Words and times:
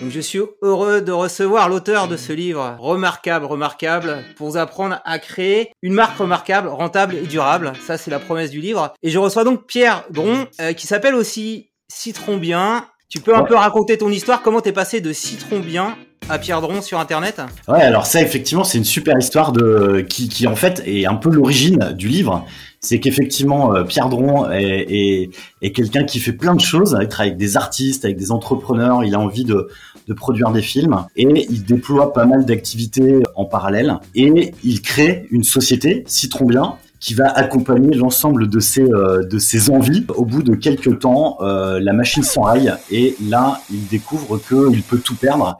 Donc 0.00 0.10
je 0.10 0.20
suis 0.20 0.40
heureux 0.60 1.00
de 1.00 1.12
recevoir 1.12 1.70
l'auteur 1.70 2.06
de 2.06 2.18
ce 2.18 2.32
livre 2.32 2.76
remarquable, 2.78 3.46
remarquable, 3.46 4.24
pour 4.36 4.50
vous 4.50 4.56
apprendre 4.58 5.00
à 5.04 5.18
créer 5.18 5.72
une 5.82 5.94
marque 5.94 6.18
remarquable, 6.18 6.68
rentable 6.68 7.14
et 7.14 7.26
durable. 7.26 7.72
Ça, 7.86 7.96
c'est 7.96 8.10
la 8.10 8.18
promesse 8.18 8.50
du 8.50 8.60
livre. 8.60 8.92
Et 9.02 9.08
je 9.08 9.18
reçois 9.18 9.44
donc 9.44 9.66
Pierre 9.66 10.04
Dron, 10.10 10.46
euh, 10.60 10.74
qui 10.74 10.86
s'appelle 10.86 11.14
aussi 11.14 11.70
Citron 11.88 12.36
Bien. 12.36 12.86
Tu 13.08 13.20
peux 13.20 13.34
un 13.34 13.44
peu 13.44 13.54
raconter 13.54 13.96
ton 13.96 14.10
histoire, 14.10 14.42
comment 14.42 14.60
t'es 14.60 14.72
passé 14.72 15.00
de 15.00 15.12
Citron 15.12 15.60
Bien 15.60 15.96
à 16.28 16.38
Pierre 16.38 16.60
Dron 16.60 16.82
sur 16.82 16.98
Internet? 16.98 17.40
Ouais, 17.68 17.80
alors 17.80 18.04
ça, 18.04 18.20
effectivement, 18.20 18.64
c'est 18.64 18.78
une 18.78 18.84
super 18.84 19.16
histoire 19.16 19.52
de 19.52 20.04
qui, 20.06 20.28
qui 20.28 20.46
en 20.46 20.56
fait 20.56 20.82
est 20.84 21.06
un 21.06 21.14
peu 21.14 21.30
l'origine 21.30 21.94
du 21.96 22.08
livre 22.08 22.44
c'est 22.86 23.00
qu'effectivement 23.00 23.74
euh, 23.74 23.82
Pierre 23.82 24.08
Dron 24.08 24.48
est, 24.48 25.30
quelqu'un 25.74 26.04
qui 26.04 26.20
fait 26.20 26.32
plein 26.32 26.54
de 26.54 26.60
choses. 26.60 26.94
Avec 26.94 27.36
des 27.36 27.56
artistes, 27.56 28.04
avec 28.04 28.16
des 28.16 28.30
entrepreneurs. 28.30 29.02
Il 29.02 29.16
a 29.16 29.18
envie 29.18 29.44
de, 29.44 29.68
produire 30.14 30.52
des 30.52 30.62
films 30.62 31.04
et 31.16 31.24
il 31.50 31.64
déploie 31.64 32.12
pas 32.12 32.26
mal 32.26 32.44
d'activités 32.44 33.24
en 33.34 33.44
parallèle. 33.44 33.98
Et 34.14 34.52
il 34.62 34.82
crée 34.82 35.26
une 35.32 35.42
société, 35.42 36.04
Citron 36.06 36.44
Bien, 36.44 36.76
qui 37.00 37.14
va 37.14 37.28
accompagner 37.28 37.92
l'ensemble 37.96 38.48
de 38.48 38.60
ses 38.60 38.82
euh, 38.82 39.70
envies. 39.70 40.06
Au 40.14 40.24
bout 40.24 40.44
de 40.44 40.54
quelques 40.54 41.00
temps, 41.00 41.38
euh, 41.40 41.80
la 41.80 41.92
machine 41.92 42.22
s'enraille 42.22 42.72
et 42.92 43.16
là, 43.28 43.62
il 43.68 43.84
découvre 43.88 44.38
qu'il 44.38 44.82
peut 44.82 45.00
tout 45.00 45.16
perdre. 45.16 45.58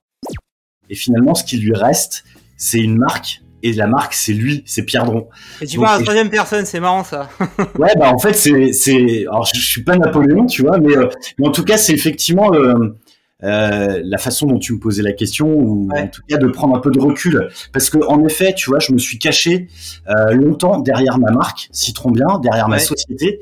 Et 0.89 0.95
finalement, 0.95 1.35
ce 1.35 1.43
qui 1.43 1.57
lui 1.57 1.75
reste, 1.75 2.23
c'est 2.57 2.79
une 2.79 2.97
marque 2.97 3.43
et 3.63 3.73
la 3.73 3.87
marque 3.87 4.15
c'est 4.15 4.33
lui, 4.33 4.63
c'est 4.67 4.83
Pierre 4.83 5.05
Dron. 5.05 5.29
Et 5.61 5.67
tu 5.67 5.79
vois 5.79 5.97
la 5.97 6.03
troisième 6.03 6.31
personne, 6.31 6.65
c'est 6.65 6.81
marrant 6.81 7.05
ça. 7.05 7.29
ouais, 7.79 7.93
bah 7.99 8.13
en 8.13 8.19
fait 8.19 8.35
c'est 8.35 8.73
c'est 8.73 9.27
alors 9.29 9.49
je, 9.53 9.61
suis 9.61 9.83
pas 9.83 9.97
Napoléon, 9.97 10.47
tu 10.47 10.63
vois, 10.63 10.79
mais, 10.79 10.97
euh, 10.97 11.09
mais 11.39 11.49
en 11.49 11.53
tout 11.53 11.65
cas 11.65 11.77
c'est 11.77 11.93
effectivement 11.93 12.53
euh, 12.55 12.97
euh, 13.45 14.01
la 14.03 14.17
façon 14.17 14.47
dont 14.47 14.59
tu 14.59 14.73
me 14.73 14.79
posais 14.79 15.03
la 15.03 15.13
question, 15.13 15.47
ou 15.47 15.91
en 15.95 16.09
tout 16.09 16.23
cas 16.27 16.39
de 16.39 16.47
prendre 16.49 16.75
un 16.75 16.81
peu 16.81 16.91
de 16.91 16.99
recul, 16.99 17.49
parce 17.73 17.91
que 17.91 17.99
en 17.99 18.25
effet, 18.25 18.55
tu 18.55 18.71
vois, 18.71 18.79
je 18.79 18.93
me 18.93 18.99
suis 18.99 19.19
caché 19.19 19.69
euh, 20.09 20.33
longtemps 20.33 20.79
derrière 20.79 21.19
ma 21.19 21.31
marque 21.31 21.69
Citron 21.71 22.11
Bien, 22.11 22.39
derrière 22.43 22.69
ma 22.69 22.79
société, 22.79 23.41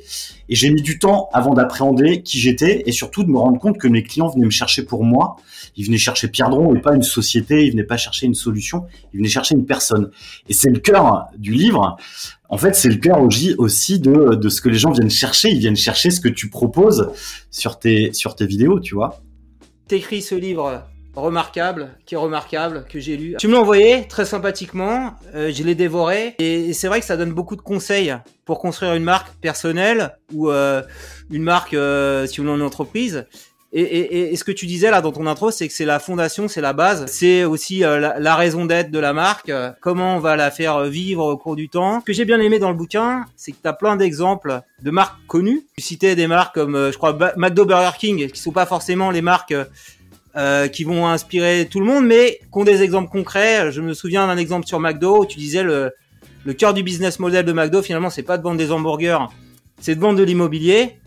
et 0.48 0.54
j'ai 0.56 0.70
mis 0.70 0.82
du 0.82 0.98
temps 0.98 1.28
avant 1.32 1.54
d'appréhender 1.54 2.22
qui 2.22 2.40
j'étais, 2.40 2.82
et 2.86 2.92
surtout 2.92 3.22
de 3.22 3.30
me 3.30 3.38
rendre 3.38 3.60
compte 3.60 3.78
que 3.78 3.86
mes 3.86 4.02
clients 4.02 4.28
venaient 4.28 4.46
me 4.46 4.50
chercher 4.50 4.82
pour 4.82 5.04
moi, 5.04 5.36
ils 5.76 5.86
venaient 5.86 5.96
chercher 5.96 6.26
Pierre 6.28 6.50
Dron 6.50 6.74
et 6.74 6.80
pas 6.80 6.94
une 6.94 7.02
société, 7.02 7.64
ils 7.64 7.70
venaient 7.70 7.84
pas 7.84 7.96
chercher 7.96 8.26
une 8.26 8.34
solution, 8.34 8.86
ils 9.12 9.18
venaient 9.18 9.28
chercher 9.28 9.54
une 9.54 9.64
personne. 9.64 10.10
Et 10.48 10.52
c'est 10.52 10.70
le 10.70 10.80
cœur 10.80 11.26
du 11.38 11.52
livre. 11.52 11.96
En 12.48 12.58
fait, 12.58 12.74
c'est 12.74 12.88
le 12.88 12.96
cœur 12.96 13.20
aussi 13.58 13.98
de, 13.98 14.34
de 14.34 14.48
ce 14.48 14.60
que 14.60 14.68
les 14.68 14.78
gens 14.78 14.92
viennent 14.92 15.10
chercher. 15.10 15.50
Ils 15.50 15.58
viennent 15.58 15.76
chercher 15.76 16.10
ce 16.10 16.20
que 16.20 16.28
tu 16.28 16.48
proposes 16.48 17.10
sur 17.50 17.78
tes, 17.78 18.12
sur 18.12 18.36
tes 18.36 18.46
vidéos, 18.46 18.78
tu 18.78 18.94
vois 18.94 19.23
t'écris 19.88 20.22
ce 20.22 20.34
livre 20.34 20.84
remarquable, 21.16 21.90
qui 22.06 22.14
est 22.14 22.18
remarquable, 22.18 22.84
que 22.88 22.98
j'ai 22.98 23.16
lu. 23.16 23.36
Tu 23.38 23.46
me 23.46 23.52
l'as 23.52 23.60
envoyé 23.60 24.06
très 24.08 24.24
sympathiquement, 24.24 25.14
euh, 25.34 25.52
je 25.52 25.62
l'ai 25.62 25.74
dévoré, 25.74 26.34
et, 26.38 26.72
c'est 26.72 26.88
vrai 26.88 27.00
que 27.00 27.06
ça 27.06 27.16
donne 27.16 27.32
beaucoup 27.32 27.56
de 27.56 27.60
conseils 27.60 28.14
pour 28.44 28.58
construire 28.58 28.94
une 28.94 29.04
marque 29.04 29.32
personnelle 29.36 30.16
ou 30.32 30.50
euh, 30.50 30.82
une 31.30 31.42
marque 31.42 31.74
euh, 31.74 32.26
si 32.26 32.40
on 32.40 32.44
est 32.44 32.56
une 32.56 32.62
entreprise. 32.62 33.26
Et, 33.76 34.36
ce 34.36 34.44
que 34.44 34.52
tu 34.52 34.66
disais 34.66 34.88
là 34.88 35.00
dans 35.00 35.10
ton 35.10 35.26
intro, 35.26 35.50
c'est 35.50 35.66
que 35.66 35.74
c'est 35.74 35.84
la 35.84 35.98
fondation, 35.98 36.46
c'est 36.46 36.60
la 36.60 36.72
base, 36.72 37.06
c'est 37.06 37.42
aussi 37.42 37.80
la, 37.80 38.36
raison 38.36 38.66
d'être 38.66 38.92
de 38.92 39.00
la 39.00 39.12
marque, 39.12 39.50
comment 39.80 40.16
on 40.16 40.20
va 40.20 40.36
la 40.36 40.52
faire 40.52 40.84
vivre 40.84 41.24
au 41.24 41.36
cours 41.36 41.56
du 41.56 41.68
temps. 41.68 41.98
Ce 41.98 42.04
que 42.04 42.12
j'ai 42.12 42.24
bien 42.24 42.38
aimé 42.38 42.60
dans 42.60 42.70
le 42.70 42.76
bouquin, 42.76 43.24
c'est 43.34 43.50
que 43.50 43.56
tu 43.60 43.68
as 43.68 43.72
plein 43.72 43.96
d'exemples 43.96 44.60
de 44.80 44.90
marques 44.92 45.18
connues. 45.26 45.66
Tu 45.76 45.82
citais 45.82 46.14
des 46.14 46.28
marques 46.28 46.54
comme, 46.54 46.92
je 46.92 46.96
crois, 46.96 47.18
McDo 47.36 47.64
Burger 47.64 47.96
King, 47.98 48.30
qui 48.30 48.40
sont 48.40 48.52
pas 48.52 48.64
forcément 48.64 49.10
les 49.10 49.22
marques 49.22 49.54
euh, 50.36 50.68
qui 50.68 50.84
vont 50.84 51.08
inspirer 51.08 51.68
tout 51.68 51.80
le 51.80 51.86
monde, 51.86 52.06
mais 52.06 52.38
qui 52.40 52.58
ont 52.58 52.64
des 52.64 52.82
exemples 52.82 53.10
concrets. 53.10 53.72
Je 53.72 53.80
me 53.80 53.92
souviens 53.92 54.28
d'un 54.28 54.36
exemple 54.36 54.66
sur 54.66 54.78
McDo 54.78 55.22
où 55.22 55.26
tu 55.26 55.38
disais 55.38 55.64
le, 55.64 55.92
le 56.44 56.52
cœur 56.54 56.74
du 56.74 56.84
business 56.84 57.18
model 57.18 57.44
de 57.44 57.52
McDo, 57.52 57.82
finalement, 57.82 58.10
c'est 58.10 58.22
pas 58.22 58.38
de 58.38 58.42
vendre 58.44 58.58
des 58.58 58.70
hamburgers, 58.70 59.18
c'est 59.80 59.96
de 59.96 60.00
vendre 60.00 60.18
de 60.18 60.22
l'immobilier. 60.22 60.98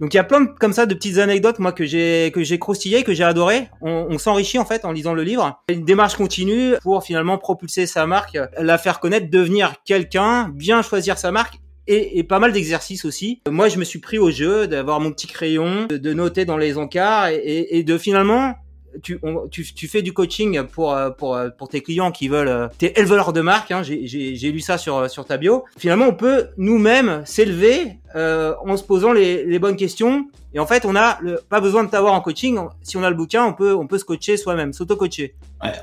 Donc 0.00 0.12
il 0.12 0.16
y 0.16 0.20
a 0.20 0.24
plein 0.24 0.42
de, 0.42 0.48
comme 0.58 0.72
ça 0.72 0.86
de 0.86 0.94
petites 0.94 1.18
anecdotes 1.18 1.58
moi 1.58 1.72
que 1.72 1.84
j'ai 1.84 2.30
que 2.34 2.42
j'ai 2.42 2.58
croustillé, 2.58 3.02
que 3.02 3.14
j'ai 3.14 3.24
adoré. 3.24 3.68
On, 3.80 4.06
on 4.10 4.18
s'enrichit 4.18 4.58
en 4.58 4.64
fait 4.64 4.84
en 4.84 4.92
lisant 4.92 5.14
le 5.14 5.22
livre. 5.22 5.62
Une 5.68 5.84
démarche 5.84 6.16
continue 6.16 6.74
pour 6.82 7.02
finalement 7.02 7.38
propulser 7.38 7.86
sa 7.86 8.06
marque, 8.06 8.38
la 8.58 8.78
faire 8.78 9.00
connaître, 9.00 9.30
devenir 9.30 9.74
quelqu'un, 9.84 10.48
bien 10.48 10.82
choisir 10.82 11.18
sa 11.18 11.32
marque 11.32 11.58
et, 11.86 12.18
et, 12.18 12.24
pas 12.24 12.38
mal 12.38 12.52
d'exercices 12.52 13.04
aussi. 13.04 13.40
Moi, 13.48 13.68
je 13.68 13.78
me 13.78 13.84
suis 13.84 14.00
pris 14.00 14.18
au 14.18 14.30
jeu 14.30 14.66
d'avoir 14.66 15.00
mon 15.00 15.12
petit 15.12 15.26
crayon, 15.26 15.86
de, 15.88 16.12
noter 16.12 16.44
dans 16.44 16.56
les 16.56 16.78
encarts 16.78 17.28
et, 17.28 17.78
et 17.78 17.82
de 17.84 17.98
finalement 17.98 18.54
tu, 19.02 19.20
tu, 19.50 19.88
fais 19.88 20.02
du 20.02 20.12
coaching 20.12 20.62
pour, 20.64 20.92
euh, 20.92 21.10
pour, 21.10 21.34
euh, 21.34 21.48
pour 21.50 21.68
tes 21.68 21.82
clients 21.82 22.12
qui 22.12 22.28
veulent, 22.28 22.48
euh, 22.48 22.68
tes 22.78 22.98
éleveurs 22.98 23.32
de 23.32 23.40
marque, 23.40 23.70
hein, 23.70 23.82
j'ai 23.82 24.50
lu 24.50 24.60
ça 24.60 24.78
sur, 24.78 25.10
sur 25.10 25.24
ta 25.24 25.36
bio. 25.36 25.64
Finalement, 25.78 26.06
on 26.06 26.14
peut 26.14 26.48
nous-mêmes 26.56 27.22
s'élever 27.24 27.98
en 28.14 28.76
se 28.78 28.82
posant 28.82 29.12
les, 29.12 29.44
les, 29.44 29.58
bonnes 29.58 29.76
questions. 29.76 30.26
Et 30.54 30.58
en 30.58 30.66
fait, 30.66 30.86
on 30.86 30.94
n'a 30.94 31.18
pas 31.50 31.60
besoin 31.60 31.84
de 31.84 31.90
t'avoir 31.90 32.14
en 32.14 32.22
coaching. 32.22 32.58
Si 32.82 32.96
on 32.96 33.02
a 33.02 33.10
le 33.10 33.16
bouquin, 33.16 33.44
on 33.44 33.52
peut, 33.52 33.74
on 33.74 33.86
peut 33.86 33.98
se 33.98 34.04
coacher 34.04 34.38
soi-même, 34.38 34.72
s'auto-coacher. 34.72 35.34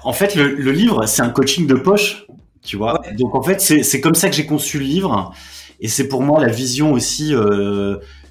en 0.03 0.13
fait, 0.13 0.33
le, 0.35 0.47
le 0.47 0.71
livre, 0.71 1.05
c'est 1.05 1.21
un 1.21 1.29
coaching 1.29 1.67
de 1.67 1.75
poche, 1.75 2.25
tu 2.63 2.75
vois. 2.77 3.03
Donc, 3.19 3.35
en 3.35 3.43
fait, 3.43 3.61
c'est 3.61 4.01
comme 4.01 4.15
ça 4.15 4.29
que 4.29 4.35
j'ai 4.35 4.47
conçu 4.47 4.79
le 4.79 4.85
livre. 4.85 5.31
Et 5.79 5.87
c'est 5.87 6.07
pour 6.07 6.23
moi 6.23 6.41
la 6.41 6.51
vision 6.51 6.93
aussi 6.93 7.33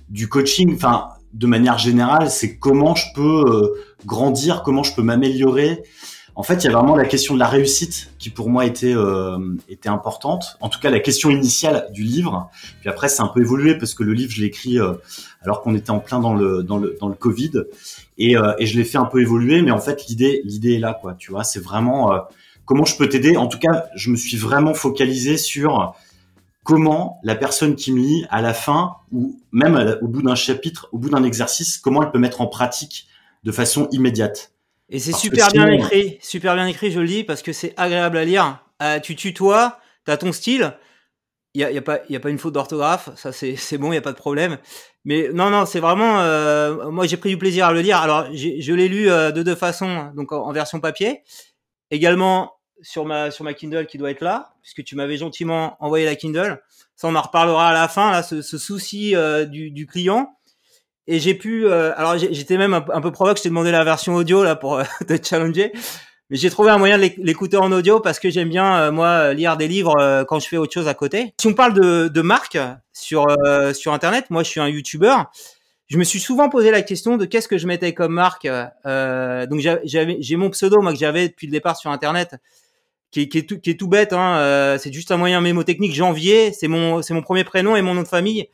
du 0.09 0.29
coaching. 0.29 0.75
Enfin, 0.75 1.11
de 1.33 1.47
manière 1.47 1.79
générale, 1.79 2.31
c'est 2.31 2.57
comment 2.57 2.95
je 2.95 3.07
peux 3.15 3.45
euh, 3.47 3.85
grandir, 4.07 4.63
comment 4.63 4.83
je 4.83 4.95
peux 4.95 5.03
m'améliorer. 5.03 5.83
En 6.35 6.43
fait, 6.43 6.65
il 6.65 6.65
y 6.65 6.69
a 6.69 6.73
vraiment 6.73 6.97
la 6.97 7.05
question 7.05 7.35
de 7.35 7.39
la 7.39 7.47
réussite 7.47 8.11
qui 8.19 8.31
pour 8.31 8.49
moi 8.49 8.65
était 8.65 8.95
euh, 8.95 9.39
était 9.69 9.91
importante. 9.91 10.57
En 10.61 10.71
tout 10.71 10.81
cas, 10.81 10.89
la 10.89 11.01
question 11.01 11.29
initiale 11.31 11.89
du 11.93 12.03
livre. 12.03 12.51
Puis 12.81 12.89
après, 12.89 13.09
c'est 13.09 13.21
un 13.21 13.29
peu 13.29 13.41
évolué 13.41 13.77
parce 13.77 13.93
que 13.93 14.03
le 14.03 14.15
livre, 14.15 14.33
je 14.33 14.41
l'ai 14.41 14.47
écrit 14.47 14.79
euh, 14.79 14.95
alors 15.43 15.61
qu'on 15.61 15.75
était 15.75 15.91
en 15.91 16.01
plein 16.01 16.21
dans 16.21 16.33
le 16.33 16.63
dans 16.63 16.79
le 16.79 16.97
dans 16.99 17.09
le 17.09 17.15
Covid 17.15 17.65
et, 18.17 18.37
et 18.59 18.67
je 18.67 18.79
l'ai 18.79 18.85
fait 18.85 18.99
un 18.99 19.05
peu 19.05 19.21
évoluer. 19.21 19.61
Mais 19.61 19.73
en 19.73 19.81
fait, 19.81 20.07
l'idée 20.09 20.41
l'idée 20.45 20.75
est 20.75 20.79
là, 20.79 20.97
quoi. 20.99 21.15
Tu 21.19 21.31
vois, 21.33 21.45
c'est 21.45 21.61
vraiment 21.61 22.13
comment 22.65 22.87
je 22.87 22.97
peux 22.97 23.09
t'aider. 23.09 23.37
En 23.37 23.47
tout 23.47 23.59
cas, 23.59 23.87
je 23.95 24.11
me 24.11 24.17
suis 24.17 24.39
vraiment 24.39 24.73
focalisé 24.73 25.37
sur 25.37 25.95
comment 26.65 27.21
la 27.23 27.35
personne 27.35 27.75
qui 27.75 27.93
me 27.93 28.01
lit 28.01 28.27
à 28.31 28.41
la 28.41 28.55
fin 28.55 28.97
ou 29.11 29.41
même 29.51 29.99
au 30.01 30.09
bout 30.09 30.23
d'un 30.23 30.35
chapitre, 30.35 30.89
au 30.93 30.99
bout 30.99 31.11
d'un 31.11 31.25
exercice, 31.25 31.79
comment 31.79 32.03
elle 32.03 32.11
peut 32.11 32.19
mettre 32.19 32.41
en 32.41 32.47
pratique 32.47 33.07
de 33.45 33.53
façon 33.53 33.89
immédiate. 33.91 34.53
Et 34.89 34.99
c'est 34.99 35.13
super 35.13 35.49
bien 35.51 35.69
écrit, 35.69 36.19
super 36.21 36.55
bien 36.55 36.67
écrit, 36.67 36.91
je 36.91 37.01
le 37.01 37.07
lis 37.07 37.25
parce 37.25 37.43
que 37.43 37.53
c'est 37.53 37.75
agréable 37.77 38.17
à 38.17 38.25
lire. 38.25 38.65
Euh, 38.83 39.01
tu 39.01 39.17
tutoies, 39.17 39.79
tu 40.05 40.11
as 40.11 40.17
ton 40.17 40.33
style. 40.33 40.75
Il 41.55 41.61
y 41.61 41.65
a, 41.65 41.71
y 41.71 41.77
a, 41.77 41.83
pas 41.83 41.99
y 42.09 42.17
a 42.17 42.21
pas 42.21 42.31
une 42.31 42.39
faute 42.39 42.55
d'orthographe, 42.55 43.11
ça 43.15 43.31
c'est 43.31 43.77
bon, 43.77 43.93
il 43.93 43.97
y 43.97 43.99
a 43.99 44.03
pas 44.03 44.13
de 44.13 44.17
problème. 44.17 44.59
Mais 45.05 45.29
non 45.35 45.51
non, 45.51 45.67
c'est 45.67 45.81
vraiment 45.81 46.21
euh, 46.21 46.91
moi 46.91 47.07
j'ai 47.07 47.19
pris 47.19 47.29
du 47.29 47.37
plaisir 47.37 47.67
à 47.67 47.73
le 47.73 47.81
lire. 47.81 47.99
Alors 47.99 48.27
je 48.33 48.73
l'ai 48.73 48.89
lu 48.89 49.11
euh, 49.11 49.33
de 49.33 49.43
deux 49.43 49.55
façons, 49.55 50.13
donc 50.17 50.33
en 50.33 50.51
version 50.53 50.81
papier, 50.81 51.23
également 51.91 52.55
sur 52.83 53.05
ma 53.05 53.31
sur 53.31 53.45
ma 53.45 53.55
Kindle 53.55 53.87
qui 53.87 53.97
doit 53.99 54.11
être 54.11 54.21
là, 54.21 54.53
puisque 54.61 54.85
tu 54.85 54.97
m'avais 54.97 55.17
gentiment 55.17 55.77
envoyé 55.81 56.05
la 56.05 56.17
Kindle. 56.17 56.61
Ça, 56.97 57.09
on 57.09 57.15
en 57.15 57.21
reparlera 57.23 57.71
à 57.71 57.73
la 57.73 57.89
fin, 57.89 58.13
là, 58.13 58.23
ce, 58.23 58.43
ce 58.43 58.59
souci 58.59 59.17
euh, 59.17 59.45
du, 59.45 59.71
du, 59.71 59.87
client. 59.87 60.37
Et 61.07 61.19
j'ai 61.19 61.35
pu, 61.35 61.67
euh, 61.67 61.93
alors 61.97 62.17
j'étais 62.17 62.57
même 62.57 62.75
un, 62.75 63.01
peu 63.01 63.11
provoque, 63.11 63.39
je 63.39 63.43
t'ai 63.43 63.49
demandé 63.49 63.73
la 63.73 63.83
version 63.83 64.15
audio 64.15 64.45
là 64.45 64.55
pour 64.55 64.79
euh, 64.79 64.85
te 65.09 65.15
challenger, 65.21 65.73
mais 66.31 66.37
j'ai 66.37 66.49
trouvé 66.49 66.71
un 66.71 66.79
moyen 66.79 66.99
de 66.99 67.11
l'écouter 67.19 67.57
en 67.57 67.73
audio 67.73 67.99
parce 67.99 68.21
que 68.21 68.31
j'aime 68.31 68.49
bien 68.49 68.91
moi 68.93 69.35
lire 69.35 69.57
des 69.57 69.67
livres 69.67 70.25
quand 70.29 70.39
je 70.39 70.47
fais 70.47 70.57
autre 70.57 70.73
chose 70.73 70.87
à 70.87 70.95
côté. 70.95 71.35
Si 71.41 71.49
on 71.49 71.55
parle 71.55 71.75
de, 71.75 72.07
de 72.07 72.23
marque 72.23 72.57
sur 72.93 73.27
sur 73.75 73.93
internet, 73.93 74.31
moi 74.31 74.45
je 74.45 74.49
suis 74.49 74.61
un 74.61 74.69
YouTuber. 74.69 75.17
Je 75.89 75.99
me 75.99 76.05
suis 76.05 76.21
souvent 76.21 76.49
posé 76.49 76.71
la 76.71 76.81
question 76.83 77.17
de 77.17 77.27
qu'est-ce 77.27 77.49
que 77.49 77.59
je 77.59 77.67
mettais 77.67 77.93
comme 77.93 78.15
marque. 78.15 78.47
donc 78.47 79.61
j'avais 79.85 80.17
j'ai 80.21 80.37
mon 80.37 80.51
pseudo 80.51 80.81
moi 80.81 80.93
que 80.93 80.99
j'avais 80.99 81.29
depuis 81.29 81.49
le 81.49 81.53
départ 81.53 81.77
sur 81.77 81.91
internet 81.91 82.37
qui 83.13 83.21
est, 83.21 83.29
qui 83.29 83.39
est, 83.39 83.49
tout, 83.49 83.61
qui 83.61 83.71
est 83.71 83.79
tout 83.79 83.87
bête. 83.87 84.13
Hein, 84.13 84.39
euh, 84.39 84.79
c'est 84.79 84.93
juste 84.93 85.13
un 85.13 85.17
moyen 85.17 85.41
mémotechnique. 85.41 85.95
Janvier, 85.95 86.53
c'est 86.53 86.67
mon, 86.67 87.03
c'est 87.03 87.15
mon 87.15 87.23
premier 87.23 87.45
prénom 87.45 87.77
et 87.77 87.83
mon 87.83 87.95
nom 87.95 88.03
de 88.03 88.09
famille. 88.09 88.49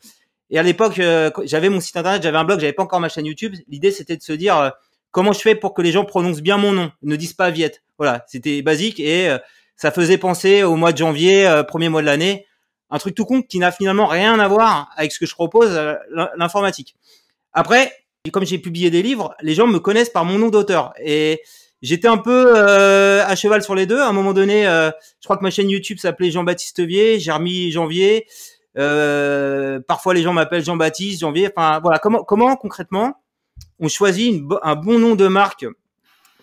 Et 0.50 0.58
à 0.58 0.62
l'époque, 0.62 0.98
euh, 0.98 1.30
j'avais 1.44 1.68
mon 1.68 1.80
site 1.80 1.96
internet, 1.96 2.22
j'avais 2.22 2.36
un 2.36 2.44
blog, 2.44 2.60
j'avais 2.60 2.72
pas 2.72 2.82
encore 2.82 3.00
ma 3.00 3.08
chaîne 3.08 3.26
YouTube. 3.26 3.54
L'idée, 3.68 3.92
c'était 3.92 4.16
de 4.16 4.22
se 4.22 4.32
dire 4.32 4.58
euh, 4.58 4.70
comment 5.12 5.32
je 5.32 5.40
fais 5.40 5.54
pour 5.54 5.74
que 5.74 5.80
les 5.80 5.92
gens 5.92 6.04
prononcent 6.04 6.42
bien 6.42 6.58
mon 6.58 6.72
nom, 6.72 6.90
ne 7.02 7.16
disent 7.16 7.34
pas 7.34 7.50
Viette. 7.50 7.82
Voilà, 7.98 8.24
c'était 8.28 8.60
basique 8.62 9.00
et 9.00 9.28
ça 9.74 9.90
faisait 9.90 10.18
penser 10.18 10.62
au 10.62 10.76
mois 10.76 10.92
de 10.92 10.98
janvier, 10.98 11.62
premier 11.66 11.88
mois 11.88 12.00
de 12.00 12.06
l'année, 12.06 12.46
un 12.90 12.98
truc 12.98 13.16
tout 13.16 13.24
con 13.24 13.42
qui 13.42 13.58
n'a 13.58 13.72
finalement 13.72 14.06
rien 14.06 14.38
à 14.38 14.46
voir 14.46 14.88
avec 14.96 15.10
ce 15.10 15.18
que 15.18 15.26
je 15.26 15.34
propose, 15.34 15.76
l'informatique. 16.36 16.94
Après, 17.52 17.92
comme 18.30 18.46
j'ai 18.46 18.58
publié 18.58 18.90
des 18.90 19.02
livres, 19.02 19.34
les 19.40 19.54
gens 19.54 19.66
me 19.66 19.80
connaissent 19.80 20.10
par 20.10 20.24
mon 20.24 20.38
nom 20.38 20.48
d'auteur 20.48 20.92
et 21.02 21.42
J'étais 21.80 22.08
un 22.08 22.18
peu 22.18 22.52
euh, 22.56 23.24
à 23.24 23.36
cheval 23.36 23.62
sur 23.62 23.74
les 23.74 23.86
deux. 23.86 24.00
À 24.00 24.08
un 24.08 24.12
moment 24.12 24.32
donné, 24.32 24.66
euh, 24.66 24.90
je 25.20 25.26
crois 25.26 25.36
que 25.36 25.42
ma 25.42 25.50
chaîne 25.50 25.70
YouTube 25.70 25.98
s'appelait 25.98 26.30
Jean-Baptiste 26.30 26.80
Vier. 26.80 27.20
J'ai 27.20 27.70
Janvier. 27.70 28.26
Euh, 28.76 29.78
parfois, 29.86 30.14
les 30.14 30.22
gens 30.22 30.32
m'appellent 30.32 30.64
Jean-Baptiste, 30.64 31.20
Janvier. 31.20 31.50
Enfin, 31.54 31.80
voilà. 31.80 31.98
Comment, 31.98 32.24
comment 32.24 32.56
concrètement 32.56 33.20
on 33.80 33.88
choisit 33.88 34.42
un 34.62 34.74
bon 34.74 34.98
nom 34.98 35.14
de 35.14 35.28
marque 35.28 35.66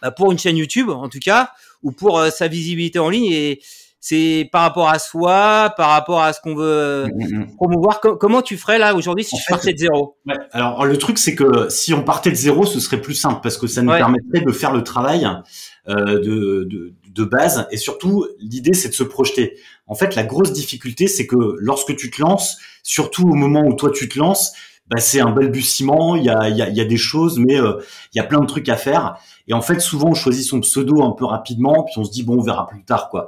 bah, 0.01 0.11
pour 0.11 0.31
une 0.31 0.39
chaîne 0.39 0.57
YouTube 0.57 0.89
en 0.89 1.09
tout 1.09 1.19
cas, 1.19 1.51
ou 1.83 1.91
pour 1.91 2.21
sa 2.27 2.47
visibilité 2.47 2.99
en 2.99 3.09
ligne. 3.09 3.31
Et 3.31 3.61
c'est 4.07 4.47
par 4.51 4.61
rapport 4.61 4.87
à 4.87 4.99
soi, 4.99 5.73
par 5.75 5.89
rapport 5.89 6.21
à 6.21 6.31
ce 6.31 6.39
qu'on 6.39 6.53
veut 6.53 7.07
mm, 7.07 7.25
mm, 7.25 7.39
mm. 7.39 7.55
promouvoir. 7.55 7.99
comment 7.99 8.43
tu 8.43 8.55
ferais 8.55 8.77
là 8.77 8.93
aujourd'hui 8.93 9.23
si 9.23 9.35
je 9.35 9.43
partais 9.49 9.73
de 9.73 9.79
zéro? 9.79 10.15
ouais, 10.27 10.35
Alors 10.51 10.85
le 10.85 10.95
truc 10.97 11.17
c'est 11.17 11.33
que 11.33 11.69
si 11.69 11.91
on 11.91 12.03
partait 12.03 12.29
de 12.29 12.35
zéro, 12.35 12.67
ce 12.67 12.79
serait 12.79 13.01
plus 13.01 13.15
simple 13.15 13.39
parce 13.41 13.57
que 13.57 13.65
ça 13.65 13.81
nous 13.81 13.89
permettrait 13.89 14.41
de 14.41 14.51
faire 14.51 14.73
le 14.73 14.83
travail 14.83 15.27
euh, 15.89 16.19
de, 16.19 16.67
de, 16.69 16.93
de, 17.09 17.23
base 17.23 17.67
et 17.71 17.77
surtout 17.77 18.27
l'idée 18.39 18.75
c'est 18.75 18.89
de 18.89 18.93
se 18.93 19.01
projeter. 19.03 19.57
En 19.87 19.95
fait, 19.95 20.15
la 20.15 20.23
grosse 20.23 20.53
difficulté 20.53 21.07
c'est 21.07 21.25
que 21.25 21.55
lorsque 21.57 21.95
tu 21.95 22.11
te 22.11 22.21
lances, 22.21 22.59
surtout 22.83 23.23
au 23.23 23.33
moment 23.33 23.63
où 23.65 23.73
toi 23.73 23.89
tu 23.91 24.07
te 24.07 24.19
lances, 24.19 24.53
bah, 24.87 24.99
c'est 24.99 25.19
un 25.19 25.31
balbutiement, 25.31 26.15
il 26.15 26.25
y 26.25 26.29
a, 26.29 26.47
y, 26.49 26.61
a, 26.61 26.69
y 26.69 26.79
a 26.79 26.85
des 26.85 26.97
choses, 26.97 27.39
mais 27.39 27.59
euh, 27.59 27.81
il 28.13 28.17
y 28.17 28.19
a 28.19 28.23
plein 28.23 28.39
de 28.39 28.45
trucs 28.45 28.69
à 28.69 28.77
faire. 28.77 29.17
Et 29.47 29.53
en 29.53 29.61
fait, 29.61 29.79
souvent, 29.79 30.09
on 30.09 30.13
choisit 30.13 30.43
son 30.43 30.59
pseudo 30.61 31.03
un 31.03 31.11
peu 31.11 31.25
rapidement, 31.25 31.83
puis 31.83 31.95
on 31.97 32.03
se 32.03 32.11
dit 32.11 32.23
bon, 32.23 32.39
on 32.39 32.41
verra 32.41 32.67
plus 32.67 32.83
tard, 32.83 33.09
quoi. 33.09 33.27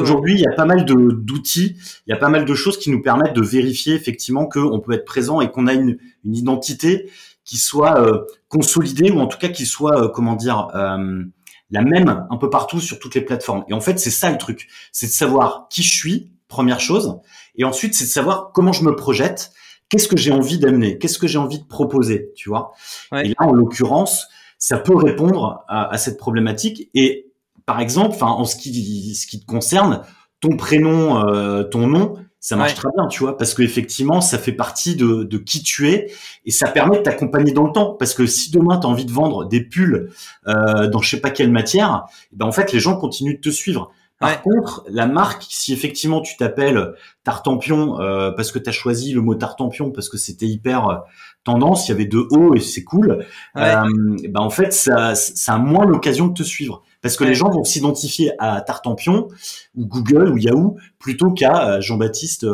Aujourd'hui, 0.00 0.34
il 0.34 0.40
y 0.40 0.46
a 0.46 0.52
pas 0.52 0.64
mal 0.64 0.84
de 0.84 0.94
d'outils, 0.94 1.76
il 2.06 2.10
y 2.10 2.12
a 2.12 2.16
pas 2.16 2.30
mal 2.30 2.44
de 2.44 2.54
choses 2.54 2.78
qui 2.78 2.90
nous 2.90 3.02
permettent 3.02 3.34
de 3.34 3.42
vérifier 3.42 3.94
effectivement 3.94 4.46
qu'on 4.46 4.80
peut 4.80 4.92
être 4.92 5.04
présent 5.04 5.40
et 5.40 5.50
qu'on 5.50 5.66
a 5.66 5.74
une, 5.74 5.98
une 6.24 6.34
identité 6.34 7.10
qui 7.44 7.56
soit 7.56 8.00
euh, 8.00 8.24
consolidée 8.48 9.10
ou 9.10 9.20
en 9.20 9.26
tout 9.26 9.38
cas 9.38 9.48
qui 9.48 9.66
soit, 9.66 10.04
euh, 10.04 10.08
comment 10.08 10.36
dire, 10.36 10.68
euh, 10.74 11.24
la 11.70 11.82
même 11.82 12.26
un 12.30 12.36
peu 12.36 12.50
partout 12.50 12.80
sur 12.80 12.98
toutes 12.98 13.14
les 13.14 13.22
plateformes. 13.22 13.64
Et 13.68 13.74
en 13.74 13.80
fait, 13.80 13.98
c'est 13.98 14.10
ça 14.10 14.30
le 14.30 14.38
truc, 14.38 14.68
c'est 14.92 15.06
de 15.06 15.12
savoir 15.12 15.66
qui 15.70 15.82
je 15.82 15.92
suis, 15.92 16.30
première 16.48 16.80
chose, 16.80 17.20
et 17.56 17.64
ensuite 17.64 17.94
c'est 17.94 18.04
de 18.04 18.10
savoir 18.10 18.52
comment 18.52 18.72
je 18.72 18.84
me 18.84 18.94
projette. 18.94 19.52
Qu'est-ce 19.90 20.08
que 20.08 20.18
j'ai 20.18 20.32
envie 20.32 20.58
d'amener, 20.58 20.98
qu'est-ce 20.98 21.18
que 21.18 21.26
j'ai 21.26 21.38
envie 21.38 21.58
de 21.58 21.64
proposer, 21.64 22.32
tu 22.36 22.50
vois? 22.50 22.72
Et 23.24 23.28
là, 23.28 23.34
en 23.38 23.52
l'occurrence, 23.52 24.26
ça 24.58 24.78
peut 24.78 24.96
répondre 24.96 25.64
à, 25.68 25.92
à, 25.92 25.98
cette 25.98 26.18
problématique. 26.18 26.90
Et 26.94 27.32
par 27.66 27.80
exemple, 27.80 28.10
enfin, 28.10 28.28
en 28.28 28.44
ce 28.44 28.56
qui, 28.56 29.14
ce 29.14 29.26
qui 29.26 29.40
te 29.40 29.46
concerne, 29.46 30.02
ton 30.40 30.56
prénom, 30.56 31.24
euh, 31.26 31.64
ton 31.64 31.86
nom, 31.86 32.16
ça 32.40 32.54
marche 32.54 32.74
très 32.74 32.88
bien, 32.96 33.08
tu 33.08 33.24
vois, 33.24 33.36
parce 33.36 33.52
que 33.52 33.62
effectivement, 33.62 34.20
ça 34.20 34.38
fait 34.38 34.52
partie 34.52 34.94
de, 34.94 35.24
de 35.24 35.38
qui 35.38 35.62
tu 35.62 35.90
es 35.90 36.12
et 36.46 36.52
ça 36.52 36.68
permet 36.68 36.98
de 36.98 37.02
t'accompagner 37.02 37.52
dans 37.52 37.66
le 37.66 37.72
temps. 37.72 37.96
Parce 37.98 38.14
que 38.14 38.26
si 38.26 38.50
demain 38.52 38.78
tu 38.78 38.86
as 38.86 38.90
envie 38.90 39.04
de 39.04 39.12
vendre 39.12 39.44
des 39.44 39.60
pulls 39.60 40.10
euh, 40.46 40.86
dans 40.86 41.00
je 41.00 41.10
sais 41.10 41.20
pas 41.20 41.30
quelle 41.30 41.50
matière, 41.50 42.04
eh 42.32 42.36
ben 42.36 42.46
en 42.46 42.52
fait 42.52 42.72
les 42.72 42.78
gens 42.78 42.96
continuent 42.96 43.36
de 43.36 43.40
te 43.40 43.50
suivre. 43.50 43.90
Par 44.18 44.42
contre, 44.42 44.84
la 44.88 45.06
marque, 45.06 45.46
si 45.48 45.72
effectivement 45.72 46.20
tu 46.20 46.36
t'appelles 46.36 46.94
Tartampion 47.22 48.00
euh, 48.00 48.32
parce 48.32 48.50
que 48.50 48.58
tu 48.58 48.68
as 48.68 48.72
choisi 48.72 49.12
le 49.12 49.20
mot 49.20 49.36
Tartampion 49.36 49.92
parce 49.92 50.08
que 50.08 50.18
c'était 50.18 50.46
hyper 50.46 50.88
euh, 50.88 50.96
tendance, 51.44 51.86
il 51.86 51.92
y 51.92 51.94
avait 51.94 52.06
deux 52.06 52.26
O 52.32 52.54
et 52.54 52.60
c'est 52.60 52.82
cool, 52.82 53.24
euh, 53.56 53.82
ben 54.28 54.40
en 54.40 54.50
fait 54.50 54.72
ça, 54.72 55.14
ça 55.14 55.54
a 55.54 55.58
moins 55.58 55.86
l'occasion 55.86 56.26
de 56.26 56.34
te 56.34 56.42
suivre 56.42 56.82
parce 57.00 57.16
que 57.16 57.22
les 57.22 57.34
gens 57.34 57.48
vont 57.48 57.62
s'identifier 57.62 58.32
à 58.40 58.60
Tartampion 58.60 59.28
ou 59.76 59.86
Google 59.86 60.30
ou 60.32 60.36
Yahoo 60.36 60.76
plutôt 60.98 61.30
qu'à 61.30 61.68
euh, 61.68 61.80
Jean-Baptiste. 61.80 62.44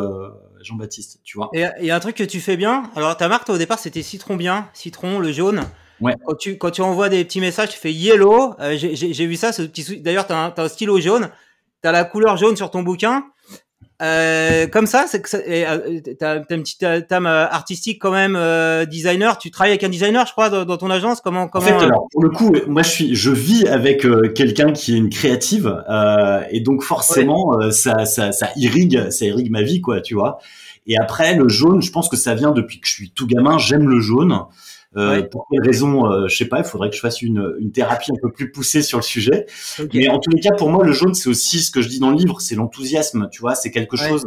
Jean-Baptiste, 0.62 1.20
tu 1.24 1.36
vois. 1.36 1.50
Et 1.52 1.66
il 1.80 1.86
y 1.86 1.90
a 1.90 1.96
un 1.96 2.00
truc 2.00 2.16
que 2.16 2.24
tu 2.24 2.40
fais 2.40 2.56
bien. 2.56 2.84
Alors 2.96 3.14
ta 3.18 3.28
marque, 3.28 3.44
toi, 3.44 3.54
au 3.54 3.58
départ, 3.58 3.78
c'était 3.78 4.00
Citron 4.00 4.36
bien, 4.36 4.68
Citron, 4.72 5.18
le 5.18 5.30
jaune. 5.30 5.62
Ouais. 6.00 6.14
Quand 6.24 6.34
tu 6.36 6.56
quand 6.56 6.70
tu 6.70 6.80
envoies 6.80 7.10
des 7.10 7.22
petits 7.22 7.40
messages, 7.40 7.68
tu 7.68 7.78
fais 7.78 7.92
yellow. 7.92 8.54
J'ai 8.76 9.26
vu 9.26 9.36
ça, 9.36 9.52
ce 9.52 9.60
petit. 9.60 10.00
D'ailleurs, 10.00 10.26
t'as 10.26 10.46
un, 10.46 10.54
un 10.56 10.68
stylo 10.68 10.98
jaune 11.00 11.28
t'as 11.84 11.92
la 11.92 12.04
couleur 12.04 12.38
jaune 12.38 12.56
sur 12.56 12.70
ton 12.70 12.82
bouquin. 12.82 13.24
Euh, 14.02 14.66
comme 14.66 14.86
ça, 14.86 15.04
c'est 15.06 15.20
que 15.20 15.36
euh, 15.36 16.00
t'as 16.18 16.38
une 16.50 16.62
petite 16.62 16.82
euh, 16.82 17.02
artistique 17.10 18.00
quand 18.00 18.10
même, 18.10 18.38
designer. 18.86 19.36
Tu 19.36 19.50
travailles 19.50 19.72
avec 19.72 19.84
un 19.84 19.90
designer, 19.90 20.26
je 20.26 20.32
crois, 20.32 20.48
dans, 20.48 20.76
ton 20.78 20.88
agence? 20.88 21.20
Comment, 21.20 21.46
comment 21.46 21.64
En 21.64 21.68
fait, 21.68 21.74
alors, 21.74 22.08
pour 22.10 22.22
le 22.22 22.30
coup, 22.30 22.54
moi, 22.66 22.82
je 22.82 22.88
suis, 22.88 23.14
je 23.14 23.30
vis 23.30 23.68
avec 23.68 24.06
quelqu'un 24.34 24.72
qui 24.72 24.94
est 24.94 24.96
une 24.96 25.10
créative, 25.10 25.84
et 26.50 26.60
donc 26.60 26.82
forcément, 26.82 27.70
ça, 27.70 28.06
ça, 28.06 28.32
ça 28.32 28.48
irrigue, 28.56 29.10
ça 29.10 29.26
irrigue 29.26 29.50
ma 29.50 29.62
vie, 29.62 29.82
quoi, 29.82 30.00
tu 30.00 30.14
vois. 30.14 30.38
Et 30.86 30.96
après, 30.96 31.34
le 31.34 31.48
jaune, 31.50 31.82
je 31.82 31.90
pense 31.90 32.08
que 32.08 32.16
ça 32.16 32.34
vient 32.34 32.50
depuis 32.52 32.80
que 32.80 32.86
je 32.86 32.92
suis 32.92 33.10
tout 33.10 33.26
gamin. 33.26 33.58
J'aime 33.58 33.88
le 33.88 34.00
jaune. 34.00 34.38
Euh, 34.96 35.22
Pour 35.22 35.46
quelle 35.50 35.62
raison, 35.62 36.06
euh, 36.06 36.28
je 36.28 36.36
sais 36.36 36.44
pas. 36.46 36.58
Il 36.58 36.64
faudrait 36.64 36.90
que 36.90 36.96
je 36.96 37.00
fasse 37.00 37.22
une, 37.22 37.56
une 37.58 37.72
thérapie 37.72 38.12
un 38.12 38.18
peu 38.20 38.30
plus 38.30 38.50
poussée 38.52 38.82
sur 38.82 38.98
le 38.98 39.02
sujet. 39.02 39.46
Mais 39.92 40.08
en 40.08 40.18
tous 40.18 40.30
les 40.30 40.40
cas, 40.40 40.52
pour 40.52 40.70
moi, 40.70 40.84
le 40.84 40.92
jaune, 40.92 41.14
c'est 41.14 41.28
aussi 41.28 41.60
ce 41.60 41.70
que 41.70 41.82
je 41.82 41.88
dis 41.88 41.98
dans 41.98 42.10
le 42.10 42.16
livre, 42.16 42.40
c'est 42.40 42.54
l'enthousiasme. 42.54 43.28
Tu 43.30 43.40
vois, 43.40 43.54
c'est 43.54 43.70
quelque 43.70 43.96
chose 43.96 44.24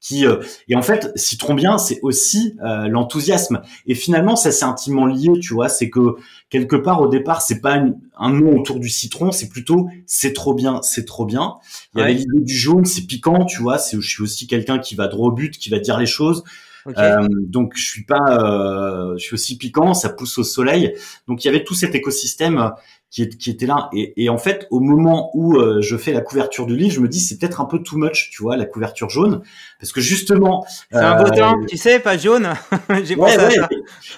qui 0.00 0.26
euh, 0.26 0.36
et 0.68 0.74
en 0.74 0.82
fait 0.82 1.12
citron 1.14 1.54
bien 1.54 1.76
c'est 1.78 2.00
aussi 2.02 2.56
euh, 2.64 2.88
l'enthousiasme 2.88 3.60
et 3.86 3.94
finalement 3.94 4.34
ça 4.34 4.50
c'est 4.50 4.64
intimement 4.64 5.06
lié 5.06 5.28
tu 5.40 5.52
vois 5.52 5.68
c'est 5.68 5.90
que 5.90 6.16
quelque 6.48 6.76
part 6.76 7.02
au 7.02 7.08
départ 7.08 7.42
c'est 7.42 7.60
pas 7.60 7.82
un 8.18 8.30
nom 8.30 8.58
autour 8.58 8.80
du 8.80 8.88
citron 8.88 9.30
c'est 9.30 9.48
plutôt 9.48 9.88
c'est 10.06 10.32
trop 10.32 10.54
bien 10.54 10.80
c'est 10.82 11.04
trop 11.04 11.26
bien 11.26 11.56
il 11.94 12.00
y 12.00 12.02
avait 12.02 12.14
l'idée 12.14 12.40
du 12.40 12.54
jaune 12.54 12.86
c'est 12.86 13.02
piquant 13.02 13.44
tu 13.44 13.60
vois 13.60 13.78
c'est 13.78 14.00
je 14.00 14.08
suis 14.08 14.22
aussi 14.22 14.46
quelqu'un 14.46 14.78
qui 14.78 14.94
va 14.94 15.06
droit 15.06 15.28
au 15.28 15.32
but 15.32 15.58
qui 15.58 15.68
va 15.68 15.78
dire 15.78 15.98
les 15.98 16.06
choses 16.06 16.44
euh, 16.86 17.28
donc 17.30 17.72
je 17.76 17.84
suis 17.84 18.04
pas, 18.04 18.38
euh, 18.38 19.16
je 19.16 19.24
suis 19.24 19.34
aussi 19.34 19.56
piquant, 19.58 19.94
ça 19.94 20.08
pousse 20.08 20.38
au 20.38 20.44
soleil. 20.44 20.94
Donc 21.28 21.44
il 21.44 21.48
y 21.48 21.50
avait 21.50 21.64
tout 21.64 21.74
cet 21.74 21.94
écosystème 21.94 22.58
euh, 22.58 22.68
qui, 23.10 23.22
est, 23.22 23.36
qui 23.36 23.50
était 23.50 23.66
là. 23.66 23.88
Et, 23.92 24.24
et, 24.24 24.28
en 24.28 24.38
fait, 24.38 24.66
au 24.70 24.80
moment 24.80 25.30
où 25.34 25.56
euh, 25.56 25.80
je 25.80 25.96
fais 25.96 26.12
la 26.12 26.20
couverture 26.20 26.66
du 26.66 26.76
livre, 26.76 26.94
je 26.94 27.00
me 27.00 27.08
dis 27.08 27.20
c'est 27.20 27.38
peut-être 27.38 27.60
un 27.60 27.64
peu 27.64 27.82
too 27.82 27.96
much, 27.96 28.30
tu 28.30 28.42
vois, 28.42 28.56
la 28.56 28.66
couverture 28.66 29.10
jaune, 29.10 29.42
parce 29.78 29.92
que 29.92 30.00
justement. 30.00 30.64
C'est 30.90 30.98
un 30.98 31.22
beau 31.22 31.30
temps, 31.30 31.56
tu 31.66 31.76
sais, 31.76 31.98
pas 32.00 32.16
jaune. 32.16 32.48
J'ai 33.04 33.16
ouais. 33.16 33.36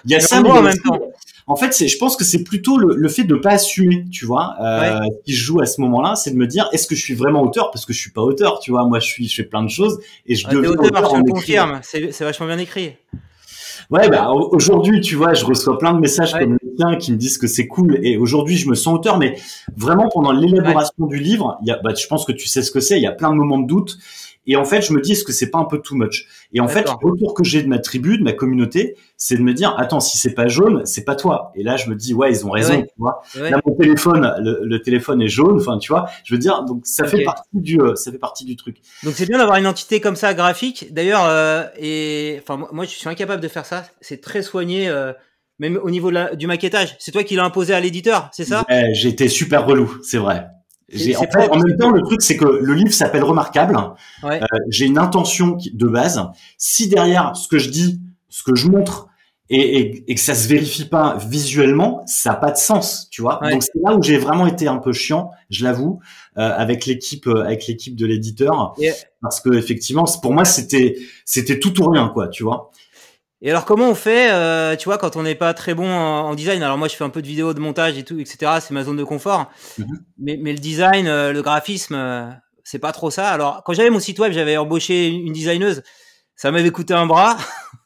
Il 0.05 0.11
y 0.11 0.15
a 0.15 0.21
ça, 0.21 0.41
en 0.41 0.63
même 0.63 0.79
temps. 0.79 1.01
En 1.47 1.57
fait, 1.57 1.73
c'est, 1.73 1.89
je 1.89 1.99
pense 1.99 2.17
que 2.17 2.25
c'est 2.25 2.45
plutôt 2.45 2.79
le, 2.79 2.95
le, 2.95 3.09
fait 3.09 3.25
de 3.25 3.35
pas 3.35 3.53
assumer, 3.53 4.05
tu 4.11 4.25
vois, 4.25 4.55
euh, 4.61 5.01
qui 5.25 5.35
joue 5.35 5.61
à 5.61 5.67
ce 5.67 5.81
moment-là, 5.81 6.15
c'est 6.15 6.31
de 6.31 6.37
me 6.37 6.47
dire, 6.47 6.69
est-ce 6.73 6.87
que 6.87 6.95
je 6.95 7.03
suis 7.03 7.15
vraiment 7.15 7.43
auteur? 7.43 7.71
Parce 7.71 7.85
que 7.85 7.93
je 7.93 7.99
suis 7.99 8.13
pas 8.13 8.23
auteur, 8.23 8.61
tu 8.61 8.71
vois. 8.71 8.85
Moi, 8.87 9.01
je 9.01 9.07
suis, 9.07 9.29
je 9.29 9.35
fais 9.35 9.43
plein 9.49 9.63
de 9.63 9.69
choses 9.69 10.01
et 10.27 10.35
je 10.35 10.47
ah, 10.49 10.53
deviens 10.53 10.71
auteur. 10.71 11.03
auteur 11.03 11.17
je 11.17 11.33
confirme, 11.33 11.81
c'est, 11.83 12.13
c'est 12.13 12.25
vachement 12.25 12.47
bien 12.47 12.59
écrit. 12.59 12.95
Ouais, 13.91 14.09
bah 14.09 14.31
aujourd'hui, 14.31 15.01
tu 15.01 15.17
vois, 15.17 15.35
je 15.35 15.45
reçois 15.45 15.77
plein 15.77 15.93
de 15.93 15.99
messages 15.99 16.33
comme 16.33 16.53
le 16.63 16.75
tien 16.77 16.97
qui 16.97 17.13
me 17.13 17.19
disent 17.19 17.37
que 17.37 17.47
c'est 17.47 17.67
cool. 17.67 17.99
Et 18.03 18.17
aujourd'hui, 18.17 18.57
je 18.57 18.69
me 18.69 18.75
sens 18.75 18.95
auteur, 18.95 19.19
mais 19.19 19.37
vraiment 19.77 20.09
pendant 20.09 20.33
l'élaboration 20.33 21.07
du 21.07 21.19
livre, 21.19 21.59
il 21.63 21.69
y 21.69 21.73
a, 21.73 21.79
bah, 21.83 21.93
je 21.95 22.07
pense 22.07 22.25
que 22.25 22.33
tu 22.33 22.49
sais 22.49 22.63
ce 22.63 22.71
que 22.71 22.81
c'est. 22.81 22.97
Il 22.97 23.03
y 23.03 23.07
a 23.07 23.13
plein 23.13 23.31
de 23.31 23.37
moments 23.37 23.59
de 23.59 23.67
doute. 23.67 23.99
Et 24.47 24.57
en 24.57 24.65
fait, 24.65 24.83
je 24.83 24.93
me 24.93 25.01
dis, 25.01 25.13
est-ce 25.13 25.25
que 25.25 25.33
c'est 25.33 25.51
pas 25.51 25.59
un 25.59 25.65
peu 25.65 25.79
too 25.81 25.95
much? 25.95 26.27
Et 26.53 26.61
en 26.61 26.69
fait, 26.69 26.85
le 26.87 27.11
retour 27.11 27.35
que 27.35 27.45
j'ai 27.45 27.63
de 27.63 27.69
ma 27.69 27.79
tribu, 27.79 28.19
de 28.19 28.25
ma 28.25 28.33
communauté, 28.33 28.97
c'est 29.17 29.37
de 29.37 29.43
me 29.43 29.55
dire, 29.55 29.75
attends, 29.79 30.01
si 30.01 30.19
c'est 30.19 30.35
pas 30.35 30.49
jaune, 30.49 30.85
c'est 30.85 31.05
pas 31.05 31.15
toi. 31.15 31.53
Et 31.55 31.63
là, 31.63 31.77
je 31.77 31.89
me 31.89 31.95
dis, 31.95 32.13
ouais, 32.13 32.33
ils 32.33 32.45
ont 32.45 32.51
raison. 32.51 32.83
Tu 32.83 32.89
vois 32.99 33.23
là, 33.37 33.61
mon 33.65 33.75
téléphone, 33.75 34.35
le, 34.39 34.79
téléphone 34.83 35.23
est 35.23 35.29
jaune. 35.29 35.59
Enfin, 35.61 35.79
tu 35.79 35.93
vois, 35.93 36.07
je 36.25 36.35
veux 36.35 36.39
dire, 36.39 36.65
donc 36.65 36.83
ça 36.85 37.07
fait 37.07 37.23
partie 37.23 37.49
du, 37.55 37.81
euh, 37.81 37.95
ça 37.95 38.11
fait 38.11 38.19
partie 38.19 38.45
du 38.45 38.57
truc. 38.57 38.79
Donc 39.05 39.15
c'est 39.15 39.27
bien 39.27 39.39
d'avoir 39.39 39.59
une 39.59 39.67
entité 39.67 40.01
comme 40.01 40.17
ça 40.17 40.35
graphique. 40.35 40.93
D'ailleurs, 40.93 41.25
euh, 41.27 41.65
et 41.79 42.41
enfin, 42.43 42.67
moi, 42.73 42.85
je 42.85 42.91
suis 42.91 43.09
incapable 43.09 43.43
de 43.43 43.49
faire 43.49 43.67
ça. 43.67 43.85
C'est 44.01 44.21
très 44.21 44.43
soigné. 44.43 44.89
Euh, 44.89 45.13
même 45.59 45.79
au 45.81 45.91
niveau 45.91 46.11
du 46.35 46.47
maquettage, 46.49 46.97
c'est 46.99 47.13
toi 47.13 47.23
qui 47.23 47.37
l'as 47.37 47.45
imposé 47.45 47.73
à 47.73 47.79
l'éditeur, 47.79 48.31
c'est 48.33 48.45
ça? 48.45 48.65
Été 48.69 49.29
super 49.29 49.65
relou, 49.65 49.97
c'est 50.03 50.19
vrai. 50.19 50.47
En, 51.17 51.23
fait, 51.23 51.49
en 51.49 51.59
même 51.59 51.77
temps, 51.79 51.91
le 51.91 52.03
truc, 52.03 52.23
c'est 52.23 52.37
que 52.37 52.45
le 52.45 52.75
livre 52.75 52.93
s'appelle 52.93 53.25
Remarquable. 53.25 53.79
Euh, 54.25 54.39
j'ai 54.69 54.87
une 54.87 54.99
intention 54.99 55.57
de 55.73 55.87
base. 55.87 56.23
Si 56.59 56.89
derrière 56.89 57.35
ce 57.37 57.49
que 57.49 57.59
je 57.59 57.71
dis, 57.71 58.01
ce 58.29 58.43
que 58.43 58.55
je 58.55 58.69
montre, 58.69 59.09
et, 59.55 60.11
et, 60.11 60.15
que 60.15 60.21
ça 60.21 60.35
se 60.35 60.49
vérifie 60.49 60.87
pas 60.87 61.19
visuellement, 61.19 62.03
ça 62.07 62.31
n'a 62.31 62.37
pas 62.37 62.51
de 62.53 62.57
sens, 62.57 63.09
tu 63.11 63.21
vois. 63.21 63.39
Donc 63.51 63.63
c'est 63.63 63.79
là 63.85 63.95
où 63.95 64.03
j'ai 64.03 64.17
vraiment 64.17 64.47
été 64.47 64.67
un 64.67 64.79
peu 64.79 64.93
chiant, 64.93 65.31
je 65.51 65.65
l'avoue, 65.65 66.01
euh, 66.39 66.51
avec 66.57 66.87
l'équipe, 66.87 67.27
euh, 67.27 67.45
avec 67.45 67.67
l'équipe 67.67 67.95
de 67.95 68.07
l'éditeur, 68.07 68.75
parce 69.21 69.41
que 69.41 69.53
effectivement, 69.53 70.05
pour 70.23 70.33
moi, 70.33 70.47
c'était, 70.47 70.97
c'était 71.27 71.59
tout 71.59 71.79
ou 71.83 71.91
rien, 71.91 72.09
quoi, 72.09 72.29
tu 72.29 72.45
vois. 72.45 72.71
Et 73.45 73.51
alors 73.51 73.65
comment 73.65 73.91
on 73.91 73.95
fait, 73.97 74.31
euh, 74.31 74.77
tu 74.77 74.85
vois, 74.85 74.99
quand 74.99 75.17
on 75.17 75.25
n'est 75.25 75.35
pas 75.35 75.53
très 75.53 75.75
bon 75.75 75.91
en, 75.91 76.33
design? 76.37 76.63
Alors 76.63 76.79
moi, 76.79 76.87
je 76.87 76.95
fais 76.95 77.03
un 77.03 77.11
peu 77.11 77.21
de 77.21 77.27
vidéo, 77.27 77.55
de 77.55 77.61
montage 77.61 77.99
et 77.99 78.05
tout, 78.05 78.21
etc. 78.21 78.53
C'est 78.61 78.73
ma 78.73 78.85
zone 78.85 78.97
de 78.97 79.03
confort. 79.03 79.51
Mhm. 79.79 79.87
mais, 80.19 80.39
mais, 80.41 80.53
le 80.53 80.59
design, 80.61 81.09
euh, 81.09 81.33
le 81.33 81.43
graphisme, 81.43 81.97
euh, 81.97 82.31
c'est 82.63 82.79
pas 82.79 82.93
trop 82.93 83.11
ça. 83.11 83.31
Alors 83.31 83.65
quand 83.65 83.73
j'avais 83.73 83.91
mon 83.91 83.99
site 83.99 84.21
web, 84.21 84.33
j'avais 84.33 84.57
embauché 84.57 85.09
une 85.09 85.33
designeuse. 85.33 85.83
Ça 86.37 86.53
m'avait 86.53 86.71
coûté 86.71 86.95
un 86.95 87.07
bras. 87.07 87.37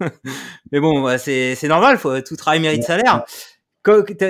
mais 0.73 0.79
bon, 0.79 1.03
bah, 1.03 1.17
c'est 1.17 1.59
normal. 1.65 1.97
Faut, 1.97 2.21
tout 2.21 2.37
travail 2.37 2.61
mérite 2.61 2.85
salaire. 2.85 3.25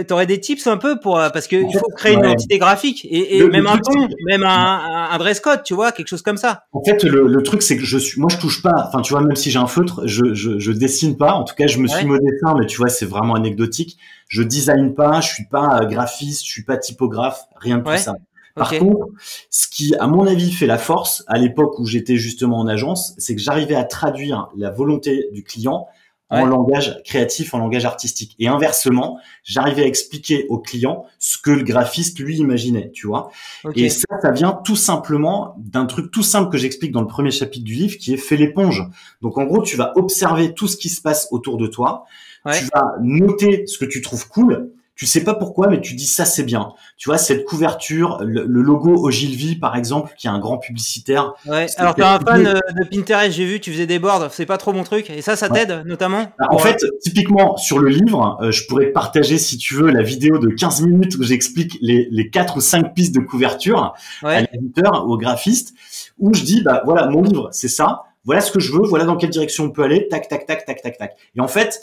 T'aurais 0.07 0.27
des 0.27 0.41
tips 0.41 0.67
un 0.67 0.77
peu 0.77 1.01
pour 1.01 1.19
euh, 1.19 1.31
parce 1.31 1.47
qu'il 1.47 1.73
faut 1.73 1.89
créer 1.97 2.15
une 2.15 2.21
identité 2.21 2.59
graphique 2.59 3.05
et, 3.05 3.39
et 3.39 3.49
même 3.49 3.67
un 3.67 3.79
ton, 3.79 4.09
même 4.27 4.45
un, 4.45 5.09
un, 5.11 5.19
dress 5.19 5.41
code, 5.41 5.63
tu 5.63 5.75
vois, 5.75 5.93
quelque 5.93 6.09
chose 6.09 6.23
comme 6.23 6.37
ça. 6.37 6.65
En 6.73 6.83
fait, 6.83 7.03
le, 7.05 7.27
le 7.27 7.43
truc 7.43 7.63
c'est 7.63 7.77
que 7.77 7.85
je 7.85 7.99
suis, 7.99 8.21
moi 8.21 8.29
je 8.31 8.39
touche 8.39 8.63
pas. 8.63 8.87
Enfin, 8.89 9.01
tu 9.03 9.13
vois, 9.13 9.23
même 9.23 9.37
si 9.37 9.51
j'ai 9.51 9.59
un 9.59 9.67
feutre, 9.67 10.07
je, 10.07 10.35
je, 10.35 10.59
je 10.59 10.73
dessine 10.73 11.17
pas. 11.17 11.33
En 11.33 11.45
tout 11.45 11.55
cas, 11.55 11.67
je 11.67 11.79
me 11.79 11.87
suis 11.87 12.07
ouais. 12.07 12.19
dessin, 12.19 12.55
mais 12.59 12.67
tu 12.67 12.77
vois, 12.77 12.89
c'est 12.89 13.07
vraiment 13.07 13.35
anecdotique. 13.35 13.99
Je 14.29 14.43
design 14.43 14.95
pas, 14.95 15.21
je 15.21 15.29
suis 15.29 15.47
pas 15.47 15.81
euh, 15.83 15.87
graphiste, 15.87 16.45
je 16.45 16.51
suis 16.51 16.65
pas 16.65 16.77
typographe, 16.77 17.45
rien 17.57 17.79
de 17.79 17.85
tout 17.85 17.97
ça. 17.97 18.15
Par 18.57 18.73
contre, 18.73 19.09
ce 19.51 19.69
qui, 19.69 19.95
à 19.97 20.07
mon 20.07 20.27
avis, 20.27 20.51
fait 20.51 20.67
la 20.67 20.79
force 20.79 21.25
à 21.29 21.37
l'époque 21.37 21.79
où 21.79 21.85
j'étais 21.85 22.17
justement 22.17 22.59
en 22.59 22.67
agence, 22.67 23.15
c'est 23.19 23.37
que 23.37 23.41
j'arrivais 23.41 23.75
à 23.75 23.85
traduire 23.85 24.49
la 24.57 24.71
volonté 24.71 25.29
du 25.33 25.45
client 25.45 25.89
en 26.31 26.45
langage 26.45 27.01
créatif, 27.05 27.55
en 27.55 27.59
langage 27.59 27.85
artistique. 27.85 28.35
Et 28.39 28.49
inversement, 28.49 29.19
j'arrivais 29.45 29.83
à 29.83 29.87
expliquer 29.87 30.47
au 30.49 30.59
client 30.59 31.05
ce 31.19 31.39
que 31.39 31.51
le 31.51 31.63
graphiste 31.63 32.19
lui 32.19 32.37
imaginait, 32.39 32.91
tu 32.93 33.07
vois. 33.07 33.31
Et 33.75 33.89
ça, 33.89 34.07
ça 34.21 34.31
vient 34.33 34.53
tout 34.53 34.77
simplement 34.77 35.55
d'un 35.59 35.87
truc 35.87 36.11
tout 36.11 36.23
simple 36.23 36.51
que 36.51 36.59
j'explique 36.59 36.93
dans 36.93 37.01
le 37.01 37.07
premier 37.07 37.31
chapitre 37.31 37.65
du 37.65 37.75
livre, 37.75 37.97
qui 37.99 38.15
est 38.15 38.19
fait 38.19 38.37
l'éponge. 38.37 38.83
Donc 39.23 39.39
en 39.39 39.45
gros, 39.45 39.63
tu 39.63 39.77
vas 39.77 39.93
observer 39.97 40.55
tout 40.55 40.69
ce 40.69 40.77
qui 40.77 40.89
se 40.89 41.01
passe 41.01 41.29
autour 41.31 41.57
de 41.59 41.67
toi, 41.67 42.05
tu 42.53 42.65
vas 42.75 42.97
noter 43.01 43.67
ce 43.67 43.79
que 43.79 43.85
tu 43.85 44.03
trouves 44.03 44.29
cool, 44.29 44.71
tu 44.97 45.05
sais 45.05 45.23
pas 45.23 45.35
pourquoi, 45.35 45.69
mais 45.69 45.81
tu 45.83 45.95
dis 45.95 46.07
ça 46.07 46.25
c'est 46.25 46.43
bien. 46.43 46.73
Tu 46.97 47.11
vois 47.11 47.19
cette 47.19 47.45
couverture, 47.45 48.19
le, 48.23 48.45
logo 48.47 48.95
Ogilvy 49.05 49.57
par 49.57 49.77
exemple, 49.77 50.15
qui 50.17 50.27
est 50.27 50.31
un 50.31 50.39
grand 50.39 50.57
publicitaire. 50.57 51.35
Ouais. 51.45 51.67
Alors 51.77 51.95
t'es 51.95 52.03
un 52.03 52.19
fan 52.19 52.43
de 52.43 52.85
Pinterest, 52.91 53.37
j'ai 53.37 53.45
vu, 53.45 53.61
tu 53.61 53.71
faisais 53.71 53.87
des 53.87 53.99
boards, 53.99 54.29
c'est 54.33 54.47
pas 54.47 54.57
trop 54.57 54.73
mon 54.73 54.85
truc. 54.85 55.11
Et 55.11 55.21
ça, 55.21 55.37
ça 55.37 55.51
t'aide 55.51 55.83
notamment. 55.85 56.33
Bah, 56.39 56.47
en 56.51 56.59
fait, 56.59 56.83
typiquement 57.03 57.59
sur 57.59 57.79
le 57.79 57.91
livre, 57.91 58.39
euh, 58.41 58.51
je 58.51 58.67
pourrais 58.67 58.87
partager 58.87 59.37
si 59.37 59.59
tu 59.59 59.75
veux 59.75 59.91
la 59.91 60.03
vidéo 60.03 60.39
de 60.39 60.49
15 60.49 60.81
minutes 60.83 61.17
où 61.17 61.23
j'explique 61.23 61.77
les 61.83 62.09
les 62.11 62.31
quatre 62.31 62.57
ou 62.57 62.61
cinq 62.61 62.95
pistes 62.95 63.15
de 63.15 63.21
couverture 63.21 63.95
à 64.23 64.41
l'éditeur, 64.41 65.07
au 65.07 65.19
graphiste, 65.19 65.75
où 66.19 66.33
je 66.33 66.43
dis 66.43 66.63
bah 66.63 66.81
voilà 66.87 67.07
mon 67.09 67.23
livre, 67.23 67.51
c'est 67.53 67.69
ça. 67.69 68.05
Voilà 68.25 68.41
ce 68.41 68.51
que 68.51 68.59
je 68.59 68.73
veux, 68.73 68.83
voilà 68.89 69.05
dans 69.05 69.17
quelle 69.17 69.31
direction 69.31 69.65
on 69.65 69.71
peut 69.71 69.85
aller, 69.85 70.09
tac, 70.09 70.27
tac, 70.29 70.47
tac, 70.47 70.65
tac, 70.65 70.83
tac, 70.83 70.99
tac. 70.99 71.17
Et 71.37 71.41
en 71.41 71.47
fait, 71.47 71.81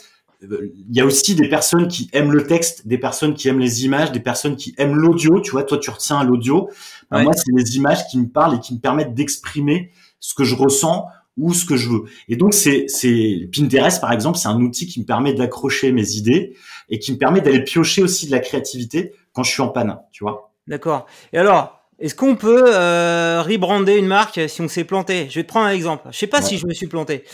il 0.50 0.96
y 0.96 1.00
a 1.00 1.04
aussi 1.04 1.34
des 1.34 1.48
personnes 1.48 1.88
qui 1.88 2.08
aiment 2.12 2.32
le 2.32 2.46
texte, 2.46 2.86
des 2.86 2.98
personnes 2.98 3.34
qui 3.34 3.48
aiment 3.48 3.60
les 3.60 3.84
images, 3.84 4.12
des 4.12 4.20
personnes 4.20 4.56
qui 4.56 4.74
aiment 4.78 4.96
l'audio. 4.96 5.40
Tu 5.40 5.50
vois, 5.50 5.62
toi, 5.64 5.78
tu 5.78 5.90
retiens 5.90 6.22
l'audio. 6.24 6.68
Ben, 7.10 7.22
moi, 7.22 7.32
c'est 7.34 7.52
les 7.54 7.76
images 7.76 8.06
qui 8.08 8.18
me 8.18 8.28
parlent 8.28 8.56
et 8.56 8.60
qui 8.60 8.74
me 8.74 8.80
permettent 8.80 9.14
d'exprimer 9.14 9.90
ce 10.20 10.34
que 10.34 10.44
je 10.44 10.54
ressens 10.54 11.06
ou 11.36 11.52
ce 11.52 11.64
que 11.64 11.76
je 11.76 11.88
veux. 11.88 12.04
Et 12.28 12.36
donc, 12.36 12.54
c'est, 12.54 12.86
c'est 12.88 13.48
Pinterest, 13.54 14.00
par 14.00 14.12
exemple, 14.12 14.38
c'est 14.38 14.48
un 14.48 14.60
outil 14.60 14.86
qui 14.86 15.00
me 15.00 15.04
permet 15.04 15.34
d'accrocher 15.34 15.92
mes 15.92 16.12
idées 16.12 16.56
et 16.88 16.98
qui 16.98 17.12
me 17.12 17.18
permet 17.18 17.40
d'aller 17.40 17.62
piocher 17.62 18.02
aussi 18.02 18.26
de 18.26 18.30
la 18.30 18.40
créativité 18.40 19.12
quand 19.32 19.42
je 19.42 19.50
suis 19.50 19.62
en 19.62 19.68
panne. 19.68 19.98
Tu 20.12 20.24
vois. 20.24 20.52
D'accord. 20.66 21.06
Et 21.32 21.38
alors, 21.38 21.80
est-ce 21.98 22.14
qu'on 22.14 22.36
peut 22.36 22.64
euh, 22.68 23.42
rebrander 23.42 23.96
une 23.96 24.06
marque 24.06 24.40
si 24.48 24.60
on 24.60 24.68
s'est 24.68 24.84
planté? 24.84 25.26
Je 25.30 25.36
vais 25.36 25.42
te 25.42 25.48
prendre 25.48 25.66
un 25.66 25.72
exemple. 25.72 26.08
Je 26.10 26.18
sais 26.18 26.26
pas 26.26 26.42
si 26.42 26.58
je 26.58 26.66
me 26.66 26.72
suis 26.72 26.86
planté. 26.86 27.24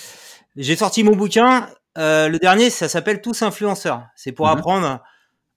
J'ai 0.57 0.76
sorti 0.76 1.05
mon 1.05 1.14
bouquin 1.14 1.69
euh, 1.99 2.29
le 2.29 2.39
dernier, 2.39 2.71
ça 2.71 2.89
s'appelle 2.89 3.21
tous 3.21 3.43
influenceurs. 3.43 4.05
C'est 4.17 4.33
pour 4.33 4.47
mhm. 4.47 4.53
apprendre 4.53 5.01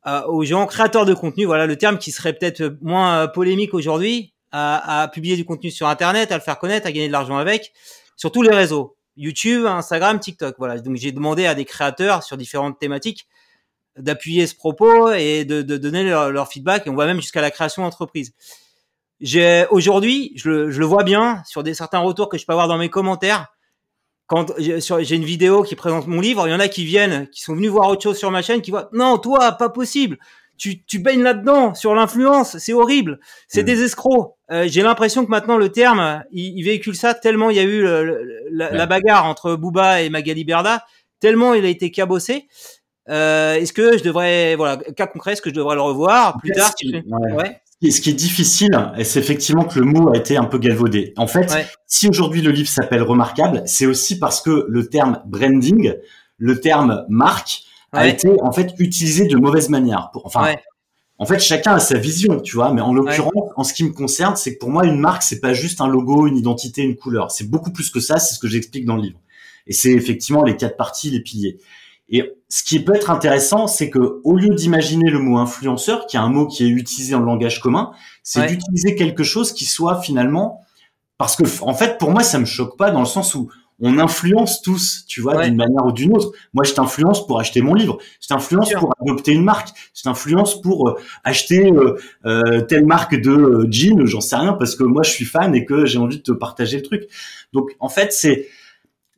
euh, 0.08 0.24
aux 0.28 0.44
gens 0.44 0.66
créateurs 0.66 1.06
de 1.06 1.14
contenu. 1.14 1.46
Voilà 1.46 1.66
le 1.66 1.78
terme 1.78 1.98
qui 1.98 2.12
serait 2.12 2.34
peut-être 2.34 2.78
moins 2.82 3.24
euh, 3.24 3.28
polémique 3.28 3.74
aujourd'hui 3.74 4.34
à, 4.56 5.10
publier 5.12 5.36
du 5.36 5.46
contenu 5.46 5.72
sur 5.72 5.88
Internet, 5.88 6.32
à 6.32 6.36
le 6.36 6.42
faire 6.42 6.60
connaître, 6.60 6.86
à 6.86 6.92
gagner 6.92 7.08
de 7.08 7.12
l'argent 7.12 7.38
avec, 7.38 7.74
sur 8.16 8.32
tous 8.32 8.44
les 8.44 8.52
réseaux. 8.52 8.98
YouTube, 9.18 9.66
Instagram, 9.66 10.20
TikTok. 10.20 10.56
Voilà. 10.60 10.80
Donc 10.80 10.96
j'ai 10.96 11.12
demandé 11.12 11.48
à 11.48 11.56
des 11.56 11.66
créateurs 11.66 12.22
sur 12.22 12.38
différentes 12.38 12.78
thématiques 12.78 13.28
d'appuyer 13.98 14.46
ce 14.46 14.54
propos 14.54 15.12
et 15.12 15.44
de, 15.44 15.64
donner 15.64 16.04
leur, 16.04 16.48
feedback. 16.48 16.86
Et 16.86 16.92
on 16.92 16.96
va 16.96 17.08
même 17.08 17.20
jusqu'à 17.20 17.42
la 17.42 17.50
création 17.50 17.82
d'entreprise. 17.82 18.34
J'ai 19.22 19.66
aujourd'hui, 19.72 20.34
je, 20.36 20.70
je, 20.70 20.80
le 20.80 20.86
vois 20.86 21.04
bien 21.04 21.42
sur 21.48 21.64
des 21.64 21.74
certains 21.74 22.00
retours 22.00 22.30
que 22.30 22.38
je 22.38 22.46
peux 22.46 22.54
avoir 22.54 22.68
dans 22.68 22.78
mes 22.78 22.90
commentaires 22.90 23.48
quand 24.34 24.54
j'ai 24.58 25.16
une 25.16 25.24
vidéo 25.24 25.62
qui 25.62 25.76
présente 25.76 26.08
mon 26.08 26.20
livre, 26.20 26.48
il 26.48 26.52
y 26.52 26.54
en 26.54 26.60
a 26.60 26.68
qui 26.68 26.86
viennent, 26.86 27.28
qui 27.30 27.42
sont 27.42 27.56
venus 27.56 27.70
voir 27.70 27.90
autre 27.90 28.02
chose 28.02 28.18
sur 28.18 28.32
ma 28.32 28.42
chaîne, 28.42 28.62
qui 28.62 28.72
voient 28.72 28.90
non, 28.92 29.20
toi, 29.20 29.52
pas 29.52 29.70
possible. 29.70 30.18
Tu, 30.58 30.84
tu 30.86 30.98
baignes 30.98 31.22
là-dedans 31.22 31.76
sur 31.76 31.94
l'influence, 31.94 32.58
c'est 32.58 32.74
horrible, 32.74 33.20
c'est 33.48 33.64
des 33.64 33.84
escrocs. 33.84 34.36
Euh, 34.52 34.66
j'ai 34.68 34.82
l'impression 34.82 35.26
que 35.26 35.30
maintenant 35.30 35.58
le 35.58 35.70
terme, 35.70 36.24
il, 36.32 36.64
véhicule 36.64 36.96
ça 36.96 37.14
tellement 37.14 37.50
il 37.50 37.58
y 37.58 37.60
a 37.60 37.64
eu 37.64 37.86
la, 38.52 38.86
bagarre 38.86 39.26
entre 39.26 39.56
Booba 39.56 40.02
et 40.02 40.10
Magali 40.10 40.46
Berda, 40.46 40.86
tellement 41.20 41.54
il 41.54 41.66
a 41.66 41.70
été 41.70 41.92
cabossé. 41.92 42.48
Euh, 43.10 43.56
est-ce 43.56 43.74
que 43.74 43.98
je 43.98 44.04
devrais, 44.04 44.56
voilà, 44.56 44.78
cas 44.78 45.08
concret, 45.08 45.34
est-ce 45.34 45.42
que 45.42 45.50
je 45.50 45.56
devrais 45.56 45.76
le 45.76 45.82
revoir 45.82 46.38
plus 46.38 46.52
tard 46.52 46.72
ouais 47.36 47.63
ce 47.82 48.02
qui 48.02 48.10
est 48.10 48.14
difficile, 48.14 48.92
c'est 49.04 49.20
effectivement 49.20 49.66
que 49.66 49.80
le 49.80 49.86
mot 49.86 50.14
a 50.14 50.18
été 50.18 50.38
un 50.38 50.46
peu 50.46 50.58
galvaudé. 50.58 51.14
En 51.18 51.28
fait, 51.28 51.54
si 51.88 52.08
aujourd'hui 52.08 52.42
le 52.42 52.52
livre 52.52 52.70
s'appelle 52.70 53.02
Remarquable, 53.04 53.64
c'est 53.66 53.86
aussi 53.86 54.20
parce 54.20 54.42
que 54.42 54.66
le 54.70 54.88
terme 54.88 55.22
branding, 55.26 55.94
le 56.38 56.60
terme 56.60 57.06
marque, 57.10 57.64
a 57.92 58.08
été 58.08 58.30
en 58.42 58.52
fait 58.52 58.74
utilisé 58.80 59.28
de 59.28 59.38
mauvaise 59.38 59.70
manière. 59.70 60.10
Pour, 60.12 60.26
enfin, 60.26 60.56
en 61.20 61.26
fait, 61.26 61.40
chacun 61.40 61.76
a 61.76 61.80
sa 61.80 61.98
vision, 61.98 62.40
tu 62.40 62.56
vois. 62.56 62.74
Mais 62.74 62.82
en 62.82 62.94
l'occurrence, 62.94 63.52
en 63.56 63.64
ce 63.64 63.74
qui 63.74 63.84
me 63.84 63.92
concerne, 63.92 64.36
c'est 64.36 64.56
que 64.56 64.60
pour 64.60 64.70
moi, 64.70 64.86
une 64.86 65.00
marque, 65.00 65.24
c'est 65.24 65.40
pas 65.40 65.54
juste 65.54 65.80
un 65.80 65.88
logo, 65.88 66.28
une 66.28 66.38
identité, 66.38 66.82
une 66.82 66.96
couleur. 66.96 67.32
C'est 67.32 67.50
beaucoup 67.50 67.72
plus 67.72 67.90
que 67.90 68.00
ça. 68.00 68.18
C'est 68.18 68.34
ce 68.34 68.40
que 68.40 68.48
j'explique 68.48 68.86
dans 68.86 68.96
le 68.96 69.04
livre. 69.04 69.20
Et 69.68 69.74
c'est 69.74 69.92
effectivement 69.92 70.44
les 70.44 70.58
quatre 70.58 70.76
parties, 70.76 71.12
les 71.12 71.22
piliers. 71.22 71.60
Et 72.10 72.34
ce 72.50 72.64
qui 72.64 72.84
peut 72.84 72.96
être 72.96 73.10
intéressant, 73.10 73.68
c'est 73.68 73.90
que 73.90 74.20
au 74.24 74.36
lieu 74.36 74.50
d'imaginer 74.50 75.10
le 75.10 75.20
mot 75.20 75.38
influenceur, 75.38 76.06
qui 76.06 76.18
est 76.18 76.20
un 76.20 76.30
mot 76.30 76.48
qui 76.48 76.64
est 76.64 76.70
utilisé 76.70 77.16
en 77.16 77.20
langage 77.20 77.60
commun, 77.60 77.92
c'est 78.24 78.46
d'utiliser 78.48 78.96
quelque 78.96 79.24
chose 79.24 79.54
qui 79.54 79.66
soit 79.66 80.02
finalement, 80.02 80.62
parce 81.18 81.36
que 81.36 81.44
en 81.62 81.74
fait, 81.74 81.98
pour 81.98 82.12
moi, 82.12 82.24
ça 82.24 82.40
me 82.40 82.46
choque 82.46 82.78
pas 82.78 82.92
dans 82.92 83.00
le 83.00 83.06
sens 83.06 83.36
où 83.36 83.50
on 83.80 83.98
influence 83.98 84.62
tous, 84.62 85.06
tu 85.08 85.22
vois, 85.22 85.44
d'une 85.44 85.56
manière 85.56 85.86
ou 85.86 85.92
d'une 85.92 86.16
autre. 86.16 86.32
Moi, 86.54 86.64
je 86.64 86.74
t'influence 86.74 87.26
pour 87.26 87.40
acheter 87.40 87.62
mon 87.62 87.74
livre, 87.74 87.98
je 88.22 88.28
t'influence 88.28 88.72
pour 88.74 88.94
adopter 89.02 89.34
une 89.34 89.44
marque, 89.44 89.70
je 89.94 90.04
t'influence 90.04 90.62
pour 90.62 90.90
euh, 90.90 91.00
acheter 91.24 91.72
euh, 91.72 91.98
euh, 92.26 92.62
telle 92.62 92.86
marque 92.86 93.20
de 93.20 93.68
jean, 93.70 94.06
j'en 94.06 94.22
sais 94.22 94.36
rien, 94.36 94.54
parce 94.54 94.76
que 94.76 94.84
moi, 94.84 95.04
je 95.04 95.12
suis 95.12 95.26
fan 95.26 95.56
et 95.56 95.66
que 95.66 95.86
j'ai 95.86 95.98
envie 95.98 96.18
de 96.18 96.24
te 96.24 96.32
partager 96.32 96.78
le 96.78 96.84
truc. 96.84 97.10
Donc, 97.52 97.72
en 97.80 97.90
fait, 97.90 98.14
c'est 98.14 98.48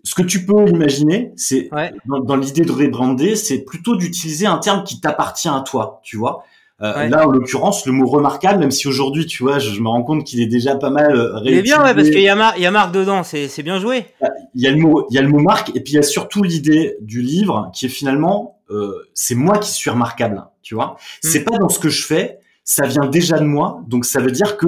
ce 0.05 0.13
que 0.13 0.21
tu 0.21 0.45
peux 0.45 0.67
imaginer, 0.69 1.33
c'est 1.35 1.69
dans, 2.05 2.35
l'idée 2.35 2.61
de 2.61 2.71
rebrander, 2.71 3.35
c'est 3.35 3.65
plutôt 3.65 3.95
d'utiliser 3.95 4.45
un 4.45 4.59
terme 4.59 4.83
qui 4.83 5.01
t'appartient 5.01 5.49
à 5.49 5.63
toi, 5.65 5.99
tu 6.03 6.15
vois. 6.15 6.43
Euh, 6.81 7.07
Là, 7.07 7.27
en 7.27 7.31
l'occurrence, 7.31 7.87
le 7.87 7.91
mot 7.91 8.05
remarquable, 8.05 8.59
même 8.59 8.69
si 8.69 8.87
aujourd'hui, 8.87 9.25
tu 9.25 9.41
vois, 9.41 9.57
je, 9.57 9.79
me 9.79 9.87
rends 9.87 10.03
compte 10.03 10.23
qu'il 10.23 10.41
est 10.41 10.47
déjà 10.47 10.75
pas 10.75 10.91
mal 10.91 11.15
euh, 11.15 11.39
Il 11.43 11.53
est 11.53 11.63
bien, 11.63 11.81
ouais, 11.83 11.95
parce 11.95 12.09
qu'il 12.09 12.21
y 12.21 12.29
a, 12.29 12.35
mar 12.35 12.55
y 12.57 12.67
a 12.67 12.71
marque 12.71 12.91
dedans, 12.93 13.23
c'est, 13.23 13.47
c'est 13.47 13.63
bien 13.63 13.79
joué. 13.79 14.05
Il 14.53 14.61
y 14.61 14.67
a 14.67 14.71
le 14.71 14.77
mot, 14.77 15.07
il 15.09 15.15
y 15.15 15.17
a 15.17 15.23
le 15.23 15.27
mot 15.29 15.39
marque, 15.39 15.69
et 15.69 15.79
puis 15.79 15.93
il 15.93 15.95
y 15.95 15.99
a 15.99 16.03
surtout 16.03 16.43
l'idée 16.43 16.97
du 17.01 17.21
livre 17.21 17.71
qui 17.73 17.87
est 17.87 17.89
finalement, 17.89 18.59
euh, 18.69 18.93
c'est 19.15 19.35
moi 19.35 19.57
qui 19.57 19.71
suis 19.71 19.89
remarquable, 19.89 20.45
tu 20.61 20.75
vois. 20.75 20.97
Hmm. 21.23 21.29
C'est 21.29 21.43
pas 21.45 21.57
dans 21.57 21.69
ce 21.69 21.79
que 21.79 21.89
je 21.89 22.05
fais, 22.05 22.37
ça 22.63 22.85
vient 22.85 23.05
déjà 23.05 23.39
de 23.39 23.45
moi, 23.45 23.81
donc 23.87 24.05
ça 24.05 24.19
veut 24.19 24.31
dire 24.31 24.57
que 24.57 24.67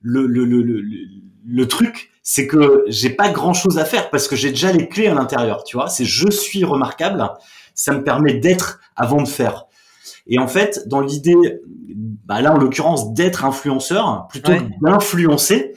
le, 0.00 0.26
le, 0.26 0.44
le, 0.44 0.62
le, 0.62 0.82
le 1.46 1.68
truc, 1.68 2.10
c'est 2.22 2.46
que 2.46 2.84
j'ai 2.88 3.10
pas 3.10 3.30
grand 3.30 3.54
chose 3.54 3.78
à 3.78 3.84
faire 3.84 4.10
parce 4.10 4.28
que 4.28 4.36
j'ai 4.36 4.50
déjà 4.50 4.72
les 4.72 4.88
clés 4.88 5.06
à 5.06 5.14
l'intérieur, 5.14 5.64
tu 5.64 5.76
vois. 5.76 5.88
C'est 5.88 6.04
je 6.04 6.30
suis 6.30 6.64
remarquable, 6.64 7.28
ça 7.74 7.92
me 7.92 8.02
permet 8.02 8.34
d'être 8.34 8.80
avant 8.96 9.22
de 9.22 9.28
faire. 9.28 9.66
Et 10.26 10.40
en 10.40 10.48
fait, 10.48 10.88
dans 10.88 11.00
l'idée, 11.00 11.36
bah 12.24 12.40
là 12.40 12.52
en 12.52 12.58
l'occurrence 12.58 13.14
d'être 13.14 13.44
influenceur 13.44 14.26
plutôt 14.28 14.52
que 14.52 14.64
d'influencer, 14.82 15.74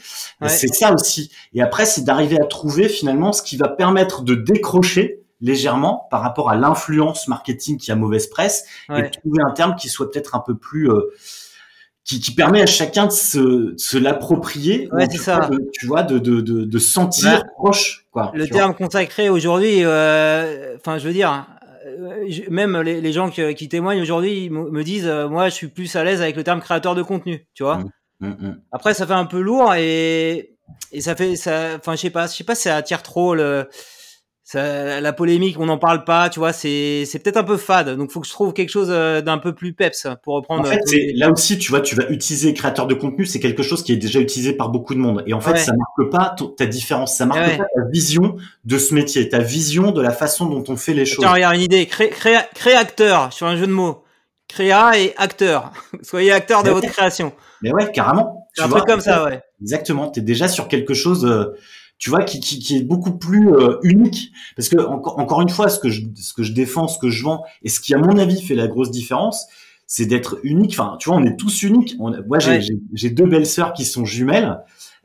c'est 0.47 0.73
ça 0.73 0.93
aussi. 0.93 1.31
Et 1.53 1.61
après, 1.61 1.85
c'est 1.85 2.03
d'arriver 2.03 2.39
à 2.41 2.45
trouver 2.45 2.89
finalement 2.89 3.31
ce 3.31 3.43
qui 3.43 3.57
va 3.57 3.67
permettre 3.67 4.23
de 4.23 4.33
décrocher 4.33 5.21
légèrement 5.41 6.07
par 6.09 6.21
rapport 6.21 6.49
à 6.49 6.55
l'influence 6.55 7.27
marketing 7.27 7.77
qui 7.77 7.91
a 7.91 7.95
mauvaise 7.95 8.27
presse 8.27 8.65
et 8.89 9.03
de 9.03 9.07
trouver 9.07 9.39
un 9.47 9.51
terme 9.51 9.75
qui 9.75 9.87
soit 9.87 10.09
peut-être 10.11 10.35
un 10.35 10.43
peu 10.45 10.55
plus 10.55 10.89
euh, 10.89 11.13
qui, 12.09 12.19
qui, 12.19 12.31
permet 12.31 12.61
à 12.61 12.65
chacun 12.65 13.05
de 13.05 13.11
se, 13.11 13.75
se 13.77 13.97
l'approprier, 13.97 14.89
ouais, 14.91 15.05
c'est 15.11 15.19
ça. 15.19 15.47
tu 15.73 15.85
vois, 15.85 16.01
de, 16.01 16.17
de, 16.17 16.41
de, 16.41 16.65
de 16.65 16.79
sentir 16.79 17.43
proche. 17.55 18.07
Quoi, 18.11 18.31
le 18.33 18.47
terme 18.47 18.73
consacré 18.73 19.29
aujourd'hui, 19.29 19.83
euh, 19.83 20.75
enfin, 20.77 20.97
je 20.97 21.05
veux 21.05 21.13
dire, 21.13 21.45
euh, 21.85 22.25
même 22.49 22.81
les, 22.81 22.99
les 22.99 23.13
gens 23.13 23.29
qui, 23.29 23.53
qui 23.53 23.69
témoignent 23.69 24.01
aujourd'hui 24.01 24.49
me 24.49 24.83
disent, 24.83 25.05
euh, 25.05 25.29
moi, 25.29 25.49
je 25.49 25.53
suis 25.53 25.67
plus 25.67 25.95
à 25.95 26.03
l'aise 26.03 26.23
avec 26.23 26.35
le 26.35 26.43
terme 26.43 26.61
créateur 26.61 26.95
de 26.95 27.03
contenu, 27.03 27.45
tu 27.53 27.61
vois. 27.61 27.77
Mmh, 27.77 27.89
mmh, 28.21 28.27
mmh. 28.27 28.61
Après, 28.71 28.95
ça 28.95 29.05
fait 29.05 29.13
un 29.13 29.25
peu 29.25 29.39
lourd 29.39 29.75
et 29.75 30.55
et 30.91 31.01
ça 31.01 31.15
fait 31.15 31.35
ça. 31.35 31.75
Enfin, 31.77 31.91
je 31.95 32.01
sais 32.01 32.09
pas, 32.09 32.25
je 32.25 32.33
sais 32.33 32.43
pas, 32.43 32.55
si 32.55 32.63
ça 32.63 32.75
attire 32.75 33.03
trop 33.03 33.35
le 33.35 33.67
ça, 34.51 34.99
la 34.99 35.13
polémique, 35.13 35.59
on 35.59 35.67
n'en 35.67 35.77
parle 35.77 36.03
pas, 36.03 36.27
tu 36.27 36.39
vois, 36.39 36.53
c'est 36.53 37.03
c'est 37.05 37.19
peut-être 37.19 37.37
un 37.37 37.43
peu 37.43 37.55
fade. 37.55 37.95
Donc, 37.95 38.09
faut 38.09 38.19
que 38.19 38.25
je 38.25 38.31
trouve 38.31 38.51
quelque 38.51 38.71
chose 38.71 38.87
euh, 38.89 39.21
d'un 39.21 39.37
peu 39.37 39.53
plus 39.53 39.73
peps 39.73 40.07
pour 40.23 40.33
reprendre. 40.33 40.61
En 40.61 40.63
fait, 40.63 40.81
c'est 40.85 41.11
là 41.13 41.29
aussi, 41.29 41.59
tu 41.59 41.69
vois, 41.69 41.81
tu 41.81 41.93
vas 41.93 42.09
utiliser 42.09 42.55
créateur 42.55 42.87
de 42.87 42.95
contenu, 42.95 43.27
c'est 43.27 43.39
quelque 43.39 43.61
chose 43.61 43.83
qui 43.83 43.91
est 43.93 43.97
déjà 43.97 44.19
utilisé 44.19 44.53
par 44.53 44.69
beaucoup 44.69 44.95
de 44.95 44.99
monde. 44.99 45.23
Et 45.27 45.33
en 45.33 45.39
fait, 45.39 45.55
ça 45.57 45.71
marque 45.77 46.11
pas 46.11 46.35
ta 46.57 46.65
différence, 46.65 47.15
ça 47.15 47.27
marque 47.27 47.57
pas 47.57 47.63
ta 47.63 47.89
vision 47.91 48.37
de 48.65 48.79
ce 48.79 48.95
métier, 48.95 49.29
ta 49.29 49.37
vision 49.37 49.91
de 49.91 50.01
la 50.01 50.09
façon 50.09 50.47
dont 50.47 50.63
on 50.67 50.77
fait 50.77 50.95
les 50.95 51.05
choses. 51.05 51.19
Tiens, 51.19 51.33
regarde 51.33 51.53
une 51.53 51.61
idée, 51.61 51.85
cré, 51.85 52.09
créateur 52.55 53.31
sur 53.31 53.45
un 53.45 53.55
jeu 53.55 53.67
de 53.67 53.71
mots, 53.71 54.03
créa 54.47 54.97
et 54.97 55.13
acteur. 55.17 55.73
Soyez 56.01 56.31
acteur 56.31 56.63
de 56.63 56.71
votre 56.71 56.89
création. 56.89 57.33
Mais 57.61 57.71
ouais, 57.71 57.91
carrément. 57.91 58.47
un 58.57 58.67
truc 58.67 58.85
comme 58.85 59.01
ça, 59.01 59.25
ouais. 59.25 59.43
Exactement. 59.61 60.09
T'es 60.09 60.21
déjà 60.21 60.47
sur 60.47 60.67
quelque 60.67 60.95
chose. 60.95 61.23
Euh, 61.23 61.55
tu 61.99 62.09
vois, 62.09 62.23
qui, 62.23 62.39
qui, 62.39 62.59
qui 62.59 62.77
est 62.77 62.83
beaucoup 62.83 63.11
plus 63.11 63.53
euh, 63.53 63.77
unique. 63.83 64.31
Parce 64.55 64.69
que 64.69 64.77
encore, 64.77 65.19
encore 65.19 65.41
une 65.41 65.49
fois, 65.49 65.69
ce 65.69 65.79
que 65.79 65.89
je, 65.89 66.01
ce 66.15 66.33
que 66.33 66.43
je 66.43 66.53
défends, 66.53 66.87
ce 66.87 66.97
que 66.97 67.09
je 67.09 67.23
vends, 67.23 67.43
et 67.61 67.69
ce 67.69 67.79
qui 67.79 67.93
à 67.93 67.97
mon 67.97 68.17
avis 68.17 68.41
fait 68.41 68.55
la 68.55 68.67
grosse 68.67 68.89
différence, 68.89 69.47
c'est 69.85 70.05
d'être 70.05 70.39
unique. 70.43 70.71
Enfin, 70.79 70.95
tu 70.99 71.09
vois, 71.09 71.17
on 71.17 71.25
est 71.25 71.35
tous 71.35 71.63
uniques. 71.63 71.95
On, 71.99 72.11
moi, 72.25 72.39
j'ai 72.39 73.09
deux 73.09 73.25
belles 73.25 73.45
sœurs 73.45 73.73
qui 73.73 73.85
sont 73.85 74.05
jumelles. 74.05 74.59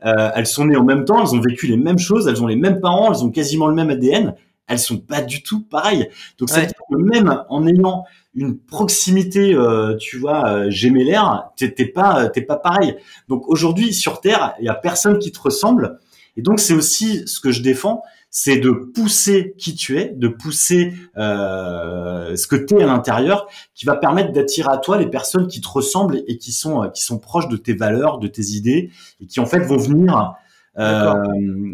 Euh, 0.05 0.29
elles 0.35 0.47
sont 0.47 0.65
nées 0.65 0.75
en 0.77 0.83
même 0.83 1.05
temps, 1.05 1.21
elles 1.21 1.35
ont 1.35 1.41
vécu 1.41 1.67
les 1.67 1.77
mêmes 1.77 1.97
choses, 1.97 2.27
elles 2.27 2.41
ont 2.41 2.47
les 2.47 2.55
mêmes 2.55 2.79
parents, 2.79 3.11
elles 3.11 3.23
ont 3.23 3.31
quasiment 3.31 3.67
le 3.67 3.73
même 3.73 3.89
ADN. 3.89 4.35
elles 4.67 4.79
sont 4.79 4.97
pas 4.97 5.21
du 5.21 5.41
tout 5.41 5.63
pareilles. 5.63 6.09
Donc 6.37 6.49
ça 6.49 6.61
veut 6.61 6.67
dire 6.67 6.75
que 6.89 6.95
même 6.95 7.43
en 7.49 7.65
ayant 7.65 8.05
une 8.35 8.57
proximité, 8.57 9.53
euh, 9.53 9.95
tu 9.95 10.17
vois, 10.17 10.47
euh, 10.47 10.69
gémellaire, 10.69 11.49
t'es 11.55 11.69
pas, 11.85 12.29
t'es 12.29 12.41
pas 12.41 12.57
pareil. 12.57 12.95
Donc 13.27 13.47
aujourd'hui 13.47 13.93
sur 13.93 14.21
Terre, 14.21 14.53
il 14.59 14.65
y 14.65 14.69
a 14.69 14.75
personne 14.75 15.17
qui 15.19 15.31
te 15.31 15.39
ressemble. 15.39 15.99
Et 16.37 16.41
donc 16.41 16.59
c'est 16.59 16.73
aussi 16.73 17.27
ce 17.27 17.39
que 17.39 17.51
je 17.51 17.61
défends, 17.61 18.03
c'est 18.29 18.57
de 18.57 18.71
pousser 18.71 19.55
qui 19.57 19.75
tu 19.75 19.97
es, 19.97 20.09
de 20.09 20.27
pousser 20.27 20.93
euh, 21.17 22.35
ce 22.35 22.47
que 22.47 22.57
tu 22.57 22.75
es 22.75 22.83
à 22.83 22.85
l'intérieur, 22.85 23.47
qui 23.73 23.85
va 23.85 23.95
permettre 23.95 24.33
d'attirer 24.33 24.69
à 24.69 24.77
toi 24.77 24.97
les 24.97 25.09
personnes 25.09 25.47
qui 25.47 25.61
te 25.61 25.69
ressemblent 25.69 26.21
et 26.27 26.37
qui 26.37 26.51
sont 26.51 26.83
euh, 26.83 26.89
qui 26.89 27.01
sont 27.01 27.17
proches 27.17 27.47
de 27.47 27.55
tes 27.55 27.73
valeurs, 27.73 28.19
de 28.19 28.27
tes 28.27 28.43
idées, 28.47 28.91
et 29.21 29.27
qui 29.27 29.39
en 29.39 29.45
fait 29.45 29.59
vont 29.59 29.77
venir 29.77 30.33
euh, 30.77 31.13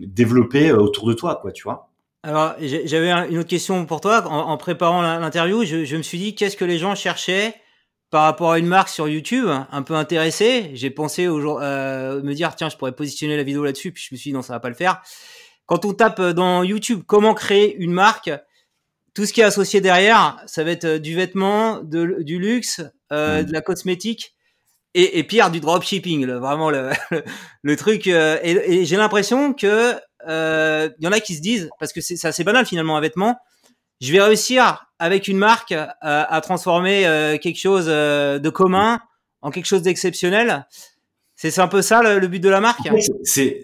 développer 0.06 0.72
autour 0.72 1.08
de 1.08 1.13
toi, 1.13 1.39
quoi, 1.41 1.51
tu 1.51 1.63
vois. 1.63 1.89
Alors, 2.24 2.53
j'avais 2.60 3.10
une 3.12 3.39
autre 3.39 3.50
question 3.50 3.88
pour 3.88 4.00
toi. 4.00 4.24
En, 4.27 4.56
préparant 4.58 5.01
l'interview, 5.01 5.63
je, 5.65 5.96
me 5.96 6.03
suis 6.03 6.20
dit 6.20 6.36
qu'est-ce 6.36 6.56
que 6.56 6.65
les 6.65 6.77
gens 6.77 6.94
cherchaient 6.94 7.56
par 8.12 8.24
rapport 8.24 8.51
à 8.51 8.60
une 8.60 8.68
marque 8.68 8.89
sur 8.89 9.08
YouTube, 9.08 9.48
un 9.48 9.82
peu 9.82 9.96
intéressé. 9.96 10.70
J'ai 10.74 10.91
pensé 10.91 11.27
au 11.27 11.41
jour, 11.41 11.60
euh, 11.62 12.22
me 12.22 12.34
dire 12.34 12.56
tiens, 12.56 12.70
je 12.70 12.77
pourrais 12.77 12.91
positionner 12.91 13.38
la 13.38 13.44
vidéo 13.44 13.63
là-dessus, 13.63 13.91
puis 13.91 14.03
je 14.08 14.13
me 14.13 14.18
suis 14.18 14.30
dit 14.30 14.34
non, 14.34 14.41
ça 14.41 14.53
va 14.53 14.60
pas 14.60 14.70
le 14.70 14.75
faire. 14.75 15.01
Quand 15.65 15.86
on 15.86 15.94
tape 15.94 16.22
dans 16.22 16.63
YouTube 16.63 17.01
comment 17.08 17.34
créer 17.34 17.75
une 17.77 17.94
marque, 17.94 18.30
tout 19.13 19.25
ce 19.25 19.34
qui 19.34 19.41
est 19.41 19.46
associé 19.46 19.82
derrière, 19.82 20.38
ça 20.46 20.63
va 20.63 20.72
être 20.72 20.86
euh, 20.86 21.00
du 21.00 21.15
vêtement, 21.15 21.80
de, 21.82 22.22
du 22.22 22.39
luxe, 22.39 22.82
euh, 23.12 23.44
de 23.44 23.51
la 23.51 23.62
cosmétique 23.62 24.36
et, 24.94 25.20
et 25.20 25.24
pire 25.24 25.51
du 25.51 25.60
dropshipping, 25.60 26.25
vraiment 26.25 26.70
le, 26.70 26.91
le, 27.62 27.75
truc. 27.75 28.08
Euh, 28.08 28.38
et, 28.44 28.51
et 28.51 28.86
j'ai 28.86 28.98
l'impression 28.98 29.53
que 29.53 29.96
euh, 30.27 30.89
il 31.00 31.06
y 31.06 31.08
en 31.08 31.12
a 31.12 31.20
qui 31.20 31.36
se 31.36 31.41
disent, 31.41 31.70
parce 31.80 31.94
que 31.94 32.01
c'est 32.01 32.24
assez 32.25 32.44
banal 32.44 32.65
finalement 32.65 32.98
un 32.98 33.01
vêtement, 33.01 33.38
je 34.01 34.12
vais 34.12 34.22
réussir 34.22 34.88
avec 35.00 35.27
une 35.27 35.38
marque 35.38 35.72
euh, 35.72 35.88
à 36.01 36.41
transformer 36.41 37.08
euh, 37.08 37.38
quelque 37.38 37.60
chose 37.60 37.88
de 37.88 38.50
commun 38.50 39.00
en 39.41 39.51
quelque 39.51 39.65
chose 39.65 39.81
d'exceptionnel. 39.81 40.67
C'est 41.36 41.58
un 41.60 41.67
peu 41.67 41.81
ça 41.81 42.03
le, 42.03 42.27
but 42.27 42.39
de 42.39 42.50
la 42.50 42.62
marque? 42.62 42.88
C'est 43.24 43.62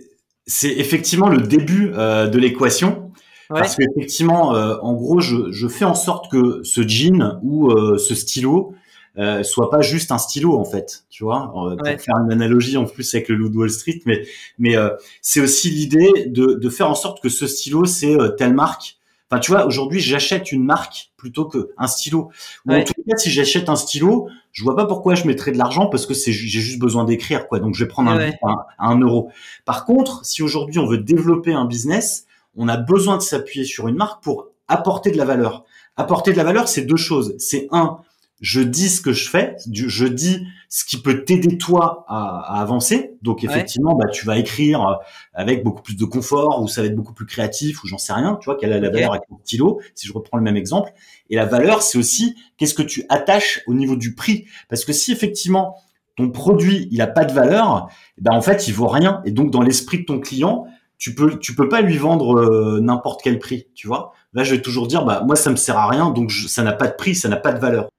c'est 0.49 0.71
effectivement 0.71 1.27
le 1.27 1.41
début 1.41 1.89
de 1.89 2.37
l'équation. 2.37 3.11
Parce 3.49 3.75
qu'effectivement, 3.75 4.49
en 4.49 4.93
gros, 4.93 5.19
je, 5.19 5.51
je, 5.51 5.67
fais 5.67 5.85
en 5.85 5.93
sorte 5.93 6.31
que 6.31 6.61
ce 6.63 6.87
jean 6.87 7.39
ou 7.43 7.69
ce 7.97 8.15
stylo 8.15 8.73
euh, 9.17 9.41
soit 9.41 9.71
pas 9.71 9.81
juste 9.81 10.11
un 10.11 10.19
stylo 10.19 10.57
en 10.57 10.65
fait, 10.65 11.05
tu 11.09 11.23
vois, 11.23 11.51
euh, 11.55 11.75
pour 11.75 11.87
faire 11.87 12.17
une 12.23 12.31
analogie 12.31 12.77
en 12.77 12.85
plus 12.85 13.15
avec 13.15 13.29
le 13.29 13.35
loup 13.35 13.49
de 13.49 13.57
Wall 13.57 13.71
Street, 13.71 14.01
mais 14.05 14.23
mais 14.59 14.77
euh, 14.77 14.89
c'est 15.21 15.39
aussi 15.39 15.71
l'idée 15.71 16.27
de, 16.27 16.53
de 16.53 16.69
faire 16.69 16.89
en 16.89 16.95
sorte 16.95 17.21
que 17.21 17.29
ce 17.29 17.47
stylo 17.47 17.85
c'est 17.85 18.15
euh, 18.15 18.29
telle 18.29 18.53
marque. 18.53 18.96
Enfin, 19.29 19.39
tu 19.39 19.51
vois, 19.51 19.65
aujourd'hui 19.65 19.99
j'achète 19.99 20.51
une 20.51 20.63
marque 20.63 21.11
plutôt 21.17 21.45
que 21.45 21.71
un 21.77 21.87
stylo. 21.87 22.31
Ou 22.65 22.73
en 22.73 22.83
tout 22.83 22.93
cas, 23.07 23.17
si 23.17 23.29
j'achète 23.29 23.67
un 23.67 23.75
stylo, 23.75 24.29
je 24.53 24.63
vois 24.63 24.75
pas 24.75 24.85
pourquoi 24.85 25.15
je 25.15 25.27
mettrais 25.27 25.51
de 25.51 25.57
l'argent 25.57 25.87
parce 25.87 26.05
que 26.05 26.13
c'est 26.13 26.31
j'ai 26.31 26.61
juste 26.61 26.79
besoin 26.79 27.03
d'écrire 27.03 27.47
quoi. 27.47 27.59
Donc 27.59 27.75
je 27.75 27.83
vais 27.83 27.89
prendre 27.89 28.11
un, 28.11 28.31
un, 28.79 28.99
euro. 28.99 29.29
Par 29.65 29.85
contre, 29.85 30.25
si 30.25 30.41
aujourd'hui 30.41 30.79
on 30.79 30.85
veut 30.85 30.99
développer 30.99 31.53
un 31.53 31.65
business, 31.65 32.25
on 32.55 32.67
a 32.69 32.77
besoin 32.77 33.17
de 33.17 33.21
s'appuyer 33.21 33.65
sur 33.65 33.87
une 33.87 33.95
marque 33.95 34.23
pour 34.23 34.47
apporter 34.67 35.11
de 35.11 35.17
la 35.17 35.25
valeur. 35.25 35.65
Apporter 35.97 36.31
de 36.31 36.37
la 36.37 36.43
valeur, 36.43 36.67
c'est 36.67 36.83
deux 36.83 36.95
choses. 36.95 37.35
C'est 37.37 37.67
un, 37.71 37.97
je 38.39 38.61
dis 38.61 38.89
ce 38.89 39.01
que 39.01 39.13
je 39.13 39.29
fais, 39.29 39.55
je 39.71 40.05
dis 40.05 40.45
ce 40.69 40.85
qui 40.85 41.01
peut 41.01 41.23
t'aider 41.23 41.57
toi 41.57 42.05
à, 42.07 42.61
avancer. 42.61 43.15
Donc 43.21 43.43
effectivement, 43.43 43.95
bah 43.95 44.07
tu 44.11 44.25
vas 44.25 44.37
écrire 44.37 44.85
euh, 44.85 44.93
avec 45.33 45.63
beaucoup 45.63 45.81
plus 45.81 45.95
de 45.95 46.05
confort, 46.05 46.61
ou 46.61 46.67
ça 46.67 46.81
va 46.81 46.87
être 46.87 46.95
beaucoup 46.95 47.13
plus 47.13 47.25
créatif, 47.25 47.83
ou 47.83 47.87
j'en 47.87 47.97
sais 47.97 48.13
rien. 48.13 48.37
Tu 48.39 48.45
vois 48.45 48.57
quelle 48.57 48.71
est 48.71 48.79
la 48.79 48.89
valeur 48.89 49.11
avec 49.11 49.27
ton 49.27 49.39
stylo, 49.43 49.81
si 49.95 50.07
je 50.07 50.13
reprends 50.13 50.37
le 50.37 50.43
même 50.43 50.57
exemple. 50.57 50.91
Et 51.29 51.35
la 51.35 51.45
valeur, 51.45 51.81
c'est 51.81 51.97
aussi 51.97 52.35
qu'est-ce 52.57 52.73
que 52.73 52.83
tu 52.83 53.05
attaches 53.09 53.63
au 53.65 53.73
niveau 53.73 53.95
du 53.95 54.13
prix, 54.13 54.45
parce 54.69 54.85
que 54.85 54.93
si 54.93 55.11
effectivement 55.11 55.75
ton 56.15 56.31
produit 56.31 56.87
il 56.91 57.01
a 57.01 57.07
pas 57.07 57.25
de 57.25 57.31
valeur, 57.31 57.89
eh 58.17 58.21
ben 58.21 58.33
en 58.33 58.41
fait 58.41 58.67
il 58.67 58.73
vaut 58.73 58.87
rien. 58.87 59.21
Et 59.25 59.31
donc 59.31 59.51
dans 59.51 59.61
l'esprit 59.61 59.99
de 59.99 60.05
ton 60.05 60.19
client, 60.19 60.67
tu 60.97 61.15
peux 61.15 61.39
tu 61.39 61.55
peux 61.55 61.69
pas 61.69 61.81
lui 61.81 61.97
vendre 61.97 62.37
euh, 62.37 62.79
n'importe 62.81 63.21
quel 63.23 63.39
prix, 63.39 63.67
tu 63.73 63.87
vois. 63.87 64.13
Là, 64.33 64.43
je 64.43 64.53
vais 64.53 64.61
toujours 64.61 64.87
dire, 64.87 65.05
bah 65.05 65.23
moi 65.25 65.35
ça 65.35 65.49
me 65.49 65.55
sert 65.55 65.77
à 65.77 65.87
rien, 65.87 66.11
donc 66.11 66.31
ça 66.31 66.61
n'a 66.61 66.73
pas 66.73 66.87
de 66.87 66.95
prix, 66.95 67.15
ça 67.15 67.29
n'a 67.29 67.37
pas 67.37 67.53
de 67.53 67.59
valeur. 67.59 67.89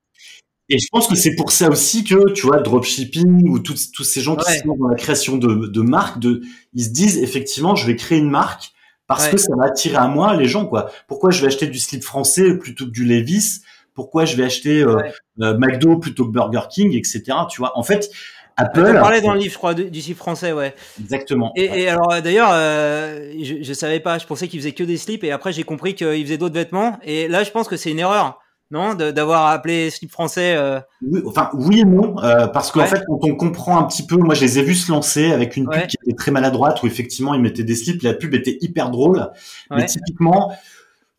Et 0.70 0.78
je 0.78 0.86
pense 0.92 1.08
que 1.08 1.14
c'est 1.14 1.34
pour 1.34 1.50
ça 1.50 1.70
aussi 1.70 2.04
que, 2.04 2.32
tu 2.32 2.46
vois, 2.46 2.60
dropshipping 2.60 3.48
ou 3.48 3.58
tous, 3.58 3.90
ces 4.02 4.20
gens 4.20 4.36
qui 4.36 4.52
sont 4.58 4.76
dans 4.76 4.88
la 4.88 4.96
création 4.96 5.38
de, 5.38 5.66
de 5.66 5.80
marques, 5.80 6.18
de, 6.18 6.42
ils 6.74 6.84
se 6.84 6.90
disent 6.90 7.18
effectivement, 7.22 7.74
je 7.74 7.86
vais 7.86 7.96
créer 7.96 8.18
une 8.18 8.30
marque 8.30 8.72
parce 9.06 9.28
que 9.28 9.38
ça 9.38 9.56
va 9.56 9.66
attirer 9.66 9.96
à 9.96 10.06
moi 10.06 10.36
les 10.36 10.46
gens, 10.46 10.66
quoi. 10.66 10.90
Pourquoi 11.06 11.30
je 11.30 11.40
vais 11.40 11.46
acheter 11.46 11.66
du 11.66 11.78
slip 11.78 12.04
français 12.04 12.58
plutôt 12.58 12.84
que 12.84 12.90
du 12.90 13.04
Levis? 13.04 13.62
Pourquoi 13.94 14.26
je 14.26 14.36
vais 14.36 14.44
acheter 14.44 14.82
euh, 14.82 14.96
euh, 15.40 15.56
McDo 15.58 15.96
plutôt 15.96 16.26
que 16.26 16.30
Burger 16.30 16.68
King, 16.70 16.94
etc. 16.94 17.22
Tu 17.50 17.58
vois, 17.58 17.76
en 17.76 17.82
fait, 17.82 18.10
Apple. 18.58 18.84
On 18.86 18.92
parlait 18.92 19.22
dans 19.22 19.32
le 19.32 19.40
livre, 19.40 19.52
je 19.52 19.56
crois, 19.56 19.72
du 19.72 20.02
slip 20.02 20.18
français, 20.18 20.52
ouais. 20.52 20.74
Exactement. 21.00 21.52
Et, 21.56 21.64
et 21.64 21.88
alors, 21.88 22.20
d'ailleurs, 22.22 22.50
euh, 22.52 23.32
je, 23.42 23.62
je 23.62 23.72
savais 23.72 24.00
pas, 24.00 24.18
je 24.18 24.26
pensais 24.26 24.46
qu'il 24.46 24.60
faisait 24.60 24.72
que 24.72 24.84
des 24.84 24.98
slips 24.98 25.24
et 25.24 25.30
après 25.30 25.52
j'ai 25.52 25.62
compris 25.62 25.94
qu'il 25.94 26.22
faisait 26.22 26.38
d'autres 26.38 26.54
vêtements. 26.54 26.98
Et 27.02 27.26
là, 27.26 27.42
je 27.42 27.50
pense 27.50 27.68
que 27.68 27.76
c'est 27.76 27.90
une 27.90 28.00
erreur 28.00 28.38
non 28.70 28.94
d'avoir 28.94 29.46
appelé 29.46 29.90
slip 29.90 30.10
français 30.10 30.54
euh... 30.56 30.78
oui, 31.02 31.22
enfin 31.26 31.50
oui 31.54 31.80
et 31.80 31.84
non 31.84 32.22
euh, 32.22 32.46
parce 32.48 32.70
qu'en 32.70 32.84
fait 32.84 33.02
quand 33.06 33.18
on 33.22 33.34
comprend 33.34 33.78
un 33.78 33.84
petit 33.84 34.04
peu 34.04 34.16
moi 34.16 34.34
je 34.34 34.42
les 34.42 34.58
ai 34.58 34.62
vus 34.62 34.74
se 34.74 34.92
lancer 34.92 35.32
avec 35.32 35.56
une 35.56 35.68
pub 35.68 35.86
qui 35.86 35.96
était 36.02 36.16
très 36.16 36.30
maladroite 36.30 36.82
où 36.82 36.86
effectivement 36.86 37.34
ils 37.34 37.40
mettaient 37.40 37.64
des 37.64 37.76
slips 37.76 38.02
la 38.02 38.14
pub 38.14 38.34
était 38.34 38.58
hyper 38.60 38.90
drôle 38.90 39.30
mais 39.70 39.86
typiquement 39.86 40.52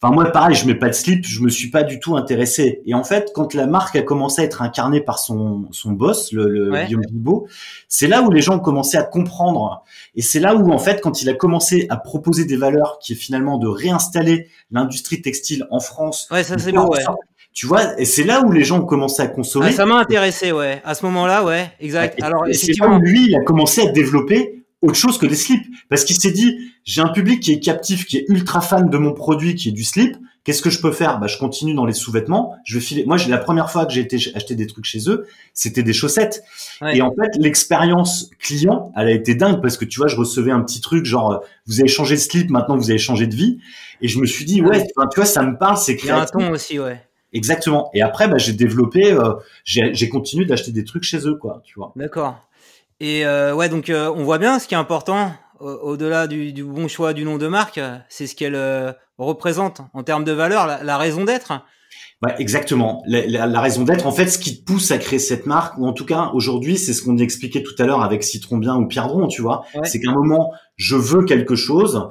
Enfin 0.01 0.13
moi 0.13 0.31
pareil, 0.31 0.55
je 0.55 0.65
mets 0.65 0.75
pas 0.75 0.88
de 0.88 0.93
slip, 0.93 1.25
je 1.25 1.41
me 1.41 1.49
suis 1.49 1.69
pas 1.69 1.83
du 1.83 1.99
tout 1.99 2.15
intéressé. 2.15 2.81
Et 2.85 2.93
en 2.93 3.03
fait, 3.03 3.31
quand 3.35 3.53
la 3.53 3.67
marque 3.67 3.97
a 3.97 4.01
commencé 4.01 4.41
à 4.41 4.45
être 4.45 4.62
incarnée 4.62 5.01
par 5.01 5.19
son 5.19 5.67
son 5.71 5.91
boss, 5.91 6.31
le, 6.31 6.47
le 6.47 6.85
Guillaume 6.85 7.01
Bilbao, 7.09 7.47
c'est 7.89 8.07
là 8.07 8.21
où 8.21 8.31
les 8.31 8.41
gens 8.41 8.55
ont 8.55 8.62
commencé 8.62 8.95
à 8.95 9.03
comprendre. 9.03 9.83
Et 10.15 10.21
c'est 10.21 10.39
là 10.39 10.55
où 10.55 10.71
en 10.71 10.77
fait, 10.77 11.01
quand 11.01 11.21
il 11.21 11.27
a 11.27 11.33
commencé 11.33 11.85
à 11.89 11.97
proposer 11.97 12.45
des 12.45 12.55
valeurs 12.55 12.99
qui 12.99 13.12
est 13.12 13.17
finalement 13.17 13.57
de 13.57 13.67
réinstaller 13.67 14.47
l'industrie 14.71 15.21
textile 15.21 15.67
en 15.69 15.81
France. 15.81 16.29
Ouais, 16.31 16.43
ça 16.45 16.57
c'est 16.57 16.71
beau. 16.71 16.88
Ouais. 16.88 17.03
Tu 17.60 17.67
vois, 17.67 18.00
et 18.00 18.06
c'est 18.06 18.24
là 18.24 18.41
où 18.45 18.54
les 18.54 18.63
gens 18.63 18.80
ont 18.80 18.86
commencé 18.86 19.22
à 19.22 19.28
consommer. 19.28 19.65
Ah, 19.67 19.74
ça 19.74 19.86
m'a 19.86 19.98
intéressé, 19.98 20.54
ouais. 20.54 20.82
À 20.86 20.95
ce 20.95 21.04
moment-là, 21.08 21.43
ouais, 21.43 21.69
exact. 21.82 22.24
Alors, 22.24 22.48
et 22.48 22.54
c'est 22.54 22.72
là 22.80 22.88
où 22.88 23.00
lui, 23.00 23.26
il 23.26 23.36
a 23.36 23.43
commencé 23.43 23.82
à 23.82 23.91
développer 23.91 24.63
autre 24.82 24.95
chose 24.95 25.17
que 25.17 25.26
des 25.26 25.36
slips, 25.36 25.65
parce 25.89 26.06
qu'il 26.06 26.15
s'est 26.15 26.32
dit, 26.32 26.58
j'ai 26.86 27.02
un 27.02 27.10
public 27.10 27.41
qui 27.41 27.52
est 27.52 27.60
captif, 27.60 28.06
qui 28.06 28.15
est 28.15 28.26
ultra 28.30 28.62
fan 28.62 28.89
de 28.89 28.98
mon 28.98 29.12
produit, 29.12 29.56
qui 29.56 29.67
est 29.67 29.72
du 29.74 29.84
slip. 29.84 30.15
Qu'est-ce 30.45 30.62
que 30.62 30.69
je 30.69 30.80
peux 30.80 30.93
faire? 30.93 31.19
Bah, 31.19 31.28
je 31.28 31.38
continue 31.38 31.74
dans 31.74 31.86
les 31.86 31.91
sous-vêtements. 31.91 32.56
Je 32.63 32.76
vais 32.76 32.80
filer. 32.80 33.04
Moi, 33.06 33.17
j'ai 33.17 33.30
la 33.30 33.39
première 33.39 33.69
fois 33.69 33.86
que 33.86 33.91
j'ai 33.91 34.00
été 34.00 34.15
acheter 34.36 34.56
des 34.56 34.65
trucs 34.65 34.86
chez 34.86 35.10
eux, 35.10 35.28
c'était 35.54 35.84
des 35.84 35.91
chaussettes. 35.91 36.43
Et 36.93 37.02
en 37.02 37.12
fait, 37.13 37.36
l'expérience 37.38 38.30
client, 38.39 38.93
elle 38.95 39.08
a 39.08 39.12
été 39.12 39.36
dingue 39.36 39.62
parce 39.62 39.76
que 39.76 39.84
tu 39.84 40.00
vois, 40.00 40.08
je 40.08 40.15
recevais 40.15 40.52
un 40.52 40.62
petit 40.62 40.80
truc 40.80 41.04
genre, 41.04 41.43
vous 41.67 41.82
avez 41.82 41.89
changé 41.89 42.15
de 42.15 42.22
slip, 42.22 42.52
maintenant 42.52 42.78
vous 42.78 42.89
avez 42.89 43.00
changé 43.00 43.28
de 43.28 43.36
vie. 43.36 43.60
Et 44.02 44.08
je 44.08 44.17
me 44.17 44.26
suis 44.26 44.45
dit, 44.45 44.62
ouais, 44.62 44.88
tu 44.88 45.15
vois, 45.17 45.26
ça 45.26 45.43
me 45.43 45.58
parle, 45.58 45.76
c'est 45.76 45.98
créatif. 45.98 46.32
Il 46.34 46.39
y 46.39 46.43
a 46.43 46.45
un 46.45 46.48
ton 46.48 46.54
aussi, 46.54 46.80
ouais. 46.80 47.02
Exactement. 47.34 47.89
Et 47.94 48.02
après, 48.02 48.28
bah, 48.28 48.38
j'ai 48.38 48.54
développé, 48.54 49.12
euh, 49.12 49.34
j'ai 49.63 50.10
continué 50.10 50.46
d'acheter 50.46 50.72
des 50.72 50.84
trucs 50.84 51.04
chez 51.04 51.28
eux, 51.28 51.36
quoi, 51.36 51.62
tu 51.63 51.76
vois. 51.76 51.92
D'accord. 51.96 52.36
Et 53.00 53.26
euh, 53.26 53.54
ouais, 53.54 53.70
donc 53.70 53.89
euh, 53.89 54.12
on 54.15 54.24
voit 54.24 54.39
bien 54.39 54.60
ce 54.60 54.68
qui 54.68 54.74
est 54.74 54.78
important 54.78 55.32
au-delà 55.60 56.28
du, 56.28 56.54
du, 56.54 56.63
bon 56.63 56.88
choix 56.88 57.12
du 57.12 57.26
nom 57.26 57.38
de 57.38 57.48
marque, 57.48 57.82
c'est 58.08 58.28
ce 58.28 58.36
qu'elle 58.36 58.58
représente 59.18 59.82
en 59.94 60.04
termes 60.04 60.24
de 60.24 60.32
valeur, 60.32 60.65
la, 60.65 60.84
la 60.84 60.98
raison 60.98 61.26
d'être. 61.26 61.52
Ouais, 62.22 62.34
exactement. 62.39 63.04
La, 63.08 63.26
la, 63.26 63.46
la 63.46 63.62
raison 63.62 63.84
d'être, 63.84 64.06
en 64.08 64.12
fait, 64.12 64.28
ce 64.28 64.38
qui 64.38 64.60
te 64.60 64.65
pousse 64.65 64.92
à 64.92 64.98
créer 64.98 65.20
cette 65.20 65.46
marque, 65.46 65.78
ou 65.78 65.86
en 65.86 65.94
tout 65.94 66.06
cas 66.06 66.32
aujourd'hui, 66.34 66.78
c'est 66.78 66.94
ce 66.94 67.02
qu'on 67.02 67.18
expliquait 67.18 67.63
tout 67.63 67.76
à 67.78 67.86
l'heure 67.86 68.02
avec 68.02 68.24
Citron 68.24 68.58
Bien 68.58 68.76
ou 68.76 68.88
Pierre 68.88 69.08
Dron, 69.08 69.28
tu 69.28 69.42
vois. 69.42 69.65
C'est 69.84 70.00
qu'à 70.00 70.12
un 70.12 70.13
moment, 70.13 70.52
je 70.76 70.96
veux 70.96 71.24
quelque 71.24 71.56
chose 71.56 72.10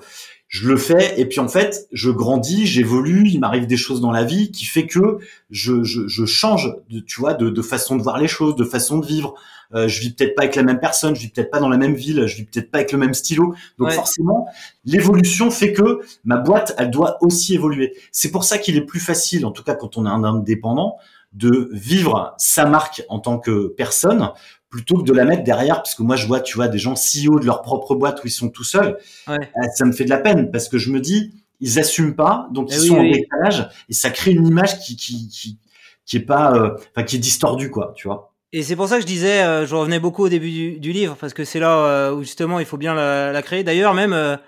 je 0.48 0.66
le 0.66 0.76
fais 0.76 1.20
et 1.20 1.26
puis 1.26 1.40
en 1.40 1.48
fait 1.48 1.86
je 1.92 2.10
grandis, 2.10 2.66
j'évolue, 2.66 3.28
il 3.28 3.38
m'arrive 3.38 3.66
des 3.66 3.76
choses 3.76 4.00
dans 4.00 4.10
la 4.10 4.24
vie 4.24 4.50
qui 4.50 4.64
fait 4.64 4.86
que 4.86 5.18
je, 5.50 5.84
je, 5.84 6.08
je 6.08 6.24
change, 6.24 6.74
de, 6.90 7.00
tu 7.00 7.20
vois, 7.20 7.34
de, 7.34 7.50
de, 7.50 7.62
façon 7.62 7.96
de 7.96 8.02
voir 8.02 8.18
les 8.18 8.28
choses, 8.28 8.56
de 8.56 8.64
façon 8.64 8.98
de 8.98 9.06
vivre. 9.06 9.34
Euh, 9.74 9.86
je 9.86 10.00
vis 10.00 10.14
peut-être 10.14 10.34
pas 10.34 10.42
avec 10.42 10.56
la 10.56 10.62
même 10.62 10.80
personne, 10.80 11.14
je 11.14 11.20
vis 11.20 11.28
peut-être 11.28 11.50
pas 11.50 11.60
dans 11.60 11.68
la 11.68 11.76
même 11.76 11.94
ville, 11.94 12.26
je 12.26 12.36
vis 12.36 12.44
peut-être 12.44 12.70
pas 12.70 12.78
avec 12.78 12.92
le 12.92 12.98
même 12.98 13.12
stylo. 13.12 13.54
Donc 13.78 13.92
forcément, 13.92 14.48
l'évolution 14.86 15.50
fait 15.50 15.74
que 15.74 16.00
ma 16.24 16.38
boîte, 16.38 16.74
elle 16.78 16.90
doit 16.90 17.18
aussi 17.22 17.54
évoluer. 17.54 17.94
C'est 18.10 18.30
pour 18.30 18.44
ça 18.44 18.56
qu'il 18.56 18.76
est 18.76 18.86
plus 18.86 19.00
facile, 19.00 19.44
en 19.44 19.50
tout 19.50 19.62
cas 19.62 19.74
quand 19.74 19.98
on 19.98 20.06
est 20.06 20.10
un 20.10 20.24
indépendant, 20.24 20.96
de 21.34 21.68
vivre 21.72 22.34
sa 22.38 22.64
marque 22.64 23.04
en 23.10 23.18
tant 23.18 23.38
que 23.38 23.68
personne 23.76 24.30
plutôt 24.70 24.98
que 24.98 25.02
de 25.02 25.12
la 25.12 25.24
mettre 25.24 25.44
derrière, 25.44 25.76
parce 25.76 25.94
que 25.94 26.02
moi 26.02 26.16
je 26.16 26.26
vois, 26.26 26.40
tu 26.40 26.56
vois, 26.56 26.68
des 26.68 26.78
gens 26.78 26.94
CEO 26.94 27.40
de 27.40 27.46
leur 27.46 27.62
propre 27.62 27.94
boîte 27.94 28.22
où 28.22 28.26
ils 28.26 28.32
sont 28.32 28.48
tout 28.48 28.64
seuls, 28.64 28.98
euh, 29.28 29.36
ça 29.74 29.84
me 29.84 29.92
fait 29.92 30.04
de 30.04 30.10
la 30.10 30.18
peine 30.18 30.50
parce 30.50 30.68
que 30.68 30.78
je 30.78 30.90
me 30.90 31.00
dis, 31.00 31.32
ils 31.60 31.78
assument 31.78 32.14
pas, 32.14 32.48
donc 32.52 32.68
eh 32.70 32.74
ils 32.74 32.88
sont 32.88 32.96
en 32.96 33.10
décalage 33.10 33.68
et 33.88 33.94
ça 33.94 34.10
crée 34.10 34.32
une 34.32 34.46
image 34.46 34.78
qui 34.80 34.96
qui 34.96 35.28
qui, 35.28 35.58
qui 36.04 36.16
est 36.16 36.20
pas, 36.20 36.54
euh, 36.54 36.74
enfin 36.74 37.04
qui 37.04 37.16
est 37.16 37.20
distordue 37.20 37.70
quoi, 37.70 37.92
tu 37.96 38.08
vois. 38.08 38.34
Et 38.52 38.62
c'est 38.62 38.76
pour 38.76 38.88
ça 38.88 38.96
que 38.96 39.02
je 39.02 39.06
disais, 39.06 39.42
euh, 39.42 39.66
je 39.66 39.74
revenais 39.74 40.00
beaucoup 40.00 40.24
au 40.24 40.28
début 40.28 40.78
du, 40.78 40.92
livre 40.92 41.16
parce 41.20 41.34
que 41.34 41.44
c'est 41.44 41.60
là 41.60 42.12
où 42.12 42.20
justement 42.20 42.60
il 42.60 42.66
faut 42.66 42.78
bien 42.78 42.94
la, 42.94 43.32
la 43.32 43.42
créer. 43.42 43.64
D'ailleurs 43.64 43.94
même 43.94 44.38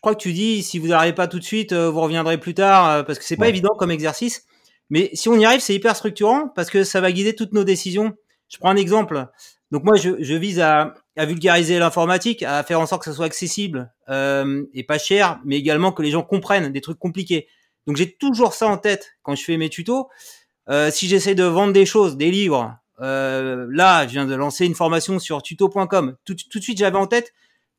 crois 0.00 0.14
que 0.14 0.20
tu 0.20 0.32
dis 0.32 0.62
si 0.62 0.78
vous 0.78 0.88
n'arrivez 0.88 1.12
pas 1.12 1.28
tout 1.28 1.38
de 1.38 1.44
suite, 1.44 1.72
vous 1.72 2.00
reviendrez 2.00 2.38
plus 2.38 2.54
tard 2.54 3.04
parce 3.04 3.18
que 3.18 3.24
c'est 3.24 3.36
pas 3.36 3.48
évident 3.48 3.74
comme 3.78 3.90
exercice. 3.90 4.46
Mais 4.88 5.10
si 5.14 5.28
on 5.28 5.38
y 5.38 5.44
arrive, 5.44 5.60
c'est 5.60 5.74
hyper 5.74 5.94
structurant 5.94 6.48
parce 6.48 6.68
que 6.68 6.82
ça 6.82 7.00
va 7.00 7.12
guider 7.12 7.34
toutes 7.34 7.52
nos 7.52 7.64
décisions. 7.64 8.14
Je 8.48 8.58
prends 8.58 8.70
un 8.70 8.76
exemple. 8.76 9.28
Donc 9.70 9.84
moi, 9.84 9.96
je, 9.96 10.10
je 10.18 10.34
vise 10.34 10.60
à, 10.60 10.94
à 11.16 11.24
vulgariser 11.24 11.78
l'informatique, 11.78 12.42
à 12.42 12.62
faire 12.62 12.80
en 12.80 12.86
sorte 12.86 13.02
que 13.04 13.10
ça 13.10 13.16
soit 13.16 13.26
accessible 13.26 13.92
euh, 14.08 14.64
et 14.74 14.82
pas 14.82 14.98
cher, 14.98 15.40
mais 15.44 15.56
également 15.56 15.92
que 15.92 16.02
les 16.02 16.10
gens 16.10 16.22
comprennent 16.22 16.72
des 16.72 16.80
trucs 16.80 16.98
compliqués. 16.98 17.46
Donc 17.86 17.96
j'ai 17.96 18.12
toujours 18.12 18.52
ça 18.54 18.66
en 18.66 18.78
tête 18.78 19.12
quand 19.22 19.34
je 19.34 19.44
fais 19.44 19.56
mes 19.56 19.68
tutos. 19.68 20.08
Euh, 20.68 20.90
si 20.90 21.08
j'essaie 21.08 21.34
de 21.34 21.44
vendre 21.44 21.72
des 21.72 21.86
choses, 21.86 22.16
des 22.16 22.30
livres, 22.30 22.76
euh, 23.00 23.66
là, 23.70 24.06
je 24.06 24.12
viens 24.12 24.26
de 24.26 24.34
lancer 24.34 24.66
une 24.66 24.74
formation 24.74 25.18
sur 25.18 25.42
tuto.com. 25.42 26.16
Tout, 26.24 26.36
tout 26.50 26.58
de 26.58 26.64
suite, 26.64 26.78
j'avais 26.78 26.98
en 26.98 27.06
tête 27.06 27.32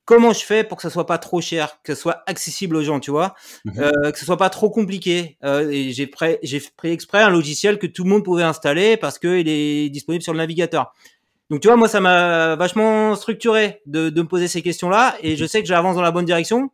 comment 0.06 0.34
je 0.34 0.44
fais 0.44 0.64
pour 0.64 0.78
que 0.78 0.82
ça 0.82 0.90
soit 0.90 1.06
pas 1.06 1.18
trop 1.18 1.42
cher, 1.42 1.80
que 1.84 1.94
ça 1.94 2.02
soit 2.02 2.24
accessible 2.26 2.76
aux 2.76 2.84
gens, 2.84 3.00
tu 3.00 3.12
vois, 3.12 3.36
mhm. 3.66 3.74
euh, 3.80 4.12
que 4.12 4.18
ce 4.18 4.26
soit 4.26 4.38
pas 4.38 4.50
trop 4.50 4.70
compliqué. 4.70 5.38
Euh, 5.44 5.70
et 5.70 5.92
j'ai 5.92 6.08
pris, 6.08 6.38
j'ai 6.44 6.62
pris 6.76 6.92
exprès 6.92 7.22
un 7.22 7.30
logiciel 7.30 7.78
que 7.78 7.88
tout 7.88 8.04
le 8.04 8.10
monde 8.10 8.24
pouvait 8.26 8.44
installer 8.44 8.98
parce 8.98 9.20
qu'il 9.20 9.48
est 9.48 9.90
disponible 9.90 10.24
sur 10.24 10.34
le 10.34 10.40
navigateur. 10.40 10.94
Donc 11.52 11.60
tu 11.60 11.68
vois, 11.68 11.76
moi 11.76 11.90
ça 11.90 12.00
m'a 12.00 12.56
vachement 12.56 13.14
structuré 13.16 13.82
de, 13.86 14.10
de 14.10 14.22
me 14.22 14.28
poser 14.28 14.48
ces 14.48 14.62
questions-là 14.62 15.18
et 15.22 15.36
je 15.36 15.46
sais 15.46 15.62
que 15.62 15.68
j'avance 15.68 15.98
dans 15.98 16.02
la 16.02 16.12
bonne 16.12 16.24
direction. 16.24 16.72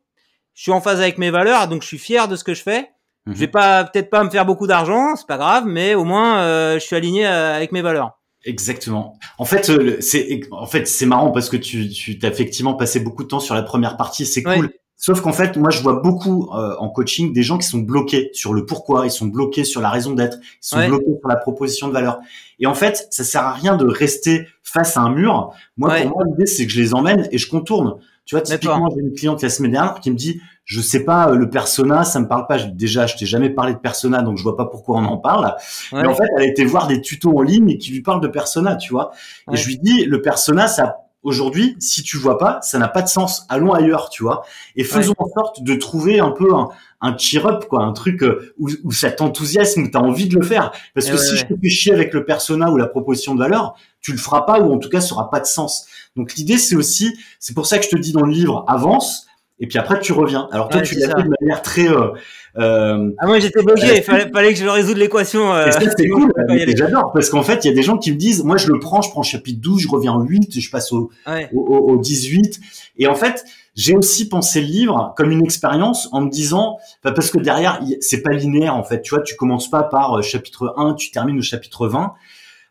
Je 0.54 0.62
suis 0.62 0.72
en 0.72 0.82
phase 0.82 1.02
avec 1.02 1.18
mes 1.18 1.32
valeurs, 1.32 1.68
donc 1.68 1.82
je 1.82 1.88
suis 1.88 1.98
fier 1.98 2.28
de 2.28 2.36
ce 2.36 2.44
que 2.44 2.54
je 2.54 2.62
fais. 2.62 2.92
Je 3.26 3.34
vais 3.34 3.48
mhm. 3.48 3.52
pas 3.52 3.84
peut-être 3.86 4.12
pas 4.12 4.24
me 4.24 4.30
faire 4.30 4.46
beaucoup 4.46 4.68
d'argent, 4.68 5.16
c'est 5.16 5.26
pas 5.26 5.38
grave, 5.38 5.64
mais 5.66 5.96
au 5.96 6.04
moins 6.04 6.42
euh, 6.42 6.76
je 6.76 6.86
suis 6.86 6.96
aligné 6.96 7.26
avec 7.26 7.72
mes 7.72 7.82
valeurs. 7.82 8.20
Exactement. 8.46 9.18
En 9.40 9.46
fait, 9.46 9.68
euh, 9.72 9.98
c'est 10.00 10.42
en 10.52 10.68
fait 10.68 10.88
c'est 10.88 11.08
marrant 11.08 11.32
parce 11.32 11.50
que 11.50 11.58
tu 11.58 11.90
tu 11.90 12.20
t'as 12.20 12.30
effectivement 12.30 12.76
passé 12.76 13.00
beaucoup 13.00 13.24
de 13.24 13.30
temps 13.30 13.40
sur 13.40 13.56
la 13.56 13.64
première 13.64 13.98
partie, 13.98 14.28
c'est 14.28 14.44
cool. 14.44 14.70
Sauf 15.00 15.22
qu'en 15.22 15.32
fait, 15.32 15.56
moi, 15.58 15.70
je 15.70 15.82
vois 15.82 16.02
beaucoup 16.02 16.50
euh, 16.56 16.76
en 16.80 16.90
coaching 16.90 17.32
des 17.32 17.44
gens 17.44 17.60
qui 17.60 17.68
sont 17.68 17.78
bloqués 17.78 18.32
sur 18.34 18.56
le 18.56 18.66
pourquoi, 18.66 19.06
ils 19.06 19.12
sont 19.12 19.28
bloqués 19.28 19.64
sur 19.64 19.80
la 19.80 19.92
raison 19.92 20.14
d'être, 20.14 20.40
ils 20.42 20.58
sont 20.60 20.88
bloqués 20.88 21.20
sur 21.20 21.30
la 21.30 21.36
proposition 21.36 21.88
de 21.88 21.94
valeur. 21.94 22.20
Et 22.60 22.66
en 22.66 22.74
fait, 22.74 23.08
ça 23.12 23.24
sert 23.24 23.44
à 23.44 23.54
rien 23.54 23.78
de 23.78 23.86
rester 23.86 24.48
face 24.64 24.98
à 24.98 25.02
un 25.02 25.12
mur. 25.12 25.54
Moi, 25.78 25.96
pour 26.02 26.10
moi, 26.10 26.24
l'idée, 26.26 26.48
c'est 26.48 26.66
que 26.66 26.72
je 26.72 26.82
les 26.82 26.96
emmène 26.96 27.30
et 27.32 27.38
je 27.38 27.48
contourne. 27.48 28.00
Tu 28.26 28.36
vois, 28.36 28.42
typiquement, 28.42 28.90
j'ai 28.90 29.02
une 29.02 29.14
cliente 29.14 29.42
la 29.44 29.50
semaine 29.50 29.72
dernière 29.72 30.00
qui 30.00 30.10
me 30.10 30.16
dit, 30.16 30.42
je 30.66 30.82
sais 30.82 31.06
pas, 31.06 31.30
euh, 31.30 31.36
le 31.36 31.50
persona, 31.50 32.04
ça 32.04 32.20
me 32.20 32.28
parle 32.28 32.48
pas. 32.48 32.58
Déjà, 32.58 33.06
je 33.06 33.16
t'ai 33.16 33.28
jamais 33.28 33.52
parlé 33.52 33.74
de 33.74 33.80
persona, 33.80 34.24
donc 34.24 34.38
je 34.38 34.44
vois 34.44 34.58
pas 34.58 34.66
pourquoi 34.66 34.98
on 34.98 35.06
en 35.06 35.18
parle. 35.18 35.56
Mais 35.94 36.08
en 36.08 36.16
fait, 36.16 36.26
elle 36.36 36.44
a 36.44 36.48
été 36.48 36.66
voir 36.66 36.88
des 36.88 37.02
tutos 37.02 37.38
en 37.38 37.44
ligne 37.44 37.78
qui 37.78 37.92
lui 37.92 38.02
parlent 38.02 38.20
de 38.20 38.28
persona, 38.28 38.76
tu 38.76 38.92
vois. 38.92 39.12
Et 39.54 39.58
je 39.58 39.68
lui 39.68 39.78
dis, 39.78 40.06
le 40.06 40.22
persona, 40.24 40.68
ça 40.68 40.98
aujourd'hui, 41.28 41.76
si 41.80 42.04
tu 42.04 42.18
vois 42.18 42.38
pas, 42.38 42.60
ça 42.62 42.80
n'a 42.80 42.88
pas 42.88 43.02
de 43.02 43.10
sens. 43.10 43.46
Allons 43.50 43.74
ailleurs, 43.74 44.10
tu 44.10 44.24
vois. 44.24 44.44
Et 44.78 44.86
faisons 44.86 45.14
en 45.18 45.28
sorte 45.28 45.62
de 45.62 45.76
trouver 45.76 46.22
un 46.22 46.32
peu 46.32 46.56
un, 46.56 46.70
un 47.02 47.18
cheer-up, 47.18 47.66
quoi, 47.66 47.84
un 47.84 47.92
truc 47.92 48.24
euh, 48.24 48.54
où, 48.58 48.70
où 48.86 48.94
ça 48.94 49.12
t'enthousiasme, 49.12 49.84
où 49.84 49.92
tu 49.92 49.98
as 49.98 50.02
envie 50.02 50.30
de 50.30 50.36
le 50.36 50.46
faire. 50.46 50.72
Parce 50.96 51.10
que 51.10 51.18
si 51.18 51.36
je 51.36 51.46
te 51.46 51.54
fais 51.62 51.70
chier 51.70 51.94
avec 51.94 52.14
le 52.14 52.24
persona 52.24 52.72
ou 52.72 52.78
la 52.78 52.88
proposition 52.88 53.36
de 53.36 53.40
valeur, 53.40 53.76
tu 54.00 54.14
le 54.14 54.18
feras 54.18 54.44
pas 54.44 54.62
ou 54.62 54.74
en 54.74 54.78
tout 54.78 54.88
cas, 54.88 55.02
ça 55.02 55.16
aura 55.16 55.30
pas 55.30 55.42
de 55.42 55.46
sens. 55.46 55.86
Donc 56.16 56.36
l'idée, 56.36 56.58
c'est 56.58 56.76
aussi, 56.76 57.14
c'est 57.40 57.54
pour 57.54 57.66
ça 57.66 57.78
que 57.78 57.84
je 57.84 57.90
te 57.90 57.98
dis 57.98 58.14
dans 58.14 58.26
le 58.26 58.32
livre, 58.32 58.64
avance, 58.70 59.27
et 59.60 59.68
puis 59.68 59.80
après 59.80 60.00
tu 60.00 60.14
reviens. 60.14 60.48
Alors 60.52 60.70
toi, 60.70 60.82
tu 60.82 60.96
l'as 60.96 61.08
fait 61.08 61.24
de 61.24 61.34
manière 61.42 61.62
très. 61.62 61.88
Euh, 61.88 62.12
euh, 62.58 63.12
ah 63.18 63.28
moi 63.28 63.40
j'étais 63.40 63.64
bloqué, 63.64 63.98
il 63.98 64.04
fallait, 64.04 64.30
fallait, 64.30 64.54
que 64.54 64.60
je 64.60 64.68
résoudre 64.68 65.00
l'équation. 65.00 65.54
Euh, 65.54 65.70
c'est 65.72 66.08
cool, 66.08 66.32
j'adore 66.76 67.12
parce 67.12 67.30
qu'en 67.30 67.44
fait 67.44 67.66
il 67.66 67.68
y 67.70 67.72
a 67.72 67.76
des 67.76 67.84
gens 67.84 67.98
qui 67.98 68.12
me 68.12 68.18
disent, 68.18 68.44
moi 68.44 68.58
je 68.58 68.68
le 68.68 68.80
prends, 68.80 69.02
je 69.02 69.10
prends 69.10 69.24
chapitre 69.24 69.60
12, 69.62 69.82
je 69.82 69.88
reviens 69.88 70.14
au 70.16 70.22
8, 70.22 70.60
je 70.60 70.70
passe 70.70 70.92
au, 70.92 71.12
au, 71.54 71.60
au, 71.60 71.98
18, 71.98 72.60
et 72.98 73.08
en 73.08 73.16
fait 73.16 73.46
j'ai 73.76 73.96
aussi 73.96 74.28
pensé 74.28 74.60
le 74.62 74.68
livre 74.68 75.14
comme 75.16 75.32
une 75.32 75.44
expérience 75.44 76.10
en 76.12 76.22
me 76.22 76.30
disant, 76.30 76.78
parce 77.04 77.30
que 77.30 77.38
derrière 77.38 77.80
c'est 78.02 78.22
pas 78.22 78.32
linéaire 78.32 78.76
en 78.76 78.84
fait, 78.84 79.02
tu 79.02 79.14
vois, 79.14 79.24
tu 79.24 79.36
commences 79.36 79.70
pas 79.70 79.84
par 79.84 80.18
euh, 80.18 80.22
chapitre 80.22 80.74
1, 80.78 80.96
tu 80.96 81.12
termines 81.12 81.38
au 81.38 81.44
chapitre 81.44 81.88
20. 81.88 82.14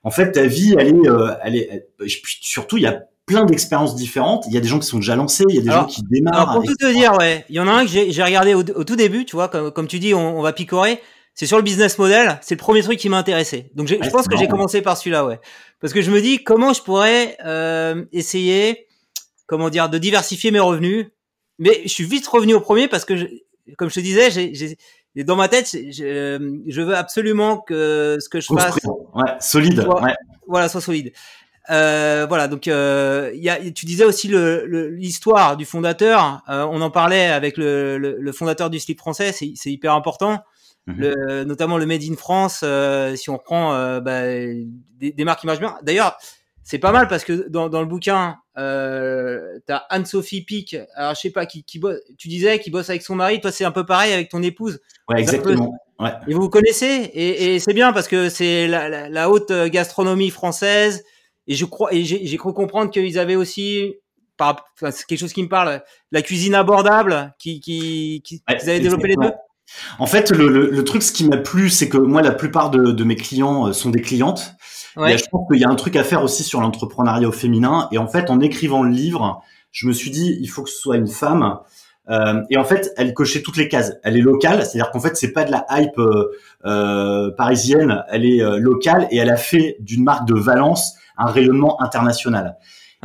En 0.02 0.10
fait 0.10 0.32
ta 0.32 0.46
vie 0.46 0.74
elle 0.78 0.88
est, 0.88 1.08
euh, 1.08 1.34
elle 1.42 1.56
est, 1.56 1.88
surtout 2.06 2.76
il 2.76 2.84
y 2.84 2.86
a 2.86 3.04
plein 3.26 3.44
d'expériences 3.44 3.96
différentes. 3.96 4.44
Il 4.46 4.54
y 4.54 4.56
a 4.56 4.60
des 4.60 4.68
gens 4.68 4.78
qui 4.78 4.86
sont 4.86 4.98
déjà 4.98 5.16
lancés, 5.16 5.44
il 5.48 5.56
y 5.56 5.58
a 5.58 5.62
des 5.62 5.70
gens 5.70 5.84
qui 5.84 6.02
démarrent. 6.04 6.50
Alors 6.50 6.54
pour 6.54 6.64
tout 6.64 6.76
te 6.76 6.92
dire, 6.92 7.12
ouais, 7.18 7.44
il 7.48 7.56
y 7.56 7.60
en 7.60 7.68
a 7.68 7.72
un 7.72 7.84
que 7.84 7.90
j'ai 7.90 8.22
regardé 8.22 8.54
au, 8.54 8.62
tout 8.62 8.96
début, 8.96 9.24
tu 9.24 9.36
vois, 9.36 9.48
comme, 9.48 9.70
comme 9.72 9.88
tu 9.88 9.98
dis, 9.98 10.14
on, 10.14 10.38
on 10.38 10.42
va 10.42 10.52
picorer. 10.52 11.00
C'est 11.34 11.44
sur 11.44 11.58
le 11.58 11.62
business 11.62 11.98
model, 11.98 12.38
c'est 12.40 12.54
le 12.54 12.60
premier 12.60 12.82
truc 12.82 12.98
qui 12.98 13.10
m'a 13.10 13.18
intéressé. 13.18 13.70
Donc 13.74 13.88
je 13.88 14.10
pense 14.10 14.26
que 14.26 14.38
j'ai 14.38 14.48
commencé 14.48 14.80
par 14.80 14.96
celui-là, 14.96 15.26
ouais, 15.26 15.38
parce 15.80 15.92
que 15.92 16.00
je 16.00 16.10
me 16.10 16.22
dis 16.22 16.42
comment 16.42 16.72
je 16.72 16.80
pourrais 16.80 17.36
euh, 17.44 18.06
essayer, 18.10 18.86
comment 19.46 19.68
dire, 19.68 19.90
de 19.90 19.98
diversifier 19.98 20.50
mes 20.50 20.60
revenus? 20.60 21.08
Mais 21.58 21.82
je 21.84 21.88
suis 21.88 22.04
vite 22.04 22.26
revenu 22.26 22.54
au 22.54 22.60
premier 22.60 22.88
parce 22.88 23.04
que, 23.04 23.16
je, 23.16 23.26
comme 23.76 23.90
je 23.90 23.96
te 23.96 24.00
disais, 24.00 24.30
j'ai 24.30 25.24
dans 25.24 25.36
ma 25.36 25.48
tête, 25.48 25.70
je, 25.72 26.62
je, 26.66 26.82
veux 26.82 26.96
absolument 26.96 27.58
que 27.58 28.16
ce 28.18 28.28
que 28.30 28.40
je 28.40 28.46
fasse, 28.46 28.76
ouais, 29.14 29.32
solide, 29.40 29.80
ouais. 29.80 30.14
voilà, 30.46 30.70
soit 30.70 30.80
solide. 30.80 31.12
Euh, 31.70 32.26
voilà, 32.28 32.48
donc 32.48 32.68
euh, 32.68 33.32
y 33.34 33.48
a, 33.48 33.58
tu 33.72 33.86
disais 33.86 34.04
aussi 34.04 34.28
l'histoire 34.28 35.52
le, 35.52 35.56
du 35.56 35.64
fondateur. 35.64 36.42
Euh, 36.48 36.64
on 36.70 36.80
en 36.80 36.90
parlait 36.90 37.26
avec 37.26 37.56
le, 37.56 37.98
le, 37.98 38.32
fondateur 38.32 38.70
du 38.70 38.78
slip 38.78 38.98
français, 38.98 39.32
c'est 39.32 39.70
hyper 39.70 39.92
important. 39.94 40.42
Mhm. 40.86 40.96
Le, 40.98 41.44
notamment 41.44 41.78
le 41.78 41.86
Made 41.86 42.04
in 42.04 42.14
France, 42.14 42.60
euh, 42.62 43.16
si 43.16 43.28
on 43.28 43.38
reprend 43.38 43.74
euh, 43.74 44.00
bah, 44.00 44.22
des, 44.22 45.12
des, 45.12 45.24
marques 45.24 45.40
qui 45.40 45.46
marchent 45.46 45.58
bien. 45.58 45.76
D'ailleurs, 45.82 46.16
c'est 46.62 46.78
pas 46.78 46.92
mal 46.92 47.08
parce 47.08 47.24
que 47.24 47.48
dans, 47.48 47.68
dans 47.68 47.80
le 47.80 47.86
bouquin, 47.86 48.36
euh, 48.56 49.58
t'as 49.66 49.82
Anne-Sophie 49.90 50.42
Pic. 50.42 50.76
Alors 50.94 51.14
je 51.16 51.20
sais 51.20 51.30
pas 51.30 51.46
qui, 51.46 51.64
qui 51.64 51.80
bosse, 51.80 51.98
tu 52.18 52.28
disais 52.28 52.60
qui 52.60 52.70
bosse 52.70 52.88
avec 52.88 53.02
son 53.02 53.16
mari. 53.16 53.40
Toi, 53.40 53.50
c'est 53.50 53.64
un 53.64 53.72
peu 53.72 53.84
pareil 53.84 54.12
avec 54.12 54.28
ton 54.28 54.42
épouse. 54.42 54.80
Ouais, 55.08 55.20
exactement. 55.20 55.74
Ouais. 55.98 56.10
Et 56.28 56.34
vous 56.34 56.42
vous 56.42 56.50
connaissez 56.50 56.86
et, 56.86 57.54
et 57.54 57.58
c'est 57.58 57.72
bien 57.72 57.92
parce 57.92 58.06
que 58.06 58.28
c'est 58.28 58.68
la, 58.68 58.88
la, 58.88 59.08
la, 59.08 59.30
haute 59.30 59.50
gastronomie 59.68 60.30
française. 60.30 61.02
Et 61.48 61.54
je 61.54 61.64
crois, 61.64 61.92
et 61.94 62.04
j'ai 62.04 62.36
cru 62.36 62.52
comprendre 62.52 62.90
qu'ils 62.90 63.18
avaient 63.18 63.36
aussi, 63.36 63.94
par, 64.36 64.64
enfin, 64.74 64.90
c'est 64.90 65.06
quelque 65.06 65.20
chose 65.20 65.32
qui 65.32 65.42
me 65.42 65.48
parle, 65.48 65.82
la 66.10 66.22
cuisine 66.22 66.54
abordable, 66.54 67.34
qui, 67.38 67.60
qui, 67.60 68.22
qui 68.24 68.42
ils 68.48 68.70
avaient 68.70 68.80
développé 68.80 69.08
les 69.08 69.16
deux. 69.16 69.32
En 69.98 70.06
fait, 70.06 70.30
le, 70.30 70.48
le, 70.48 70.70
le 70.70 70.84
truc, 70.84 71.02
ce 71.02 71.12
qui 71.12 71.28
m'a 71.28 71.36
plu, 71.36 71.70
c'est 71.70 71.88
que 71.88 71.98
moi, 71.98 72.22
la 72.22 72.32
plupart 72.32 72.70
de, 72.70 72.92
de, 72.92 73.04
mes 73.04 73.16
clients 73.16 73.68
euh, 73.68 73.72
sont 73.72 73.90
des 73.90 74.00
clientes. 74.00 74.54
Ouais. 74.96 75.14
Et 75.14 75.18
je 75.18 75.24
pense 75.30 75.46
qu'il 75.48 75.60
y 75.60 75.64
a 75.64 75.68
un 75.68 75.74
truc 75.74 75.96
à 75.96 76.04
faire 76.04 76.22
aussi 76.22 76.44
sur 76.44 76.60
l'entrepreneuriat 76.60 77.28
au 77.28 77.32
féminin. 77.32 77.88
Et 77.92 77.98
en 77.98 78.06
fait, 78.06 78.30
en 78.30 78.40
écrivant 78.40 78.82
le 78.82 78.90
livre, 78.90 79.42
je 79.72 79.86
me 79.86 79.92
suis 79.92 80.10
dit, 80.10 80.38
il 80.40 80.46
faut 80.46 80.62
que 80.62 80.70
ce 80.70 80.78
soit 80.78 80.96
une 80.96 81.08
femme. 81.08 81.58
Euh, 82.08 82.42
et 82.50 82.56
en 82.56 82.64
fait, 82.64 82.92
elle 82.96 83.12
cochait 83.12 83.42
toutes 83.42 83.56
les 83.56 83.68
cases. 83.68 83.94
Elle 84.04 84.16
est 84.16 84.22
locale, 84.22 84.64
c'est-à-dire 84.64 84.92
qu'en 84.92 85.00
fait, 85.00 85.16
c'est 85.16 85.32
pas 85.32 85.44
de 85.44 85.50
la 85.50 85.66
hype 85.70 85.98
euh, 85.98 86.30
euh 86.64 87.30
parisienne. 87.36 88.04
Elle 88.08 88.24
est 88.24 88.38
locale 88.60 89.08
et 89.10 89.16
elle 89.16 89.30
a 89.30 89.36
fait 89.36 89.76
d'une 89.80 90.04
marque 90.04 90.26
de 90.28 90.34
Valence 90.34 90.94
un 91.16 91.26
rayonnement 91.26 91.80
international. 91.82 92.56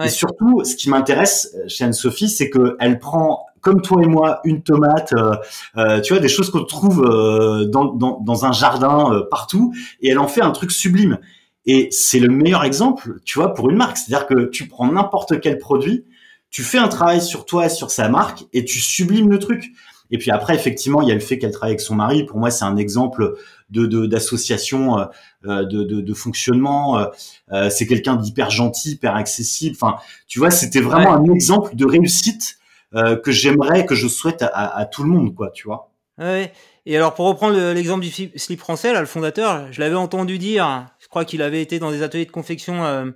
Et 0.03 0.09
surtout, 0.09 0.63
ce 0.63 0.75
qui 0.75 0.89
m'intéresse 0.89 1.53
euh, 1.55 1.67
chez 1.67 1.83
Anne-Sophie, 1.83 2.29
c'est 2.29 2.49
qu'elle 2.49 2.99
prend, 2.99 3.45
comme 3.59 3.81
toi 3.81 4.01
et 4.01 4.07
moi, 4.07 4.39
une 4.43 4.63
tomate, 4.63 5.13
euh, 5.13 5.35
euh 5.77 6.01
tu 6.01 6.13
vois, 6.13 6.21
des 6.21 6.29
choses 6.29 6.49
qu'on 6.49 6.63
trouve 6.63 7.03
euh, 7.03 7.65
dans, 7.65 7.85
dans, 7.85 8.19
dans, 8.19 8.45
un 8.45 8.51
jardin 8.51 9.23
partout, 9.29 9.73
et 10.01 10.09
elle 10.09 10.19
en 10.19 10.27
fait 10.27 10.41
un 10.41 10.51
truc 10.51 10.71
sublime. 10.71 11.19
Et 11.65 11.89
c'est 11.91 12.19
le 12.19 12.29
meilleur 12.29 12.63
exemple, 12.63 13.19
tu 13.25 13.37
vois, 13.37 13.53
pour 13.53 13.69
une 13.69 13.75
marque. 13.75 13.97
C'est-à-dire 13.97 14.27
que 14.27 14.45
tu 14.45 14.67
prends 14.67 14.91
n'importe 14.91 15.39
quel 15.41 15.59
produit, 15.59 16.05
tu 16.49 16.63
fais 16.63 16.79
un 16.79 16.87
travail 16.87 17.21
sur 17.21 17.45
toi, 17.45 17.69
sur 17.69 17.91
sa 17.91 18.09
marque, 18.09 18.45
et 18.53 18.65
tu 18.65 18.79
sublimes 18.79 19.29
le 19.29 19.39
truc. 19.39 19.71
Et 20.11 20.17
puis 20.17 20.29
après, 20.29 20.53
effectivement, 20.55 21.01
il 21.01 21.07
y 21.07 21.11
a 21.11 21.15
le 21.15 21.21
fait 21.21 21.39
qu'elle 21.39 21.51
travaille 21.51 21.71
avec 21.71 21.81
son 21.81 21.95
mari. 21.95 22.25
Pour 22.25 22.37
moi, 22.37 22.51
c'est 22.51 22.65
un 22.65 22.75
exemple 22.75 23.35
de 23.69 24.05
d'association, 24.05 24.99
euh, 24.99 25.05
euh, 25.45 25.65
de, 25.65 25.83
de, 25.83 26.01
de, 26.01 26.13
fonctionnement. 26.13 27.07
Euh, 27.51 27.69
c'est 27.69 27.87
quelqu'un 27.87 28.17
d'hyper 28.17 28.49
gentil, 28.49 28.91
hyper 28.91 29.15
accessible. 29.15 29.77
Enfin, 29.81 29.95
tu 30.27 30.39
vois, 30.39 30.51
c'était 30.51 30.81
vraiment 30.81 31.13
un 31.13 31.33
exemple 31.33 31.75
de 31.75 31.85
réussite 31.85 32.57
que 32.93 33.31
j'aimerais, 33.31 33.85
que 33.85 33.95
je 33.95 34.09
souhaite 34.09 34.41
à, 34.41 34.47
à, 34.47 34.85
tout 34.85 35.03
le 35.03 35.09
monde, 35.09 35.33
quoi. 35.33 35.49
Tu 35.51 35.65
vois. 35.65 35.93
Ouais. 36.17 36.51
Et 36.85 36.97
alors, 36.97 37.13
pour 37.13 37.25
reprendre 37.25 37.57
l'exemple 37.71 38.03
du 38.03 38.11
slip 38.11 38.59
français, 38.59 38.91
là, 38.91 38.99
le 38.99 39.05
fondateur, 39.05 39.71
je 39.71 39.79
l'avais 39.79 39.95
entendu 39.95 40.37
dire. 40.37 40.89
Je 40.99 41.07
crois 41.07 41.23
qu'il 41.23 41.41
avait 41.41 41.61
été 41.61 41.79
dans 41.79 41.89
des 41.89 42.03
ateliers 42.03 42.25
de 42.25 42.31
confection. 42.31 42.83
alors, 42.83 43.13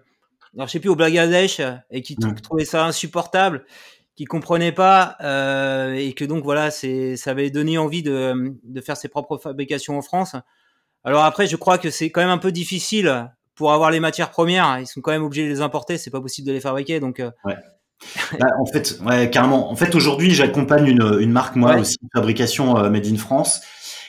je 0.59 0.67
sais 0.67 0.79
plus 0.79 0.87
au 0.87 0.95
Bangladesh 0.95 1.59
et 1.91 2.01
qui 2.01 2.15
mmh. 2.17 2.35
trouvait 2.35 2.63
ça 2.63 2.85
insupportable 2.85 3.65
qui 4.15 4.25
comprenait 4.25 4.71
pas 4.71 5.17
euh, 5.21 5.93
et 5.93 6.13
que 6.13 6.23
donc 6.23 6.43
voilà, 6.43 6.71
c'est 6.71 7.17
ça 7.17 7.31
avait 7.31 7.49
donné 7.49 7.77
envie 7.77 8.03
de, 8.03 8.55
de 8.63 8.81
faire 8.81 8.97
ses 8.97 9.09
propres 9.09 9.37
fabrications 9.37 9.97
en 9.97 10.01
France. 10.01 10.35
Alors 11.03 11.23
après, 11.23 11.47
je 11.47 11.55
crois 11.55 11.77
que 11.77 11.89
c'est 11.89 12.09
quand 12.09 12.21
même 12.21 12.29
un 12.29 12.37
peu 12.37 12.51
difficile 12.51 13.29
pour 13.55 13.73
avoir 13.73 13.91
les 13.91 13.99
matières 13.99 14.31
premières. 14.31 14.79
Ils 14.79 14.87
sont 14.87 15.01
quand 15.01 15.11
même 15.11 15.23
obligés 15.23 15.45
de 15.45 15.49
les 15.49 15.61
importer, 15.61 15.97
c'est 15.97 16.11
pas 16.11 16.21
possible 16.21 16.47
de 16.47 16.53
les 16.53 16.59
fabriquer, 16.59 16.99
donc. 16.99 17.19
Euh... 17.19 17.31
Ouais. 17.43 17.55
bah, 18.39 18.47
en 18.59 18.65
fait, 18.65 18.99
ouais, 19.05 19.29
carrément. 19.29 19.71
En 19.71 19.75
fait, 19.75 19.95
aujourd'hui, 19.95 20.31
j'accompagne 20.31 20.87
une, 20.87 21.17
une 21.21 21.31
marque 21.31 21.55
moi 21.55 21.77
aussi, 21.77 21.97
fabrication 22.13 22.77
euh, 22.77 22.89
made 22.89 23.07
in 23.07 23.15
France. 23.15 23.61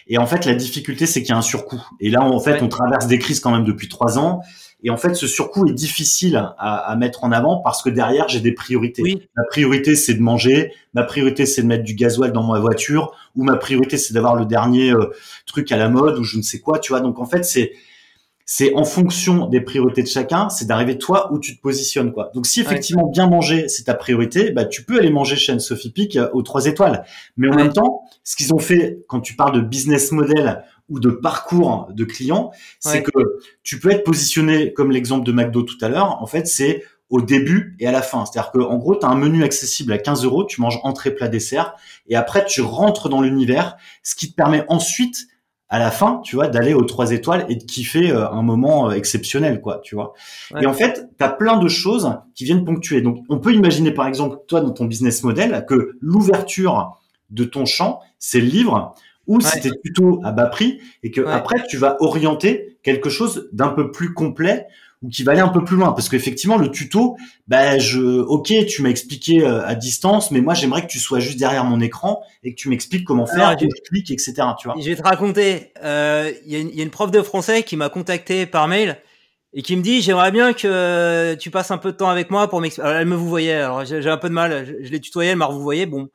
Et 0.09 0.19
en 0.19 0.27
fait, 0.27 0.45
la 0.45 0.55
difficulté, 0.55 1.07
c'est 1.07 1.23
qu'il 1.23 1.31
y 1.31 1.33
a 1.33 1.37
un 1.37 1.42
surcoût. 1.42 1.83
Et 2.01 2.11
là, 2.11 2.23
en 2.23 2.38
fait, 2.40 2.62
on 2.62 2.69
traverse 2.69 3.07
des 3.07 3.19
crises 3.19 3.40
quand 3.40 3.51
même 3.51 3.64
depuis 3.64 3.88
trois 3.88 4.19
ans. 4.19 4.40
Et 4.87 4.90
en 4.90 4.96
fait, 4.96 5.14
ce 5.14 5.27
surcoût 5.27 5.66
est 5.66 5.72
difficile 5.72 6.37
à, 6.59 6.94
mettre 6.96 7.25
en 7.25 7.33
avant 7.33 7.57
parce 7.57 7.83
que 7.83 7.90
derrière, 7.90 8.29
j'ai 8.29 8.38
des 8.38 8.53
priorités. 8.53 9.29
Ma 9.37 9.42
priorité, 9.51 9.96
c'est 9.96 10.14
de 10.14 10.22
manger. 10.22 10.70
Ma 10.94 11.03
priorité, 11.03 11.44
c'est 11.44 11.62
de 11.62 11.66
mettre 11.66 11.83
du 11.83 11.96
gasoil 11.96 12.31
dans 12.31 12.44
ma 12.44 12.61
voiture. 12.61 13.12
Ou 13.35 13.42
ma 13.42 13.57
priorité, 13.57 13.96
c'est 13.96 14.14
d'avoir 14.14 14.37
le 14.37 14.46
dernier 14.46 14.92
euh, 14.92 15.12
truc 15.44 15.72
à 15.72 15.77
la 15.77 15.88
mode 15.88 16.16
ou 16.18 16.22
je 16.22 16.37
ne 16.37 16.42
sais 16.42 16.61
quoi, 16.61 16.79
tu 16.79 16.92
vois. 16.92 17.01
Donc, 17.01 17.18
en 17.18 17.27
fait, 17.27 17.44
c'est 17.44 17.72
c'est 18.49 18.75
en 18.77 18.85
fonction 18.85 19.49
des 19.49 19.61
priorités 19.61 20.05
de 20.05 20.07
chacun, 20.07 20.49
c'est 20.51 20.66
d'arriver 20.66 20.99
toi 20.99 21.33
où 21.33 21.40
tu 21.40 21.57
te 21.57 21.61
positionnes 21.61 22.12
quoi. 22.12 22.31
Donc 22.33 22.46
si 22.46 22.61
effectivement 22.61 23.09
bien 23.09 23.27
manger 23.27 23.68
c'est 23.68 23.83
ta 23.83 23.94
priorité, 23.94 24.53
bah 24.53 24.64
tu 24.64 24.85
peux 24.85 25.01
aller 25.01 25.11
manger 25.11 25.35
chez 25.35 25.51
Anne 25.51 25.59
Sophie 25.59 25.90
Pic 25.90 26.14
euh, 26.14 26.29
aux 26.33 26.42
trois 26.42 26.66
étoiles. 26.66 27.05
Mais 27.37 27.49
en 27.49 27.57
même 27.57 27.72
temps, 27.72 28.03
ce 28.22 28.37
qu'ils 28.37 28.55
ont 28.55 28.61
fait 28.61 29.01
quand 29.09 29.20
tu 29.20 29.35
parles 29.35 29.57
de 29.57 29.61
business 29.61 30.12
model 30.12 30.62
ou 30.88 31.01
de 31.01 31.11
parcours 31.11 31.88
de 31.90 32.05
clients, 32.05 32.53
c'est 32.79 33.03
que 33.03 33.11
tu 33.62 33.81
peux 33.81 33.90
être 33.90 34.05
positionné 34.05 34.72
comme 34.72 34.90
l'exemple 34.90 35.27
de 35.27 35.33
McDo 35.33 35.62
tout 35.62 35.79
à 35.81 35.88
l'heure. 35.88 36.22
En 36.22 36.27
fait, 36.27 36.46
c'est 36.46 36.85
au 37.11 37.22
début 37.22 37.77
et 37.79 37.87
à 37.87 37.92
la 37.92 38.03
fin. 38.03 38.25
C'est-à-dire 38.25 38.51
que 38.53 38.59
en 38.59 38.77
gros, 38.77 38.96
tu 38.96 39.07
as 39.07 39.09
un 39.09 39.16
menu 39.16 39.44
accessible 39.44 39.92
à 39.92 39.99
15 39.99 40.25
euros, 40.25 40.44
tu 40.44 40.61
manges 40.61 40.79
entrée, 40.83 41.14
plat, 41.14 41.29
dessert, 41.29 41.75
et 42.09 42.16
après 42.16 42.44
tu 42.44 42.62
rentres 42.62 43.09
dans 43.09 43.20
l'univers, 43.20 43.77
ce 44.03 44.14
qui 44.14 44.31
te 44.31 44.35
permet 44.35 44.64
ensuite 44.68 45.29
à 45.68 45.81
la 45.81 45.90
fin, 45.90 46.20
tu 46.22 46.37
vois, 46.37 46.46
d'aller 46.46 46.75
aux 46.75 46.85
trois 46.85 47.11
étoiles 47.11 47.44
et 47.49 47.57
de 47.57 47.64
kiffer 47.64 48.12
euh, 48.12 48.31
un 48.31 48.42
moment 48.42 48.88
euh, 48.88 48.92
exceptionnel, 48.92 49.61
quoi, 49.61 49.81
tu 49.83 49.96
vois. 49.96 50.14
Et 50.61 50.66
en 50.66 50.72
fait, 50.72 51.09
tu 51.18 51.25
as 51.25 51.29
plein 51.29 51.57
de 51.57 51.66
choses 51.66 52.12
qui 52.37 52.44
viennent 52.44 52.64
ponctuer. 52.64 53.01
Donc, 53.01 53.25
on 53.29 53.40
peut 53.40 53.53
imaginer, 53.53 53.90
par 53.90 54.07
exemple, 54.07 54.38
toi, 54.46 54.61
dans 54.61 54.70
ton 54.70 54.85
business 54.85 55.25
model, 55.25 55.64
que 55.68 55.96
l'ouverture 56.01 57.01
de 57.31 57.42
ton 57.42 57.66
champ, 57.66 58.01
c'est 58.20 58.40
le 58.40 58.46
livre, 58.46 58.94
ou 59.27 59.41
c'était 59.41 59.71
plutôt 59.83 60.21
à 60.25 60.33
bas 60.33 60.47
prix, 60.47 60.81
et 61.03 61.11
que 61.11 61.21
après, 61.21 61.62
tu 61.69 61.77
vas 61.77 61.97
orienter 62.01 62.79
quelque 62.83 63.11
chose 63.11 63.49
d'un 63.53 63.69
peu 63.69 63.91
plus 63.91 64.15
complet 64.15 64.67
ou 65.03 65.09
qui 65.09 65.25
va 65.25 65.33
aller 65.33 65.41
un 65.41 65.49
peu 65.49 65.65
plus 65.65 65.77
loin. 65.77 65.93
Parce 65.93 66.09
qu'effectivement 66.09 66.57
le 66.57 66.71
tuto 66.71 67.17
bah 67.49 67.79
je 67.79 68.01
ok 68.01 68.53
tu 68.67 68.83
m'as 68.83 68.89
expliqué 68.89 69.43
euh, 69.43 69.67
à 69.67 69.75
distance 69.75 70.31
mais 70.31 70.41
moi 70.41 70.55
j'aimerais 70.55 70.83
que 70.83 70.87
tu 70.87 70.99
sois 70.99 71.21
juste 71.21 71.39
derrière 71.39 71.65
mon 71.65 71.81
écran 71.81 72.23
et 72.43 72.55
que 72.55 72.57
tu 72.57 72.69
m'expliques 72.69 73.05
comment 73.05 73.27
faire 73.27 73.57
que 73.57 73.65
je 73.65 73.89
clique 73.89 74.11
etc 74.11 74.35
tu 74.59 74.69
vois. 74.69 74.77
je 74.81 74.89
vais 74.89 74.97
te 74.97 75.03
raconter 75.03 75.73
euh, 75.85 76.33
il 76.47 76.53
y, 76.53 76.57
a 76.57 76.61
y, 76.61 76.81
a 76.81 76.83
une 76.83 76.91
prof 76.91 77.11
de 77.11 77.23
français 77.23 77.62
qui 77.62 77.77
m'a 77.77 77.89
contacté 77.89 78.47
par 78.47 78.69
mail 78.69 78.97
et 79.53 79.62
qui 79.62 79.77
me 79.77 79.83
dit 79.83 80.01
j'aimerais 80.01 80.33
bien 80.33 80.55
que 80.55 81.35
tu 81.35 81.51
passes 81.51 81.71
un 81.71 81.79
peu 81.79 81.93
de 81.93 81.97
temps 81.97 82.09
avec 82.09 82.31
moi 82.31 82.49
pour 82.49 82.61
m'expliquer 82.61 82.89
elle 82.89 83.07
me 83.07 83.17
vous 83.17 83.29
voyait 83.29 83.55
alors 83.55 83.85
j'ai 83.85 84.09
un 84.09 84.17
peu 84.17 84.29
de 84.29 84.35
mal 84.35 84.79
je, 84.83 84.91
l'ai 84.91 85.01
tutoyé 85.01 85.33
elle 85.33 85.37
m'a 85.37 85.47
vous 85.47 85.62
voyez 85.62 85.87
bon. 85.87 86.09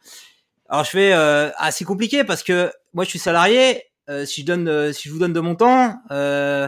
Alors 0.72 0.86
je 0.86 0.92
fais 0.92 1.12
euh, 1.14 1.50
assez 1.58 1.84
compliqué 1.84 2.24
parce 2.24 2.44
que 2.44 2.72
moi 2.94 3.04
je 3.04 3.10
suis 3.10 3.20
salarié 3.20 3.84
euh, 4.10 4.26
si 4.26 4.42
je 4.42 4.46
donne 4.46 4.94
si 4.94 5.08
je 5.08 5.14
vous 5.14 5.20
donne 5.20 5.34
de 5.34 5.40
mon 5.40 5.56
temps 5.56 5.96
euh, 6.12 6.68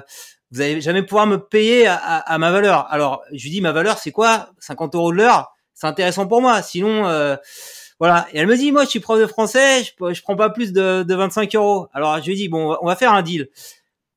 vous 0.53 0.61
allez 0.61 0.81
jamais 0.81 1.01
pouvoir 1.01 1.25
me 1.25 1.37
payer 1.37 1.87
à, 1.87 2.37
ma 2.37 2.51
valeur. 2.51 2.85
Alors, 2.91 3.23
je 3.31 3.43
lui 3.43 3.49
dis, 3.49 3.59
ma 3.59 3.71
valeur, 3.71 3.97
c'est 3.97 4.11
quoi? 4.11 4.51
50 4.59 4.93
euros 4.93 5.11
de 5.11 5.17
l'heure 5.17 5.51
C'est 5.73 5.87
intéressant 5.87 6.27
pour 6.27 6.43
moi. 6.43 6.61
Sinon, 6.61 7.07
euh, 7.07 7.35
voilà. 7.99 8.27
Et 8.33 8.37
elle 8.37 8.45
me 8.45 8.55
dit, 8.55 8.71
moi, 8.71 8.83
je 8.83 8.89
suis 8.89 8.99
prof 8.99 9.19
de 9.19 9.25
français, 9.25 9.83
je, 9.83 10.13
je 10.13 10.21
prends 10.21 10.35
pas 10.35 10.51
plus 10.51 10.71
de, 10.71 11.03
25 11.09 11.55
euros. 11.55 11.87
Alors, 11.91 12.19
je 12.21 12.27
lui 12.27 12.35
dis, 12.35 12.49
bon, 12.49 12.77
on 12.81 12.85
va 12.85 12.95
faire 12.95 13.13
un 13.13 13.23
deal. 13.23 13.49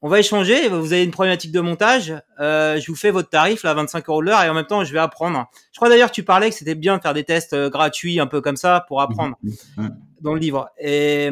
On 0.02 0.10
va 0.10 0.18
échanger. 0.18 0.68
Vous 0.68 0.92
avez 0.92 1.04
une 1.04 1.10
problématique 1.10 1.52
de 1.52 1.60
montage. 1.60 2.12
Euh, 2.38 2.78
je 2.78 2.86
vous 2.88 2.96
fais 2.96 3.10
votre 3.10 3.30
tarif, 3.30 3.62
là, 3.62 3.72
25 3.72 4.06
euros 4.10 4.20
de 4.20 4.26
l'heure, 4.26 4.42
et 4.42 4.50
en 4.50 4.54
même 4.54 4.66
temps, 4.66 4.84
je 4.84 4.92
vais 4.92 4.98
apprendre. 4.98 5.46
Je 5.72 5.78
crois 5.78 5.88
d'ailleurs 5.88 6.10
que 6.10 6.14
tu 6.14 6.22
parlais 6.22 6.50
que 6.50 6.56
c'était 6.56 6.74
bien 6.74 6.98
de 6.98 7.02
faire 7.02 7.14
des 7.14 7.24
tests 7.24 7.54
euh, 7.54 7.70
gratuits, 7.70 8.20
un 8.20 8.26
peu 8.26 8.42
comme 8.42 8.56
ça, 8.56 8.84
pour 8.88 9.00
apprendre 9.00 9.36
mmh, 9.42 9.48
mmh, 9.78 9.82
mmh. 9.84 9.96
dans 10.20 10.34
le 10.34 10.38
livre. 10.38 10.68
Et 10.78 11.30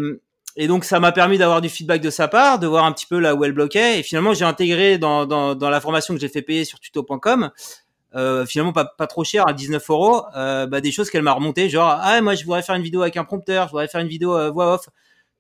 et 0.57 0.69
donc 0.69 0.85
ça 0.85 1.01
m'a 1.01 1.13
permis 1.13 1.39
d'avoir 1.39 1.61
du 1.61 1.69
feedback 1.69 2.01
de 2.01 2.11
sa 2.11 2.29
part, 2.29 2.59
de 2.59 2.67
voir 2.67 2.85
un 2.85 2.93
petit 2.93 3.07
peu 3.07 3.19
là 3.19 3.35
où 3.35 3.45
elle 3.45 3.53
bloquait. 3.53 3.99
Et 3.99 4.03
finalement, 4.03 4.35
j'ai 4.35 4.45
intégré 4.45 4.99
dans, 4.99 5.27
dans, 5.27 5.55
dans, 5.55 5.71
la 5.71 5.81
formation 5.81 6.15
que 6.15 6.21
j'ai 6.21 6.29
fait 6.29 6.43
payer 6.43 6.65
sur 6.65 6.79
tuto.com, 6.79 7.51
euh, 8.15 8.47
finalement 8.47 8.73
pas, 8.73 8.85
pas 8.85 9.07
trop 9.09 9.25
cher, 9.25 9.49
à 9.49 9.53
19 9.53 9.91
euros, 9.91 10.23
euh, 10.37 10.67
bah, 10.67 10.81
des 10.81 10.93
choses 10.93 11.11
qu'elle 11.11 11.23
m'a 11.23 11.33
remontées, 11.33 11.69
genre 11.69 11.99
ah 12.01 12.21
moi 12.21 12.37
je 12.37 12.45
voudrais 12.45 12.63
faire 12.63 12.77
une 12.77 12.83
vidéo 12.83 13.03
avec 13.03 13.17
un 13.17 13.25
prompteur, 13.25 13.67
je 13.67 13.71
voudrais 13.73 13.89
faire 13.89 14.01
une 14.01 14.09
vidéo 14.09 14.37
euh, 14.37 14.51
voix 14.51 14.75
off. 14.75 14.89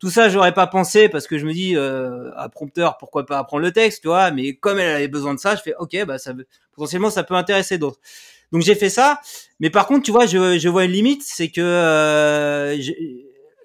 Tout 0.00 0.10
ça, 0.10 0.28
j'aurais 0.28 0.52
pas 0.52 0.66
pensé 0.66 1.08
parce 1.08 1.26
que 1.26 1.38
je 1.38 1.46
me 1.46 1.52
dis 1.52 1.76
euh, 1.76 2.30
à 2.36 2.48
prompteur, 2.48 2.98
pourquoi 2.98 3.24
pas 3.24 3.38
apprendre 3.38 3.62
le 3.62 3.72
texte, 3.72 4.02
tu 4.02 4.08
vois. 4.08 4.32
Mais 4.32 4.54
comme 4.54 4.78
elle 4.78 4.96
avait 4.96 5.08
besoin 5.08 5.34
de 5.34 5.38
ça, 5.38 5.54
je 5.54 5.62
fais 5.62 5.74
ok, 5.78 6.04
bah 6.04 6.18
ça 6.18 6.32
potentiellement 6.72 7.10
ça 7.10 7.22
peut 7.22 7.34
intéresser 7.34 7.78
d'autres. 7.78 8.00
Donc 8.52 8.62
j'ai 8.62 8.74
fait 8.74 8.90
ça. 8.90 9.20
Mais 9.60 9.70
par 9.70 9.86
contre, 9.86 10.04
tu 10.04 10.10
vois, 10.10 10.26
je, 10.26 10.58
je 10.58 10.68
vois 10.68 10.84
une 10.84 10.90
limite, 10.92 11.22
c'est 11.24 11.50
que 11.50 11.60
euh, 11.60 12.76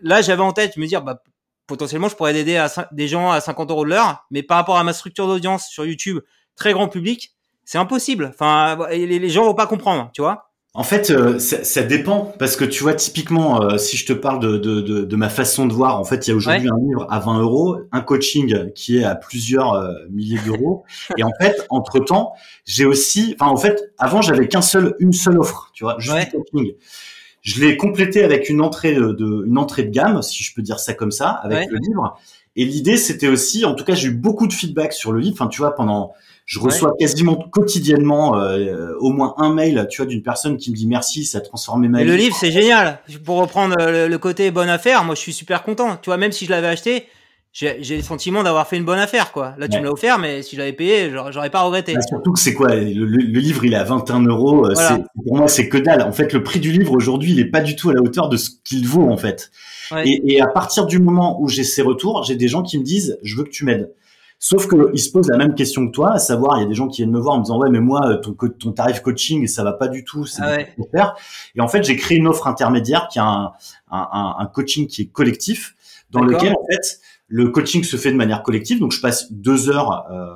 là 0.02 0.22
j'avais 0.22 0.44
en 0.44 0.54
tête, 0.54 0.74
je 0.76 0.80
me 0.80 0.86
dire 0.86 1.02
bah 1.02 1.22
potentiellement, 1.70 2.10
je 2.10 2.16
pourrais 2.16 2.36
aider 2.36 2.62
des 2.92 3.08
gens 3.08 3.32
à 3.32 3.40
50 3.40 3.72
euros 3.72 3.86
de 3.86 3.92
l'heure, 3.92 4.26
mais 4.32 4.44
par 4.44 4.58
rapport 4.58 4.78
à 4.78 4.84
ma 4.84 4.92
structure 4.92 5.28
d'audience 5.28 5.68
sur 5.70 5.86
YouTube, 5.86 6.20
très 6.56 6.74
grand 6.74 6.90
public, 6.90 7.32
c'est 7.64 7.78
impossible. 7.78 8.32
Enfin, 8.34 8.78
les, 8.90 9.30
gens 9.30 9.46
vont 9.46 9.54
pas 9.54 9.68
comprendre, 9.68 10.10
tu 10.14 10.22
vois. 10.22 10.48
En 10.74 10.84
fait, 10.84 11.10
euh, 11.10 11.40
ça, 11.40 11.84
dépend 11.84 12.34
parce 12.38 12.56
que 12.56 12.66
tu 12.66 12.84
vois 12.84 12.94
typiquement, 12.94 13.62
euh, 13.62 13.78
si 13.78 13.98
je 13.98 14.06
te 14.06 14.14
parle 14.14 14.40
de, 14.40 14.58
de, 14.58 15.16
ma 15.16 15.30
façon 15.30 15.66
de 15.66 15.74
voir, 15.74 16.00
en 16.00 16.04
fait, 16.04 16.28
il 16.28 16.32
y 16.32 16.34
a 16.34 16.36
aujourd'hui 16.36 16.70
un 16.70 16.80
livre 16.80 17.08
à 17.10 17.20
20 17.20 17.40
euros, 17.42 17.78
un 17.92 18.02
coaching 18.02 18.72
qui 18.74 19.00
est 19.00 19.04
à 19.04 19.16
plusieurs 19.16 19.74
euh, 19.74 19.94
milliers 20.12 20.40
d'euros, 20.46 20.84
et 21.18 21.24
en 21.24 21.32
fait, 21.40 21.66
entre 21.70 22.00
temps, 22.00 22.34
j'ai 22.66 22.86
aussi, 22.86 23.36
enfin, 23.40 23.52
en 23.52 23.58
fait, 23.58 23.94
avant, 23.98 24.22
j'avais 24.22 24.48
qu'un 24.48 24.62
seul, 24.62 24.96
une 25.00 25.14
seule 25.14 25.40
offre, 25.40 25.72
tu 25.74 25.84
vois, 25.84 25.98
juste 26.00 26.32
coaching. 26.32 26.74
Je 27.42 27.62
l'ai 27.62 27.78
complété 27.78 28.24
avec 28.24 28.50
une 28.50 28.62
entrée 28.62 28.94
de, 28.94 29.46
une 29.46 29.58
entrée 29.58 29.84
de 29.84 29.92
gamme, 29.92 30.22
si 30.22 30.44
je 30.44 30.54
peux 30.54 30.62
dire 30.62 30.80
ça 30.80 30.94
comme 30.94 31.12
ça, 31.12 31.30
avec 31.30 31.70
le 31.70 31.78
livre. 31.78 32.20
Et 32.56 32.66
l'idée, 32.66 32.98
c'était 32.98 33.28
aussi, 33.28 33.64
en 33.64 33.74
tout 33.74 33.86
cas, 33.86 33.94
j'ai 33.96 34.10
eu 34.10 34.14
beaucoup 34.14 34.48
de 34.48 34.54
feedback 34.54 34.92
sur 34.92 35.14
le 35.14 35.20
livre. 35.20 35.36
Enfin, 35.40 35.48
tu 35.48 35.62
vois, 35.62 35.76
pendant, 35.76 36.14
je 36.46 36.60
reçois 36.60 36.94
quasiment 37.00 37.36
quotidiennement 37.36 38.38
euh, 38.38 38.94
au 39.00 39.12
moins 39.12 39.36
un 39.38 39.54
mail, 39.54 39.88
tu 39.90 40.02
vois, 40.02 40.08
d'une 40.08 40.24
personne 40.24 40.58
qui 40.58 40.72
me 40.72 40.76
dit 40.76 40.88
merci, 40.88 41.24
ça 41.24 41.38
a 41.38 41.42
transformé 41.42 41.88
ma 41.88 42.00
vie. 42.00 42.10
Le 42.10 42.16
livre, 42.16 42.36
c'est 42.38 42.52
génial. 42.52 43.00
Pour 43.24 43.38
reprendre 43.38 43.76
le, 43.78 44.18
côté 44.18 44.52
bonne 44.52 44.68
affaire, 44.68 45.04
moi, 45.06 45.16
je 45.16 45.22
suis 45.22 45.32
super 45.32 45.64
content. 45.64 45.98
Tu 46.02 46.10
vois, 46.10 46.18
même 46.18 46.32
si 46.32 46.46
je 46.46 46.52
l'avais 46.52 46.68
acheté, 46.68 47.06
j'ai 47.52 47.98
le 47.98 48.04
sentiment 48.04 48.44
d'avoir 48.44 48.68
fait 48.68 48.78
une 48.78 48.86
bonne 48.86 49.00
affaire, 49.00 49.32
quoi. 49.32 49.56
Là, 49.58 49.68
tu 49.68 49.80
me 49.80 49.84
l'as 49.84 49.92
offert, 49.92 50.20
mais 50.20 50.44
si 50.44 50.56
je 50.56 50.62
l'avais 50.62 50.74
payé, 50.74 51.12
j'aurais 51.32 51.50
pas 51.50 51.62
regretté. 51.62 51.94
Bah, 51.94 52.02
surtout 52.02 52.32
que 52.32 52.40
c'est 52.40 52.54
quoi 52.54 52.76
le, 52.76 53.06
livre, 53.06 53.66
il 53.66 53.74
est 53.74 53.78
à 53.78 53.84
21 53.84 54.22
euros. 54.22 54.68
Euh, 54.68 54.76
pour 55.26 55.38
moi, 55.38 55.48
c'est 55.48 55.68
que 55.68 55.78
dalle. 55.78 56.04
En 56.04 56.12
fait, 56.12 56.32
le 56.34 56.44
prix 56.44 56.60
du 56.60 56.72
livre 56.72 56.94
aujourd'hui, 56.94 57.32
il 57.32 57.40
est 57.40 57.50
pas 57.50 57.62
du 57.62 57.76
tout 57.76 57.90
à 57.90 57.94
la 57.94 58.02
hauteur 58.02 58.30
de 58.30 58.38
ce 58.38 58.52
qu'il 58.64 58.88
vaut, 58.88 59.10
en 59.10 59.18
fait. 59.18 59.52
Et, 60.06 60.36
et, 60.36 60.42
à 60.42 60.48
partir 60.48 60.86
du 60.86 61.00
moment 61.00 61.42
où 61.42 61.48
j'ai 61.48 61.64
ces 61.64 61.82
retours, 61.82 62.24
j'ai 62.24 62.36
des 62.36 62.48
gens 62.48 62.62
qui 62.62 62.78
me 62.78 62.84
disent, 62.84 63.18
je 63.24 63.36
veux 63.36 63.44
que 63.44 63.50
tu 63.50 63.66
m'aides. 63.66 63.92
Sauf 64.42 64.68
que 64.68 64.92
ils 64.94 65.00
se 65.00 65.12
posent 65.12 65.28
la 65.28 65.38
même 65.38 65.54
question 65.54 65.86
que 65.86 65.92
toi, 65.92 66.12
à 66.12 66.20
savoir, 66.20 66.58
il 66.58 66.62
y 66.62 66.66
a 66.66 66.68
des 66.70 66.76
gens 66.76 66.88
qui 66.88 67.02
viennent 67.02 67.12
me 67.12 67.20
voir 67.20 67.36
en 67.36 67.40
me 67.40 67.44
disant 67.44 67.60
ouais, 67.60 67.70
mais 67.70 67.82
moi, 67.82 68.16
ton, 68.24 68.34
ton 68.34 68.72
tarif 68.72 69.02
coaching, 69.02 69.48
ça 69.48 69.66
va 69.66 69.74
pas 69.74 69.90
du 69.90 70.06
tout, 70.06 70.26
c'est 70.26 70.42
ah 70.42 70.58
faire. 70.96 71.16
Et 71.56 71.62
en 71.62 71.68
fait, 71.68 71.84
j'ai 71.84 71.98
créé 71.98 72.20
une 72.20 72.28
offre 72.28 72.48
intermédiaire 72.48 73.10
qui 73.12 73.20
a 73.20 73.26
un, 73.26 73.52
un, 73.92 74.36
un 74.40 74.46
coaching 74.46 74.88
qui 74.88 75.02
est 75.02 75.06
collectif, 75.08 75.76
dans 76.12 76.22
lequel 76.22 76.54
en 76.54 76.66
fait 76.72 77.02
le 77.30 77.50
coaching 77.52 77.84
se 77.84 77.96
fait 77.96 78.12
de 78.12 78.18
manière 78.18 78.44
collective, 78.44 78.80
donc 78.80 78.92
je 78.92 79.00
passe 79.00 79.32
deux 79.32 79.70
heures 79.70 80.06
euh, 80.12 80.34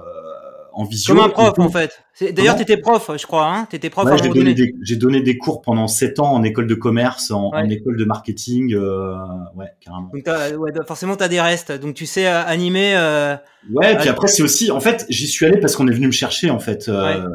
en 0.71 0.85
visio. 0.85 1.13
Comme 1.13 1.23
un 1.23 1.29
prof 1.29 1.59
en 1.59 1.69
fait. 1.69 2.02
D'ailleurs, 2.21 2.55
tu 2.55 2.61
étais 2.61 2.77
prof, 2.77 3.09
je 3.17 3.25
crois. 3.25 3.47
Hein 3.47 3.67
étais 3.73 3.89
prof. 3.89 4.07
j'ai 4.21 4.29
donné, 4.29 4.53
des, 4.53 4.95
donné 4.95 5.21
des 5.21 5.37
cours 5.37 5.61
pendant 5.61 5.87
sept 5.87 6.19
ans 6.19 6.31
en 6.31 6.43
école 6.43 6.67
de 6.67 6.75
commerce, 6.75 7.31
en, 7.31 7.51
école 7.69 7.97
de 7.97 8.05
marketing. 8.05 8.73
Euh, 8.75 9.15
ouais, 9.55 9.65
carrément. 9.81 10.11
Donc 10.13 10.27
ouais, 10.59 10.71
forcément, 10.85 11.15
tu 11.15 11.23
as 11.23 11.27
des 11.27 11.41
restes. 11.41 11.71
Donc 11.71 11.95
tu 11.95 12.05
sais 12.05 12.27
euh, 12.27 12.43
animer. 12.45 12.93
Euh, 12.95 13.35
ouais, 13.73 13.97
puis 13.97 14.09
après 14.09 14.27
c'est 14.27 14.43
aussi, 14.43 14.69
en 14.69 14.79
fait, 14.79 15.07
j'y 15.09 15.27
suis 15.27 15.45
allé 15.45 15.59
parce 15.59 15.75
qu'on 15.75 15.87
est 15.87 15.93
venu 15.93 16.07
me 16.07 16.11
chercher 16.11 16.51
en 16.51 16.59
fait. 16.59 16.87
Euh, 16.87 17.25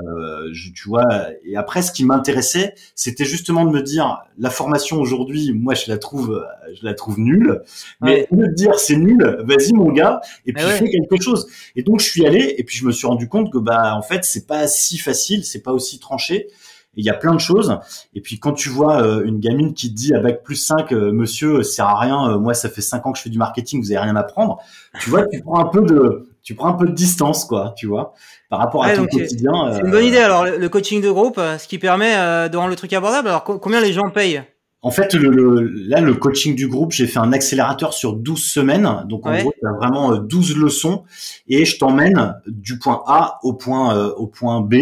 tu 0.74 0.88
vois. 0.88 1.06
Et 1.44 1.56
après, 1.56 1.82
ce 1.82 1.90
qui 1.90 2.04
m'intéressait, 2.04 2.74
c'était 2.94 3.24
justement 3.24 3.64
de 3.64 3.70
me 3.70 3.82
dire, 3.82 4.22
la 4.38 4.50
formation 4.50 5.00
aujourd'hui, 5.00 5.52
moi, 5.52 5.74
je 5.74 5.90
la 5.90 5.98
trouve, 5.98 6.46
je 6.80 6.86
la 6.86 6.94
trouve 6.94 7.18
nulle. 7.18 7.62
Mais 8.00 8.28
me 8.30 8.46
dire 8.54 8.78
c'est 8.78 8.96
nul, 8.96 9.38
vas-y 9.44 9.72
mon 9.72 9.90
gars, 9.90 10.20
et 10.46 10.52
puis 10.52 10.62
fais 10.62 10.88
quelque 10.88 11.20
chose. 11.20 11.48
Et 11.74 11.82
donc 11.82 12.00
je 12.00 12.08
suis 12.08 12.24
allé, 12.24 12.54
et 12.58 12.62
puis 12.62 12.76
je 12.76 12.86
me 12.86 12.92
suis 12.92 13.08
rendu 13.08 13.28
compte 13.28 13.52
que 13.52 13.58
bah 13.58 13.96
en 13.96 14.02
fait 14.02 14.24
c'est 14.24 14.46
pas 14.46 14.67
si 14.68 14.98
facile, 14.98 15.44
c'est 15.44 15.62
pas 15.62 15.72
aussi 15.72 15.98
tranché. 15.98 16.48
Il 16.94 17.04
y 17.04 17.10
a 17.10 17.14
plein 17.14 17.34
de 17.34 17.40
choses. 17.40 17.78
Et 18.14 18.20
puis 18.20 18.40
quand 18.40 18.52
tu 18.52 18.70
vois 18.70 19.02
euh, 19.02 19.24
une 19.24 19.38
gamine 19.40 19.74
qui 19.74 19.90
te 19.90 19.94
dit 19.94 20.14
à 20.14 20.20
bac 20.20 20.42
plus 20.42 20.56
5, 20.56 20.92
euh, 20.92 21.12
monsieur, 21.12 21.62
ça 21.62 21.72
sert 21.72 21.86
à 21.86 21.98
rien, 21.98 22.30
euh, 22.30 22.38
moi 22.38 22.54
ça 22.54 22.68
fait 22.68 22.80
5 22.80 23.06
ans 23.06 23.12
que 23.12 23.18
je 23.18 23.22
fais 23.22 23.30
du 23.30 23.38
marketing, 23.38 23.80
vous 23.80 23.92
avez 23.92 24.00
rien 24.00 24.16
à 24.16 24.20
apprendre. 24.20 24.58
Tu 25.00 25.10
vois, 25.10 25.26
tu 25.26 25.40
prends 25.42 25.60
un 25.60 25.68
peu 25.68 25.82
de 25.82 26.28
tu 26.42 26.54
prends 26.54 26.68
un 26.68 26.72
peu 26.72 26.86
de 26.86 26.92
distance 26.92 27.44
quoi, 27.44 27.74
tu 27.76 27.86
vois, 27.86 28.14
par 28.48 28.58
rapport 28.58 28.84
à 28.84 28.94
ton 28.94 29.06
quotidien. 29.06 29.52
C'est 29.72 29.80
une 29.80 29.90
bonne 29.90 30.04
idée 30.04 30.18
alors 30.18 30.44
le 30.44 30.68
coaching 30.68 31.02
de 31.02 31.10
groupe, 31.10 31.36
ce 31.36 31.68
qui 31.68 31.78
permet 31.78 32.14
de 32.48 32.56
rendre 32.56 32.70
le 32.70 32.76
truc 32.76 32.92
abordable. 32.92 33.28
Alors 33.28 33.44
combien 33.44 33.80
les 33.80 33.92
gens 33.92 34.10
payent? 34.10 34.42
En 34.80 34.92
fait, 34.92 35.14
le, 35.14 35.60
là, 35.60 36.00
le 36.00 36.14
coaching 36.14 36.54
du 36.54 36.68
groupe, 36.68 36.92
j'ai 36.92 37.08
fait 37.08 37.18
un 37.18 37.32
accélérateur 37.32 37.92
sur 37.92 38.14
12 38.14 38.40
semaines. 38.40 39.04
Donc, 39.08 39.26
en 39.26 39.36
gros, 39.36 39.52
tu 39.58 39.66
as 39.66 39.72
vraiment 39.72 40.16
12 40.16 40.52
euh, 40.52 40.60
leçons 40.60 41.04
et 41.48 41.64
je 41.64 41.78
t'emmène 41.78 42.36
du 42.46 42.78
point 42.78 43.02
A 43.08 43.40
au 43.42 43.54
point, 43.54 43.96
euh, 43.96 44.12
au 44.14 44.28
point 44.28 44.60
B 44.60 44.74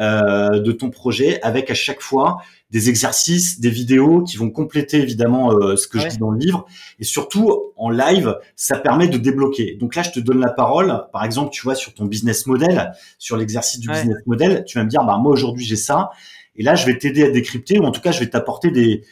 euh, 0.00 0.60
de 0.60 0.72
ton 0.72 0.90
projet 0.90 1.40
avec 1.40 1.70
à 1.70 1.74
chaque 1.74 2.02
fois 2.02 2.38
des 2.70 2.90
exercices, 2.90 3.58
des 3.60 3.70
vidéos 3.70 4.22
qui 4.22 4.36
vont 4.36 4.50
compléter 4.50 5.00
évidemment 5.00 5.52
euh, 5.52 5.76
ce 5.76 5.88
que 5.88 5.98
je 5.98 6.08
dis 6.08 6.18
dans 6.18 6.30
le 6.30 6.38
livre. 6.38 6.66
Et 6.98 7.04
surtout, 7.04 7.72
en 7.76 7.88
live, 7.88 8.36
ça 8.54 8.76
permet 8.76 9.08
de 9.08 9.16
débloquer. 9.16 9.76
Donc 9.80 9.94
là, 9.94 10.02
je 10.02 10.10
te 10.10 10.20
donne 10.20 10.40
la 10.40 10.50
parole. 10.50 11.06
Par 11.10 11.24
exemple, 11.24 11.50
tu 11.52 11.62
vois, 11.62 11.74
sur 11.74 11.94
ton 11.94 12.04
business 12.04 12.46
model, 12.46 12.92
sur 13.16 13.38
l'exercice 13.38 13.80
du 13.80 13.88
business 13.88 14.18
model, 14.26 14.64
tu 14.66 14.76
vas 14.76 14.84
me 14.84 14.90
dire, 14.90 15.04
bah, 15.04 15.16
moi, 15.16 15.32
aujourd'hui, 15.32 15.64
j'ai 15.64 15.76
ça. 15.76 16.10
Et 16.56 16.62
là, 16.62 16.74
je 16.74 16.84
vais 16.84 16.98
t'aider 16.98 17.24
à 17.24 17.30
décrypter 17.30 17.78
ou 17.78 17.84
en 17.84 17.92
tout 17.92 18.02
cas, 18.02 18.12
je 18.12 18.20
vais 18.20 18.28
t'apporter 18.28 18.70
des, 18.70 19.04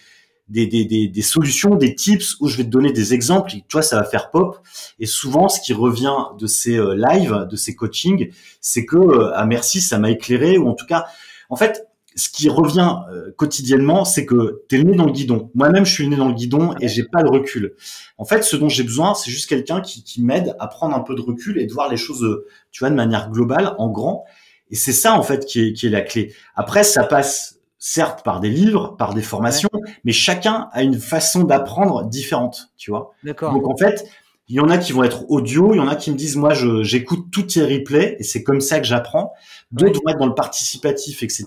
des, 0.48 0.66
des, 0.66 0.84
des, 0.84 1.08
des, 1.08 1.22
solutions, 1.22 1.74
des 1.74 1.94
tips 1.94 2.36
où 2.40 2.48
je 2.48 2.56
vais 2.56 2.64
te 2.64 2.68
donner 2.68 2.92
des 2.92 3.14
exemples. 3.14 3.50
Tu 3.50 3.62
vois, 3.72 3.82
ça 3.82 3.96
va 3.96 4.04
faire 4.04 4.30
pop. 4.30 4.60
Et 4.98 5.06
souvent, 5.06 5.48
ce 5.48 5.60
qui 5.60 5.72
revient 5.72 6.14
de 6.38 6.46
ces 6.46 6.76
euh, 6.76 6.94
lives, 6.94 7.46
de 7.50 7.56
ces 7.56 7.74
coachings, 7.74 8.30
c'est 8.60 8.84
que 8.84 8.96
euh, 8.96 9.32
ah 9.34 9.46
merci, 9.46 9.80
ça 9.80 9.98
m'a 9.98 10.10
éclairé 10.10 10.58
ou 10.58 10.68
en 10.68 10.74
tout 10.74 10.86
cas, 10.86 11.06
en 11.50 11.56
fait, 11.56 11.86
ce 12.14 12.30
qui 12.30 12.48
revient 12.48 12.96
euh, 13.12 13.30
quotidiennement, 13.36 14.04
c'est 14.04 14.24
que 14.24 14.62
tu 14.68 14.76
es 14.76 14.78
le 14.78 14.84
nez 14.84 14.96
dans 14.96 15.04
le 15.04 15.12
guidon. 15.12 15.50
Moi-même, 15.54 15.84
je 15.84 15.92
suis 15.92 16.04
le 16.04 16.10
nez 16.10 16.16
dans 16.16 16.28
le 16.28 16.34
guidon 16.34 16.74
et 16.80 16.88
j'ai 16.88 17.02
pas 17.02 17.22
de 17.22 17.28
recul. 17.28 17.74
En 18.16 18.24
fait, 18.24 18.42
ce 18.42 18.56
dont 18.56 18.68
j'ai 18.70 18.84
besoin, 18.84 19.14
c'est 19.14 19.30
juste 19.30 19.48
quelqu'un 19.48 19.80
qui, 19.80 20.02
qui 20.02 20.22
m'aide 20.22 20.56
à 20.58 20.66
prendre 20.68 20.96
un 20.96 21.00
peu 21.00 21.14
de 21.14 21.20
recul 21.20 21.58
et 21.58 21.66
de 21.66 21.72
voir 21.72 21.90
les 21.90 21.98
choses, 21.98 22.44
tu 22.70 22.80
vois, 22.80 22.90
de 22.90 22.94
manière 22.94 23.30
globale, 23.30 23.74
en 23.78 23.90
grand. 23.90 24.24
Et 24.70 24.76
c'est 24.76 24.92
ça, 24.92 25.12
en 25.12 25.22
fait, 25.22 25.44
qui 25.44 25.60
est, 25.60 25.72
qui 25.74 25.86
est 25.86 25.90
la 25.90 26.00
clé. 26.00 26.32
Après, 26.54 26.84
ça 26.84 27.04
passe 27.04 27.55
certes 27.78 28.24
par 28.24 28.40
des 28.40 28.50
livres, 28.50 28.96
par 28.96 29.14
des 29.14 29.22
formations, 29.22 29.68
mais 30.04 30.12
chacun 30.12 30.68
a 30.72 30.82
une 30.82 30.98
façon 30.98 31.44
d'apprendre 31.44 32.04
différente, 32.04 32.70
tu 32.76 32.90
vois. 32.90 33.12
D'accord. 33.22 33.52
Donc 33.52 33.68
en 33.68 33.76
fait, 33.76 34.06
il 34.48 34.54
y 34.54 34.60
en 34.60 34.68
a 34.68 34.78
qui 34.78 34.92
vont 34.92 35.02
être 35.02 35.28
audio, 35.28 35.74
il 35.74 35.78
y 35.78 35.80
en 35.80 35.88
a 35.88 35.96
qui 35.96 36.10
me 36.10 36.16
disent 36.16 36.36
moi 36.36 36.54
je 36.54 36.82
j'écoute 36.82 37.26
tous 37.32 37.42
tes 37.42 37.62
replays 37.62 38.16
et 38.18 38.22
c'est 38.22 38.42
comme 38.42 38.60
ça 38.60 38.78
que 38.78 38.86
j'apprends. 38.86 39.32
D'autres 39.72 40.00
vont 40.04 40.10
être 40.10 40.18
dans 40.18 40.26
le 40.26 40.34
participatif, 40.34 41.22
etc. 41.22 41.46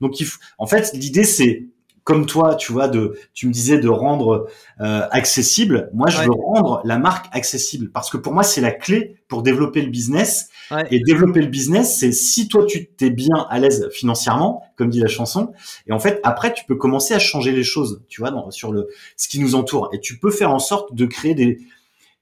Donc 0.00 0.18
il 0.20 0.26
en 0.58 0.66
fait 0.66 0.92
l'idée 0.94 1.24
c'est 1.24 1.68
comme 2.04 2.26
toi, 2.26 2.54
tu 2.56 2.72
vois, 2.72 2.88
de, 2.88 3.16
tu 3.32 3.46
me 3.46 3.52
disais 3.52 3.78
de 3.78 3.88
rendre 3.88 4.48
euh, 4.80 5.06
accessible. 5.10 5.90
Moi, 5.92 6.08
je 6.08 6.20
veux 6.22 6.30
rendre 6.30 6.80
la 6.84 6.98
marque 6.98 7.26
accessible 7.32 7.90
parce 7.92 8.10
que 8.10 8.16
pour 8.16 8.32
moi, 8.32 8.42
c'est 8.42 8.60
la 8.60 8.72
clé 8.72 9.16
pour 9.28 9.42
développer 9.42 9.82
le 9.82 9.90
business. 9.90 10.48
Et 10.90 11.00
développer 11.00 11.40
le 11.42 11.48
business, 11.48 11.98
c'est 11.98 12.12
si 12.12 12.48
toi 12.48 12.64
tu 12.64 12.86
t'es 12.86 13.10
bien 13.10 13.46
à 13.50 13.58
l'aise 13.58 13.90
financièrement, 13.92 14.62
comme 14.76 14.88
dit 14.88 15.00
la 15.00 15.08
chanson, 15.08 15.52
et 15.86 15.92
en 15.92 15.98
fait 15.98 16.18
après 16.22 16.54
tu 16.54 16.64
peux 16.64 16.76
commencer 16.76 17.12
à 17.12 17.18
changer 17.18 17.52
les 17.52 17.64
choses, 17.64 18.02
tu 18.08 18.22
vois, 18.22 18.30
dans, 18.30 18.50
sur 18.50 18.72
le 18.72 18.88
ce 19.18 19.28
qui 19.28 19.38
nous 19.38 19.54
entoure, 19.54 19.90
et 19.92 20.00
tu 20.00 20.18
peux 20.18 20.30
faire 20.30 20.50
en 20.50 20.58
sorte 20.58 20.94
de 20.94 21.04
créer 21.04 21.34
des 21.34 21.58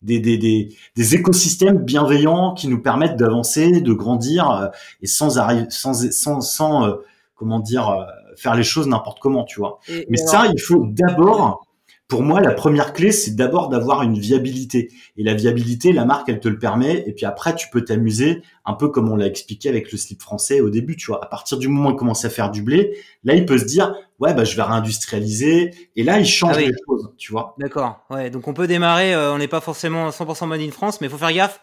des, 0.02 0.18
des, 0.18 0.38
des, 0.38 0.74
des 0.96 1.14
écosystèmes 1.14 1.78
bienveillants 1.78 2.54
qui 2.54 2.68
nous 2.68 2.80
permettent 2.80 3.16
d'avancer, 3.16 3.80
de 3.80 3.92
grandir 3.92 4.50
euh, 4.50 4.68
et 5.02 5.06
sans 5.06 5.38
arriver, 5.38 5.66
sans, 5.68 6.10
sans, 6.10 6.40
sans 6.40 6.86
euh, 6.86 6.94
comment 7.34 7.60
dire, 7.60 7.88
euh, 7.88 8.04
faire 8.36 8.54
les 8.54 8.62
choses 8.62 8.86
n'importe 8.86 9.20
comment, 9.20 9.44
tu 9.44 9.60
vois. 9.60 9.80
Mais 10.08 10.16
ça, 10.16 10.46
il 10.52 10.60
faut 10.60 10.86
d'abord, 10.86 11.66
pour 12.08 12.22
moi, 12.22 12.40
la 12.40 12.52
première 12.52 12.92
clé, 12.92 13.12
c'est 13.12 13.36
d'abord 13.36 13.68
d'avoir 13.68 14.02
une 14.02 14.18
viabilité. 14.18 14.90
Et 15.16 15.22
la 15.22 15.34
viabilité, 15.34 15.92
la 15.92 16.04
marque, 16.04 16.28
elle 16.28 16.40
te 16.40 16.48
le 16.48 16.58
permet. 16.58 17.04
Et 17.06 17.12
puis 17.12 17.26
après, 17.26 17.54
tu 17.54 17.68
peux 17.70 17.84
t'amuser 17.84 18.42
un 18.64 18.74
peu 18.74 18.88
comme 18.88 19.10
on 19.10 19.16
l'a 19.16 19.26
expliqué 19.26 19.68
avec 19.68 19.92
le 19.92 19.98
slip 19.98 20.20
français 20.20 20.60
au 20.60 20.70
début, 20.70 20.96
tu 20.96 21.06
vois. 21.06 21.24
À 21.24 21.26
partir 21.26 21.58
du 21.58 21.68
moment 21.68 21.90
où 21.90 21.92
il 21.92 21.96
commence 21.96 22.24
à 22.24 22.30
faire 22.30 22.50
du 22.50 22.62
blé, 22.62 22.96
là, 23.24 23.34
il 23.34 23.46
peut 23.46 23.58
se 23.58 23.64
dire, 23.64 23.94
ouais, 24.18 24.34
bah, 24.34 24.44
je 24.44 24.56
vais 24.56 24.62
réindustrialiser. 24.62 25.72
Et 25.96 26.02
là, 26.02 26.18
il 26.18 26.26
change 26.26 26.56
ah 26.56 26.60
les 26.60 26.72
choses, 26.86 27.12
tu 27.16 27.32
vois. 27.32 27.54
D'accord. 27.58 28.00
Ouais. 28.10 28.30
Donc, 28.30 28.48
on 28.48 28.54
peut 28.54 28.66
démarrer, 28.66 29.14
euh, 29.14 29.32
on 29.32 29.38
n'est 29.38 29.48
pas 29.48 29.60
forcément 29.60 30.10
100% 30.10 30.46
made 30.46 30.60
in 30.60 30.70
France, 30.70 31.00
mais 31.00 31.06
il 31.06 31.10
faut 31.10 31.18
faire 31.18 31.32
gaffe 31.32 31.60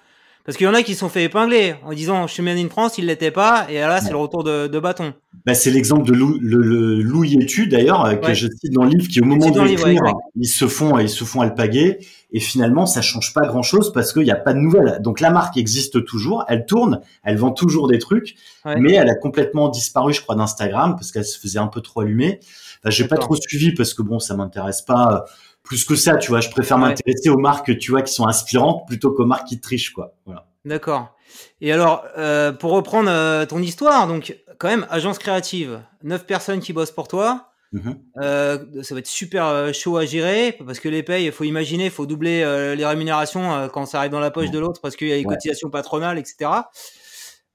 parce 0.47 0.55
qu'il 0.55 0.65
y 0.65 0.69
en 0.69 0.73
a 0.73 0.81
qui 0.81 0.93
se 0.93 1.01
sont 1.01 1.09
fait 1.09 1.25
épingler 1.25 1.75
en 1.83 1.91
disant 1.91 2.25
je 2.25 2.31
suis 2.31 2.41
made 2.41 2.57
in 2.57 2.69
France, 2.69 2.97
il 2.97 3.07
l'était 3.07 3.31
pas, 3.31 3.67
et 3.69 3.79
là 3.79 3.99
c'est 3.99 4.11
le 4.11 4.15
retour 4.15 4.45
de, 4.45 4.67
de 4.67 4.79
bâton. 4.79 5.13
Bah, 5.45 5.53
c'est 5.53 5.71
l'exemple 5.71 6.07
de 6.07 6.13
Lou, 6.13 6.39
le, 6.39 6.61
le 6.61 7.01
Louis 7.01 7.35
Etu 7.35 7.67
d'ailleurs 7.67 8.05
euh, 8.05 8.15
que 8.15 8.33
je 8.33 8.47
cite 8.47 8.71
dans 8.71 8.85
le 8.85 8.91
livre, 8.91 9.09
qui 9.09 9.19
au 9.19 9.25
moment 9.25 9.51
de 9.51 9.59
l'écrire, 9.59 10.01
ils 10.37 10.47
se 10.47 10.69
font 10.69 10.97
ils 10.99 11.09
se 11.09 11.25
font 11.25 11.41
alpaguer, 11.41 11.97
et 12.31 12.39
finalement 12.39 12.85
ça 12.85 13.01
change 13.01 13.33
pas 13.33 13.45
grand 13.45 13.61
chose 13.61 13.91
parce 13.91 14.13
qu'il 14.13 14.23
n'y 14.23 14.31
a 14.31 14.37
pas 14.37 14.53
de 14.53 14.59
nouvelles. 14.59 15.01
Donc 15.01 15.19
la 15.19 15.31
marque 15.31 15.57
existe 15.57 16.05
toujours, 16.05 16.45
elle 16.47 16.65
tourne, 16.65 17.01
elle 17.25 17.35
vend 17.35 17.51
toujours 17.51 17.89
des 17.89 17.99
trucs, 17.99 18.35
mais 18.63 18.93
elle 18.93 19.09
a 19.09 19.15
complètement 19.15 19.67
disparu, 19.67 20.13
je 20.13 20.21
crois, 20.21 20.35
d'Instagram 20.35 20.95
parce 20.95 21.11
qu'elle 21.11 21.25
se 21.25 21.37
faisait 21.37 21.59
un 21.59 21.67
peu 21.67 21.81
trop 21.81 21.99
allumer. 21.99 22.39
Enfin, 22.81 22.91
j'ai 22.91 23.05
pas 23.05 23.17
trop 23.17 23.35
suivi 23.35 23.73
parce 23.73 23.93
que 23.93 24.01
bon, 24.01 24.19
ça 24.19 24.33
m'intéresse 24.35 24.81
pas 24.81 25.25
plus 25.67 25.85
que 25.85 25.95
ça, 25.95 26.15
tu 26.15 26.29
vois. 26.29 26.39
Je 26.39 26.49
préfère 26.49 26.77
m'intéresser 26.77 27.29
aux 27.29 27.37
marques, 27.37 27.77
tu 27.77 27.91
vois, 27.91 28.01
qui 28.01 28.13
sont 28.13 28.27
inspirantes 28.27 28.87
plutôt 28.87 29.11
qu'aux 29.11 29.25
marques 29.25 29.47
qui 29.47 29.59
trichent, 29.59 29.93
quoi. 29.93 30.15
Voilà. 30.25 30.47
D'accord. 30.65 31.15
Et 31.61 31.71
alors, 31.71 32.05
euh, 32.17 32.51
pour 32.51 32.71
reprendre 32.71 33.09
euh, 33.11 33.45
ton 33.45 33.61
histoire, 33.61 34.07
donc 34.07 34.35
quand 34.59 34.69
même, 34.69 34.87
agence 34.89 35.19
créative, 35.19 35.81
neuf 36.03 36.25
personnes 36.25 36.59
qui 36.59 36.73
bossent 36.73 36.91
pour 36.91 37.07
toi. 37.07 37.51
Mm-hmm. 37.73 37.95
Euh, 38.21 38.83
ça 38.83 38.95
va 38.95 38.99
être 38.99 39.07
super 39.07 39.73
chaud 39.73 39.97
à 39.97 40.05
gérer 40.05 40.57
parce 40.65 40.79
que 40.79 40.87
les 40.87 41.03
payes, 41.03 41.25
il 41.25 41.31
faut 41.33 41.43
imaginer, 41.43 41.85
il 41.85 41.91
faut 41.91 42.05
doubler 42.05 42.39
les 42.75 42.85
rémunérations 42.85 43.69
quand 43.73 43.85
ça 43.85 43.99
arrive 43.99 44.11
dans 44.11 44.21
la 44.21 44.31
poche 44.31 44.51
de 44.51 44.59
l'autre 44.59 44.79
parce 44.81 44.95
qu'il 44.95 45.09
y 45.09 45.13
a 45.13 45.17
les 45.17 45.25
cotisations 45.25 45.69
patronales, 45.69 46.17
etc. 46.17 46.49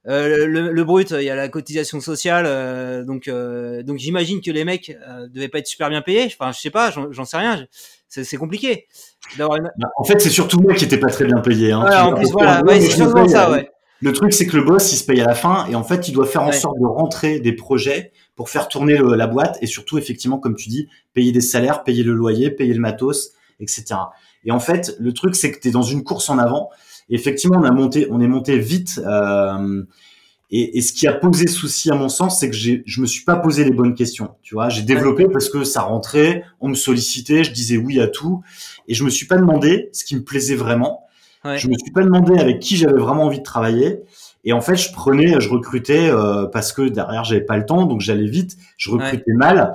Euh, 0.07 0.47
le, 0.47 0.71
le, 0.71 0.83
brut, 0.83 1.11
il 1.11 1.23
y 1.23 1.29
a 1.29 1.35
la 1.35 1.47
cotisation 1.47 2.01
sociale, 2.01 2.43
euh, 2.45 3.05
donc 3.05 3.29
euh, 3.29 3.83
donc 3.83 3.99
j'imagine 3.99 4.41
que 4.41 4.51
les 4.51 4.65
mecs 4.65 4.97
devaient 5.29 5.47
pas 5.47 5.59
être 5.59 5.67
super 5.67 5.89
bien 5.89 6.01
payés. 6.01 6.25
Enfin, 6.25 6.51
je 6.51 6.59
sais 6.59 6.69
pas, 6.69 6.91
j'en 6.91 7.25
sais 7.25 7.37
rien. 7.37 7.65
C'est 8.21 8.37
compliqué. 8.37 8.87
Bah, 9.37 9.47
en 9.97 10.03
fait, 10.03 10.21
c'est 10.21 10.29
surtout 10.29 10.59
moi 10.59 10.73
qui 10.73 10.85
étais 10.85 10.99
pas 10.99 11.07
très 11.07 11.25
bien 11.25 11.39
payé. 11.39 11.71
Hein, 11.71 12.05
en 12.05 12.13
plus, 12.13 12.31
voilà, 12.31 12.61
c'est 12.67 13.27
ça, 13.29 13.51
ouais. 13.51 13.69
Le 14.01 14.11
truc, 14.11 14.33
c'est 14.33 14.45
que 14.45 14.57
le 14.57 14.63
boss, 14.63 14.91
il 14.91 14.97
se 14.97 15.05
paye 15.05 15.21
à 15.21 15.25
la 15.25 15.33
fin, 15.33 15.65
et 15.67 15.75
en 15.75 15.83
fait, 15.83 16.09
il 16.09 16.11
doit 16.11 16.25
faire 16.25 16.43
en 16.43 16.51
sorte 16.51 16.77
de 16.77 16.85
rentrer 16.85 17.39
des 17.39 17.53
projets 17.53 18.11
pour 18.35 18.49
faire 18.49 18.67
tourner 18.67 18.97
la 18.97 19.27
boîte, 19.27 19.57
et 19.61 19.65
surtout, 19.65 19.97
effectivement, 19.97 20.39
comme 20.39 20.55
tu 20.55 20.69
dis, 20.69 20.89
payer 21.13 21.31
des 21.31 21.41
salaires, 21.41 21.83
payer 21.83 22.03
le 22.03 22.13
loyer, 22.13 22.51
payer 22.51 22.73
le 22.73 22.81
matos, 22.81 23.31
etc. 23.59 23.85
Et 24.43 24.51
en 24.51 24.59
fait, 24.59 24.95
le 24.99 25.13
truc, 25.13 25.35
c'est 25.35 25.51
que 25.51 25.59
tu 25.59 25.69
es 25.69 25.71
dans 25.71 25.83
une 25.83 26.03
course 26.03 26.29
en 26.29 26.37
avant 26.37 26.69
effectivement, 27.09 27.59
on 27.59 27.63
a 27.63 27.71
monté, 27.71 28.07
on 28.09 28.21
est 28.21 28.27
monté 28.27 28.57
vite. 28.57 29.01
Euh, 29.05 29.83
et, 30.55 30.77
et, 30.77 30.81
ce 30.81 30.93
qui 30.93 31.07
a 31.07 31.13
posé 31.13 31.47
souci 31.47 31.89
à 31.89 31.95
mon 31.95 32.09
sens, 32.09 32.39
c'est 32.39 32.47
que 32.47 32.55
je 32.55 33.01
me 33.01 33.07
suis 33.07 33.25
pas 33.25 33.35
posé 33.37 33.63
les 33.63 33.71
bonnes 33.71 33.95
questions. 33.95 34.35
Tu 34.43 34.53
vois, 34.53 34.69
j'ai 34.69 34.83
développé 34.83 35.25
parce 35.27 35.49
que 35.49 35.63
ça 35.63 35.81
rentrait, 35.81 36.43
on 36.61 36.69
me 36.69 36.75
sollicitait, 36.75 37.43
je 37.43 37.51
disais 37.51 37.75
oui 37.75 37.99
à 37.99 38.07
tout, 38.07 38.43
et 38.87 38.93
je 38.93 39.03
me 39.03 39.09
suis 39.09 39.25
pas 39.25 39.37
demandé 39.37 39.89
ce 39.93 40.03
qui 40.03 40.15
me 40.15 40.23
plaisait 40.23 40.53
vraiment. 40.53 41.07
Ouais. 41.43 41.57
Je 41.57 41.67
me 41.67 41.73
suis 41.73 41.91
pas 41.91 42.03
demandé 42.03 42.39
avec 42.39 42.59
qui 42.59 42.77
j'avais 42.77 42.99
vraiment 42.99 43.23
envie 43.23 43.39
de 43.39 43.43
travailler. 43.43 44.01
Et 44.43 44.53
en 44.53 44.61
fait, 44.61 44.75
je 44.75 44.93
prenais, 44.93 45.41
je 45.41 45.49
recrutais 45.49 46.09
euh, 46.11 46.45
parce 46.45 46.71
que 46.71 46.83
derrière 46.83 47.23
j'avais 47.23 47.41
pas 47.41 47.57
le 47.57 47.65
temps, 47.65 47.87
donc 47.87 48.01
j'allais 48.01 48.27
vite. 48.27 48.55
Je 48.77 48.91
recrutais 48.91 49.33
mal 49.33 49.73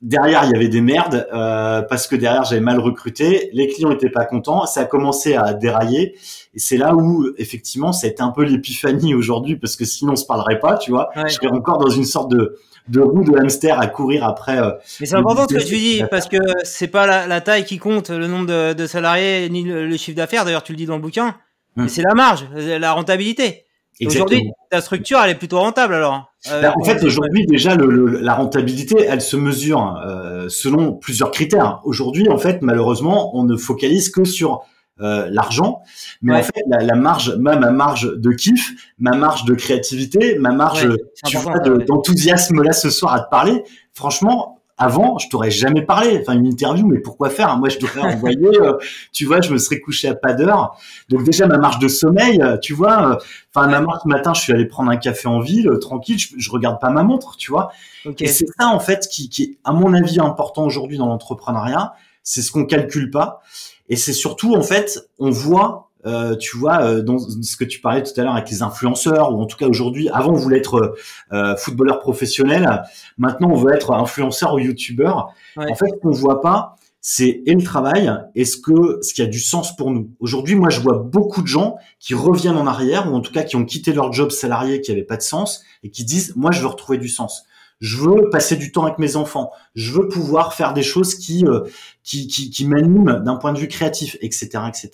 derrière 0.00 0.44
il 0.44 0.52
y 0.52 0.54
avait 0.54 0.68
des 0.68 0.80
merdes 0.80 1.26
euh, 1.32 1.82
parce 1.82 2.06
que 2.06 2.16
derrière 2.16 2.44
j'avais 2.44 2.60
mal 2.60 2.78
recruté, 2.78 3.50
les 3.52 3.68
clients 3.68 3.90
étaient 3.90 4.10
pas 4.10 4.24
contents, 4.24 4.66
ça 4.66 4.82
a 4.82 4.84
commencé 4.84 5.34
à 5.34 5.52
dérailler 5.52 6.16
et 6.54 6.58
c'est 6.58 6.76
là 6.76 6.94
où 6.94 7.26
effectivement 7.36 7.92
ça 7.92 8.06
a 8.06 8.10
été 8.10 8.22
un 8.22 8.30
peu 8.30 8.44
l'épiphanie 8.44 9.14
aujourd'hui 9.14 9.56
parce 9.56 9.76
que 9.76 9.84
sinon 9.84 10.12
on 10.12 10.16
se 10.16 10.26
parlerait 10.26 10.60
pas, 10.60 10.76
tu 10.76 10.90
vois. 10.90 11.10
Je 11.16 11.34
serais 11.34 11.48
encore 11.48 11.78
dans 11.78 11.90
une 11.90 12.04
sorte 12.04 12.30
de 12.30 12.58
de 12.88 13.00
roue 13.00 13.22
de 13.22 13.36
hamster 13.38 13.78
à 13.78 13.86
courir 13.86 14.24
après. 14.24 14.58
Euh, 14.58 14.70
mais 15.00 15.06
c'est 15.06 15.14
important 15.14 15.46
ce 15.48 15.54
que 15.54 15.62
tu 15.62 15.76
dis 15.76 16.02
parce 16.10 16.26
que 16.26 16.38
c'est 16.62 16.88
pas 16.88 17.06
la, 17.06 17.26
la, 17.26 17.42
taille 17.42 17.66
qui 17.66 17.78
compte, 17.78 18.08
le 18.08 18.26
nombre 18.26 18.46
de, 18.46 18.72
de 18.72 18.86
salariés 18.86 19.48
ni 19.50 19.62
le, 19.62 19.94
chiffre 19.98 20.16
d'affaires. 20.16 20.46
D'ailleurs, 20.46 20.62
tu 20.62 20.72
le 20.72 20.78
dis 20.78 20.86
dans 20.86 20.96
le 20.96 21.02
bouquin, 21.02 21.26
hum. 21.26 21.34
mais 21.76 21.88
c'est 21.88 22.02
la 22.02 22.14
marge, 22.14 22.46
la 22.54 22.92
rentabilité. 22.92 23.66
Aujourd'hui, 24.06 24.50
ta 24.70 24.80
structure, 24.80 25.18
elle 25.22 25.30
est 25.30 25.38
plutôt 25.38 25.58
rentable 25.58 25.94
alors. 25.94 26.32
Euh, 26.50 26.62
bah, 26.62 26.74
en 26.80 26.84
fait, 26.84 27.02
aujourd'hui, 27.02 27.46
déjà, 27.46 27.74
le, 27.74 28.20
la 28.20 28.34
rentabilité, 28.34 28.96
elle 29.00 29.20
se 29.20 29.36
mesure 29.36 30.00
euh, 30.04 30.48
selon 30.48 30.92
plusieurs 30.92 31.30
critères. 31.30 31.80
Aujourd'hui, 31.84 32.28
en 32.28 32.38
fait, 32.38 32.62
malheureusement, 32.62 33.36
on 33.36 33.44
ne 33.44 33.56
focalise 33.56 34.10
que 34.10 34.24
sur 34.24 34.62
euh, 35.00 35.28
l'argent, 35.30 35.82
mais 36.22 36.36
en 36.36 36.42
fait, 36.42 36.62
la, 36.68 36.78
la, 36.82 36.94
marge, 36.94 37.34
même 37.36 37.60
ma 37.60 37.70
marge 37.70 38.12
de 38.16 38.30
kiff, 38.32 38.72
ma 38.98 39.16
marge 39.16 39.44
de 39.44 39.54
créativité, 39.54 40.38
ma 40.38 40.52
marge, 40.52 40.88
tu 41.24 41.36
vois, 41.36 41.58
d'enthousiasme 41.58 42.62
là 42.62 42.72
ce 42.72 42.90
soir 42.90 43.14
à 43.14 43.20
te 43.20 43.30
parler. 43.30 43.62
Franchement, 43.94 44.57
avant, 44.78 45.18
je 45.18 45.28
t'aurais 45.28 45.50
jamais 45.50 45.82
parlé. 45.82 46.18
Enfin, 46.20 46.34
une 46.34 46.46
interview, 46.46 46.86
mais 46.86 47.00
pourquoi 47.00 47.30
faire? 47.30 47.56
Moi, 47.56 47.68
je 47.68 47.78
t'aurais 47.78 48.00
envoyé. 48.00 48.48
Euh, 48.60 48.78
tu 49.12 49.26
vois, 49.26 49.40
je 49.40 49.52
me 49.52 49.58
serais 49.58 49.80
couché 49.80 50.08
à 50.08 50.14
pas 50.14 50.32
d'heure. 50.32 50.76
Donc 51.08 51.24
déjà, 51.24 51.46
ma 51.46 51.58
marche 51.58 51.78
de 51.80 51.88
sommeil, 51.88 52.40
euh, 52.40 52.56
tu 52.56 52.72
vois. 52.74 53.12
Euh, 53.12 53.16
enfin, 53.54 53.66
ma 53.66 53.80
marche 53.80 54.04
matin, 54.04 54.32
je 54.34 54.40
suis 54.40 54.52
allé 54.52 54.66
prendre 54.66 54.90
un 54.90 54.96
café 54.96 55.28
en 55.28 55.40
ville, 55.40 55.70
tranquille. 55.80 56.18
Je, 56.18 56.28
je, 56.36 56.50
regarde 56.50 56.80
pas 56.80 56.90
ma 56.90 57.02
montre, 57.02 57.36
tu 57.36 57.50
vois. 57.50 57.72
Et 58.20 58.28
c'est 58.28 58.46
ça, 58.58 58.68
en 58.68 58.80
fait, 58.80 59.08
qui, 59.10 59.28
qui 59.28 59.42
est, 59.42 59.58
à 59.64 59.72
mon 59.72 59.92
avis, 59.94 60.20
important 60.20 60.64
aujourd'hui 60.64 60.96
dans 60.96 61.06
l'entrepreneuriat. 61.06 61.94
C'est 62.22 62.42
ce 62.42 62.52
qu'on 62.52 62.64
calcule 62.64 63.10
pas. 63.10 63.42
Et 63.88 63.96
c'est 63.96 64.12
surtout, 64.12 64.54
en 64.54 64.62
fait, 64.62 65.08
on 65.18 65.30
voit 65.30 65.87
euh, 66.06 66.36
tu 66.36 66.56
vois, 66.56 66.82
euh, 66.82 67.02
dans 67.02 67.18
ce 67.18 67.56
que 67.56 67.64
tu 67.64 67.80
parlais 67.80 68.02
tout 68.02 68.18
à 68.18 68.22
l'heure 68.22 68.34
avec 68.34 68.50
les 68.50 68.62
influenceurs, 68.62 69.32
ou 69.32 69.40
en 69.40 69.46
tout 69.46 69.56
cas 69.56 69.66
aujourd'hui, 69.66 70.08
avant 70.10 70.32
on 70.32 70.36
voulait 70.36 70.58
être 70.58 70.96
euh, 71.32 71.56
footballeur 71.56 71.98
professionnel, 72.00 72.82
maintenant 73.16 73.50
on 73.50 73.56
veut 73.56 73.74
être 73.74 73.92
influenceur 73.92 74.54
ou 74.54 74.58
youtubeur. 74.58 75.32
En 75.56 75.74
fait, 75.74 75.88
ce 75.88 76.00
qu'on 76.00 76.10
voit 76.10 76.40
pas, 76.40 76.76
c'est 77.00 77.42
et 77.46 77.54
le 77.54 77.62
travail, 77.62 78.12
est 78.34 78.44
ce 78.44 78.56
que 78.56 78.98
ce 79.02 79.14
qui 79.14 79.22
a 79.22 79.26
du 79.26 79.40
sens 79.40 79.74
pour 79.74 79.90
nous. 79.90 80.10
Aujourd'hui, 80.20 80.54
moi, 80.54 80.68
je 80.68 80.80
vois 80.80 80.98
beaucoup 80.98 81.42
de 81.42 81.46
gens 81.46 81.76
qui 81.98 82.14
reviennent 82.14 82.56
en 82.56 82.66
arrière, 82.66 83.10
ou 83.10 83.16
en 83.16 83.20
tout 83.20 83.32
cas 83.32 83.42
qui 83.42 83.56
ont 83.56 83.64
quitté 83.64 83.92
leur 83.92 84.12
job 84.12 84.30
salarié 84.30 84.80
qui 84.80 84.92
avait 84.92 85.02
pas 85.04 85.16
de 85.16 85.22
sens, 85.22 85.62
et 85.82 85.90
qui 85.90 86.04
disent, 86.04 86.34
moi, 86.36 86.50
je 86.50 86.60
veux 86.60 86.66
retrouver 86.66 86.98
du 86.98 87.08
sens 87.08 87.44
je 87.80 87.96
veux 87.98 88.30
passer 88.30 88.56
du 88.56 88.72
temps 88.72 88.84
avec 88.84 88.98
mes 88.98 89.16
enfants, 89.16 89.52
je 89.74 89.92
veux 89.92 90.08
pouvoir 90.08 90.54
faire 90.54 90.74
des 90.74 90.82
choses 90.82 91.14
qui 91.14 91.44
euh, 91.46 91.60
qui, 92.02 92.26
qui, 92.26 92.50
qui 92.50 92.66
m'animent 92.66 93.22
d'un 93.24 93.36
point 93.36 93.52
de 93.52 93.58
vue 93.58 93.68
créatif, 93.68 94.16
etc., 94.20 94.64
etc. 94.68 94.90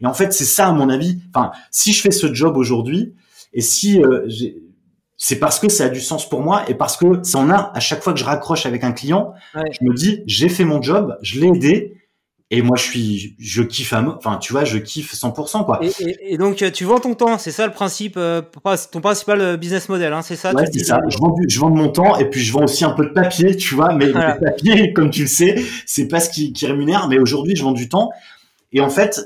Et 0.00 0.06
en 0.06 0.14
fait, 0.14 0.32
c'est 0.32 0.44
ça 0.44 0.68
à 0.68 0.72
mon 0.72 0.88
avis. 0.90 1.22
Enfin, 1.32 1.52
si 1.70 1.92
je 1.92 2.02
fais 2.02 2.10
ce 2.10 2.32
job 2.32 2.56
aujourd'hui, 2.56 3.14
et 3.52 3.60
si 3.60 4.02
euh, 4.02 4.26
c'est 5.16 5.38
parce 5.38 5.58
que 5.58 5.68
ça 5.68 5.84
a 5.84 5.88
du 5.88 6.00
sens 6.00 6.28
pour 6.28 6.42
moi 6.42 6.68
et 6.68 6.74
parce 6.74 6.96
que 6.96 7.22
ça 7.22 7.38
en 7.38 7.50
a 7.50 7.72
à 7.74 7.80
chaque 7.80 8.02
fois 8.02 8.12
que 8.12 8.18
je 8.18 8.24
raccroche 8.24 8.66
avec 8.66 8.84
un 8.84 8.92
client, 8.92 9.32
je 9.54 9.84
me 9.84 9.94
dis 9.94 10.22
j'ai 10.26 10.48
fait 10.48 10.64
mon 10.64 10.82
job, 10.82 11.16
je 11.22 11.40
l'ai 11.40 11.48
aidé 11.48 11.95
et 12.50 12.62
moi 12.62 12.76
je 12.76 12.82
suis 12.82 13.36
je 13.38 13.62
kiffe 13.62 13.92
enfin 13.92 14.36
tu 14.36 14.52
vois 14.52 14.64
je 14.64 14.78
kiffe 14.78 15.14
100% 15.14 15.64
quoi. 15.64 15.80
Et, 15.82 16.34
et, 16.34 16.38
donc 16.38 16.62
tu 16.72 16.84
vends 16.84 17.00
ton 17.00 17.14
temps 17.14 17.38
c'est 17.38 17.50
ça 17.50 17.66
le 17.66 17.72
principe 17.72 18.14
euh, 18.16 18.40
ton 18.92 19.00
principal 19.00 19.40
euh, 19.40 19.56
business 19.56 19.88
model 19.88 20.12
hein, 20.12 20.22
c'est 20.22 20.36
ça 20.36 20.54
ouais, 20.54 20.64
c'est 20.72 20.84
ça. 20.84 21.00
Je 21.08 21.18
vends, 21.18 21.34
je 21.48 21.58
vends 21.58 21.70
mon 21.70 21.88
temps 21.88 22.16
et 22.18 22.30
puis 22.30 22.40
je 22.40 22.52
vends 22.52 22.64
aussi 22.64 22.84
un 22.84 22.92
peu 22.92 23.04
de 23.06 23.12
papier 23.12 23.56
tu 23.56 23.74
vois. 23.74 23.92
Mais 23.94 24.06
le 24.06 24.38
papier 24.40 24.92
comme 24.94 25.10
tu 25.10 25.22
le 25.22 25.28
sais 25.28 25.56
c'est 25.86 26.06
pas 26.06 26.20
ce 26.20 26.30
qui, 26.30 26.52
qui 26.52 26.66
rémunère. 26.66 27.08
Mais 27.08 27.18
aujourd'hui 27.18 27.56
je 27.56 27.64
vends 27.64 27.72
du 27.72 27.88
temps. 27.88 28.10
Et 28.72 28.80
en 28.80 28.90
fait 28.90 29.20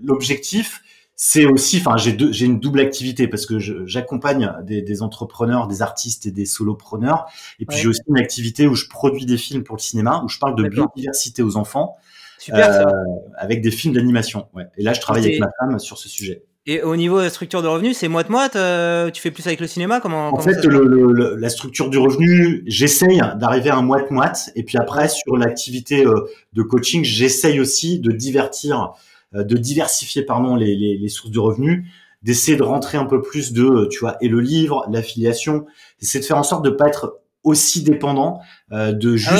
l'objectif 0.00 0.82
c'est 1.16 1.46
aussi 1.46 1.78
enfin 1.78 1.96
j'ai 1.96 2.12
deux 2.12 2.30
j'ai 2.30 2.46
une 2.46 2.60
double 2.60 2.80
activité 2.80 3.26
parce 3.26 3.44
que 3.44 3.58
j'accompagne 3.58 4.52
des, 4.62 4.82
des, 4.82 5.02
entrepreneurs 5.02 5.66
des 5.66 5.82
artistes 5.82 6.26
et 6.26 6.30
des 6.30 6.46
solopreneurs. 6.46 7.26
Et 7.58 7.66
puis 7.66 7.76
j'ai 7.76 7.88
aussi 7.88 8.02
une 8.08 8.18
activité 8.18 8.68
où 8.68 8.76
je 8.76 8.86
produis 8.88 9.26
des 9.26 9.36
films 9.36 9.64
pour 9.64 9.74
le 9.74 9.82
cinéma 9.82 10.22
où 10.24 10.28
je 10.28 10.38
parle 10.38 10.54
de 10.54 10.68
biodiversité 10.68 11.42
aux 11.42 11.56
enfants 11.56 11.96
Super, 12.42 12.72
ça. 12.72 12.88
Euh, 12.88 12.92
avec 13.36 13.62
des 13.62 13.70
films 13.70 13.94
d'animation. 13.94 14.48
Ouais. 14.52 14.64
Et 14.76 14.82
là, 14.82 14.92
je 14.94 15.00
travaille 15.00 15.24
avec 15.24 15.38
ma 15.38 15.50
femme 15.60 15.78
sur 15.78 15.96
ce 15.96 16.08
sujet. 16.08 16.42
Et 16.66 16.82
au 16.82 16.96
niveau 16.96 17.18
de 17.18 17.24
la 17.24 17.30
structure 17.30 17.62
de 17.62 17.68
revenus, 17.68 17.96
c'est 17.96 18.08
moite-moite 18.08 18.56
euh, 18.56 19.10
Tu 19.10 19.22
fais 19.22 19.30
plus 19.30 19.46
avec 19.46 19.60
le 19.60 19.68
cinéma 19.68 20.00
comment, 20.00 20.34
En 20.34 20.40
fait, 20.40 20.64
le, 20.64 21.36
la 21.36 21.48
structure 21.48 21.88
du 21.88 21.98
revenu, 21.98 22.64
j'essaye 22.66 23.20
d'arriver 23.36 23.70
à 23.70 23.76
un 23.76 23.82
moite-moite. 23.82 24.50
Et 24.56 24.64
puis 24.64 24.76
après, 24.76 25.08
sur 25.08 25.36
l'activité 25.36 26.04
euh, 26.04 26.28
de 26.52 26.62
coaching, 26.62 27.04
j'essaye 27.04 27.60
aussi 27.60 28.00
de 28.00 28.10
divertir, 28.10 28.92
de 29.32 29.56
diversifier 29.56 30.22
pardon, 30.22 30.56
les, 30.56 30.74
les, 30.74 30.98
les 30.98 31.08
sources 31.08 31.30
de 31.30 31.38
revenus, 31.38 31.84
d'essayer 32.24 32.56
de 32.56 32.64
rentrer 32.64 32.98
un 32.98 33.06
peu 33.06 33.22
plus 33.22 33.52
de, 33.52 33.86
tu 33.88 34.00
vois, 34.00 34.16
et 34.20 34.28
le 34.28 34.40
livre, 34.40 34.84
l'affiliation, 34.90 35.66
d'essayer 36.00 36.20
de 36.20 36.24
faire 36.24 36.38
en 36.38 36.42
sorte 36.42 36.64
de 36.64 36.70
pas 36.70 36.88
être 36.88 37.21
aussi 37.44 37.82
dépendant 37.82 38.40
euh, 38.72 38.92
de 38.92 39.16
juste 39.16 39.32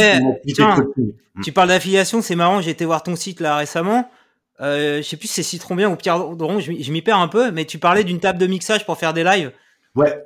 ah 0.60 0.76
coaching. 0.76 1.14
Tu 1.42 1.52
parles 1.52 1.68
d'affiliation, 1.68 2.20
c'est 2.20 2.36
marrant, 2.36 2.60
j'ai 2.60 2.70
été 2.70 2.84
voir 2.84 3.02
ton 3.02 3.16
site 3.16 3.40
là 3.40 3.56
récemment. 3.56 4.10
Euh, 4.60 4.98
je 4.98 5.02
sais 5.02 5.16
plus 5.16 5.28
si 5.28 5.34
c'est 5.34 5.42
Citron 5.42 5.74
bien 5.74 5.90
ou 5.90 5.96
Pierre 5.96 6.18
Doron, 6.36 6.60
je 6.60 6.92
m'y 6.92 7.02
perds 7.02 7.18
un 7.18 7.28
peu, 7.28 7.50
mais 7.50 7.64
tu 7.64 7.78
parlais 7.78 8.04
d'une 8.04 8.20
table 8.20 8.38
de 8.38 8.46
mixage 8.46 8.84
pour 8.84 8.98
faire 8.98 9.12
des 9.14 9.24
lives. 9.24 9.52
Ouais. 9.94 10.22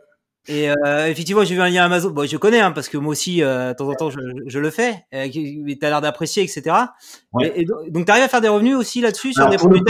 Et 0.48 0.70
euh, 0.70 1.08
effectivement, 1.08 1.44
j'ai 1.44 1.54
vu 1.54 1.60
un 1.60 1.68
lien 1.68 1.84
Amazon. 1.84 2.10
Bon, 2.10 2.26
je 2.26 2.36
connais, 2.36 2.60
hein, 2.60 2.70
parce 2.70 2.88
que 2.88 2.96
moi 2.96 3.12
aussi, 3.12 3.42
euh, 3.42 3.70
de 3.70 3.76
temps 3.76 3.88
en 3.88 3.94
temps, 3.94 4.10
je, 4.10 4.18
je 4.46 4.58
le 4.58 4.70
fais. 4.70 5.04
Euh, 5.12 5.28
tu 5.28 5.76
as 5.82 5.88
l'air 5.88 6.00
d'apprécier, 6.00 6.42
etc. 6.42 6.76
Ouais. 7.32 7.52
Et, 7.56 7.64
donc, 7.90 8.06
tu 8.06 8.10
arrives 8.10 8.24
à 8.24 8.28
faire 8.28 8.40
des 8.40 8.48
revenus 8.48 8.76
aussi 8.76 9.00
là-dessus 9.00 9.32
sur 9.32 9.48
des 9.48 9.56
produits 9.56 9.82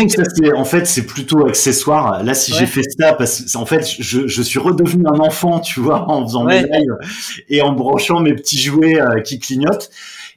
En 0.54 0.64
fait, 0.64 0.86
c'est 0.86 1.04
plutôt 1.04 1.46
accessoire. 1.46 2.22
Là, 2.22 2.34
si 2.34 2.54
j'ai 2.54 2.66
fait 2.66 2.84
ça, 2.98 3.12
parce 3.12 3.42
que 3.42 3.58
en 3.58 3.66
fait, 3.66 3.86
je, 3.98 4.26
je, 4.26 4.42
suis 4.42 4.58
redevenu 4.58 5.04
un 5.06 5.18
enfant, 5.18 5.60
tu 5.60 5.80
vois, 5.80 6.10
en 6.10 6.26
faisant 6.26 6.44
mes 6.44 6.62
lives 6.62 6.96
et 7.48 7.60
en 7.60 7.72
branchant 7.72 8.20
mes 8.20 8.34
petits 8.34 8.58
jouets 8.58 9.00
euh, 9.00 9.20
qui 9.20 9.38
clignotent. 9.38 9.90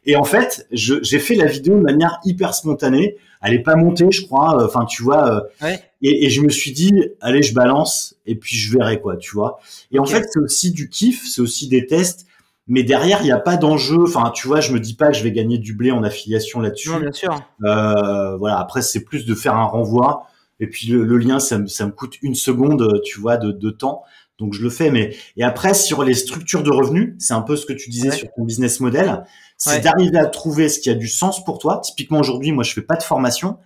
Et 0.05 0.15
en 0.15 0.23
fait, 0.23 0.67
j'ai 0.71 1.19
fait 1.19 1.35
la 1.35 1.45
vidéo 1.45 1.75
de 1.75 1.83
manière 1.83 2.19
hyper 2.25 2.53
spontanée. 2.53 3.17
Elle 3.41 3.53
est 3.53 3.63
pas 3.63 3.75
montée, 3.75 4.07
je 4.11 4.25
crois. 4.25 4.63
Enfin, 4.63 4.85
tu 4.85 5.03
vois. 5.03 5.43
Ouais. 5.61 5.81
Et, 6.01 6.25
et, 6.25 6.29
je 6.29 6.41
me 6.41 6.49
suis 6.49 6.71
dit, 6.71 6.93
allez, 7.21 7.41
je 7.41 7.53
balance 7.53 8.15
et 8.25 8.35
puis 8.35 8.55
je 8.55 8.77
verrai 8.77 9.01
quoi, 9.01 9.17
tu 9.17 9.31
vois. 9.31 9.59
Et 9.91 9.99
en 9.99 10.05
fait, 10.05 10.25
c'est 10.29 10.39
aussi 10.39 10.71
du 10.71 10.89
kiff, 10.89 11.27
c'est 11.27 11.41
aussi 11.41 11.67
des 11.67 11.85
tests, 11.85 12.25
mais 12.69 12.83
derrière, 12.83 13.21
il 13.21 13.25
n'y 13.25 13.31
a 13.31 13.39
pas 13.39 13.57
d'enjeu. 13.57 14.03
Enfin, 14.03 14.31
tu 14.33 14.47
vois, 14.47 14.61
je 14.61 14.71
me 14.71 14.79
dis 14.79 14.93
pas 14.93 15.07
que 15.07 15.17
je 15.17 15.23
vais 15.23 15.31
gagner 15.31 15.57
du 15.57 15.73
blé 15.73 15.91
en 15.91 16.03
affiliation 16.03 16.59
là-dessus. 16.59 16.91
bien 16.99 17.11
sûr. 17.11 17.41
Euh, 17.65 18.37
voilà. 18.37 18.59
Après, 18.59 18.83
c'est 18.83 19.03
plus 19.03 19.25
de 19.25 19.33
faire 19.33 19.55
un 19.55 19.65
renvoi. 19.65 20.27
Et 20.59 20.67
puis 20.67 20.87
le, 20.87 21.17
lien, 21.17 21.39
ça 21.39 21.57
me, 21.57 21.67
ça 21.67 21.85
me 21.85 21.91
coûte 21.91 22.15
une 22.21 22.35
seconde, 22.35 23.01
tu 23.03 23.19
vois, 23.19 23.37
de, 23.37 23.51
de 23.51 23.69
temps. 23.71 24.03
Donc 24.39 24.53
je 24.53 24.61
le 24.61 24.69
fais. 24.69 24.91
Mais 24.91 25.15
et 25.37 25.43
après 25.43 25.73
sur 25.73 26.03
les 26.03 26.13
structures 26.13 26.63
de 26.63 26.71
revenus, 26.71 27.15
c'est 27.19 27.33
un 27.33 27.41
peu 27.41 27.55
ce 27.55 27.65
que 27.65 27.73
tu 27.73 27.89
disais 27.89 28.11
sur 28.11 28.27
ton 28.35 28.43
business 28.43 28.79
model, 28.79 29.23
c'est 29.57 29.81
d'arriver 29.81 30.17
à 30.17 30.25
trouver 30.25 30.69
ce 30.69 30.79
qui 30.79 30.89
a 30.89 30.95
du 30.95 31.07
sens 31.07 31.43
pour 31.43 31.59
toi. 31.59 31.81
Typiquement 31.83 32.19
aujourd'hui, 32.19 32.51
moi 32.51 32.63
je 32.63 32.73
fais 32.73 32.81
pas 32.81 32.95
de 32.95 33.03
formation, 33.03 33.57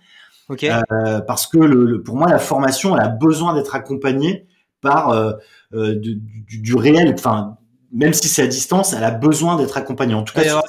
Okay. 0.50 0.70
Euh, 0.70 1.20
parce 1.20 1.46
que 1.46 1.58
le, 1.58 2.02
pour 2.02 2.16
moi, 2.16 2.28
la 2.28 2.38
formation, 2.38 2.96
elle 2.96 3.04
a 3.04 3.08
besoin 3.08 3.54
d'être 3.54 3.74
accompagnée 3.74 4.46
par 4.80 5.10
euh, 5.10 5.32
euh 5.72 5.94
du, 5.94 6.16
du, 6.16 6.58
du, 6.60 6.74
réel. 6.74 7.14
Enfin, 7.16 7.56
même 7.92 8.12
si 8.12 8.28
c'est 8.28 8.42
à 8.42 8.46
distance, 8.46 8.92
elle 8.92 9.04
a 9.04 9.10
besoin 9.10 9.56
d'être 9.56 9.76
accompagnée. 9.76 10.14
En 10.14 10.22
tout 10.22 10.34
cas, 10.34 10.62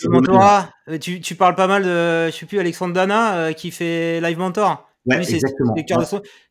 euh, 0.88 0.98
tu, 0.98 1.20
tu 1.20 1.36
parles 1.36 1.56
pas 1.56 1.68
mal 1.68 1.84
de, 1.84 2.28
je 2.28 2.38
sais 2.38 2.46
plus, 2.46 2.60
Alexandre 2.60 2.94
Dana 2.94 3.54
qui 3.54 3.72
fait 3.72 4.22
Live 4.22 4.38
Mentor. 4.38 4.88
Ouais, 5.06 5.18
exactement. 5.18 5.76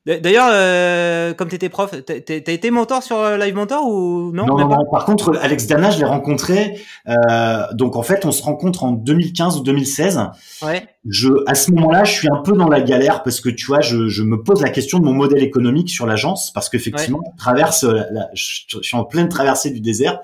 D'ailleurs, 0.07 0.51
euh, 0.53 1.35
comme 1.35 1.49
tu 1.49 1.57
étais 1.57 1.69
prof, 1.69 1.91
t'as 2.05 2.15
été 2.53 2.71
mentor 2.71 3.03
sur 3.03 3.19
euh, 3.19 3.37
Live 3.37 3.55
Mentor 3.55 3.89
ou 3.89 4.31
non 4.33 4.47
non, 4.47 4.69
non, 4.69 4.85
Par 4.93 5.05
contre, 5.07 5.37
Alex 5.41 5.67
Dana, 5.67 5.91
je 5.91 5.99
l'ai 5.99 6.05
rencontré. 6.05 6.79
Euh, 7.09 7.65
donc 7.73 7.97
en 7.97 8.03
fait, 8.03 8.25
on 8.25 8.31
se 8.31 8.43
rencontre 8.43 8.85
en 8.85 8.93
2015 8.93 9.59
ou 9.59 9.63
2016. 9.63 10.21
Ouais. 10.63 10.87
Je, 11.09 11.31
à 11.47 11.55
ce 11.55 11.73
moment-là, 11.73 12.05
je 12.05 12.13
suis 12.13 12.29
un 12.31 12.43
peu 12.43 12.53
dans 12.53 12.69
la 12.69 12.81
galère 12.81 13.23
parce 13.25 13.41
que 13.41 13.49
tu 13.49 13.67
vois, 13.67 13.81
je, 13.81 14.09
je 14.09 14.23
me 14.23 14.43
pose 14.43 14.63
la 14.63 14.71
question 14.71 15.01
de 15.01 15.05
mon 15.05 15.15
modèle 15.15 15.43
économique 15.43 15.91
sur 15.91 16.07
l'agence 16.07 16.53
parce 16.53 16.69
qu'effectivement, 16.69 17.21
je 17.33 17.43
traverse, 17.43 17.83
la, 17.85 18.29
je, 18.35 18.79
suis 18.83 18.97
en 18.97 19.05
pleine 19.05 19.29
traversée 19.29 19.71
du 19.71 19.81
désert. 19.81 20.21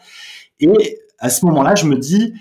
Et 0.60 0.98
à 1.18 1.30
ce 1.30 1.44
moment-là, 1.46 1.74
je 1.74 1.86
me 1.86 1.96
dis, 1.96 2.34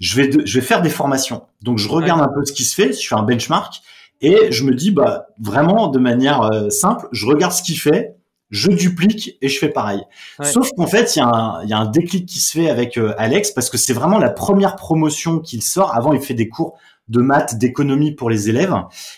je 0.00 0.16
vais, 0.16 0.30
je 0.44 0.58
vais 0.58 0.64
faire 0.64 0.82
des 0.82 0.90
formations. 0.90 1.44
Donc 1.62 1.78
je 1.78 1.88
regarde 1.88 2.20
un 2.20 2.28
peu 2.28 2.44
ce 2.44 2.52
qui 2.52 2.64
se 2.64 2.74
fait, 2.74 2.92
je 2.92 3.06
fais 3.06 3.14
un 3.14 3.22
benchmark. 3.22 3.82
Et 4.20 4.50
je 4.50 4.64
me 4.64 4.74
dis, 4.74 4.90
bah, 4.90 5.28
vraiment, 5.40 5.88
de 5.88 5.98
manière 5.98 6.42
euh, 6.42 6.70
simple, 6.70 7.06
je 7.12 7.26
regarde 7.26 7.52
ce 7.52 7.62
qu'il 7.62 7.78
fait, 7.78 8.16
je 8.50 8.70
duplique 8.70 9.36
et 9.42 9.48
je 9.48 9.58
fais 9.58 9.68
pareil. 9.68 10.00
Sauf 10.42 10.70
qu'en 10.76 10.86
fait, 10.86 11.14
il 11.14 11.18
y, 11.18 11.22
a 11.22 11.26
un, 11.26 11.64
y 11.64 11.72
a 11.72 11.78
un 11.78 11.86
déclic 11.86 12.26
qui 12.26 12.40
se 12.40 12.52
fait 12.52 12.70
avec 12.70 12.96
euh, 12.96 13.14
Alex 13.18 13.50
parce 13.50 13.70
que 13.70 13.76
c'est 13.76 13.92
vraiment 13.92 14.18
la 14.18 14.30
première 14.30 14.76
promotion 14.76 15.38
qu'il 15.38 15.62
sort. 15.62 15.94
Avant, 15.94 16.12
il 16.12 16.20
fait 16.20 16.34
des 16.34 16.48
cours 16.48 16.78
de 17.08 17.20
maths, 17.20 17.56
d'économie 17.56 18.12
pour 18.12 18.28
les 18.28 18.50
élèves. 18.50 18.74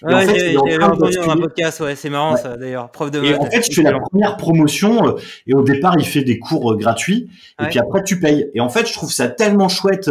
Et 0.09 0.15
en 0.15 0.21
fait, 0.21 0.53
il 0.53 0.83
un 0.83 1.37
podcast, 1.37 1.81
ouais, 1.81 1.97
c'est 1.97 2.11
marrant 2.11 2.37
ça 2.37 2.57
d'ailleurs, 2.57 2.91
prof 2.91 3.11
de 3.11 3.21
maths. 3.21 3.31
Et 3.31 3.35
en 3.37 3.51
fait, 3.51 3.63
je 3.69 3.73
fais 3.73 3.83
la 3.83 3.99
première 3.99 4.37
promotion 4.37 5.09
euh, 5.09 5.21
et 5.47 5.55
au 5.55 5.63
départ, 5.63 5.97
il 5.99 6.05
fait 6.05 6.23
des 6.23 6.39
cours 6.39 6.77
gratuits 6.77 7.31
et 7.63 7.67
puis 7.67 7.79
après, 7.79 8.03
tu 8.03 8.21
payes. 8.21 8.49
Et 8.55 8.61
en 8.61 8.69
fait, 8.69 8.87
je 8.87 8.93
trouve 8.93 9.13
ça 9.13 9.29
tellement 9.29 9.69
chouette 9.69 10.11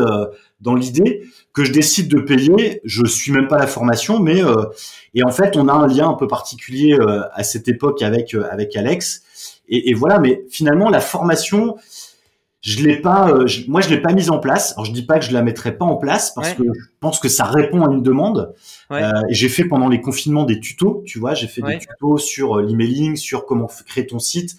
dans 0.61 0.75
l'idée 0.75 1.23
que 1.59 1.65
je 1.65 1.73
décide 1.73 2.07
de 2.07 2.21
payer. 2.21 2.79
Je 2.85 3.05
suis 3.05 3.31
même 3.31 3.47
pas 3.47 3.57
la 3.57 3.67
formation, 3.67 4.19
mais 4.19 4.43
euh, 4.43 4.65
et 5.13 5.23
en 5.23 5.31
fait, 5.31 5.57
on 5.57 5.67
a 5.67 5.73
un 5.73 5.87
lien 5.87 6.09
un 6.09 6.13
peu 6.13 6.27
particulier 6.27 6.93
euh, 6.93 7.21
à 7.33 7.43
cette 7.43 7.67
époque 7.67 8.01
avec 8.01 8.33
euh, 8.33 8.47
avec 8.49 8.75
Alex. 8.77 9.23
Et, 9.67 9.89
et, 9.89 9.93
voilà, 9.93 10.19
mais 10.19 10.43
finalement, 10.49 10.89
la 10.89 11.01
formation, 11.01 11.75
je 12.61 12.81
l'ai 12.83 12.95
pas, 12.95 13.31
moi, 13.67 13.81
je 13.81 13.89
l'ai 13.89 14.01
pas 14.01 14.13
mise 14.13 14.31
en 14.31 14.39
place. 14.39 14.71
Alors, 14.73 14.85
je 14.85 14.93
dis 14.93 15.05
pas 15.05 15.19
que 15.19 15.25
je 15.25 15.31
la 15.31 15.43
mettrai 15.43 15.77
pas 15.77 15.85
en 15.85 15.97
place 15.97 16.31
parce 16.33 16.53
que 16.53 16.63
je 16.63 16.85
pense 16.99 17.19
que 17.19 17.29
ça 17.29 17.43
répond 17.43 17.85
à 17.85 17.91
une 17.91 18.01
demande. 18.01 18.55
Ouais. 18.89 19.03
j'ai 19.29 19.47
fait 19.47 19.65
pendant 19.65 19.87
les 19.87 20.01
confinements 20.01 20.45
des 20.45 20.59
tutos, 20.59 21.03
tu 21.05 21.19
vois, 21.19 21.35
j'ai 21.35 21.47
fait 21.47 21.61
des 21.61 21.77
tutos 21.77 22.17
sur 22.17 22.57
l'emailing, 22.57 23.15
sur 23.15 23.45
comment 23.45 23.69
créer 23.85 24.07
ton 24.07 24.17
site. 24.17 24.55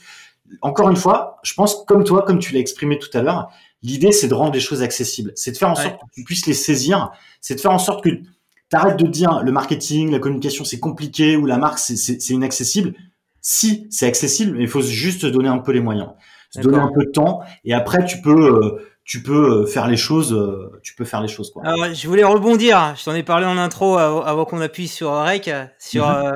Encore 0.63 0.89
une 0.91 0.97
fois, 0.97 1.39
je 1.43 1.55
pense 1.55 1.85
comme 1.87 2.05
toi, 2.05 2.23
comme 2.23 2.39
tu 2.39 2.55
l'as 2.55 2.61
exprimé 2.61 2.99
tout 3.01 3.11
à 3.13 3.23
l'heure, 3.23 3.51
L'idée, 3.83 4.13
c'est 4.13 4.29
de 4.29 4.35
rendre 4.35 4.53
les 4.53 4.61
choses 4.61 4.83
accessibles. 4.83 5.33
C'est 5.37 5.53
de 5.53 5.57
faire 5.57 5.71
en 5.71 5.75
sorte 5.75 5.97
que 6.01 6.15
tu 6.15 6.25
puisses 6.25 6.47
les 6.47 6.55
saisir. 6.55 7.11
C'est 7.41 7.55
de 7.55 7.61
faire 7.61 7.71
en 7.71 7.79
sorte 7.79 8.05
que 8.05 8.11
tu 8.11 8.77
arrêtes 8.77 8.99
de 8.99 9.07
dire 9.07 9.43
le 9.43 9.53
marketing, 9.53 10.11
la 10.11 10.19
communication, 10.19 10.65
c'est 10.65 10.79
compliqué 10.79 11.37
ou 11.37 11.47
la 11.47 11.57
marque, 11.57 11.79
c'est 11.79 12.29
inaccessible. 12.29 12.95
Si, 13.43 13.87
c'est 13.91 14.07
accessible, 14.07 14.57
mais 14.57 14.65
il 14.65 14.69
faut 14.69 14.83
juste 14.83 15.25
donner 15.25 15.49
un 15.49 15.59
peu 15.59 15.73
les 15.73 15.81
moyens. 15.81 16.11
Se 16.51 16.61
donner 16.61 16.79
un 16.79 16.91
peu 16.93 17.05
de 17.05 17.11
temps 17.11 17.41
et 17.65 17.73
après, 17.73 18.05
tu 18.05 18.21
peux, 18.21 18.31
euh, 18.31 18.85
tu 19.05 19.23
peux 19.23 19.63
euh, 19.63 19.67
faire 19.67 19.87
les 19.87 19.97
choses, 19.97 20.33
euh, 20.33 20.81
tu 20.83 20.95
peux 20.95 21.05
faire 21.05 21.21
les 21.21 21.29
choses, 21.29 21.51
quoi. 21.53 21.63
Alors, 21.65 21.95
je 21.95 22.09
voulais 22.09 22.25
rebondir. 22.25 22.95
Je 22.99 23.05
t'en 23.05 23.15
ai 23.15 23.23
parlé 23.23 23.47
en 23.47 23.57
intro 23.57 23.97
avant, 23.97 24.45
qu'on 24.45 24.61
appuie 24.61 24.89
sur 24.89 25.13
Rec, 25.13 25.49
sur, 25.79 26.09
mhm. 26.09 26.33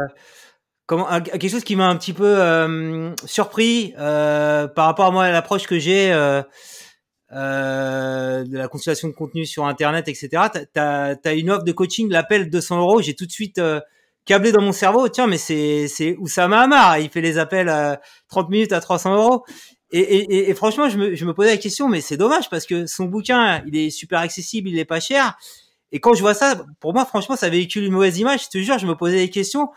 comment, 0.87 1.21
quelque 1.21 1.49
chose 1.49 1.65
qui 1.65 1.77
m'a 1.77 1.89
un 1.89 1.97
petit 1.97 2.13
peu 2.13 3.13
surpris 3.27 3.93
par 3.97 4.87
rapport 4.87 5.07
à 5.07 5.11
moi, 5.11 5.25
à 5.25 5.33
l'approche 5.33 5.67
que 5.67 5.79
j'ai 5.79 6.13
euh, 7.35 8.45
de 8.45 8.57
la 8.57 8.69
consultation 8.69 9.09
de 9.09 9.13
contenu 9.13 9.47
sur 9.47 9.67
Internet, 9.67 10.09
etc. 10.09 10.29
Tu 10.53 10.81
as, 10.81 11.35
une 11.35 11.51
offre 11.51 11.65
de 11.65 11.73
coaching, 11.73 12.11
l'appel 12.11 12.51
200 12.51 12.79
euros. 12.81 13.03
J'ai 13.03 13.15
tout 13.15 13.27
de 13.27 13.33
suite 13.33 13.59
euh, 13.59 13.81
câblé 14.25 14.53
dans 14.53 14.63
mon 14.63 14.73
cerveau. 14.73 15.09
Tiens, 15.09 15.27
mais 15.27 15.39
c'est 15.39 16.17
Oussama 16.19 16.61
Hamar. 16.61 16.99
Il 16.99 17.11
fait 17.11 17.21
les 17.21 17.39
appels 17.39 17.69
à 17.69 18.01
30 18.29 18.51
minutes 18.51 18.73
à 18.73 18.81
300 18.81 19.15
euros. 19.15 19.45
Et, 19.91 20.01
et, 20.01 20.51
et, 20.51 20.55
franchement, 20.55 20.89
je 20.89 20.99
me, 20.99 21.15
je 21.15 21.25
me 21.25 21.35
posais 21.35 21.51
la 21.51 21.57
question, 21.57 21.89
mais 21.89 22.01
c'est 22.01 22.17
dommage 22.17 22.51
parce 22.51 22.67
que 22.67 22.87
son 22.87 23.05
bouquin, 23.05 23.63
il 23.67 23.77
est 23.77 23.91
super 23.91 24.19
accessible, 24.19 24.69
il 24.69 24.79
est 24.79 24.85
pas 24.85 24.99
cher. 24.99 25.37
Et 25.93 26.01
quand 26.01 26.15
je 26.15 26.21
vois 26.21 26.35
ça, 26.35 26.65
pour 26.81 26.93
moi, 26.95 27.05
franchement, 27.05 27.37
ça 27.37 27.49
véhicule 27.49 27.85
une 27.85 27.93
mauvaise 27.93 28.19
image. 28.19 28.45
Je 28.45 28.49
te 28.49 28.59
jure, 28.59 28.79
je 28.79 28.87
me 28.87 28.97
posais 28.97 29.19
des 29.19 29.31
questions. 29.31 29.69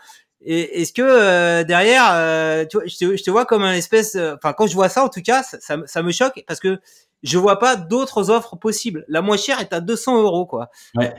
Est-ce 0.44 0.92
que 0.92 1.02
euh, 1.02 1.64
derrière, 1.64 2.10
euh, 2.12 2.64
tu 2.64 2.76
vois, 2.76 2.86
je, 2.86 2.96
te, 2.96 3.16
je, 3.16 3.22
te, 3.22 3.30
vois 3.30 3.44
comme 3.44 3.64
un 3.64 3.72
espèce, 3.72 4.14
euh, 4.14 4.36
enfin 4.36 4.52
quand 4.52 4.68
je 4.68 4.74
vois 4.74 4.88
ça, 4.88 5.04
en 5.04 5.08
tout 5.08 5.22
cas, 5.22 5.42
ça, 5.42 5.76
ça, 5.84 6.02
me 6.02 6.12
choque 6.12 6.44
parce 6.46 6.60
que 6.60 6.78
je 7.22 7.38
vois 7.38 7.58
pas 7.58 7.76
d'autres 7.76 8.30
offres 8.30 8.56
possibles. 8.56 9.04
La 9.08 9.22
moins 9.22 9.36
chère 9.36 9.60
est 9.60 9.72
à 9.72 9.80
200 9.80 10.22
euros, 10.22 10.46
quoi. 10.46 10.70
Ouais. 10.94 11.12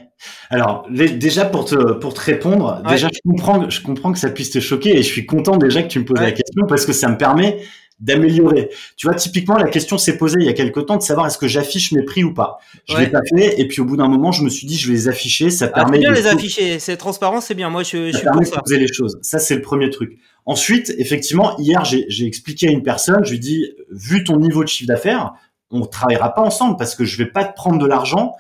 Alors 0.50 0.88
déjà 0.89 1.45
pour 1.45 1.66
te 1.66 1.93
pour 1.93 2.14
te 2.14 2.22
répondre, 2.22 2.82
déjà 2.88 3.10
je 3.14 3.20
comprends 3.28 3.70
je 3.70 3.82
comprends 3.82 4.12
que 4.12 4.20
ça 4.20 4.30
puisse 4.30 4.52
te 4.52 4.60
choquer 4.60 4.97
et 4.97 5.04
je 5.04 5.08
suis 5.12 5.26
content 5.26 5.58
déjà 5.58 5.84
que 5.84 5.88
tu 5.88 6.00
me 6.00 6.06
poses 6.06 6.22
la 6.22 6.32
question 6.32 6.66
parce 6.68 6.86
que 6.86 6.93
ça 6.93 7.10
me 7.10 7.18
permet 7.18 7.62
d'améliorer. 8.00 8.70
Tu 8.95 9.08
vois, 9.08 9.16
typiquement, 9.16 9.58
la 9.58 9.68
question 9.68 9.97
s'est 9.97 10.18
posée 10.18 10.38
il 10.39 10.45
y 10.45 10.50
a 10.50 10.54
quelque 10.54 10.80
temps 10.80 10.97
de 10.97 11.02
savoir 11.02 11.28
est-ce 11.28 11.38
que 11.38 11.47
j'affiche 11.47 11.91
mes 11.91 12.04
prix 12.04 12.24
ou 12.24 12.34
pas. 12.34 12.60
Je 12.88 12.97
l'ai 12.97 13.08
pas 13.08 13.22
fait, 13.36 13.60
et 13.60 13.68
puis 13.68 13.82
au 13.82 13.86
bout 13.86 13.97
d'un 13.97 14.08
moment, 14.08 14.32
je 14.32 14.43
me 14.43 14.50
suis 14.50 14.66
dit, 14.66 14.78
je 14.78 14.88
vais 14.88 14.93
les 14.93 15.08
afficher. 15.08 15.50
Ça 15.50 15.66
ah, 15.66 15.76
permet 15.76 16.00
bien 16.00 16.12
de 16.12 16.16
les 16.16 16.28
afficher. 16.28 16.80
C'est 16.80 16.97
transparent, 16.97 17.41
c'est 17.41 17.56
bien. 17.56 17.70
Moi, 17.70 17.84
je, 17.84 18.12
ça 18.12 18.18
suis 18.18 18.24
permet 18.26 18.45
de 18.45 18.52
poser 18.52 18.80
les 18.80 18.91
choses. 18.91 19.20
Ça, 19.22 19.39
c'est 19.39 19.56
le 19.56 19.62
premier 19.62 19.89
truc. 19.89 20.18
Ensuite, 20.45 20.93
effectivement, 20.97 21.58
hier, 21.60 21.84
j'ai 21.86 22.26
expliqué 22.26 22.70
à 22.70 22.72
une 22.72 22.84
personne, 22.84 23.24
je 23.24 23.32
lui 23.32 23.39
dis, 23.39 23.72
vu 23.91 24.24
ton 24.24 24.38
niveau 24.38 24.64
de 24.64 24.70
chiffre 24.70 24.88
d'affaires, 24.88 25.34
on 25.72 25.86
travaillera 25.86 26.34
pas 26.34 26.41
ensemble 26.41 26.78
parce 26.78 26.95
que 26.95 27.05
je 27.05 27.17
vais 27.17 27.30
pas 27.30 27.45
te 27.45 27.55
prendre 27.55 27.80
de 27.80 27.86
l'argent. 27.86 28.36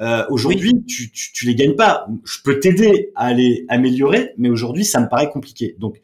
Euh, 0.00 0.24
aujourd'hui, 0.30 0.72
tu, 0.86 1.10
tu, 1.10 1.32
tu 1.32 1.46
les 1.46 1.54
gagnes 1.54 1.74
pas. 1.74 2.06
Je 2.24 2.38
peux 2.44 2.60
t'aider 2.60 3.10
à 3.16 3.32
les 3.32 3.64
améliorer, 3.68 4.32
mais 4.38 4.48
aujourd'hui, 4.48 4.84
ça 4.84 5.00
me 5.00 5.08
paraît 5.08 5.30
compliqué. 5.30 5.74
Donc, 5.78 6.00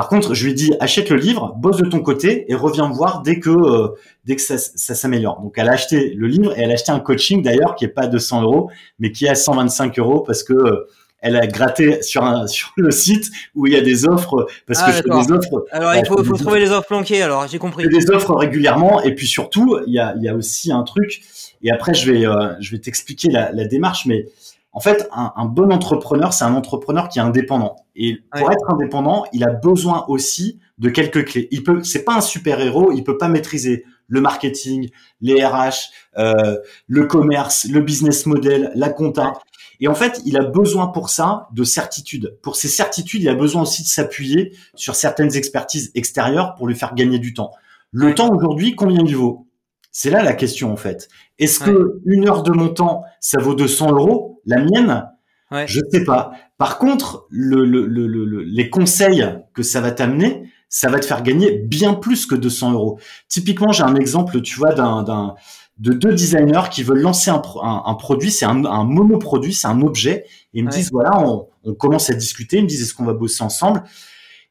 par 0.00 0.08
contre, 0.08 0.32
je 0.32 0.46
lui 0.46 0.54
dit 0.54 0.72
achète 0.80 1.10
le 1.10 1.16
livre, 1.16 1.54
bosse 1.58 1.76
de 1.76 1.84
ton 1.84 2.00
côté 2.00 2.50
et 2.50 2.54
reviens 2.54 2.88
me 2.88 2.94
voir 2.94 3.20
dès 3.20 3.38
que 3.38 3.50
euh, 3.50 3.88
dès 4.24 4.34
que 4.34 4.40
ça, 4.40 4.56
ça 4.56 4.94
s'améliore. 4.94 5.42
Donc 5.42 5.58
elle 5.58 5.68
a 5.68 5.72
acheté 5.72 6.14
le 6.14 6.26
livre 6.26 6.56
et 6.56 6.62
elle 6.62 6.70
a 6.70 6.72
acheté 6.72 6.90
un 6.90 7.00
coaching 7.00 7.42
d'ailleurs 7.42 7.74
qui 7.74 7.84
est 7.84 7.88
pas 7.88 8.04
à 8.04 8.06
200 8.06 8.42
euros 8.44 8.70
mais 8.98 9.12
qui 9.12 9.26
est 9.26 9.28
à 9.28 9.34
125 9.34 9.98
euros 9.98 10.20
parce 10.20 10.42
que 10.42 10.54
euh, 10.54 10.86
elle 11.22 11.36
a 11.36 11.46
gratté 11.46 12.02
sur 12.02 12.24
un 12.24 12.46
sur 12.46 12.72
le 12.76 12.90
site 12.90 13.30
où 13.54 13.66
il 13.66 13.72
y 13.72 13.76
a 13.76 13.80
des 13.80 14.06
offres 14.06 14.46
parce 14.66 14.80
ah, 14.82 14.86
que 14.86 14.92
je 14.92 15.02
fais 15.02 15.26
des 15.26 15.32
offres. 15.32 15.64
Alors 15.70 15.94
il 15.94 16.06
faut, 16.06 16.22
faut 16.24 16.36
trouver 16.36 16.60
les 16.60 16.70
offres 16.70 16.88
planquées. 16.88 17.22
Alors 17.22 17.46
j'ai 17.46 17.58
compris. 17.58 17.88
des 17.88 18.10
offres 18.10 18.34
régulièrement 18.34 19.02
et 19.02 19.14
puis 19.14 19.26
surtout 19.26 19.78
il 19.86 19.94
y 19.94 19.98
a 19.98 20.14
il 20.16 20.22
y 20.22 20.28
a 20.28 20.34
aussi 20.34 20.72
un 20.72 20.82
truc 20.82 21.22
et 21.62 21.70
après 21.70 21.94
je 21.94 22.12
vais 22.12 22.26
euh, 22.26 22.54
je 22.60 22.70
vais 22.72 22.78
t'expliquer 22.78 23.30
la, 23.30 23.52
la 23.52 23.64
démarche 23.64 24.06
mais 24.06 24.26
en 24.72 24.80
fait, 24.80 25.08
un, 25.12 25.46
bon 25.46 25.72
entrepreneur, 25.72 26.32
c'est 26.32 26.44
un 26.44 26.54
entrepreneur 26.54 27.08
qui 27.08 27.18
est 27.18 27.22
indépendant. 27.22 27.76
Et 27.96 28.18
pour 28.30 28.52
être 28.52 28.70
indépendant, 28.70 29.24
il 29.32 29.42
a 29.42 29.50
besoin 29.50 30.04
aussi 30.06 30.60
de 30.78 30.90
quelques 30.90 31.24
clés. 31.24 31.48
Il 31.50 31.64
peut, 31.64 31.82
c'est 31.82 32.04
pas 32.04 32.14
un 32.14 32.20
super 32.20 32.60
héros, 32.60 32.92
il 32.92 33.02
peut 33.02 33.18
pas 33.18 33.26
maîtriser 33.26 33.84
le 34.06 34.20
marketing, 34.20 34.90
les 35.20 35.44
RH, 35.44 35.90
euh, 36.18 36.56
le 36.86 37.06
commerce, 37.06 37.66
le 37.68 37.80
business 37.80 38.26
model, 38.26 38.70
la 38.76 38.90
compta. 38.90 39.32
Et 39.80 39.88
en 39.88 39.94
fait, 39.94 40.20
il 40.26 40.36
a 40.36 40.44
besoin 40.44 40.88
pour 40.88 41.10
ça 41.10 41.48
de 41.52 41.64
certitudes. 41.64 42.38
Pour 42.42 42.56
ces 42.56 42.68
certitudes, 42.68 43.22
il 43.22 43.28
a 43.28 43.34
besoin 43.34 43.62
aussi 43.62 43.82
de 43.82 43.88
s'appuyer 43.88 44.54
sur 44.74 44.94
certaines 44.94 45.34
expertises 45.36 45.90
extérieures 45.94 46.54
pour 46.54 46.68
lui 46.68 46.74
faire 46.74 46.94
gagner 46.94 47.18
du 47.18 47.32
temps. 47.32 47.50
Le 47.90 48.14
temps 48.14 48.30
aujourd'hui, 48.30 48.76
combien 48.76 49.02
il 49.04 49.16
vaut? 49.16 49.46
C'est 49.90 50.10
là 50.10 50.22
la 50.22 50.34
question 50.34 50.72
en 50.72 50.76
fait. 50.76 51.08
Est-ce 51.38 51.58
que 51.58 52.00
une 52.04 52.28
heure 52.28 52.42
de 52.42 52.52
mon 52.52 52.68
temps, 52.68 53.02
ça 53.18 53.40
vaut 53.40 53.54
200 53.54 53.90
euros 53.92 54.40
La 54.46 54.58
mienne, 54.62 55.08
ouais. 55.50 55.66
je 55.66 55.80
sais 55.90 56.04
pas. 56.04 56.32
Par 56.58 56.78
contre, 56.78 57.26
le, 57.30 57.64
le, 57.64 57.86
le, 57.86 58.42
les 58.42 58.70
conseils 58.70 59.26
que 59.54 59.62
ça 59.62 59.80
va 59.80 59.90
t'amener, 59.90 60.44
ça 60.68 60.88
va 60.88 61.00
te 61.00 61.06
faire 61.06 61.22
gagner 61.22 61.50
bien 61.58 61.94
plus 61.94 62.26
que 62.26 62.36
200 62.36 62.72
euros. 62.72 63.00
Typiquement, 63.28 63.72
j'ai 63.72 63.82
un 63.82 63.96
exemple, 63.96 64.40
tu 64.40 64.56
vois, 64.56 64.72
d'un, 64.72 65.34
de 65.80 65.94
deux 65.94 66.12
designers 66.12 66.68
qui 66.70 66.82
veulent 66.82 67.00
lancer 67.00 67.30
un, 67.30 67.42
un, 67.62 67.94
produit, 67.94 68.30
c'est 68.30 68.44
un, 68.44 68.64
un 68.66 68.84
monoproduit, 68.84 69.54
c'est 69.54 69.66
un 69.66 69.80
objet, 69.80 70.26
et 70.52 70.58
ils 70.58 70.64
me 70.64 70.70
disent 70.70 70.90
voilà, 70.92 71.18
on, 71.26 71.48
on, 71.64 71.74
commence 71.74 72.10
à 72.10 72.14
discuter, 72.14 72.58
ils 72.58 72.64
me 72.64 72.68
disent 72.68 72.82
est-ce 72.82 72.94
qu'on 72.94 73.06
va 73.06 73.14
bosser 73.14 73.42
ensemble? 73.42 73.82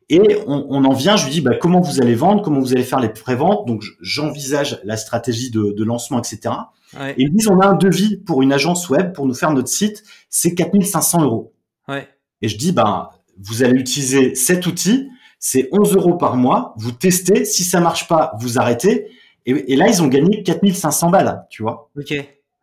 Et 0.10 0.40
on, 0.48 0.66
on, 0.70 0.84
en 0.86 0.94
vient, 0.94 1.18
je 1.18 1.26
lui 1.26 1.32
dis 1.32 1.42
bah, 1.42 1.56
comment 1.56 1.82
vous 1.82 2.02
allez 2.02 2.16
vendre, 2.16 2.42
comment 2.42 2.60
vous 2.60 2.74
allez 2.74 2.84
faire 2.84 3.00
les 3.00 3.10
préventes? 3.10 3.68
Donc 3.68 3.84
j'envisage 4.02 4.82
la 4.84 4.98
stratégie 4.98 5.52
de, 5.52 5.72
de, 5.72 5.84
lancement, 5.84 6.18
etc. 6.18 6.56
Et 7.00 7.14
ils 7.20 7.32
disent, 7.32 7.48
on 7.48 7.60
a 7.60 7.68
un 7.68 7.76
devis 7.76 8.18
pour 8.18 8.42
une 8.42 8.52
agence 8.52 8.90
web 8.90 9.14
pour 9.14 9.28
nous 9.28 9.36
faire 9.36 9.52
notre 9.52 9.68
site, 9.68 10.04
c'est 10.32 10.56
4500 10.56 11.22
euros. 11.22 11.54
Ouais. 11.88 12.08
Et 12.42 12.48
je 12.48 12.58
dis, 12.58 12.72
ben, 12.72 13.10
vous 13.38 13.62
allez 13.62 13.80
utiliser 13.80 14.34
cet 14.34 14.66
outil, 14.66 15.08
c'est 15.38 15.70
11 15.72 15.96
euros 15.96 16.16
par 16.16 16.36
mois, 16.36 16.74
vous 16.78 16.92
testez, 16.92 17.46
si 17.46 17.64
ça 17.64 17.80
marche 17.80 18.08
pas, 18.08 18.32
vous 18.40 18.58
arrêtez. 18.58 19.06
Et, 19.50 19.74
et 19.74 19.76
là, 19.76 19.88
ils 19.88 20.02
ont 20.02 20.08
gagné 20.08 20.43
4500 20.43 21.10
balles, 21.10 21.45
tu 21.50 21.64
vois. 21.64 21.89
Ok. 21.97 22.14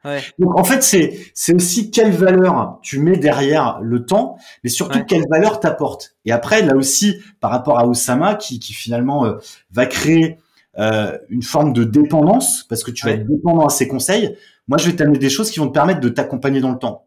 Ouais. 0.05 0.21
Donc 0.39 0.57
en 0.57 0.63
fait, 0.63 0.85
c'est 0.85 1.19
c'est 1.35 1.53
aussi 1.53 1.91
quelle 1.91 2.13
valeur 2.13 2.79
tu 2.81 3.01
mets 3.01 3.17
derrière 3.17 3.81
le 3.81 4.07
temps, 4.07 4.37
mais 4.63 4.71
surtout 4.71 5.01
quelle 5.05 5.25
valeur 5.29 5.59
t'apporte. 5.59 6.15
Et 6.25 6.31
après, 6.31 6.63
là 6.63 6.77
aussi, 6.77 7.17
par 7.41 7.51
rapport 7.51 7.79
à 7.81 7.89
Osama, 7.89 8.37
qui, 8.37 8.61
qui 8.61 8.73
finalement 8.73 9.27
euh, 9.27 9.39
va 9.73 9.87
créer 9.87 10.39
euh, 10.79 11.17
une 11.29 11.43
forme 11.43 11.73
de 11.73 11.83
dépendance 11.83 12.65
parce 12.69 12.85
que 12.85 12.91
tu 12.91 13.05
vas 13.07 13.13
être 13.13 13.27
dépendant 13.27 13.67
à 13.67 13.71
ses 13.71 13.89
conseils. 13.89 14.37
Moi, 14.69 14.79
je 14.79 14.91
vais 14.91 14.97
t'amener 14.97 15.19
des 15.19 15.31
choses 15.31 15.51
qui 15.51 15.59
vont 15.59 15.69
te 15.69 15.73
permettre 15.73 16.01
de 16.01 16.09
t'accompagner 16.09 16.61
dans 16.61 16.71
le 16.71 16.79
temps. 16.79 17.06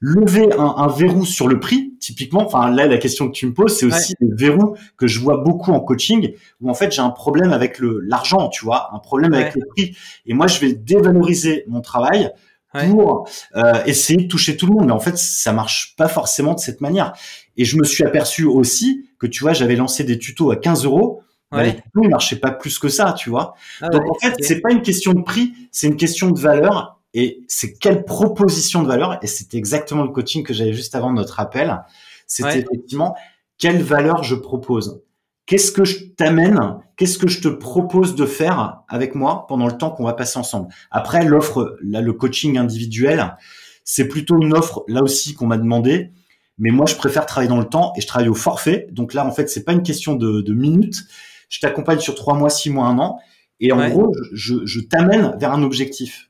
Lever 0.00 0.52
un, 0.52 0.74
un, 0.76 0.88
verrou 0.88 1.24
sur 1.24 1.48
le 1.48 1.60
prix, 1.60 1.94
typiquement, 2.00 2.44
enfin 2.44 2.70
là 2.70 2.86
la 2.86 2.98
question 2.98 3.28
que 3.28 3.32
tu 3.32 3.46
me 3.46 3.54
poses, 3.54 3.76
c'est 3.76 3.86
aussi 3.86 4.14
ouais. 4.20 4.28
des 4.28 4.34
verrous 4.34 4.76
que 4.96 5.06
je 5.06 5.20
vois 5.20 5.38
beaucoup 5.38 5.72
en 5.72 5.80
coaching, 5.80 6.34
où 6.60 6.70
en 6.70 6.74
fait 6.74 6.92
j'ai 6.92 7.02
un 7.02 7.10
problème 7.10 7.52
avec 7.52 7.78
le 7.78 8.00
l'argent, 8.00 8.48
tu 8.48 8.64
vois, 8.64 8.90
un 8.94 8.98
problème 8.98 9.34
avec 9.34 9.54
le 9.54 9.62
prix, 9.66 9.96
et 10.26 10.34
moi 10.34 10.46
je 10.46 10.60
vais 10.60 10.72
dévaloriser 10.72 11.64
mon 11.68 11.80
travail 11.80 12.30
pour 12.72 13.28
euh, 13.54 13.82
essayer 13.86 14.24
de 14.24 14.28
toucher 14.28 14.56
tout 14.56 14.66
le 14.66 14.72
monde, 14.72 14.86
mais 14.86 14.92
en 14.92 15.00
fait 15.00 15.16
ça 15.16 15.52
marche 15.52 15.94
pas 15.96 16.08
forcément 16.08 16.54
de 16.54 16.60
cette 16.60 16.80
manière. 16.80 17.14
Et 17.56 17.64
je 17.64 17.78
me 17.78 17.84
suis 17.84 18.04
aperçu 18.04 18.44
aussi 18.44 19.08
que 19.18 19.26
tu 19.26 19.42
vois 19.42 19.54
j'avais 19.54 19.76
lancé 19.76 20.04
des 20.04 20.18
tutos 20.18 20.50
à 20.50 20.56
15 20.56 20.84
euros 20.84 21.22
bah, 21.50 21.58
ouais. 21.58 21.76
bah, 21.94 22.02
les 22.02 22.08
marchaient 22.08 22.36
pas 22.36 22.50
plus 22.50 22.78
que 22.78 22.88
ça, 22.88 23.14
tu 23.16 23.30
vois. 23.30 23.54
Ah 23.80 23.88
Donc 23.88 24.02
en 24.10 24.14
fait, 24.14 24.34
c'est 24.40 24.60
pas 24.60 24.72
une 24.72 24.82
question 24.82 25.12
de 25.12 25.22
prix, 25.22 25.52
c'est 25.70 25.86
une 25.86 25.96
question 25.96 26.30
de 26.30 26.38
valeur 26.38 26.95
et 27.16 27.44
c'est 27.48 27.72
quelle 27.72 28.04
proposition 28.04 28.82
de 28.82 28.88
valeur 28.88 29.18
et 29.22 29.26
c'était 29.26 29.56
exactement 29.56 30.04
le 30.04 30.10
coaching 30.10 30.44
que 30.44 30.54
j'avais 30.54 30.72
juste 30.72 30.94
avant 30.94 31.12
notre 31.12 31.40
appel. 31.40 31.82
C'était 32.26 32.48
ouais. 32.48 32.58
effectivement 32.60 33.16
quelle 33.58 33.82
valeur 33.82 34.22
je 34.22 34.34
propose? 34.34 35.02
Qu'est-ce 35.46 35.72
que 35.72 35.84
je 35.84 36.04
t'amène 36.04 36.78
Qu'est-ce 36.96 37.18
que 37.18 37.28
je 37.28 37.40
te 37.40 37.48
propose 37.48 38.14
de 38.14 38.26
faire 38.26 38.82
avec 38.88 39.14
moi 39.14 39.46
pendant 39.48 39.66
le 39.66 39.76
temps 39.76 39.90
qu'on 39.90 40.04
va 40.04 40.14
passer 40.14 40.38
ensemble? 40.38 40.68
Après 40.90 41.24
l'offre, 41.24 41.76
là 41.82 42.00
le 42.00 42.12
coaching 42.12 42.58
individuel, 42.58 43.36
c'est 43.84 44.08
plutôt 44.08 44.40
une 44.40 44.54
offre 44.54 44.84
là 44.88 45.02
aussi 45.02 45.34
qu'on 45.34 45.46
m'a 45.46 45.58
demandé. 45.58 46.10
Mais 46.58 46.70
moi, 46.70 46.86
je 46.86 46.94
préfère 46.94 47.26
travailler 47.26 47.50
dans 47.50 47.58
le 47.58 47.68
temps 47.68 47.92
et 47.96 48.00
je 48.00 48.06
travaille 48.06 48.30
au 48.30 48.34
forfait. 48.34 48.86
Donc 48.90 49.12
là, 49.12 49.26
en 49.26 49.30
fait, 49.30 49.50
c'est 49.50 49.64
pas 49.64 49.72
une 49.72 49.82
question 49.82 50.14
de, 50.14 50.40
de 50.40 50.54
minutes 50.54 51.04
je 51.48 51.60
t'accompagne 51.60 52.00
sur 52.00 52.14
trois 52.14 52.34
mois, 52.34 52.50
six 52.50 52.70
mois, 52.70 52.86
un 52.86 52.98
an, 52.98 53.18
et 53.60 53.72
en 53.72 53.78
ouais. 53.78 53.90
gros, 53.90 54.14
je, 54.32 54.54
je 54.64 54.80
t'amène 54.80 55.36
vers 55.38 55.52
un 55.52 55.62
objectif. 55.62 56.25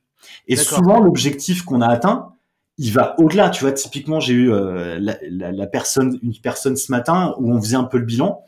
Et 0.47 0.57
souvent, 0.57 1.01
l'objectif 1.01 1.63
qu'on 1.63 1.81
a 1.81 1.89
atteint, 1.89 2.33
il 2.79 2.93
va 2.93 3.19
au-delà. 3.19 3.51
Tu 3.51 3.65
vois, 3.65 3.73
typiquement, 3.73 4.21
j'ai 4.21 4.35
eu 4.35 4.53
euh, 4.53 4.99
la, 5.01 5.17
la, 5.29 5.53
la, 5.53 5.67
personne, 5.67 6.19
une 6.23 6.37
personne 6.37 6.77
ce 6.77 6.93
matin 6.93 7.35
où 7.39 7.53
on 7.53 7.61
faisait 7.61 7.77
un 7.77 7.85
peu 7.85 7.99
le 7.99 8.05
bilan. 8.05 8.43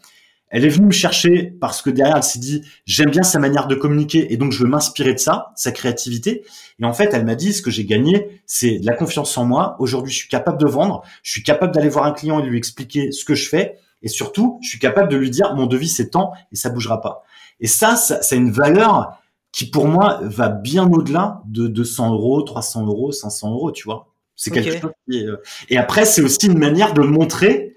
Elle 0.51 0.65
est 0.65 0.71
venue 0.71 0.87
me 0.87 0.93
chercher 0.93 1.53
parce 1.61 1.83
que 1.83 1.91
derrière, 1.91 2.17
elle 2.17 2.23
s'est 2.23 2.39
dit, 2.39 2.63
j'aime 2.87 3.11
bien 3.11 3.23
sa 3.23 3.39
manière 3.39 3.67
de 3.67 3.75
communiquer 3.75 4.33
et 4.33 4.39
donc 4.39 4.53
je 4.53 4.63
veux 4.63 4.69
m'inspirer 4.69 5.13
de 5.13 5.19
ça, 5.19 5.53
sa 5.57 5.73
créativité. 5.73 6.45
Et 6.81 6.85
en 6.85 6.95
fait, 6.95 7.13
elle 7.13 7.27
m'a 7.27 7.35
dit, 7.35 7.53
ce 7.53 7.61
que 7.61 7.71
j'ai 7.71 7.85
gagné, 7.85 8.43
c'est 8.47 8.79
de 8.79 8.87
la 8.87 8.95
confiance 8.95 9.37
en 9.37 9.45
moi. 9.45 9.77
Aujourd'hui, 9.79 10.11
je 10.11 10.19
suis 10.19 10.29
capable 10.29 10.59
de 10.59 10.67
vendre, 10.67 11.03
je 11.23 11.33
suis 11.33 11.43
capable 11.43 11.75
d'aller 11.75 11.91
voir 11.91 12.07
un 12.07 12.13
client 12.13 12.41
et 12.41 12.47
lui 12.47 12.57
expliquer 12.57 13.13
ce 13.13 13.27
que 13.27 13.35
je 13.35 13.49
fais. 13.49 13.77
Et 14.03 14.09
surtout, 14.09 14.59
je 14.63 14.69
suis 14.69 14.79
capable 14.79 15.11
de 15.11 15.17
lui 15.17 15.31
dire 15.31 15.55
mon 15.55 15.67
devis 15.67 15.89
c'est 15.89 16.11
tant 16.11 16.33
et 16.53 16.57
ça 16.57 16.71
bougera 16.71 17.01
pas. 17.01 17.25
Et 17.61 17.67
ça, 17.67 17.97
ça, 17.97 18.23
ça 18.23 18.35
a 18.35 18.39
une 18.39 18.53
valeur 18.53 19.19
qui 19.53 19.71
pour 19.71 19.87
moi 19.87 20.21
va 20.23 20.49
bien 20.49 20.91
au-delà 20.91 21.43
de 21.47 21.67
200 21.67 22.13
euros, 22.13 22.43
300 22.43 22.87
euros, 22.87 23.13
500 23.13 23.53
euros, 23.53 23.73
tu 23.73 23.85
vois. 23.85 24.09
C'est 24.37 24.51
quelque 24.51 24.71
okay. 24.71 24.81
chose 24.81 24.93
qui 25.09 25.19
est... 25.19 25.27
Euh, 25.27 25.43
et 25.69 25.79
après, 25.79 26.05
c'est 26.05 26.23
aussi 26.23 26.47
une 26.47 26.59
manière 26.59 26.95
de 26.95 27.03
montrer 27.03 27.75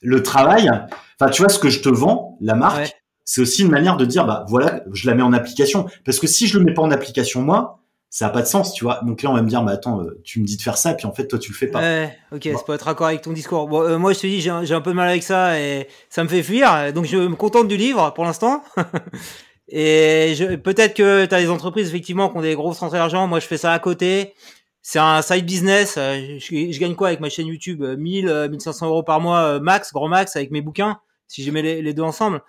le 0.00 0.22
travail. 0.22 0.70
Enfin, 1.20 1.30
tu 1.30 1.42
vois, 1.42 1.50
ce 1.50 1.58
que 1.58 1.68
je 1.68 1.80
te 1.80 1.88
vends, 1.88 2.38
la 2.40 2.54
marque, 2.54 2.78
ouais. 2.78 2.92
c'est 3.24 3.40
aussi 3.40 3.62
une 3.62 3.70
manière 3.70 3.96
de 3.96 4.06
dire, 4.06 4.24
bah 4.24 4.46
voilà, 4.48 4.82
je 4.92 5.06
la 5.06 5.14
mets 5.14 5.22
en 5.22 5.32
application. 5.32 5.86
Parce 6.04 6.18
que 6.18 6.26
si 6.26 6.46
je 6.46 6.58
le 6.58 6.64
mets 6.64 6.72
pas 6.72 6.82
en 6.82 6.90
application 6.90 7.42
moi, 7.42 7.80
ça 8.10 8.28
a 8.28 8.30
pas 8.30 8.40
de 8.40 8.46
sens, 8.46 8.72
tu 8.72 8.84
vois. 8.84 9.00
Donc 9.02 9.22
là, 9.22 9.30
on 9.30 9.34
va 9.34 9.42
me 9.42 9.48
dire, 9.48 9.62
bah 9.62 9.72
attends, 9.72 10.00
euh, 10.00 10.18
tu 10.24 10.40
me 10.40 10.46
dis 10.46 10.56
de 10.56 10.62
faire 10.62 10.78
ça, 10.78 10.94
puis 10.94 11.06
en 11.06 11.12
fait, 11.12 11.26
toi, 11.26 11.38
tu 11.38 11.52
le 11.52 11.56
fais 11.56 11.66
pas. 11.66 11.80
Ouais, 11.80 12.16
ok, 12.32 12.48
bon. 12.52 12.58
c'est 12.58 12.66
pas 12.66 12.74
être 12.76 12.86
d'accord 12.86 13.08
avec 13.08 13.20
ton 13.20 13.32
discours. 13.32 13.68
Bon, 13.68 13.82
euh, 13.82 13.98
moi, 13.98 14.14
je 14.14 14.20
te 14.20 14.26
dis, 14.26 14.40
j'ai 14.40 14.50
un, 14.50 14.62
un, 14.70 14.80
peu 14.80 14.90
de 14.90 14.96
mal 14.96 15.08
avec 15.08 15.22
ça 15.22 15.60
et 15.60 15.88
ça 16.08 16.24
me 16.24 16.28
fait 16.28 16.42
fuir. 16.42 16.92
Donc, 16.94 17.04
je 17.04 17.18
me 17.18 17.36
contente 17.36 17.68
du 17.68 17.76
livre 17.76 18.14
pour 18.14 18.24
l'instant. 18.24 18.62
et 19.68 20.34
peut-être 20.62 20.94
que 20.94 21.26
tu 21.26 21.34
as 21.34 21.40
des 21.40 21.50
entreprises, 21.50 21.88
effectivement, 21.88 22.30
qui 22.30 22.38
ont 22.38 22.42
des 22.42 22.54
grosses 22.54 22.78
rentrées 22.78 22.98
d'argent. 22.98 23.26
Moi, 23.26 23.40
je 23.40 23.46
fais 23.46 23.58
ça 23.58 23.72
à 23.72 23.78
côté. 23.78 24.34
c'est 24.82 24.98
un 24.98 25.22
side 25.22 25.44
business. 25.44 25.94
Je, 25.96 26.38
je, 26.70 26.80
gagne 26.80 26.94
quoi 26.94 27.08
avec 27.08 27.20
ma 27.20 27.28
chaîne 27.28 27.46
YouTube? 27.46 27.82
1000, 27.82 28.48
1500 28.50 28.86
euros 28.86 29.02
par 29.02 29.20
mois 29.20 29.60
max, 29.60 29.92
grand 29.92 30.08
max 30.08 30.36
avec 30.36 30.50
mes 30.50 30.62
bouquins, 30.62 31.00
si 31.26 31.44
je 31.44 31.50
mets 31.50 31.62
les, 31.62 31.82
les 31.82 31.94
deux 31.94 32.02
ensemble. 32.02 32.42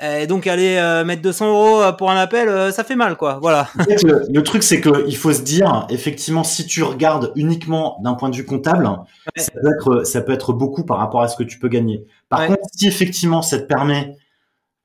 Et 0.00 0.28
donc 0.28 0.46
aller 0.46 0.76
euh, 0.76 1.04
mettre 1.04 1.22
200 1.22 1.48
euros 1.48 1.82
euh, 1.82 1.92
pour 1.92 2.10
un 2.10 2.16
appel, 2.16 2.48
euh, 2.48 2.70
ça 2.70 2.84
fait 2.84 2.94
mal, 2.94 3.16
quoi. 3.16 3.40
Voilà. 3.42 3.68
le, 3.76 4.40
truc, 4.42 4.62
c'est 4.62 4.80
qu'il 4.80 5.16
faut 5.16 5.32
se 5.32 5.42
dire, 5.42 5.86
effectivement, 5.90 6.44
si 6.44 6.66
tu 6.66 6.84
regardes 6.84 7.32
uniquement 7.34 7.98
d'un 8.04 8.14
point 8.14 8.28
de 8.28 8.36
vue 8.36 8.44
comptable, 8.44 8.88
ça, 9.36 9.50
peut 9.60 9.68
être, 9.68 10.04
ça 10.04 10.20
peut 10.20 10.32
être 10.32 10.52
beaucoup 10.52 10.84
par 10.84 10.98
rapport 10.98 11.22
à 11.22 11.28
ce 11.28 11.36
que 11.36 11.42
tu 11.42 11.58
peux 11.58 11.68
gagner. 11.68 12.06
Par 12.28 12.46
contre, 12.46 12.60
si 12.72 12.86
effectivement, 12.86 13.42
ça 13.42 13.58
te 13.58 13.64
permet 13.64 14.16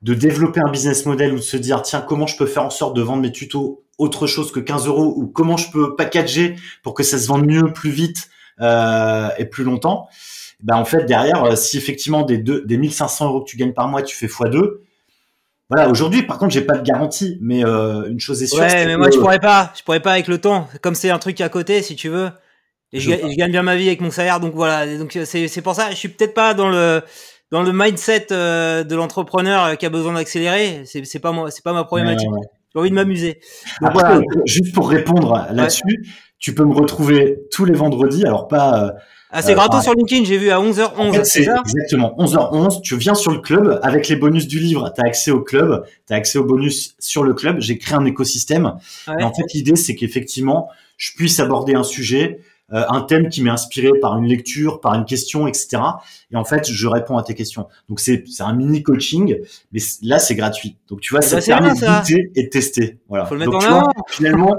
de 0.02 0.14
développer 0.14 0.60
un 0.60 0.70
business 0.70 1.06
model 1.06 1.32
ou 1.32 1.36
de 1.36 1.40
se 1.40 1.56
dire, 1.56 1.82
tiens, 1.82 2.00
comment 2.00 2.26
je 2.26 2.36
peux 2.36 2.46
faire 2.46 2.64
en 2.64 2.70
sorte 2.70 2.94
de 2.94 3.02
vendre 3.02 3.22
mes 3.22 3.32
tutos 3.32 3.84
autre 3.98 4.26
chose 4.26 4.52
que 4.52 4.60
15 4.60 4.86
euros 4.86 5.14
ou 5.16 5.26
comment 5.26 5.56
je 5.56 5.70
peux 5.70 5.96
packager 5.96 6.56
pour 6.82 6.94
que 6.94 7.02
ça 7.02 7.18
se 7.18 7.26
vende 7.26 7.46
mieux, 7.46 7.72
plus 7.72 7.90
vite 7.90 8.28
et 8.60 9.44
plus 9.46 9.64
longtemps? 9.64 10.08
Ben 10.62 10.76
en 10.76 10.84
fait 10.84 11.04
derrière, 11.04 11.56
si 11.58 11.76
effectivement 11.76 12.22
des, 12.22 12.38
deux, 12.38 12.64
des 12.64 12.76
1500 12.76 13.26
euros 13.28 13.40
que 13.42 13.50
tu 13.50 13.56
gagnes 13.56 13.72
par 13.72 13.88
mois, 13.88 14.02
tu 14.02 14.16
fais 14.16 14.26
x2, 14.26 14.78
voilà, 15.70 15.88
aujourd'hui, 15.88 16.22
par 16.22 16.38
contre, 16.38 16.52
j'ai 16.52 16.60
pas 16.60 16.76
de 16.76 16.82
garantie, 16.82 17.38
mais 17.40 17.64
euh, 17.64 18.08
une 18.08 18.20
chose 18.20 18.42
est 18.42 18.46
sûre. 18.46 18.60
Ouais, 18.60 18.86
mais 18.86 18.96
moi, 18.96 19.10
je 19.10 19.18
pourrais 19.18 19.40
pas. 19.40 19.72
Je 19.76 19.82
pourrais 19.82 20.00
pas 20.00 20.12
avec 20.12 20.28
le 20.28 20.38
temps. 20.38 20.68
Comme 20.82 20.94
c'est 20.94 21.10
un 21.10 21.18
truc 21.18 21.40
à 21.40 21.48
côté, 21.48 21.82
si 21.82 21.96
tu 21.96 22.08
veux. 22.08 22.30
Et 22.92 23.00
je, 23.00 23.10
gagne 23.10 23.50
bien 23.50 23.62
ma 23.62 23.74
vie 23.74 23.88
avec 23.88 24.00
mon 24.00 24.10
salaire, 24.10 24.38
donc 24.38 24.54
voilà. 24.54 24.86
Donc 24.98 25.18
c'est 25.24 25.48
c'est 25.48 25.62
pour 25.62 25.74
ça. 25.74 25.90
Je 25.90 25.96
suis 25.96 26.08
peut-être 26.08 26.34
pas 26.34 26.54
dans 26.54 26.68
le 26.68 27.02
dans 27.50 27.62
le 27.62 27.72
mindset 27.72 28.28
euh, 28.32 28.84
de 28.84 28.96
l'entrepreneur 28.96 29.76
qui 29.78 29.86
a 29.86 29.90
besoin 29.90 30.14
d'accélérer. 30.14 30.82
C'est 30.86 31.04
c'est 31.04 31.18
pas 31.18 31.32
moi, 31.32 31.50
c'est 31.50 31.64
pas 31.64 31.72
ma 31.72 31.84
problématique. 31.84 32.28
J'ai 32.72 32.80
envie 32.80 32.90
de 32.90 32.94
m'amuser. 32.94 33.40
Voilà. 33.80 34.20
Juste 34.46 34.74
pour 34.74 34.90
répondre 34.90 35.46
là-dessus, 35.52 36.08
tu 36.38 36.54
peux 36.54 36.64
me 36.64 36.74
retrouver 36.74 37.38
tous 37.50 37.64
les 37.64 37.74
vendredis. 37.74 38.26
Alors 38.26 38.48
pas. 38.48 38.84
Euh, 38.84 38.90
ah, 39.36 39.42
c'est 39.42 39.54
gratos 39.54 39.82
sur 39.82 39.94
LinkedIn, 39.94 40.24
j'ai 40.24 40.38
vu 40.38 40.50
à 40.50 40.60
11h11. 40.60 41.24
c'est 41.24 41.40
exactement 41.40 42.14
11h11. 42.18 42.82
Tu 42.82 42.96
viens 42.96 43.14
sur 43.14 43.32
le 43.32 43.40
club 43.40 43.80
avec 43.82 44.08
les 44.08 44.14
bonus 44.14 44.46
du 44.46 44.60
livre. 44.60 44.92
Tu 44.94 45.00
as 45.00 45.06
accès 45.06 45.32
au 45.32 45.40
club, 45.40 45.84
tu 46.06 46.12
as 46.12 46.16
accès 46.16 46.38
aux 46.38 46.44
bonus 46.44 46.94
sur 47.00 47.24
le 47.24 47.34
club. 47.34 47.60
J'ai 47.60 47.78
créé 47.78 47.96
un 47.96 48.04
écosystème. 48.04 48.74
Et 49.18 49.24
en 49.24 49.32
fait, 49.32 49.42
l'idée, 49.52 49.74
c'est 49.74 49.96
qu'effectivement, 49.96 50.68
je 50.96 51.12
puisse 51.14 51.40
aborder 51.40 51.74
un 51.74 51.82
sujet, 51.82 52.40
euh, 52.74 52.84
un 52.88 53.02
thème 53.02 53.28
qui 53.28 53.42
m'est 53.42 53.50
inspiré 53.50 53.90
par 54.00 54.18
une 54.18 54.26
lecture, 54.26 54.80
par 54.80 54.94
une 54.94 55.04
question, 55.04 55.46
etc. 55.46 55.78
Et 56.32 56.36
en 56.36 56.44
fait, 56.44 56.68
je 56.70 56.88
réponds 56.88 57.16
à 57.16 57.22
tes 57.22 57.34
questions. 57.34 57.68
Donc 57.88 58.00
c'est 58.00 58.24
c'est 58.26 58.42
un 58.42 58.52
mini 58.52 58.82
coaching, 58.82 59.38
mais 59.72 59.80
là 60.02 60.18
c'est 60.18 60.34
gratuit. 60.34 60.76
Donc 60.88 61.00
tu 61.00 61.14
vois, 61.14 61.22
ça 61.22 61.40
te 61.40 61.46
permet 61.46 61.70
de 61.70 62.00
goûter 62.00 62.32
et 62.34 62.44
de 62.44 62.48
tester. 62.48 62.98
Voilà. 63.08 63.26
Faut 63.26 63.34
le 63.34 63.40
mettre 63.40 63.52
Donc, 63.52 63.62
en 63.62 63.66
tu 63.66 63.72
vois, 63.72 63.92
finalement, 64.08 64.56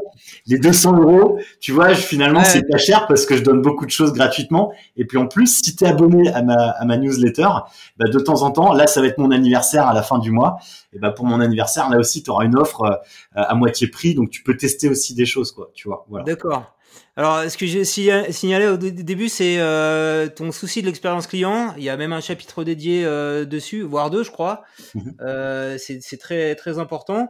les 0.48 0.58
200 0.58 0.98
euros, 0.98 1.40
tu 1.60 1.74
vois, 1.74 1.94
je, 1.94 2.02
finalement 2.02 2.44
c'est 2.44 2.66
pas 2.70 2.78
cher 2.78 3.06
parce 3.08 3.26
que 3.26 3.36
je 3.36 3.44
donne 3.44 3.62
beaucoup 3.62 3.86
de 3.86 3.92
choses 3.92 4.14
gratuitement. 4.14 4.72
Et 4.96 5.06
puis 5.06 5.18
en 5.18 5.28
plus, 5.28 5.48
si 5.48 5.76
tu 5.76 5.84
es 5.84 5.88
abonné 5.88 6.32
à 6.32 6.42
ma 6.42 6.56
à 6.56 6.86
ma 6.86 6.98
newsletter, 6.98 7.50
bah, 7.98 8.08
de 8.10 8.20
temps 8.20 8.44
en 8.44 8.52
temps, 8.52 8.72
là 8.74 8.88
ça 8.88 9.02
va 9.02 9.08
être 9.08 9.18
mon 9.18 9.32
anniversaire 9.32 9.88
à 9.88 9.94
la 9.94 10.04
fin 10.04 10.20
du 10.20 10.32
mois. 10.32 10.58
Et 10.94 11.00
bah 11.00 11.12
pour 11.12 11.26
mon 11.26 11.42
anniversaire, 11.42 11.90
là 11.90 11.98
aussi 11.98 12.24
tu 12.24 12.30
auras 12.30 12.46
une 12.46 12.58
offre 12.58 12.84
euh, 12.84 12.96
à 13.34 13.56
moitié 13.56 13.88
prix, 13.88 14.16
donc 14.16 14.30
tu 14.30 14.42
peux 14.42 14.56
tester 14.56 14.88
aussi 14.88 15.14
des 15.14 15.26
choses, 15.26 15.52
quoi. 15.52 15.70
Tu 15.74 15.90
vois. 15.90 16.06
Voilà. 16.10 16.24
D'accord. 16.24 16.76
Alors, 17.18 17.50
ce 17.50 17.58
que 17.58 17.66
j'ai 17.66 17.86
signalé 17.86 18.68
au 18.68 18.78
début, 18.78 19.30
c'est 19.30 19.58
euh, 19.60 20.28
ton 20.28 20.52
souci 20.52 20.82
de 20.82 20.88
l'expérience 20.88 21.28
client. 21.28 21.74
Il 21.78 21.84
y 21.84 21.90
a 21.90 21.96
même 21.96 22.12
un 22.12 22.20
chapitre 22.20 22.64
dédié 22.64 23.06
euh, 23.06 23.46
dessus, 23.46 23.82
voire 23.82 24.10
deux, 24.10 24.24
je 24.24 24.32
crois. 24.32 24.64
Mhm. 24.94 25.16
Euh, 25.22 25.78
c'est 25.78 26.18
très 26.18 26.56
très 26.56 26.78
important. 26.78 27.30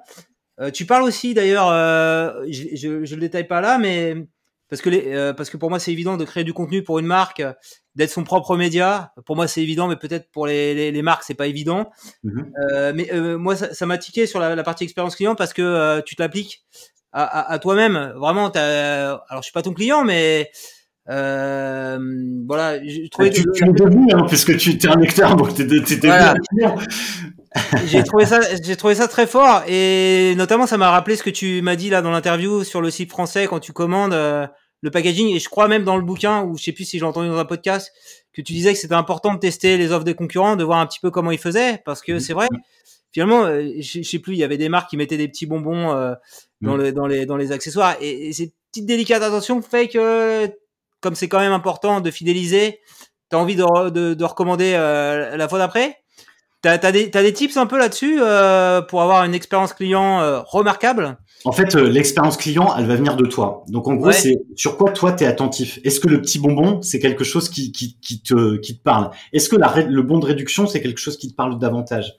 Tu 0.74 0.86
parles 0.86 1.03
aussi, 1.03 1.34
d'ailleurs, 1.34 1.68
je, 2.47 2.76
je, 2.76 3.05
je 3.05 3.16
le 3.16 3.22
détaille 3.22 3.47
pas 3.47 3.61
là, 3.61 3.78
mais 3.78 4.16
parce 4.70 4.82
que 4.82 4.89
les, 4.89 5.34
parce 5.36 5.49
que 5.49 5.57
pour 5.57 5.70
moi 5.70 5.80
c'est 5.80 5.91
évident 5.91 6.16
de 6.18 6.24
créer 6.24 6.45
du 6.45 6.53
contenu 6.53 6.82
pour 6.82 6.97
une 6.97 7.05
marque, 7.05 7.43
d'être 7.95 8.09
son 8.09 8.24
propre 8.24 8.55
média. 8.55 9.13
Pour 9.26 9.36
moi 9.36 9.47
c'est 9.47 9.61
évident, 9.61 9.89
mais 9.89 9.97
peut-être 9.97 10.32
pour 10.32 10.47
les, 10.47 10.74
les, 10.74 10.91
les 10.93 11.01
marques 11.01 11.24
c'est 11.24 11.36
pas 11.36 11.47
évident. 11.47 11.91
Mhm. 12.24 12.51
mais 12.95 13.09
moi 13.38 13.57
ça 13.57 13.86
m'a 13.86 13.97
tiqué 13.97 14.28
sur 14.28 14.39
la, 14.39 14.55
la, 14.55 14.63
partie 14.63 14.86
expérience 14.86 15.18
client 15.18 15.36
parce 15.36 15.51
que 15.51 16.01
tu 16.05 16.16
t'appliques 16.16 16.66
à, 17.16 17.24
à, 17.24 17.53
à 17.53 17.59
toi-même. 17.59 18.13
Vraiment, 18.18 18.51
as, 18.53 19.22
alors 19.30 19.41
je 19.41 19.43
suis 19.43 19.53
pas 19.53 19.61
ton 19.61 19.74
client, 19.74 20.03
mais 20.03 20.51
euh, 21.09 21.97
voilà, 22.47 22.84
je 22.84 23.07
trouvais 23.09 23.30
tu, 23.30 23.43
que... 23.43 23.51
tu 23.51 23.63
es 23.63 23.72
devenu, 23.72 24.11
hein, 24.13 24.26
puisque 24.28 24.57
tu 24.57 24.72
es 24.72 24.88
un 24.88 24.99
lecteur, 24.99 25.36
donc 25.36 25.53
tu 25.53 25.63
étais 25.63 26.07
voilà. 26.07 26.34
j'ai 27.86 28.03
trouvé 28.03 28.26
ça, 28.26 28.41
j'ai 28.61 28.76
trouvé 28.76 28.95
ça 28.95 29.07
très 29.07 29.28
fort 29.28 29.63
et 29.68 30.34
notamment 30.36 30.68
ça 30.68 30.78
m'a 30.78 30.89
rappelé 30.89 31.16
ce 31.16 31.24
que 31.24 31.30
tu 31.30 31.61
m'as 31.61 31.76
dit 31.76 31.89
là 31.89 32.01
dans 32.01 32.11
l'interview 32.11 32.63
sur 32.63 32.82
le 32.82 32.89
site 32.89 33.11
français 33.11 33.47
quand 33.47 33.59
tu 33.59 33.72
commandes 33.72 34.13
euh, 34.13 34.45
le 34.82 34.91
packaging 34.91 35.34
et 35.34 35.39
je 35.39 35.47
crois 35.47 35.68
même 35.70 35.84
dans 35.84 35.95
le 35.95 36.03
bouquin 36.03 36.41
ou 36.43 36.57
je 36.57 36.63
sais 36.63 36.74
plus 36.74 36.84
si 36.84 36.99
j'ai 36.99 37.05
entendu 37.05 37.30
dans 37.30 37.38
un 37.38 37.45
podcast 37.45 37.93
que 38.34 38.41
tu 38.41 38.51
disais 38.51 38.74
que 38.74 38.80
c'était 38.80 38.95
important 38.95 39.34
de 39.34 39.39
tester 39.39 39.78
les 39.78 39.93
offres 39.93 40.03
des 40.03 40.16
concurrents, 40.16 40.57
de 40.57 40.63
voir 40.66 40.80
un 40.80 40.86
petit 40.86 40.99
peu 40.99 41.11
comment 41.11 41.32
ils 41.32 41.38
faisaient 41.38 41.82
parce 41.86 42.01
que 42.01 42.20
c'est 42.20 42.34
vrai. 42.34 42.47
Finalement, 43.13 43.45
euh, 43.45 43.70
je 43.80 44.01
sais 44.01 44.20
plus, 44.20 44.34
il 44.34 44.39
y 44.39 44.43
avait 44.43 44.57
des 44.57 44.68
marques 44.68 44.89
qui 44.89 44.97
mettaient 44.97 45.16
des 45.16 45.30
petits 45.30 45.45
bonbons 45.45 45.93
euh, 45.93 46.16
dans, 46.61 46.75
mmh. 46.75 46.81
le, 46.81 46.91
dans, 46.91 47.07
les, 47.07 47.25
dans 47.25 47.37
les 47.37 47.51
accessoires 47.51 47.95
et, 48.01 48.29
et 48.29 48.33
ces 48.33 48.53
petites 48.71 48.85
délicates 48.85 49.23
attentions 49.23 49.61
fait 49.61 49.87
que 49.87 50.49
comme 51.01 51.15
c'est 51.15 51.27
quand 51.27 51.39
même 51.39 51.53
important 51.53 52.01
de 52.01 52.11
fidéliser, 52.11 52.79
tu 53.29 53.35
as 53.35 53.39
envie 53.39 53.55
de, 53.55 53.89
de, 53.89 54.13
de 54.13 54.23
recommander 54.23 54.73
euh, 54.75 55.37
la 55.37 55.47
fois 55.47 55.59
d'après 55.59 55.97
T'as 56.61 56.79
as 56.81 56.91
des, 56.91 57.11
as 57.13 57.21
des 57.21 57.31
tips 57.31 57.57
un 57.57 57.67
peu 57.67 57.77
là-dessus 57.77 58.17
euh, 58.19 58.81
pour 58.81 59.03
avoir 59.03 59.23
une 59.23 59.35
expérience 59.35 59.71
client 59.71 60.21
euh, 60.21 60.39
remarquable? 60.41 61.19
En 61.43 61.51
fait, 61.51 61.75
l'expérience 61.75 62.37
client, 62.37 62.73
elle 62.75 62.87
va 62.87 62.95
venir 62.95 63.15
de 63.15 63.27
toi. 63.27 63.63
Donc 63.67 63.87
en 63.87 63.93
gros, 63.93 64.07
ouais. 64.07 64.13
c'est 64.13 64.35
sur 64.55 64.75
quoi 64.75 64.91
toi 64.91 65.11
tu 65.11 65.25
es 65.25 65.27
attentif? 65.27 65.79
Est-ce 65.83 65.99
que 65.99 66.07
le 66.07 66.19
petit 66.21 66.39
bonbon, 66.39 66.81
c'est 66.81 66.97
quelque 66.97 67.23
chose 67.23 67.49
qui, 67.49 67.71
qui, 67.71 67.99
qui, 67.99 68.23
te, 68.23 68.57
qui 68.57 68.79
te 68.79 68.81
parle? 68.81 69.11
Est-ce 69.31 69.47
que 69.47 69.55
la, 69.55 69.71
le 69.79 70.01
bon 70.01 70.17
de 70.17 70.25
réduction, 70.25 70.65
c'est 70.65 70.81
quelque 70.81 70.97
chose 70.97 71.17
qui 71.17 71.29
te 71.29 71.35
parle 71.35 71.59
davantage? 71.59 72.15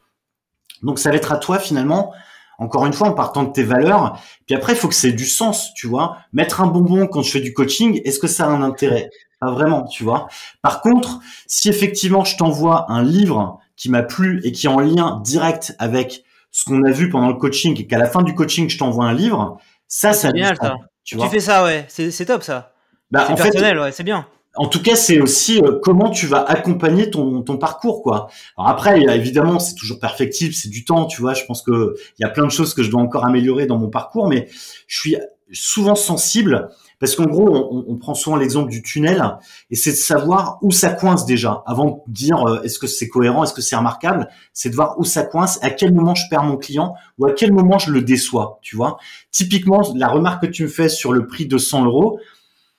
Donc 0.84 1.00
ça 1.00 1.10
va 1.10 1.16
être 1.16 1.32
à 1.32 1.38
toi 1.38 1.58
finalement 1.58 2.12
encore 2.58 2.86
une 2.86 2.92
fois, 2.92 3.08
en 3.08 3.12
partant 3.12 3.44
de 3.44 3.52
tes 3.52 3.62
valeurs. 3.62 4.20
Puis 4.46 4.54
après, 4.54 4.72
il 4.72 4.76
faut 4.76 4.88
que 4.88 4.94
c'est 4.94 5.12
du 5.12 5.26
sens, 5.26 5.72
tu 5.74 5.86
vois. 5.86 6.18
Mettre 6.32 6.60
un 6.60 6.66
bonbon 6.66 7.06
quand 7.06 7.22
je 7.22 7.30
fais 7.30 7.40
du 7.40 7.52
coaching, 7.52 8.00
est-ce 8.04 8.18
que 8.18 8.26
ça 8.26 8.46
a 8.46 8.48
un 8.48 8.62
intérêt? 8.62 9.10
Pas 9.40 9.50
vraiment, 9.50 9.84
tu 9.84 10.04
vois. 10.04 10.28
Par 10.62 10.80
contre, 10.80 11.20
si 11.46 11.68
effectivement 11.68 12.24
je 12.24 12.36
t'envoie 12.36 12.90
un 12.90 13.02
livre 13.02 13.58
qui 13.76 13.90
m'a 13.90 14.02
plu 14.02 14.40
et 14.44 14.52
qui 14.52 14.66
est 14.66 14.70
en 14.70 14.80
lien 14.80 15.20
direct 15.22 15.74
avec 15.78 16.24
ce 16.50 16.64
qu'on 16.64 16.82
a 16.84 16.90
vu 16.90 17.10
pendant 17.10 17.28
le 17.28 17.34
coaching 17.34 17.78
et 17.78 17.86
qu'à 17.86 17.98
la 17.98 18.06
fin 18.06 18.22
du 18.22 18.34
coaching, 18.34 18.70
je 18.70 18.78
t'envoie 18.78 19.04
un 19.04 19.12
livre, 19.12 19.58
ça, 19.88 20.14
ça 20.14 20.32
bien, 20.32 20.54
ça. 20.54 20.76
Tu, 21.04 21.18
tu 21.18 21.28
fais 21.28 21.40
ça, 21.40 21.64
ouais. 21.64 21.84
C'est 21.88 22.24
top, 22.24 22.42
ça. 22.42 22.72
Bah, 23.10 23.26
c'est 23.28 23.34
personnel, 23.34 23.76
fait, 23.76 23.82
ouais, 23.82 23.92
c'est 23.92 24.02
bien 24.04 24.26
en 24.56 24.68
tout 24.68 24.82
cas, 24.82 24.96
c'est 24.96 25.20
aussi 25.20 25.60
euh, 25.60 25.78
comment 25.82 26.10
tu 26.10 26.26
vas 26.26 26.42
accompagner 26.42 27.10
ton, 27.10 27.42
parcours, 27.58 28.02
quoi. 28.02 28.28
Alors 28.56 28.70
après, 28.70 29.00
évidemment, 29.16 29.58
c'est 29.58 29.74
toujours 29.74 29.98
perfectible, 29.98 30.54
c'est 30.54 30.68
du 30.68 30.84
temps, 30.84 31.06
tu 31.06 31.20
vois. 31.20 31.34
Je 31.34 31.44
pense 31.44 31.62
que 31.62 31.94
il 32.18 32.22
y 32.22 32.24
a 32.24 32.30
plein 32.30 32.44
de 32.44 32.50
choses 32.50 32.74
que 32.74 32.82
je 32.82 32.90
dois 32.90 33.00
encore 33.00 33.24
améliorer 33.24 33.66
dans 33.66 33.78
mon 33.78 33.88
parcours, 33.88 34.28
mais 34.28 34.48
je 34.86 34.98
suis 34.98 35.16
souvent 35.52 35.94
sensible 35.94 36.70
parce 36.98 37.14
qu'en 37.14 37.26
gros, 37.26 37.48
on, 37.48 37.84
on, 37.88 37.96
prend 37.96 38.14
souvent 38.14 38.36
l'exemple 38.36 38.70
du 38.70 38.82
tunnel 38.82 39.38
et 39.70 39.76
c'est 39.76 39.92
de 39.92 39.96
savoir 39.96 40.58
où 40.62 40.72
ça 40.72 40.90
coince 40.90 41.26
déjà 41.26 41.62
avant 41.66 42.02
de 42.06 42.12
dire 42.12 42.42
euh, 42.48 42.62
est-ce 42.62 42.78
que 42.78 42.86
c'est 42.86 43.08
cohérent, 43.08 43.44
est-ce 43.44 43.52
que 43.52 43.60
c'est 43.60 43.76
remarquable. 43.76 44.28
C'est 44.52 44.70
de 44.70 44.74
voir 44.74 44.98
où 44.98 45.04
ça 45.04 45.22
coince, 45.22 45.62
à 45.62 45.70
quel 45.70 45.92
moment 45.92 46.14
je 46.14 46.24
perds 46.30 46.42
mon 46.42 46.56
client 46.56 46.94
ou 47.18 47.26
à 47.26 47.32
quel 47.32 47.52
moment 47.52 47.78
je 47.78 47.92
le 47.92 48.00
déçois, 48.00 48.58
tu 48.62 48.76
vois. 48.76 48.96
Typiquement, 49.30 49.82
la 49.94 50.08
remarque 50.08 50.46
que 50.46 50.50
tu 50.50 50.64
me 50.64 50.68
fais 50.68 50.88
sur 50.88 51.12
le 51.12 51.26
prix 51.26 51.46
de 51.46 51.58
100 51.58 51.84
euros, 51.84 52.18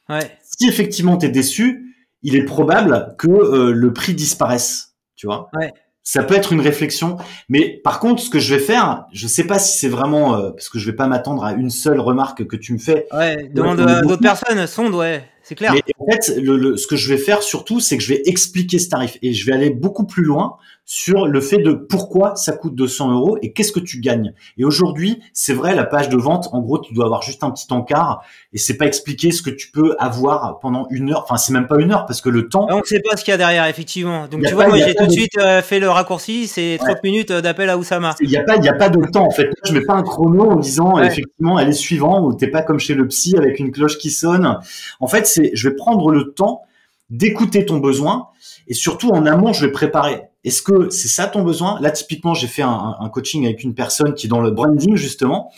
Ouais. 0.10 0.32
Si 0.60 0.68
effectivement 0.68 1.18
tu 1.18 1.28
es 1.28 1.30
déçu, 1.30 1.96
il 2.24 2.36
est 2.36 2.44
probable 2.44 3.16
que 3.18 3.28
euh, 3.28 3.72
le 3.72 3.94
prix 3.94 4.14
disparaisse, 4.14 4.96
tu 5.16 5.28
vois. 5.28 5.50
Ouais. 5.54 5.72
Ça 6.04 6.24
peut 6.24 6.36
être 6.36 6.54
une 6.54 6.62
réflexion, 6.62 7.18
mais 7.50 7.82
par 7.84 8.00
contre, 8.00 8.22
ce 8.22 8.30
que 8.30 8.40
je 8.40 8.56
vais 8.56 8.62
faire, 8.62 9.06
je 9.12 9.28
sais 9.28 9.44
pas 9.44 9.60
si 9.60 9.78
c'est 9.78 9.90
vraiment 9.90 10.36
euh, 10.36 10.52
parce 10.52 10.70
que 10.70 10.80
je 10.80 10.90
vais 10.90 10.96
pas 10.96 11.08
m'attendre 11.08 11.44
à 11.44 11.52
une 11.52 11.70
seule 11.70 12.00
remarque 12.00 12.48
que 12.48 12.56
tu 12.56 12.72
me 12.72 12.78
fais. 12.78 13.08
Ouais, 13.12 13.50
demande 13.54 13.82
à 13.82 14.02
d'autres 14.02 14.22
personnes, 14.22 14.66
sonde, 14.68 14.96
ouais, 14.96 15.24
c'est 15.48 15.56
clair. 15.56 15.74
Mais 15.74 15.82
en 15.98 16.12
fait, 16.12 16.36
le, 16.38 16.58
le, 16.58 16.76
ce 16.76 16.88
que 16.88 16.98
je 16.98 17.08
vais 17.08 17.18
faire 17.18 17.42
surtout, 17.42 17.80
c'est 17.80 17.98
que 17.98 18.04
je 18.04 18.10
vais 18.10 18.22
expliquer 18.26 18.80
ce 18.80 18.90
tarif 18.90 19.18
et 19.22 19.34
je 19.34 19.46
vais 19.46 19.54
aller 19.54 19.70
beaucoup 19.70 20.06
plus 20.06 20.24
loin 20.24 20.58
sur 20.90 21.28
le 21.28 21.42
fait 21.42 21.58
de 21.58 21.74
pourquoi 21.74 22.38
ça 22.38 22.54
coûte 22.54 22.74
200 22.74 23.12
euros 23.12 23.38
et 23.42 23.52
qu'est-ce 23.52 23.74
que 23.74 23.82
tu 23.82 24.00
gagnes. 24.00 24.34
Et 24.58 24.64
aujourd'hui, 24.64 25.22
c'est 25.34 25.54
vrai, 25.54 25.76
la 25.76 25.84
page 25.84 26.08
de 26.08 26.16
vente, 26.16 26.48
en 26.54 26.62
gros, 26.62 26.80
tu 26.80 26.94
dois 26.94 27.06
avoir 27.06 27.22
juste 27.22 27.44
un 27.44 27.52
petit 27.52 27.68
encart 27.72 28.24
et 28.54 28.58
c'est 28.58 28.78
pas 28.78 28.86
expliquer 28.86 29.32
ce 29.32 29.42
que 29.42 29.50
tu 29.50 29.70
peux 29.70 29.98
avoir 30.00 30.60
pendant 30.60 30.88
une 30.90 31.12
heure. 31.12 31.26
Enfin, 31.26 31.36
c'est 31.36 31.52
même 31.52 31.68
pas 31.68 31.76
une 31.78 31.92
heure 31.92 32.06
parce 32.06 32.22
que 32.22 32.30
le 32.30 32.48
temps. 32.48 32.68
Donc, 32.68 32.88
c'est 32.88 33.02
pas 33.02 33.18
ce 33.18 33.26
qu'il 33.26 33.34
y 33.34 33.36
a 33.36 33.38
derrière, 33.38 33.66
effectivement. 33.66 34.28
Donc, 34.30 34.46
tu 34.46 34.54
vois, 34.54 34.68
moi, 34.68 34.78
j'ai 34.78 34.96
tout 34.96 35.06
de 35.06 35.12
suite 35.12 35.38
euh, 35.38 35.62
fait 35.62 35.82
le 35.82 35.90
raccourci, 35.90 36.48
c'est 36.48 36.78
30 36.80 36.88
ouais. 36.90 37.00
minutes 37.04 37.32
euh, 37.32 37.42
d'appel 37.42 37.70
à 37.70 37.78
Oussama. 37.78 38.16
Il 38.22 38.32
y 38.32 38.38
a 38.38 38.44
pas, 38.44 38.56
il 38.56 38.64
y 38.64 38.70
a 38.70 38.74
pas 38.74 38.88
de 38.88 39.06
temps, 39.12 39.28
en 39.28 39.32
fait. 39.32 39.50
Je 39.66 39.74
mets 39.74 39.84
pas 39.84 39.96
un 39.96 40.04
chrono 40.04 40.52
en 40.52 40.56
disant, 40.56 40.96
ouais. 40.96 41.08
effectivement, 41.08 41.60
elle 41.60 41.68
est 41.68 41.74
suivante 41.74 42.24
ou 42.24 42.34
t'es 42.34 42.48
pas 42.48 42.62
comme 42.62 42.80
chez 42.80 42.94
le 42.94 43.06
psy 43.10 43.36
avec 43.38 43.60
une 43.60 43.72
cloche 43.72 43.98
qui 43.98 44.10
sonne. 44.10 44.58
En 45.02 45.08
fait, 45.08 45.28
je 45.54 45.70
vais 45.70 45.76
prendre 45.76 46.12
le 46.12 46.34
temps 46.34 46.62
d'écouter 47.10 47.66
ton 47.66 47.78
besoin 47.78 48.28
et 48.68 48.74
surtout 48.74 49.10
en 49.10 49.26
amont, 49.26 49.54
je 49.54 49.66
vais 49.66 49.72
préparer. 49.72 50.24
Est-ce 50.44 50.62
que 50.62 50.90
c'est 50.90 51.08
ça 51.08 51.28
ton 51.28 51.44
besoin? 51.44 51.80
Là, 51.82 51.92
typiquement, 51.92 52.34
j'ai 52.34 52.48
fait 52.48 52.62
un, 52.62 53.10
coaching 53.12 53.46
avec 53.46 53.64
une 53.64 53.74
personne 53.74 54.14
qui 54.14 54.28
est 54.28 54.30
dans 54.30 54.42
le 54.42 54.52
branding 54.52 54.96
justement. 54.96 55.52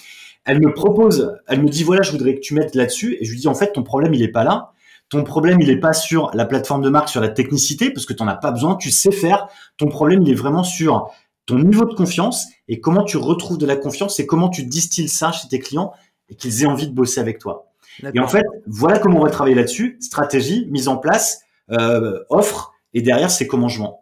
Elle 0.46 0.62
me 0.62 0.74
propose, 0.74 1.38
elle 1.48 1.62
me 1.62 1.70
dit 1.70 1.84
voilà, 1.84 2.02
je 2.02 2.12
voudrais 2.12 2.36
que 2.36 2.40
tu 2.40 2.54
mettes 2.54 2.76
là-dessus. 2.76 3.18
Et 3.20 3.26
je 3.26 3.32
lui 3.32 3.40
dis 3.40 3.48
en 3.48 3.56
fait, 3.56 3.74
ton 3.74 3.84
problème 3.84 4.14
il 4.14 4.22
est 4.24 4.30
pas 4.30 4.44
là. 4.44 4.72
Ton 5.10 5.24
problème 5.24 5.60
il 5.60 5.70
est 5.70 5.80
pas 5.80 5.94
sur 5.94 6.30
la 6.34 6.46
plateforme 6.46 6.82
de 6.82 6.90
marque, 6.90 7.10
sur 7.10 7.22
la 7.22 7.30
technicité, 7.30 7.90
parce 7.90 8.06
que 8.06 8.14
tu 8.14 8.24
n'en 8.24 8.30
as 8.30 8.36
pas 8.36 8.52
besoin, 8.52 8.76
tu 8.76 8.92
sais 8.92 9.12
faire. 9.12 9.48
Ton 9.78 9.88
problème 9.88 10.22
il 10.22 10.30
est 10.30 10.36
vraiment 10.36 10.64
sur 10.64 11.12
ton 11.46 11.58
niveau 11.58 11.86
de 11.86 11.96
confiance 11.96 12.46
et 12.68 12.80
comment 12.80 13.04
tu 13.04 13.18
retrouves 13.18 13.58
de 13.58 13.66
la 13.66 13.76
confiance 13.76 14.20
et 14.20 14.28
comment 14.28 14.50
tu 14.50 14.66
distilles 14.66 15.10
ça 15.10 15.32
chez 15.32 15.48
tes 15.48 15.60
clients 15.60 15.94
et 16.30 16.36
qu'ils 16.36 16.62
aient 16.62 16.68
envie 16.68 16.88
de 16.88 16.94
bosser 16.94 17.20
avec 17.20 17.40
toi. 17.40 17.69
Et 18.14 18.20
en 18.20 18.28
fait, 18.28 18.46
voilà 18.68 19.00
comment 19.00 19.20
on 19.20 19.24
va 19.24 19.30
travailler 19.30 19.56
là-dessus. 19.56 19.98
Stratégie, 20.00 20.68
mise 20.70 20.88
en 20.88 20.98
place, 20.98 21.42
euh, 21.72 22.24
offre, 22.30 22.74
et 22.94 23.02
derrière, 23.02 23.32
c'est 23.32 23.48
comment 23.48 23.68
je 23.68 23.80
vends. 23.80 24.00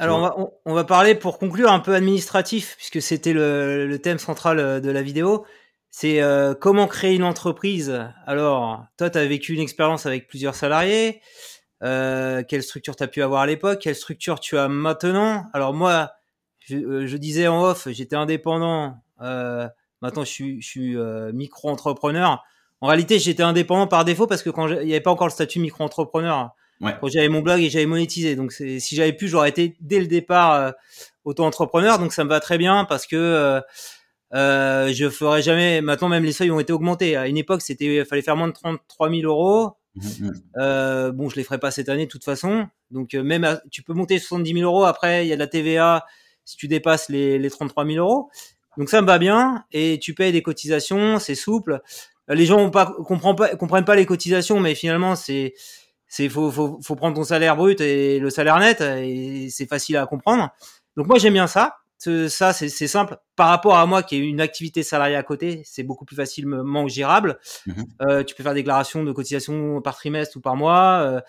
Alors, 0.00 0.18
on 0.18 0.22
va, 0.22 0.36
on, 0.64 0.74
va, 0.74 0.84
parler 0.84 1.16
pour 1.16 1.38
conclure 1.38 1.72
un 1.72 1.80
peu 1.80 1.94
administratif, 1.94 2.76
puisque 2.76 3.02
c'était 3.02 3.32
le, 3.32 3.86
le, 3.86 3.98
thème 3.98 4.18
central 4.18 4.60
euh, 4.60 4.80
de 4.80 4.90
la 4.90 5.02
vidéo. 5.02 5.44
C'est 5.90 6.22
euh, 6.22 6.54
comment 6.54 6.86
créer 6.86 7.14
une 7.14 7.24
entreprise. 7.24 8.04
Alors, 8.26 8.84
toi, 8.96 9.10
tu 9.10 9.18
as 9.18 9.26
vécu 9.26 9.54
une 9.54 9.60
expérience 9.60 10.06
avec 10.06 10.28
plusieurs 10.28 10.54
salariés. 10.54 11.20
Euh, 11.82 12.42
quelle 12.46 12.62
structure 12.62 12.94
tu 12.94 13.02
as 13.02 13.08
pu 13.08 13.22
avoir 13.22 13.42
à 13.42 13.46
l'époque? 13.46 13.80
Quelle 13.80 13.94
structure 13.94 14.40
tu 14.40 14.58
as 14.58 14.68
maintenant? 14.68 15.46
Alors 15.54 15.74
moi, 15.74 16.12
je, 16.60 17.16
disais 17.16 17.48
en 17.48 17.62
off, 17.62 17.88
j'étais 17.90 18.16
indépendant. 18.16 18.96
Euh, 19.22 19.66
maintenant, 20.02 20.24
je 20.24 20.30
suis, 20.30 20.60
je 20.60 20.68
suis 20.68 20.96
micro-entrepreneur. 21.32 22.44
En 22.80 22.86
réalité, 22.88 23.18
j'étais 23.18 23.42
indépendant 23.42 23.86
par 23.86 24.04
défaut 24.04 24.26
parce 24.26 24.42
que 24.42 24.50
quand 24.50 24.68
il 24.68 24.86
n'y 24.86 24.92
avait 24.92 25.00
pas 25.00 25.10
encore 25.10 25.26
le 25.26 25.32
statut 25.32 25.58
micro-entrepreneur, 25.58 26.50
ouais. 26.80 26.92
quand 27.00 27.08
j'avais 27.08 27.28
mon 27.28 27.40
blog 27.40 27.60
et 27.60 27.70
j'avais 27.70 27.86
monétisé. 27.86 28.36
Donc, 28.36 28.52
si 28.52 28.94
j'avais 28.94 29.12
pu, 29.12 29.28
j'aurais 29.28 29.48
été 29.48 29.76
dès 29.80 30.00
le 30.00 30.06
départ 30.06 30.74
auto-entrepreneur. 31.24 31.98
Donc, 31.98 32.12
ça 32.12 32.24
me 32.24 32.28
va 32.28 32.40
très 32.40 32.56
bien 32.56 32.84
parce 32.84 33.06
que 33.06 33.60
euh, 34.34 34.92
je 34.92 35.10
ferais 35.10 35.42
jamais. 35.42 35.80
Maintenant, 35.80 36.08
même 36.08 36.24
les 36.24 36.32
seuils 36.32 36.50
ont 36.50 36.60
été 36.60 36.72
augmentés. 36.72 37.16
À 37.16 37.26
une 37.26 37.36
époque, 37.36 37.62
c'était, 37.62 38.04
fallait 38.04 38.22
faire 38.22 38.36
moins 38.36 38.48
de 38.48 38.52
33 38.52 39.10
000 39.10 39.22
euros. 39.22 39.72
Mmh, 39.96 40.00
mmh. 40.00 40.32
Euh, 40.58 41.10
bon, 41.10 41.28
je 41.28 41.36
les 41.36 41.42
ferai 41.42 41.58
pas 41.58 41.72
cette 41.72 41.88
année 41.88 42.06
de 42.06 42.10
toute 42.10 42.24
façon. 42.24 42.68
Donc, 42.92 43.14
même, 43.14 43.60
tu 43.72 43.82
peux 43.82 43.94
monter 43.94 44.18
70 44.20 44.52
000 44.52 44.62
euros. 44.64 44.84
Après, 44.84 45.26
il 45.26 45.28
y 45.28 45.32
a 45.32 45.36
de 45.36 45.40
la 45.40 45.48
TVA 45.48 46.06
si 46.44 46.56
tu 46.56 46.68
dépasses 46.68 47.08
les, 47.08 47.38
les 47.38 47.50
33 47.50 47.84
000 47.84 47.98
euros. 47.98 48.30
Donc 48.78 48.88
ça 48.88 49.02
me 49.02 49.06
va 49.06 49.18
bien 49.18 49.64
et 49.72 49.98
tu 50.00 50.14
payes 50.14 50.30
des 50.32 50.40
cotisations, 50.40 51.18
c'est 51.18 51.34
souple. 51.34 51.82
Les 52.28 52.46
gens 52.46 52.58
ont 52.58 52.70
pas, 52.70 52.86
comprennent 52.86 53.36
pas, 53.36 53.56
comprennent 53.56 53.84
pas 53.84 53.96
les 53.96 54.06
cotisations, 54.06 54.60
mais 54.60 54.74
finalement 54.74 55.16
c'est 55.16 55.54
c'est 56.06 56.28
faut, 56.28 56.50
faut, 56.50 56.78
faut 56.82 56.96
prendre 56.96 57.16
ton 57.16 57.24
salaire 57.24 57.56
brut 57.56 57.80
et 57.80 58.18
le 58.18 58.30
salaire 58.30 58.58
net 58.58 58.80
et 58.80 59.48
c'est 59.50 59.66
facile 59.66 59.96
à 59.96 60.06
comprendre. 60.06 60.50
Donc 60.96 61.06
moi 61.06 61.18
j'aime 61.18 61.34
bien 61.34 61.46
ça. 61.46 61.76
Ça 62.28 62.52
c'est 62.52 62.68
simple 62.68 63.16
par 63.34 63.48
rapport 63.48 63.76
à 63.76 63.84
moi 63.84 64.04
qui 64.04 64.16
ai 64.16 64.18
une 64.20 64.40
activité 64.40 64.84
salariée 64.84 65.16
à 65.16 65.22
côté, 65.24 65.62
c'est 65.64 65.82
beaucoup 65.82 66.04
plus 66.04 66.14
facilement 66.14 66.86
gérable. 66.86 67.38
Mmh 67.66 67.72
euh, 68.02 68.22
tu 68.22 68.36
peux 68.36 68.44
faire 68.44 68.54
des 68.54 68.60
déclarations 68.60 69.02
de 69.02 69.10
cotisation 69.10 69.82
par 69.82 69.96
trimestre 69.96 70.36
ou 70.36 70.40
par 70.40 70.54
mois. 70.54 71.00
Euh, 71.02 71.20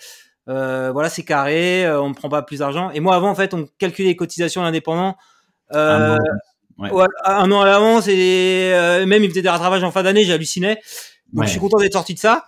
euh, 0.49 0.91
voilà, 0.91 1.09
c'est 1.09 1.23
carré, 1.23 1.85
euh, 1.85 2.01
on 2.01 2.09
ne 2.09 2.13
prend 2.13 2.29
pas 2.29 2.41
plus 2.41 2.59
d'argent. 2.59 2.89
Et 2.91 2.99
moi, 2.99 3.15
avant, 3.15 3.29
en 3.29 3.35
fait, 3.35 3.53
on 3.53 3.67
calculait 3.77 4.09
les 4.09 4.15
cotisations 4.15 4.63
indépendants. 4.63 5.15
Euh, 5.73 6.17
un, 6.79 7.51
an 7.51 7.61
à 7.61 7.65
l'avance 7.65 8.07
et 8.07 8.71
euh, 8.73 9.05
même 9.05 9.23
il 9.23 9.29
faisait 9.29 9.41
des 9.41 9.49
rattrapages 9.49 9.83
en 9.83 9.91
fin 9.91 10.03
d'année, 10.03 10.23
j'hallucinais. 10.23 10.79
Donc 11.33 11.45
je 11.45 11.49
suis 11.49 11.59
content 11.59 11.77
d'être 11.77 11.93
sorti 11.93 12.13
de 12.13 12.19
ça. 12.19 12.45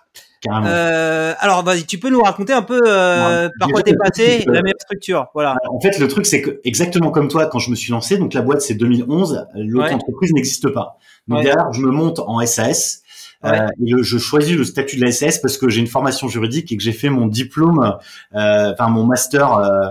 Euh, 0.48 1.34
alors 1.38 1.62
vas-y, 1.62 1.84
tu 1.84 1.98
peux 1.98 2.10
nous 2.10 2.20
raconter 2.20 2.52
un 2.52 2.62
peu 2.62 2.80
euh, 2.84 3.48
par 3.60 3.68
quoi 3.68 3.82
t'es 3.82 3.94
passé, 3.94 4.42
la 4.46 4.62
meilleure 4.62 4.80
structure. 4.80 5.28
Voilà. 5.34 5.56
En 5.70 5.80
fait, 5.80 5.98
le 5.98 6.08
truc 6.08 6.26
c'est 6.26 6.42
que 6.42 6.60
exactement 6.64 7.10
comme 7.10 7.28
toi, 7.28 7.46
quand 7.46 7.60
je 7.60 7.70
me 7.70 7.76
suis 7.76 7.92
lancé, 7.92 8.18
donc 8.18 8.34
la 8.34 8.42
boîte 8.42 8.60
c'est 8.60 8.74
2011, 8.74 9.46
l'autre 9.54 9.94
entreprise 9.94 10.32
n'existe 10.32 10.68
pas. 10.70 10.98
Donc 11.28 11.42
derrière, 11.42 11.72
je 11.72 11.80
me 11.80 11.90
monte 11.90 12.18
en 12.18 12.44
SAS. 12.44 13.02
Euh, 13.44 13.66
je 13.80 14.18
choisis 14.18 14.56
le 14.56 14.64
statut 14.64 14.96
de 14.96 15.04
la 15.04 15.10
SAS 15.10 15.38
parce 15.38 15.58
que 15.58 15.68
j'ai 15.68 15.80
une 15.80 15.88
formation 15.88 16.28
juridique 16.28 16.70
et 16.70 16.76
que 16.76 16.82
j'ai 16.82 16.92
fait 16.92 17.08
mon 17.08 17.26
diplôme, 17.26 17.98
euh, 18.34 18.72
enfin 18.72 18.88
mon 18.88 19.04
master, 19.04 19.56
euh, 19.56 19.90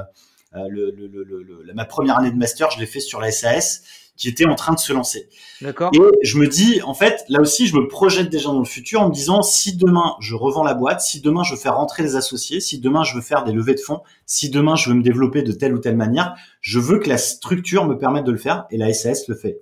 le, 0.69 0.91
le, 0.91 1.07
le, 1.07 1.73
ma 1.73 1.85
première 1.85 2.17
année 2.17 2.31
de 2.31 2.37
master, 2.37 2.71
je 2.71 2.79
l'ai 2.79 2.85
fait 2.85 2.99
sur 3.01 3.19
la 3.19 3.31
SAS 3.31 3.83
qui 4.17 4.27
était 4.27 4.45
en 4.45 4.55
train 4.55 4.73
de 4.73 4.79
se 4.79 4.93
lancer. 4.93 5.29
D'accord. 5.61 5.91
Et 5.93 6.25
je 6.25 6.37
me 6.37 6.47
dis, 6.47 6.81
en 6.83 6.93
fait, 6.93 7.23
là 7.27 7.41
aussi, 7.41 7.67
je 7.67 7.75
me 7.75 7.87
projette 7.87 8.29
déjà 8.29 8.49
dans 8.49 8.59
le 8.59 8.65
futur 8.65 9.01
en 9.01 9.09
me 9.09 9.13
disant, 9.13 9.41
si 9.41 9.75
demain 9.77 10.15
je 10.19 10.35
revends 10.35 10.63
la 10.63 10.73
boîte, 10.73 11.01
si 11.01 11.21
demain 11.21 11.43
je 11.43 11.55
veux 11.55 11.59
faire 11.59 11.75
rentrer 11.75 12.03
les 12.03 12.15
associés, 12.15 12.59
si 12.59 12.79
demain 12.79 13.03
je 13.03 13.15
veux 13.15 13.21
faire 13.21 13.43
des 13.43 13.51
levées 13.51 13.75
de 13.75 13.79
fonds, 13.79 14.01
si 14.25 14.49
demain 14.49 14.75
je 14.75 14.89
veux 14.89 14.95
me 14.95 15.03
développer 15.03 15.41
de 15.41 15.51
telle 15.51 15.73
ou 15.73 15.79
telle 15.79 15.97
manière, 15.97 16.35
je 16.61 16.79
veux 16.79 16.99
que 16.99 17.09
la 17.09 17.17
structure 17.17 17.85
me 17.85 17.97
permette 17.97 18.25
de 18.25 18.31
le 18.31 18.37
faire 18.37 18.65
et 18.69 18.77
la 18.77 18.93
SAS 18.93 19.27
le 19.27 19.35
fait. 19.35 19.61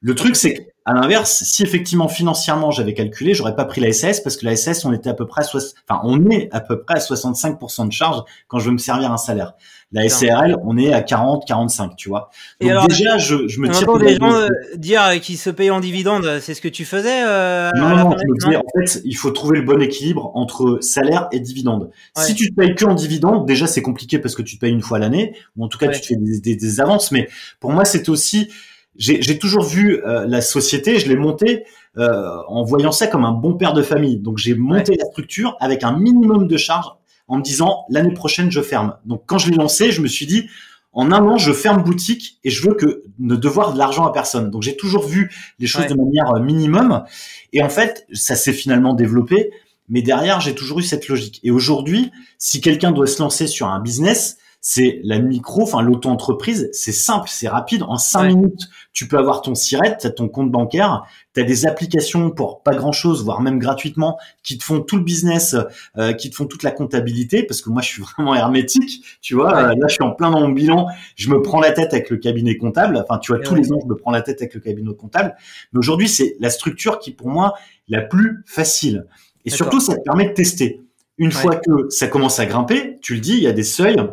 Le 0.00 0.14
truc, 0.14 0.36
c'est 0.36 0.54
qu'à 0.54 0.92
l'inverse, 0.92 1.42
si 1.44 1.62
effectivement 1.62 2.06
financièrement 2.06 2.70
j'avais 2.70 2.94
calculé, 2.94 3.34
j'aurais 3.34 3.56
pas 3.56 3.64
pris 3.64 3.80
la 3.80 3.92
SAS 3.92 4.20
parce 4.20 4.36
que 4.36 4.44
la 4.44 4.54
SAS, 4.54 4.84
on 4.84 4.92
était 4.92 5.08
à 5.08 5.14
peu 5.14 5.26
près, 5.26 5.42
à 5.42 5.46
enfin, 5.46 6.00
on 6.04 6.28
est 6.30 6.48
à 6.52 6.60
peu 6.60 6.82
près 6.82 6.96
à 6.96 6.98
65% 6.98 7.88
de 7.88 7.92
charge 7.92 8.22
quand 8.46 8.58
je 8.58 8.66
veux 8.66 8.72
me 8.72 8.78
servir 8.78 9.10
un 9.10 9.16
salaire. 9.16 9.54
La 9.92 10.08
SRL, 10.08 10.56
on 10.64 10.76
est 10.76 10.92
à 10.92 11.00
40, 11.00 11.46
45, 11.46 11.94
tu 11.96 12.08
vois. 12.08 12.30
Donc 12.60 12.70
alors, 12.70 12.88
déjà, 12.88 13.18
je, 13.18 13.46
je 13.46 13.60
me 13.60 13.68
tire. 13.68 13.96
des 13.98 14.16
gens 14.16 14.34
euh, 14.34 14.48
dire 14.74 15.20
qu'ils 15.22 15.38
se 15.38 15.48
payent 15.48 15.70
en 15.70 15.78
dividendes, 15.78 16.40
c'est 16.40 16.54
ce 16.54 16.60
que 16.60 16.68
tu 16.68 16.84
faisais 16.84 17.22
euh, 17.24 17.70
Non, 17.76 17.90
non, 17.90 18.10
non, 18.10 18.16
je 18.18 18.48
me 18.48 18.56
en 18.58 18.62
fait, 18.74 19.00
il 19.04 19.14
faut 19.14 19.30
trouver 19.30 19.58
le 19.58 19.64
bon 19.64 19.80
équilibre 19.80 20.32
entre 20.34 20.78
salaire 20.80 21.28
et 21.30 21.38
dividende. 21.38 21.90
Si 22.16 22.34
tu 22.34 22.50
te 22.50 22.54
payes 22.54 22.74
que 22.74 22.84
en 22.84 22.94
dividende, 22.94 23.46
déjà 23.46 23.66
c'est 23.68 23.82
compliqué 23.82 24.18
parce 24.18 24.34
que 24.34 24.42
tu 24.42 24.56
te 24.56 24.60
payes 24.60 24.72
une 24.72 24.82
fois 24.82 24.98
l'année, 24.98 25.36
ou 25.56 25.64
en 25.64 25.68
tout 25.68 25.78
cas 25.78 25.88
tu 25.88 26.00
te 26.00 26.06
fais 26.06 26.16
des, 26.16 26.40
des, 26.40 26.56
des 26.56 26.80
avances. 26.80 27.12
Mais 27.12 27.28
pour 27.60 27.70
moi, 27.70 27.84
c'était 27.84 28.10
aussi 28.10 28.50
j'ai 28.98 29.38
toujours 29.38 29.64
vu 29.64 30.02
euh, 30.04 30.26
la 30.26 30.40
société, 30.40 30.98
je 30.98 31.08
l'ai 31.08 31.16
montée 31.16 31.64
euh, 31.98 32.36
en 32.48 32.62
voyant 32.62 32.92
ça 32.92 33.06
comme 33.06 33.24
un 33.24 33.32
bon 33.32 33.54
père 33.54 33.72
de 33.72 33.82
famille. 33.82 34.18
Donc 34.18 34.38
j'ai 34.38 34.54
monté 34.54 34.94
la 34.98 35.06
structure 35.06 35.56
avec 35.60 35.84
un 35.84 35.96
minimum 35.96 36.46
de 36.46 36.56
charges 36.56 36.90
en 37.28 37.38
me 37.38 37.42
disant 37.42 37.84
l'année 37.88 38.12
prochaine 38.12 38.50
je 38.50 38.60
ferme. 38.60 38.96
Donc 39.04 39.22
quand 39.26 39.38
je 39.38 39.50
l'ai 39.50 39.56
lancé, 39.56 39.92
je 39.92 40.00
me 40.00 40.06
suis 40.06 40.26
dit 40.26 40.46
en 40.92 41.12
un 41.12 41.24
an 41.26 41.36
je 41.36 41.52
ferme 41.52 41.82
boutique 41.82 42.38
et 42.44 42.50
je 42.50 42.66
veux 42.68 42.74
que 42.74 43.02
ne 43.18 43.36
devoir 43.36 43.72
de 43.72 43.78
l'argent 43.78 44.04
à 44.06 44.12
personne. 44.12 44.50
Donc 44.50 44.62
j'ai 44.62 44.76
toujours 44.76 45.06
vu 45.06 45.30
les 45.58 45.66
choses 45.66 45.86
de 45.86 45.94
manière 45.94 46.34
euh, 46.34 46.40
minimum 46.40 47.04
et 47.52 47.62
en 47.62 47.68
fait 47.68 48.06
ça 48.12 48.36
s'est 48.36 48.52
finalement 48.52 48.94
développé. 48.94 49.50
Mais 49.88 50.02
derrière 50.02 50.40
j'ai 50.40 50.54
toujours 50.54 50.80
eu 50.80 50.82
cette 50.82 51.08
logique. 51.08 51.40
Et 51.44 51.50
aujourd'hui, 51.50 52.10
si 52.38 52.60
quelqu'un 52.60 52.92
doit 52.92 53.06
se 53.06 53.22
lancer 53.22 53.46
sur 53.46 53.68
un 53.68 53.80
business, 53.80 54.38
c'est 54.68 54.98
la 55.04 55.20
micro, 55.20 55.62
enfin 55.62 55.80
l'auto-entreprise, 55.80 56.70
c'est 56.72 56.90
simple, 56.90 57.28
c'est 57.30 57.46
rapide. 57.46 57.84
En 57.84 57.98
cinq 57.98 58.24
minutes, 58.24 58.68
tu 58.92 59.06
peux 59.06 59.16
avoir 59.16 59.40
ton 59.40 59.54
SIRET, 59.54 59.98
tu 60.00 60.08
as 60.08 60.10
ton 60.10 60.26
compte 60.26 60.50
bancaire, 60.50 61.04
tu 61.34 61.40
as 61.40 61.44
des 61.44 61.66
applications 61.66 62.32
pour 62.32 62.64
pas 62.64 62.74
grand-chose, 62.74 63.22
voire 63.22 63.40
même 63.40 63.60
gratuitement, 63.60 64.18
qui 64.42 64.58
te 64.58 64.64
font 64.64 64.80
tout 64.80 64.96
le 64.96 65.04
business, 65.04 65.54
euh, 65.98 66.12
qui 66.14 66.30
te 66.30 66.34
font 66.34 66.46
toute 66.46 66.64
la 66.64 66.72
comptabilité, 66.72 67.44
parce 67.44 67.62
que 67.62 67.70
moi 67.70 67.80
je 67.80 67.90
suis 67.90 68.02
vraiment 68.16 68.34
hermétique, 68.34 69.04
tu 69.20 69.36
vois. 69.36 69.56
Euh, 69.56 69.68
là, 69.68 69.86
je 69.86 69.94
suis 69.94 70.02
en 70.02 70.10
plein 70.10 70.32
dans 70.32 70.40
mon 70.40 70.48
bilan, 70.48 70.88
je 71.14 71.30
me 71.30 71.40
prends 71.42 71.60
la 71.60 71.70
tête 71.70 71.92
avec 71.94 72.10
le 72.10 72.16
cabinet 72.16 72.56
comptable. 72.56 73.00
Enfin, 73.08 73.20
tu 73.20 73.30
vois, 73.30 73.40
tous 73.40 73.54
les 73.54 73.72
ans, 73.72 73.78
je 73.80 73.86
me 73.86 73.94
prends 73.94 74.10
la 74.10 74.22
tête 74.22 74.42
avec 74.42 74.52
le 74.52 74.60
cabinet 74.60 74.92
comptable. 74.96 75.36
Mais 75.72 75.78
aujourd'hui, 75.78 76.08
c'est 76.08 76.34
la 76.40 76.50
structure 76.50 76.98
qui, 76.98 77.12
pour 77.12 77.28
moi, 77.28 77.54
la 77.86 78.00
plus 78.00 78.42
facile. 78.46 79.06
Et 79.44 79.50
surtout, 79.50 79.78
ça 79.78 79.94
te 79.94 80.02
permet 80.02 80.26
de 80.26 80.34
tester. 80.34 80.82
Une 81.18 81.30
fois 81.30 81.54
que 81.54 81.88
ça 81.88 82.08
commence 82.08 82.40
à 82.40 82.46
grimper, 82.46 82.98
tu 83.00 83.14
le 83.14 83.20
dis, 83.20 83.34
il 83.34 83.44
y 83.44 83.46
a 83.46 83.52
des 83.52 83.62
seuils 83.62 84.04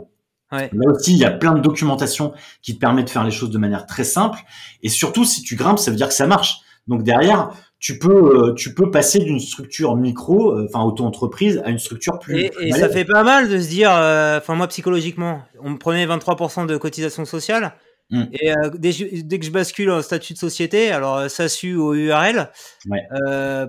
Là 0.54 0.91
aussi, 0.91 1.14
il 1.14 1.20
y 1.20 1.26
a 1.26 1.32
plein 1.32 1.54
de 1.54 1.60
documentation 1.60 2.34
qui 2.62 2.76
te 2.76 2.80
permet 2.80 3.04
de 3.04 3.10
faire 3.10 3.24
les 3.24 3.32
choses 3.32 3.49
de 3.49 3.58
manière 3.58 3.86
très 3.86 4.04
simple. 4.04 4.39
Et 4.82 4.89
surtout, 4.89 5.26
si 5.26 5.41
tu 5.41 5.56
grimpes, 5.56 5.80
ça 5.80 5.91
veut 5.91 5.97
dire 5.97 6.08
que 6.08 6.14
ça 6.14 6.28
marche. 6.28 6.62
Donc 6.88 7.04
derrière, 7.04 7.51
tu 7.80 7.99
peux, 7.99 8.49
euh, 8.49 8.54
tu 8.54 8.74
peux 8.74 8.91
passer 8.91 9.20
d'une 9.20 9.41
structure 9.41 9.97
micro, 9.97 10.51
euh, 10.51 10.68
enfin 10.70 10.86
auto-entreprise, 10.86 11.62
à 11.66 11.70
une 11.70 11.80
structure 11.80 12.18
plus. 12.18 12.39
Et, 12.39 12.51
et 12.62 12.72
ça 12.72 12.88
fait 12.88 13.04
pas 13.04 13.24
mal 13.24 13.49
de 13.49 13.60
se 13.60 13.68
dire, 13.68 13.91
euh, 13.91 14.38
enfin 14.38 14.56
moi 14.56 14.68
psychologiquement, 14.68 15.41
on 15.60 15.72
me 15.72 15.78
prenait 15.78 16.06
23% 16.06 16.66
de 16.66 16.78
cotisation 16.78 17.26
sociale. 17.26 17.74
Mmh. 18.10 18.24
Et 18.34 18.54
dès, 18.76 18.91
dès, 19.24 19.39
que 19.39 19.45
je 19.45 19.51
bascule 19.51 19.89
en 19.89 20.01
statut 20.01 20.34
de 20.34 20.38
société, 20.38 20.91
alors 20.91 21.30
SASU 21.30 21.76
ou 21.76 21.93
URL, 21.93 22.51
ouais. 22.89 23.01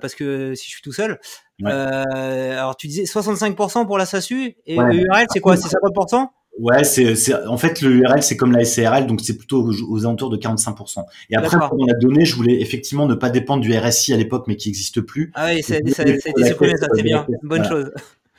parce 0.01 0.15
que 0.15 0.55
si 0.55 0.67
je 0.67 0.71
suis 0.71 0.83
tout 0.83 0.93
seul, 0.93 1.19
alors 1.65 2.77
tu 2.77 2.89
disais 2.89 3.05
65% 3.05 3.87
pour 3.87 3.97
la 3.97 4.07
SASU 4.07 4.57
et 4.67 4.77
URL, 4.77 5.27
c'est 5.33 5.41
quoi? 5.41 5.57
C'est 5.57 5.69
50% 5.69 6.29
Ouais, 6.59 6.85
c'est, 6.85 7.17
c'est 7.17 7.35
en 7.47 7.57
fait 7.57 7.81
le 7.81 7.91
URL 7.97 8.23
c'est 8.23 8.37
comme 8.37 8.53
la 8.53 8.65
SARL 8.65 9.09
donc 9.09 9.21
c'est 9.23 9.37
plutôt 9.37 9.69
aux, 9.89 10.05
alentours 10.05 10.31
de 10.31 10.37
45%. 10.37 11.05
Et 11.31 11.37
après 11.37 11.59
pour 11.69 11.85
la 11.87 11.95
donnée, 11.95 12.25
je 12.25 12.37
voulais 12.37 12.61
effectivement 12.61 13.07
ne 13.07 13.15
pas 13.15 13.31
dépendre 13.31 13.61
du 13.61 13.77
RSI 13.77 14.15
à 14.15 14.17
l'époque 14.17 14.45
mais 14.47 14.57
qui 14.57 14.69
n'existe 14.69 15.01
plus. 15.01 15.33
Ah 15.35 15.47
oui, 15.53 15.63
c'est 15.65 15.87
ça, 15.91 16.05
ça, 16.05 16.47
supprimé 16.47 16.77
ça, 16.77 16.87
c'est 16.95 17.03
bien, 17.03 17.27
bonne 17.43 17.65
chose. 17.65 17.91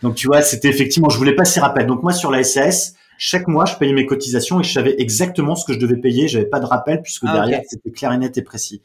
Donc 0.01 0.15
tu 0.15 0.27
vois, 0.27 0.41
c'était 0.41 0.69
effectivement, 0.69 1.09
je 1.09 1.17
voulais 1.17 1.35
pas 1.35 1.45
ces 1.45 1.59
rappels. 1.59 1.87
Donc 1.87 2.03
moi 2.03 2.13
sur 2.13 2.31
la 2.31 2.43
SAS, 2.43 2.95
chaque 3.17 3.47
mois 3.47 3.65
je 3.65 3.75
payais 3.75 3.93
mes 3.93 4.05
cotisations 4.05 4.61
et 4.61 4.63
je 4.63 4.71
savais 4.71 4.95
exactement 4.97 5.55
ce 5.55 5.65
que 5.65 5.73
je 5.73 5.79
devais 5.79 5.97
payer. 5.97 6.29
J'avais 6.29 6.45
pas 6.45 6.59
de 6.59 6.65
rappel 6.65 7.01
puisque 7.01 7.25
ah, 7.27 7.33
derrière 7.33 7.61
c'était 7.67 7.91
clair 7.91 8.13
et 8.13 8.17
net 8.17 8.37
et 8.37 8.43
précis. 8.43 8.81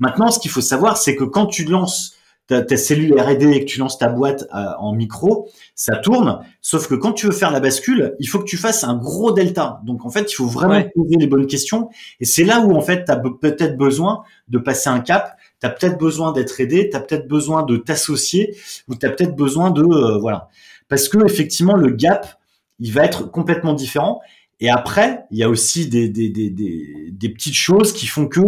Maintenant, 0.00 0.30
ce 0.30 0.40
qu'il 0.40 0.50
faut 0.50 0.60
savoir, 0.60 0.96
c'est 0.96 1.14
que 1.14 1.22
quand 1.22 1.46
tu 1.46 1.64
lances 1.64 2.16
ta, 2.46 2.62
ta 2.62 2.76
cellule 2.76 3.18
R&D 3.18 3.50
et 3.50 3.60
que 3.60 3.64
tu 3.64 3.78
lances 3.78 3.98
ta 3.98 4.08
boîte 4.08 4.46
euh, 4.54 4.64
en 4.78 4.92
micro, 4.92 5.48
ça 5.74 5.96
tourne. 5.96 6.40
Sauf 6.60 6.88
que 6.88 6.94
quand 6.94 7.12
tu 7.12 7.26
veux 7.26 7.32
faire 7.32 7.50
la 7.50 7.60
bascule, 7.60 8.14
il 8.20 8.28
faut 8.28 8.38
que 8.38 8.44
tu 8.44 8.56
fasses 8.56 8.84
un 8.84 8.96
gros 8.96 9.32
delta. 9.32 9.80
Donc 9.84 10.04
en 10.04 10.10
fait, 10.10 10.30
il 10.30 10.34
faut 10.34 10.46
vraiment 10.46 10.82
poser 10.94 11.16
les 11.16 11.26
bonnes 11.26 11.46
questions. 11.46 11.90
Et 12.20 12.24
c'est 12.24 12.44
là 12.44 12.60
où 12.60 12.74
en 12.76 12.80
fait, 12.80 13.04
tu 13.04 13.12
as 13.12 13.16
peut-être 13.16 13.76
besoin 13.76 14.22
de 14.48 14.58
passer 14.58 14.90
un 14.90 15.00
cap. 15.00 15.36
tu 15.60 15.66
as 15.66 15.70
peut-être 15.70 15.98
besoin 15.98 16.32
d'être 16.32 16.60
aidé, 16.60 16.90
tu 16.90 16.96
as 16.96 17.00
peut-être 17.00 17.28
besoin 17.28 17.62
de 17.62 17.76
t'associer 17.76 18.56
ou 18.88 18.94
tu 18.94 19.06
as 19.06 19.10
peut-être 19.10 19.34
besoin 19.34 19.70
de 19.70 19.82
euh, 19.82 20.18
voilà. 20.18 20.48
Parce 20.88 21.08
que 21.08 21.24
effectivement 21.24 21.76
le 21.76 21.90
gap, 21.90 22.38
il 22.78 22.92
va 22.92 23.04
être 23.04 23.30
complètement 23.30 23.72
différent 23.72 24.20
et 24.60 24.70
après, 24.70 25.24
il 25.30 25.38
y 25.38 25.42
a 25.42 25.48
aussi 25.48 25.88
des, 25.88 26.08
des, 26.08 26.28
des, 26.28 26.48
des, 26.50 27.10
des 27.10 27.28
petites 27.28 27.54
choses 27.54 27.92
qui 27.92 28.06
font 28.06 28.26
que 28.26 28.40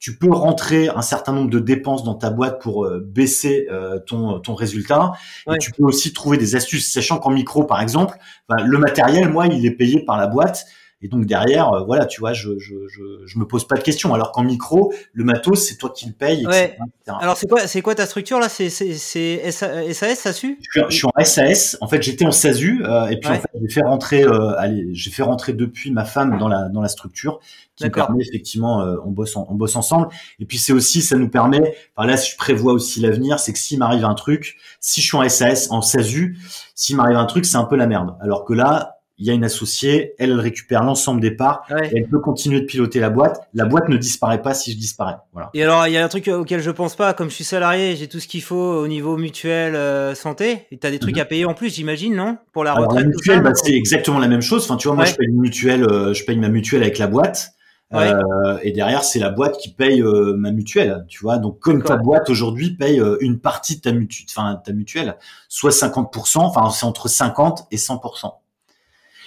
tu 0.00 0.18
peux 0.18 0.32
rentrer 0.32 0.88
un 0.88 1.02
certain 1.02 1.32
nombre 1.32 1.50
de 1.50 1.60
dépenses 1.60 2.02
dans 2.02 2.14
ta 2.14 2.30
boîte 2.30 2.60
pour 2.60 2.84
euh, 2.84 3.00
baisser 3.00 3.68
euh, 3.70 3.98
ton, 4.00 4.40
ton 4.40 4.54
résultat. 4.54 5.12
Et 5.52 5.58
tu 5.58 5.70
peux 5.72 5.84
aussi 5.84 6.12
trouver 6.12 6.36
des 6.36 6.56
astuces, 6.56 6.92
sachant 6.92 7.18
qu'en 7.18 7.30
micro, 7.30 7.64
par 7.64 7.80
exemple, 7.80 8.16
le 8.48 8.78
matériel, 8.78 9.28
moi, 9.28 9.46
il 9.46 9.64
est 9.64 9.70
payé 9.70 10.04
par 10.04 10.18
la 10.18 10.26
boîte. 10.26 10.66
Et 11.02 11.08
donc 11.08 11.26
derrière, 11.26 11.72
euh, 11.72 11.84
voilà, 11.84 12.06
tu 12.06 12.20
vois, 12.20 12.32
je, 12.32 12.58
je, 12.58 12.74
je, 12.88 13.02
je, 13.26 13.38
me 13.38 13.44
pose 13.44 13.66
pas 13.66 13.76
de 13.76 13.82
questions. 13.82 14.14
Alors 14.14 14.32
qu'en 14.32 14.44
micro, 14.44 14.92
le 15.12 15.24
matos, 15.24 15.66
c'est 15.66 15.76
toi 15.76 15.90
qui 15.90 16.06
le 16.06 16.12
payes. 16.12 16.46
Ouais. 16.46 16.76
Alors 17.06 17.36
c'est 17.36 17.48
quoi, 17.48 17.66
c'est 17.66 17.82
quoi 17.82 17.94
ta 17.94 18.06
structure 18.06 18.38
là? 18.38 18.48
C'est 18.48 18.70
c'est 18.70 19.50
SAS, 19.50 20.18
SASU 20.18 20.58
je, 20.70 20.80
je 20.88 20.94
suis 20.94 21.06
en 21.06 21.24
SAS. 21.24 21.76
En 21.80 21.88
fait, 21.88 22.02
j'étais 22.02 22.24
en 22.24 22.30
SASU 22.30 22.84
euh, 22.84 23.06
et 23.06 23.18
puis 23.18 23.30
en 23.30 23.34
fait, 23.34 23.50
j'ai 23.60 23.68
fait 23.68 23.82
rentrer, 23.82 24.22
euh, 24.22 24.58
allez, 24.58 24.88
j'ai 24.92 25.10
fait 25.10 25.22
rentrer 25.22 25.52
depuis 25.52 25.90
ma 25.90 26.04
femme 26.04 26.38
dans 26.38 26.48
la 26.48 26.68
dans 26.68 26.80
la 26.80 26.88
structure 26.88 27.40
qui 27.76 27.84
me 27.84 27.90
permet 27.90 28.22
effectivement, 28.22 28.82
euh, 28.82 28.96
on 29.04 29.10
bosse 29.10 29.36
on 29.36 29.54
bosse 29.54 29.76
ensemble. 29.76 30.08
Et 30.38 30.44
puis 30.44 30.58
c'est 30.58 30.72
aussi, 30.72 31.02
ça 31.02 31.16
nous 31.16 31.28
permet. 31.28 31.74
Enfin 31.96 32.06
là, 32.06 32.16
je 32.16 32.36
prévois 32.36 32.72
aussi 32.72 33.00
l'avenir, 33.00 33.38
c'est 33.38 33.52
que 33.52 33.58
s'il 33.58 33.78
m'arrive 33.78 34.04
un 34.04 34.14
truc, 34.14 34.56
si 34.80 35.00
je 35.00 35.06
suis 35.06 35.16
en 35.16 35.28
SAS, 35.28 35.70
en 35.70 35.82
SASU, 35.82 36.38
s'il 36.74 36.96
m'arrive 36.96 37.16
un 37.16 37.26
truc, 37.26 37.44
c'est 37.44 37.56
un 37.56 37.64
peu 37.64 37.76
la 37.76 37.86
merde. 37.86 38.16
Alors 38.20 38.44
que 38.44 38.52
là, 38.52 39.01
il 39.22 39.26
y 39.26 39.30
a 39.30 39.34
une 39.34 39.44
associée, 39.44 40.14
elle, 40.18 40.30
elle 40.30 40.40
récupère 40.40 40.82
l'ensemble 40.82 41.20
des 41.20 41.30
parts, 41.30 41.64
elle 41.70 42.08
peut 42.08 42.18
continuer 42.18 42.60
de 42.60 42.66
piloter 42.66 42.98
la 42.98 43.08
boîte. 43.08 43.48
La 43.54 43.66
boîte 43.66 43.88
ne 43.88 43.96
disparaît 43.96 44.42
pas 44.42 44.52
si 44.52 44.72
je 44.72 44.76
disparais. 44.76 45.14
Voilà. 45.32 45.48
Et 45.54 45.62
alors, 45.62 45.86
il 45.86 45.92
y 45.92 45.96
a 45.96 46.04
un 46.04 46.08
truc 46.08 46.26
auquel 46.26 46.60
je 46.60 46.72
pense 46.72 46.96
pas, 46.96 47.14
comme 47.14 47.30
je 47.30 47.36
suis 47.36 47.44
salarié, 47.44 47.94
j'ai 47.94 48.08
tout 48.08 48.18
ce 48.18 48.26
qu'il 48.26 48.42
faut 48.42 48.56
au 48.56 48.88
niveau 48.88 49.16
mutuel 49.16 49.76
euh, 49.76 50.16
santé, 50.16 50.66
et 50.72 50.78
tu 50.78 50.84
as 50.88 50.90
des 50.90 50.98
trucs 50.98 51.14
mhm. 51.14 51.22
à 51.22 51.24
payer 51.24 51.44
en 51.44 51.54
plus, 51.54 51.72
j'imagine, 51.72 52.16
non? 52.16 52.36
Pour 52.52 52.64
la 52.64 52.74
retraite. 52.74 53.04
la 53.04 53.06
mutuelle, 53.06 53.42
bah, 53.42 53.54
c'est 53.54 53.74
exactement 53.74 54.18
la 54.18 54.26
même 54.26 54.42
chose. 54.42 54.64
Enfin, 54.64 54.76
tu 54.76 54.88
vois, 54.88 54.96
moi, 54.96 55.04
je 55.04 55.14
paye 55.14 55.28
une 55.28 55.40
mutuelle, 55.40 55.84
euh, 55.84 56.12
je 56.14 56.24
paye 56.24 56.36
ma 56.36 56.48
mutuelle 56.48 56.82
avec 56.82 56.98
la 56.98 57.06
boîte. 57.06 57.52
Euh, 57.94 58.58
et 58.62 58.72
derrière, 58.72 59.04
c'est 59.04 59.20
la 59.20 59.28
boîte 59.30 59.58
qui 59.58 59.72
paye 59.72 60.00
euh, 60.00 60.34
ma 60.36 60.50
mutuelle, 60.50 61.04
tu 61.08 61.20
vois. 61.20 61.38
Donc, 61.38 61.60
comme 61.60 61.84
ta 61.84 61.96
boîte 61.96 62.28
aujourd'hui 62.28 62.70
paye 62.74 63.00
une 63.20 63.38
partie 63.38 63.76
de 63.76 63.82
ta, 63.82 63.92
mutu 63.92 64.24
enfin, 64.28 64.60
ta 64.64 64.72
mutuelle, 64.72 65.16
soit 65.48 65.70
50%, 65.70 66.38
enfin, 66.38 66.70
c'est 66.70 66.86
entre 66.86 67.06
50 67.06 67.68
et 67.70 67.76
100%. 67.76 68.32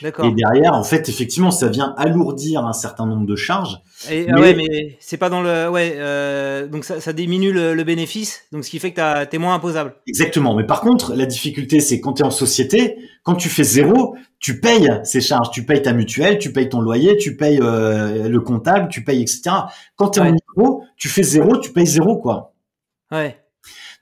Et 0.01 0.31
derrière, 0.33 0.73
en 0.73 0.83
fait, 0.83 1.07
effectivement, 1.09 1.51
ça 1.51 1.69
vient 1.69 1.93
alourdir 1.97 2.65
un 2.65 2.73
certain 2.73 3.05
nombre 3.05 3.25
de 3.25 3.35
charges. 3.35 3.79
Et, 4.09 4.25
ah 4.29 4.33
mais... 4.35 4.41
ouais, 4.41 4.53
mais 4.53 4.97
c'est 4.99 5.17
pas 5.17 5.29
dans 5.29 5.41
le, 5.41 5.69
ouais, 5.69 5.93
euh, 5.95 6.67
donc 6.67 6.83
ça, 6.83 6.99
ça 6.99 7.13
diminue 7.13 7.53
le, 7.53 7.83
bénéfice, 7.83 8.43
donc 8.51 8.65
ce 8.65 8.69
qui 8.69 8.79
fait 8.79 8.91
que 8.91 9.25
t'es 9.25 9.37
moins 9.37 9.55
imposable. 9.55 9.95
Exactement. 10.07 10.55
Mais 10.55 10.65
par 10.65 10.81
contre, 10.81 11.15
la 11.15 11.25
difficulté, 11.25 11.79
c'est 11.79 12.01
quand 12.01 12.13
tu 12.13 12.23
es 12.23 12.25
en 12.25 12.31
société, 12.31 12.97
quand 13.23 13.35
tu 13.35 13.47
fais 13.47 13.63
zéro, 13.63 14.15
tu 14.39 14.59
payes 14.59 14.89
ces 15.03 15.21
charges, 15.21 15.51
tu 15.51 15.65
payes 15.65 15.81
ta 15.81 15.93
mutuelle, 15.93 16.39
tu 16.39 16.51
payes 16.51 16.67
ton 16.67 16.81
loyer, 16.81 17.17
tu 17.17 17.37
payes 17.37 17.59
euh, 17.61 18.27
le 18.27 18.39
comptable, 18.41 18.89
tu 18.89 19.03
payes 19.03 19.21
etc. 19.21 19.51
Quand 19.95 20.09
tu 20.09 20.19
es 20.19 20.23
en 20.23 20.31
micro, 20.31 20.83
tu 20.97 21.07
fais 21.07 21.23
zéro, 21.23 21.57
tu 21.57 21.71
payes 21.71 21.87
zéro, 21.87 22.17
quoi. 22.17 22.53
Ouais. 23.11 23.37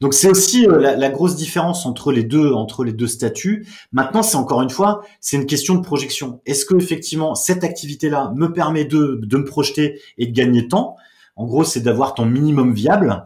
Donc 0.04 0.14
c'est 0.14 0.30
aussi 0.30 0.68
euh, 0.68 0.98
la, 0.98 1.10
grosse 1.10 1.38
différence 1.38 1.86
entre 1.86 2.12
les 2.12 2.26
deux 2.26 2.52
entre 2.52 2.84
les 2.84 2.92
deux 2.92 3.08
statuts. 3.08 3.66
Maintenant, 3.94 4.22
c'est 4.22 4.36
encore 4.36 4.62
une 4.62 4.70
fois, 4.70 5.02
c'est 5.22 5.38
une 5.38 5.46
question 5.46 5.76
de 5.76 5.82
projection. 5.82 6.42
Est-ce 6.46 6.66
que 6.66 6.76
effectivement 6.76 7.36
cette 7.36 7.64
activité-là 7.64 8.34
me 8.36 8.52
permet 8.52 8.84
de 8.84 9.22
de 9.24 9.38
me 9.38 9.46
projeter 9.46 10.02
et 10.18 10.28
de 10.28 10.34
gagner 10.34 10.68
temps? 10.68 10.98
En 11.38 11.46
gros, 11.46 11.64
c'est 11.64 11.80
d'avoir 11.80 12.16
ton 12.16 12.26
minimum 12.26 12.74
viable. 12.74 13.24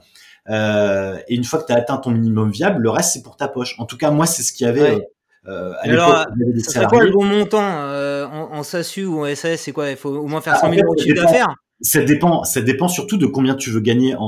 Euh, 0.52 1.18
et 1.28 1.34
une 1.34 1.46
fois 1.46 1.60
que 1.60 1.66
tu 1.66 1.74
as 1.74 1.78
atteint 1.78 1.98
ton 1.98 2.12
minimum 2.12 2.52
viable, 2.52 2.84
le 2.84 2.92
reste 2.92 3.12
c'est 3.12 3.24
pour 3.24 3.38
ta 3.38 3.48
poche. 3.48 3.74
En 3.80 3.86
tout 3.86 3.98
cas, 3.98 4.12
moi, 4.12 4.28
c'est 4.28 4.44
ce 4.44 4.54
qu'il 4.54 4.68
y 4.68 4.70
avait. 4.70 5.10
Euh, 5.48 5.74
à 5.82 5.88
l'époque, 5.88 6.28
c'est 6.60 6.86
quoi 6.86 7.04
le 7.04 7.10
bon 7.10 7.26
montant 7.26 7.58
en, 7.58 8.56
en, 8.56 8.62
SASU 8.62 9.06
ou 9.06 9.26
en 9.26 9.34
SAS 9.34 9.62
C'est 9.62 9.72
quoi? 9.72 9.90
Il 9.90 9.98
faut 9.98 10.12
au 10.12 10.28
moins 10.28 10.42
faire 10.42 10.58
100 10.58 10.68
ah, 10.68 10.76
000 10.76 10.86
euros 10.86 10.94
de 10.94 11.02
chiffre 11.02 11.24
d'affaires? 11.24 11.56
Ça 11.82 12.02
dépend, 12.02 12.44
ça 12.44 12.62
dépend 12.62 12.88
surtout 12.88 13.18
de 13.18 13.28
combien 13.28 13.54
tu 13.56 13.70
veux 13.70 13.80
gagner 13.80 14.16
en, 14.16 14.24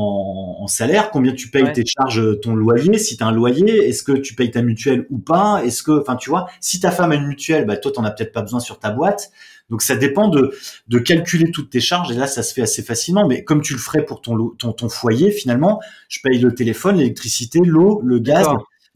en 0.60 0.68
salaire, 0.68 1.10
combien 1.10 1.34
tu 1.34 1.50
payes 1.50 1.72
tes 1.74 1.84
charges, 1.84 2.40
ton 2.42 2.56
loyer, 2.56 3.00
si 3.00 3.18
tu 3.18 3.24
as 3.24 3.28
un 3.28 3.32
loyer, 3.32 3.88
est-ce 3.88 4.04
que 4.04 4.12
tu 4.12 4.36
payes 4.36 4.52
ta 4.52 4.62
mutuelle 4.62 5.08
ou 5.10 5.18
pas, 5.18 5.64
est-ce 5.66 5.82
que, 5.82 6.00
enfin 6.00 6.16
tu 6.16 6.30
vois, 6.30 6.48
si 6.60 6.80
ta 6.80 6.92
femme 6.92 7.12
a 7.12 7.16
une 7.16 7.26
mutuelle, 7.26 7.66
bah 7.66 7.78
toi 7.78 7.92
t'en 7.92 8.04
as 8.04 8.12
peut-être 8.12 8.34
pas 8.34 8.44
besoin 8.44 8.60
sur 8.60 8.78
ta 8.78 8.92
boîte, 8.92 9.32
donc 9.72 9.82
ça 9.82 9.96
dépend 9.96 10.28
de, 10.28 10.54
de 10.88 11.00
calculer 11.00 11.50
toutes 11.50 11.72
tes 11.72 11.80
charges 11.80 12.12
et 12.12 12.16
là 12.16 12.28
ça 12.28 12.44
se 12.44 12.54
fait 12.54 12.62
assez 12.62 12.84
facilement, 12.84 13.28
mais 13.28 13.44
comme 13.44 13.62
tu 13.62 13.74
le 13.74 13.80
ferais 13.80 14.06
pour 14.06 14.22
ton, 14.22 14.50
ton, 14.58 14.72
ton 14.72 14.90
foyer 14.90 15.32
finalement, 15.32 15.80
je 16.08 16.20
paye 16.22 16.38
le 16.38 16.54
téléphone, 16.54 16.98
l'électricité, 16.98 17.62
l'eau, 17.64 18.00
le 18.04 18.20
gaz, 18.20 18.48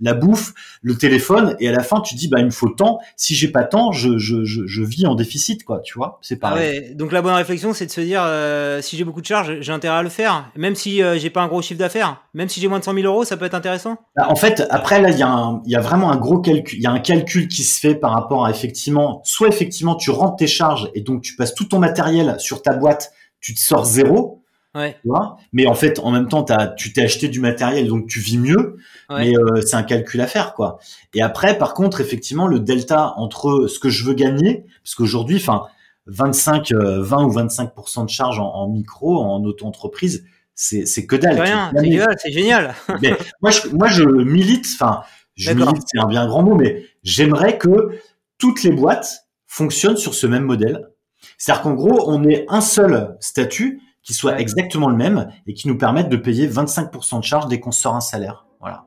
la 0.03 0.13
bouffe, 0.13 0.53
le 0.81 0.97
téléphone, 0.97 1.55
et 1.59 1.69
à 1.69 1.71
la 1.71 1.81
fin 1.81 2.01
tu 2.01 2.15
dis 2.15 2.27
bah 2.27 2.39
il 2.39 2.45
me 2.45 2.51
faut 2.51 2.69
tant. 2.69 2.99
Si 3.15 3.33
j'ai 3.35 3.47
pas 3.47 3.63
tant, 3.63 3.91
je, 3.91 4.17
je, 4.17 4.43
je, 4.43 4.61
je, 4.65 4.83
vis 4.83 5.07
en 5.07 5.15
déficit 5.15 5.63
quoi, 5.63 5.79
tu 5.79 5.97
vois. 5.97 6.19
C'est 6.21 6.35
pareil. 6.35 6.77
Ah 6.77 6.81
ouais, 6.89 6.93
donc 6.93 7.11
la 7.11 7.21
bonne 7.21 7.33
réflexion 7.33 7.73
c'est 7.73 7.85
de 7.85 7.91
se 7.91 8.01
dire 8.01 8.21
euh, 8.23 8.81
si 8.81 8.97
j'ai 8.97 9.05
beaucoup 9.05 9.21
de 9.21 9.25
charges, 9.25 9.59
j'ai 9.61 9.71
intérêt 9.71 9.97
à 9.97 10.03
le 10.03 10.09
faire, 10.09 10.51
même 10.55 10.75
si 10.75 11.01
euh, 11.01 11.17
j'ai 11.17 11.29
pas 11.29 11.41
un 11.41 11.47
gros 11.47 11.61
chiffre 11.61 11.79
d'affaires, 11.79 12.21
même 12.33 12.49
si 12.49 12.59
j'ai 12.59 12.67
moins 12.67 12.79
de 12.79 12.83
100 12.83 12.93
000 12.93 13.05
euros, 13.07 13.23
ça 13.23 13.37
peut 13.37 13.45
être 13.45 13.53
intéressant. 13.55 13.97
Bah, 14.15 14.27
en 14.29 14.35
fait, 14.35 14.67
après 14.69 15.01
là 15.01 15.09
il 15.09 15.17
y 15.17 15.23
a 15.23 15.61
il 15.65 15.71
y 15.71 15.75
a 15.75 15.81
vraiment 15.81 16.11
un 16.11 16.17
gros 16.17 16.39
calcul, 16.39 16.77
il 16.77 16.83
y 16.83 16.87
a 16.87 16.91
un 16.91 16.99
calcul 16.99 17.47
qui 17.47 17.63
se 17.63 17.79
fait 17.79 17.95
par 17.95 18.11
rapport 18.11 18.45
à 18.45 18.51
effectivement, 18.51 19.21
soit 19.23 19.47
effectivement 19.47 19.95
tu 19.95 20.11
rentres 20.11 20.35
tes 20.35 20.47
charges 20.47 20.91
et 20.93 21.01
donc 21.01 21.21
tu 21.21 21.35
passes 21.35 21.55
tout 21.55 21.65
ton 21.65 21.79
matériel 21.79 22.35
sur 22.39 22.61
ta 22.61 22.73
boîte, 22.73 23.13
tu 23.39 23.53
te 23.55 23.59
sors 23.59 23.85
zéro 23.85 24.42
Ouais. 24.75 24.97
Tu 25.01 25.07
vois? 25.07 25.37
Mais 25.51 25.67
en 25.67 25.75
fait, 25.75 25.99
en 25.99 26.11
même 26.11 26.27
temps, 26.27 26.43
as, 26.45 26.67
tu 26.67 26.93
t'es 26.93 27.03
acheté 27.03 27.27
du 27.27 27.39
matériel, 27.39 27.87
donc 27.87 28.07
tu 28.07 28.19
vis 28.19 28.37
mieux. 28.37 28.77
Mais 29.09 29.37
euh, 29.37 29.61
c'est 29.61 29.75
un 29.75 29.83
calcul 29.83 30.19
à 30.21 30.27
faire, 30.27 30.53
quoi. 30.55 30.79
Et 31.13 31.21
après, 31.21 31.57
par 31.57 31.73
contre, 31.73 32.01
effectivement, 32.01 32.47
le 32.47 32.59
delta 32.59 33.13
entre 33.17 33.67
ce 33.67 33.77
que 33.77 33.89
je 33.89 34.03
veux 34.03 34.15
gagner, 34.15 34.65
parce 34.83 34.95
qu'aujourd'hui, 34.95 35.37
enfin, 35.37 35.67
25, 36.07 36.71
20 36.71 36.75
euh, 36.75 37.23
ou 37.23 37.31
25% 37.31 38.05
de 38.05 38.09
charge 38.09 38.39
en, 38.39 38.67
micro, 38.69 39.21
en 39.21 39.43
auto-entreprise, 39.43 40.25
c'est, 40.55 40.85
c'est 40.85 41.05
que 41.05 41.15
dalle. 41.15 41.35
C'est 41.37 41.79
rien, 41.79 42.07
c'est 42.17 42.31
génial. 42.31 42.73
mais 43.01 43.15
moi, 43.41 43.51
je, 43.51 43.67
moi, 43.69 43.87
je 43.87 44.03
milite, 44.03 44.67
enfin, 44.73 45.01
je 45.35 45.51
milite, 45.51 45.83
c'est 45.85 45.99
un 45.99 46.07
bien 46.07 46.25
grand 46.25 46.41
mot, 46.41 46.55
mais 46.55 46.85
j'aimerais 47.03 47.57
que 47.59 47.99
toutes 48.39 48.63
les 48.63 48.71
boîtes 48.71 49.27
fonctionnent 49.45 49.97
sur 49.97 50.15
ce 50.15 50.25
même 50.25 50.43
modèle. 50.43 50.89
C'est-à-dire 51.37 51.63
qu'en 51.63 51.73
gros, 51.73 52.09
on 52.09 52.27
est 52.27 52.45
un 52.49 52.61
seul 52.61 53.15
statut 53.19 53.81
qui 54.03 54.13
soit 54.13 54.39
exactement 54.39 54.89
le 54.89 54.95
même 54.95 55.29
et 55.47 55.53
qui 55.53 55.67
nous 55.67 55.77
permettent 55.77 56.09
de 56.09 56.17
payer 56.17 56.47
25% 56.47 57.19
de 57.19 57.23
charge 57.23 57.47
dès 57.47 57.59
qu'on 57.59 57.71
sort 57.71 57.95
un 57.95 58.01
salaire. 58.01 58.45
Voilà. 58.59 58.85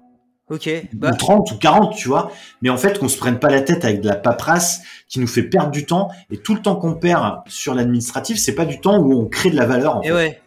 Ok. 0.48 0.70
Bah... 0.92 1.10
Ou 1.12 1.16
30 1.16 1.50
ou 1.52 1.56
40, 1.56 1.96
tu 1.96 2.08
vois. 2.08 2.30
Mais 2.62 2.70
en 2.70 2.76
fait, 2.76 2.98
qu'on 2.98 3.08
se 3.08 3.18
prenne 3.18 3.38
pas 3.38 3.50
la 3.50 3.62
tête 3.62 3.84
avec 3.84 4.00
de 4.00 4.08
la 4.08 4.16
paperasse 4.16 4.82
qui 5.08 5.18
nous 5.18 5.26
fait 5.26 5.42
perdre 5.42 5.70
du 5.70 5.86
temps. 5.86 6.10
Et 6.30 6.36
tout 6.36 6.54
le 6.54 6.62
temps 6.62 6.76
qu'on 6.76 6.94
perd 6.94 7.40
sur 7.46 7.74
l'administratif, 7.74 8.38
c'est 8.38 8.54
pas 8.54 8.66
du 8.66 8.80
temps 8.80 8.98
où 8.98 9.12
on 9.12 9.26
crée 9.26 9.50
de 9.50 9.56
la 9.56 9.66
valeur. 9.66 9.96
En 9.96 10.02
et 10.02 10.12
ouais. 10.12 10.40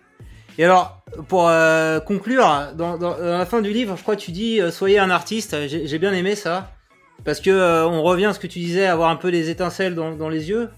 Et 0.57 0.65
alors, 0.65 1.01
pour 1.27 1.47
euh, 1.47 1.99
conclure, 1.99 2.73
dans, 2.75 2.97
dans, 2.97 3.17
la 3.17 3.45
fin 3.45 3.61
du 3.61 3.71
livre, 3.71 3.95
je 3.97 4.01
crois 4.03 4.15
que 4.15 4.21
tu 4.21 4.31
dis 4.31 4.61
euh, 4.61 4.71
soyez 4.71 4.99
un 4.99 5.09
artiste. 5.09 5.55
J'ai 5.67 5.99
bien 5.99 6.13
aimé 6.13 6.35
ça. 6.35 6.71
Parce 7.25 7.41
que 7.41 7.49
euh, 7.49 7.85
on 7.87 8.01
revient 8.03 8.27
à 8.27 8.33
ce 8.33 8.39
que 8.39 8.47
tu 8.47 8.59
disais, 8.59 8.85
avoir 8.85 9.09
un 9.09 9.17
peu 9.17 9.31
des 9.31 9.49
étincelles 9.49 9.95
dans, 9.95 10.15
dans 10.15 10.29
les 10.29 10.49
yeux 10.49 10.69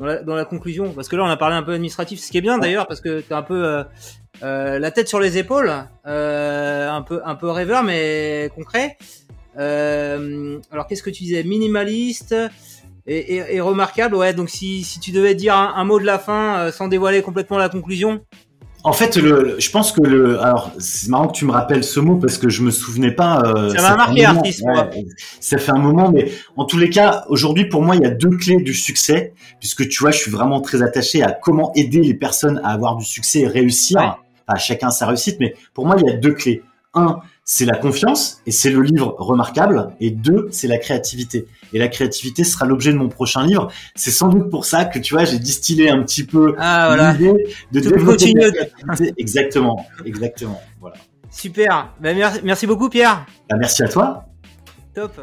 dans 0.00 0.34
la, 0.34 0.44
conclusion 0.46 0.92
Parce 0.92 1.08
que 1.08 1.16
là, 1.16 1.24
on 1.24 1.28
a 1.28 1.36
parlé 1.36 1.56
un 1.56 1.62
peu 1.62 1.72
administratif, 1.72 2.20
ce 2.20 2.30
qui 2.30 2.38
est 2.38 2.40
bien 2.40 2.58
d'ailleurs, 2.58 2.86
parce 2.86 3.00
que 3.00 3.20
tu 3.20 3.32
as 3.32 3.36
un 3.36 3.42
peu 3.42 3.64
euh, 3.64 3.84
euh, 4.42 4.78
la 4.78 4.90
tête 4.90 5.08
sur 5.08 5.20
les 5.20 5.36
épaules, 5.36 5.72
euh, 6.06 6.90
un 6.90 7.02
peu 7.02 7.20
un 7.24 7.34
peu 7.34 7.50
rêveur, 7.50 7.82
mais 7.82 8.50
concret. 8.54 8.96
alors, 9.56 10.86
qu'est-ce 10.88 11.02
que 11.02 11.10
tu 11.10 11.24
disais? 11.24 11.42
Minimaliste 11.44 12.34
et, 13.06 13.60
remarquable? 13.60 14.14
Ouais, 14.14 14.32
donc 14.32 14.48
si, 14.48 14.84
si 14.84 15.00
tu 15.00 15.12
devais 15.12 15.34
dire 15.34 15.54
un 15.54 15.84
mot 15.84 16.00
de 16.00 16.06
la 16.06 16.18
fin 16.18 16.70
sans 16.70 16.88
dévoiler 16.88 17.20
complètement 17.20 17.58
la 17.58 17.68
conclusion, 17.68 18.24
en 18.82 18.92
fait, 18.92 19.16
le, 19.16 19.56
je 19.58 19.70
pense 19.70 19.92
que 19.92 20.00
le, 20.00 20.40
alors 20.40 20.72
c'est 20.78 21.08
marrant 21.08 21.28
que 21.28 21.36
tu 21.36 21.44
me 21.44 21.52
rappelles 21.52 21.84
ce 21.84 22.00
mot 22.00 22.16
parce 22.16 22.38
que 22.38 22.48
je 22.48 22.62
me 22.62 22.70
souvenais 22.70 23.12
pas. 23.12 23.42
Euh, 23.44 23.74
ça 23.74 23.90
m'a 23.90 23.96
marqué, 23.96 24.24
artiste. 24.24 24.64
ça 25.40 25.58
fait 25.58 25.72
un 25.72 25.78
moment, 25.78 26.10
mais 26.10 26.32
en 26.56 26.64
tous 26.64 26.78
les 26.78 26.88
cas, 26.88 27.24
aujourd'hui 27.28 27.68
pour 27.68 27.82
moi, 27.82 27.96
il 27.96 28.02
y 28.02 28.06
a 28.06 28.10
deux 28.10 28.30
clés 28.30 28.62
du 28.62 28.74
succès, 28.74 29.34
puisque 29.58 29.88
tu 29.88 29.98
vois, 30.00 30.10
je 30.10 30.18
suis 30.18 30.30
vraiment 30.30 30.60
très 30.60 30.82
attaché 30.82 31.22
à 31.22 31.32
comment 31.32 31.72
aider 31.74 32.00
les 32.00 32.14
personnes 32.14 32.60
à 32.64 32.70
avoir 32.70 32.96
du 32.96 33.04
succès 33.04 33.40
et 33.40 33.46
réussir. 33.46 34.18
à 34.46 34.56
chacun 34.56 34.90
sa 34.90 35.06
réussite, 35.06 35.36
mais 35.38 35.54
pour 35.74 35.86
moi, 35.86 35.94
il 35.98 36.06
y 36.06 36.10
a 36.10 36.16
deux 36.16 36.32
clés. 36.32 36.62
Un, 36.92 37.20
c'est 37.52 37.64
la 37.64 37.76
confiance, 37.76 38.42
et 38.46 38.52
c'est 38.52 38.70
le 38.70 38.80
livre 38.80 39.16
remarquable. 39.18 39.88
Et 39.98 40.12
deux, 40.12 40.46
c'est 40.52 40.68
la 40.68 40.78
créativité. 40.78 41.48
Et 41.72 41.80
la 41.80 41.88
créativité 41.88 42.44
sera 42.44 42.64
l'objet 42.64 42.92
de 42.92 42.96
mon 42.96 43.08
prochain 43.08 43.44
livre. 43.44 43.72
C'est 43.96 44.12
sans 44.12 44.28
doute 44.28 44.50
pour 44.50 44.64
ça 44.64 44.84
que 44.84 45.00
tu 45.00 45.14
vois, 45.14 45.24
j'ai 45.24 45.40
distillé 45.40 45.90
un 45.90 46.00
petit 46.04 46.24
peu 46.24 46.54
ah, 46.58 46.94
voilà. 46.94 47.12
l'idée 47.12 47.52
de 47.72 47.80
développer 47.80 48.34
la 48.34 48.52
créativité. 48.52 49.14
Exactement, 49.18 49.84
exactement. 50.04 50.60
Voilà. 50.80 50.94
Super. 51.28 51.92
Ben, 52.00 52.16
merci, 52.16 52.40
merci 52.44 52.68
beaucoup, 52.68 52.88
Pierre. 52.88 53.26
Ben, 53.48 53.56
merci 53.58 53.82
à 53.82 53.88
toi. 53.88 54.26
Top. 54.94 55.20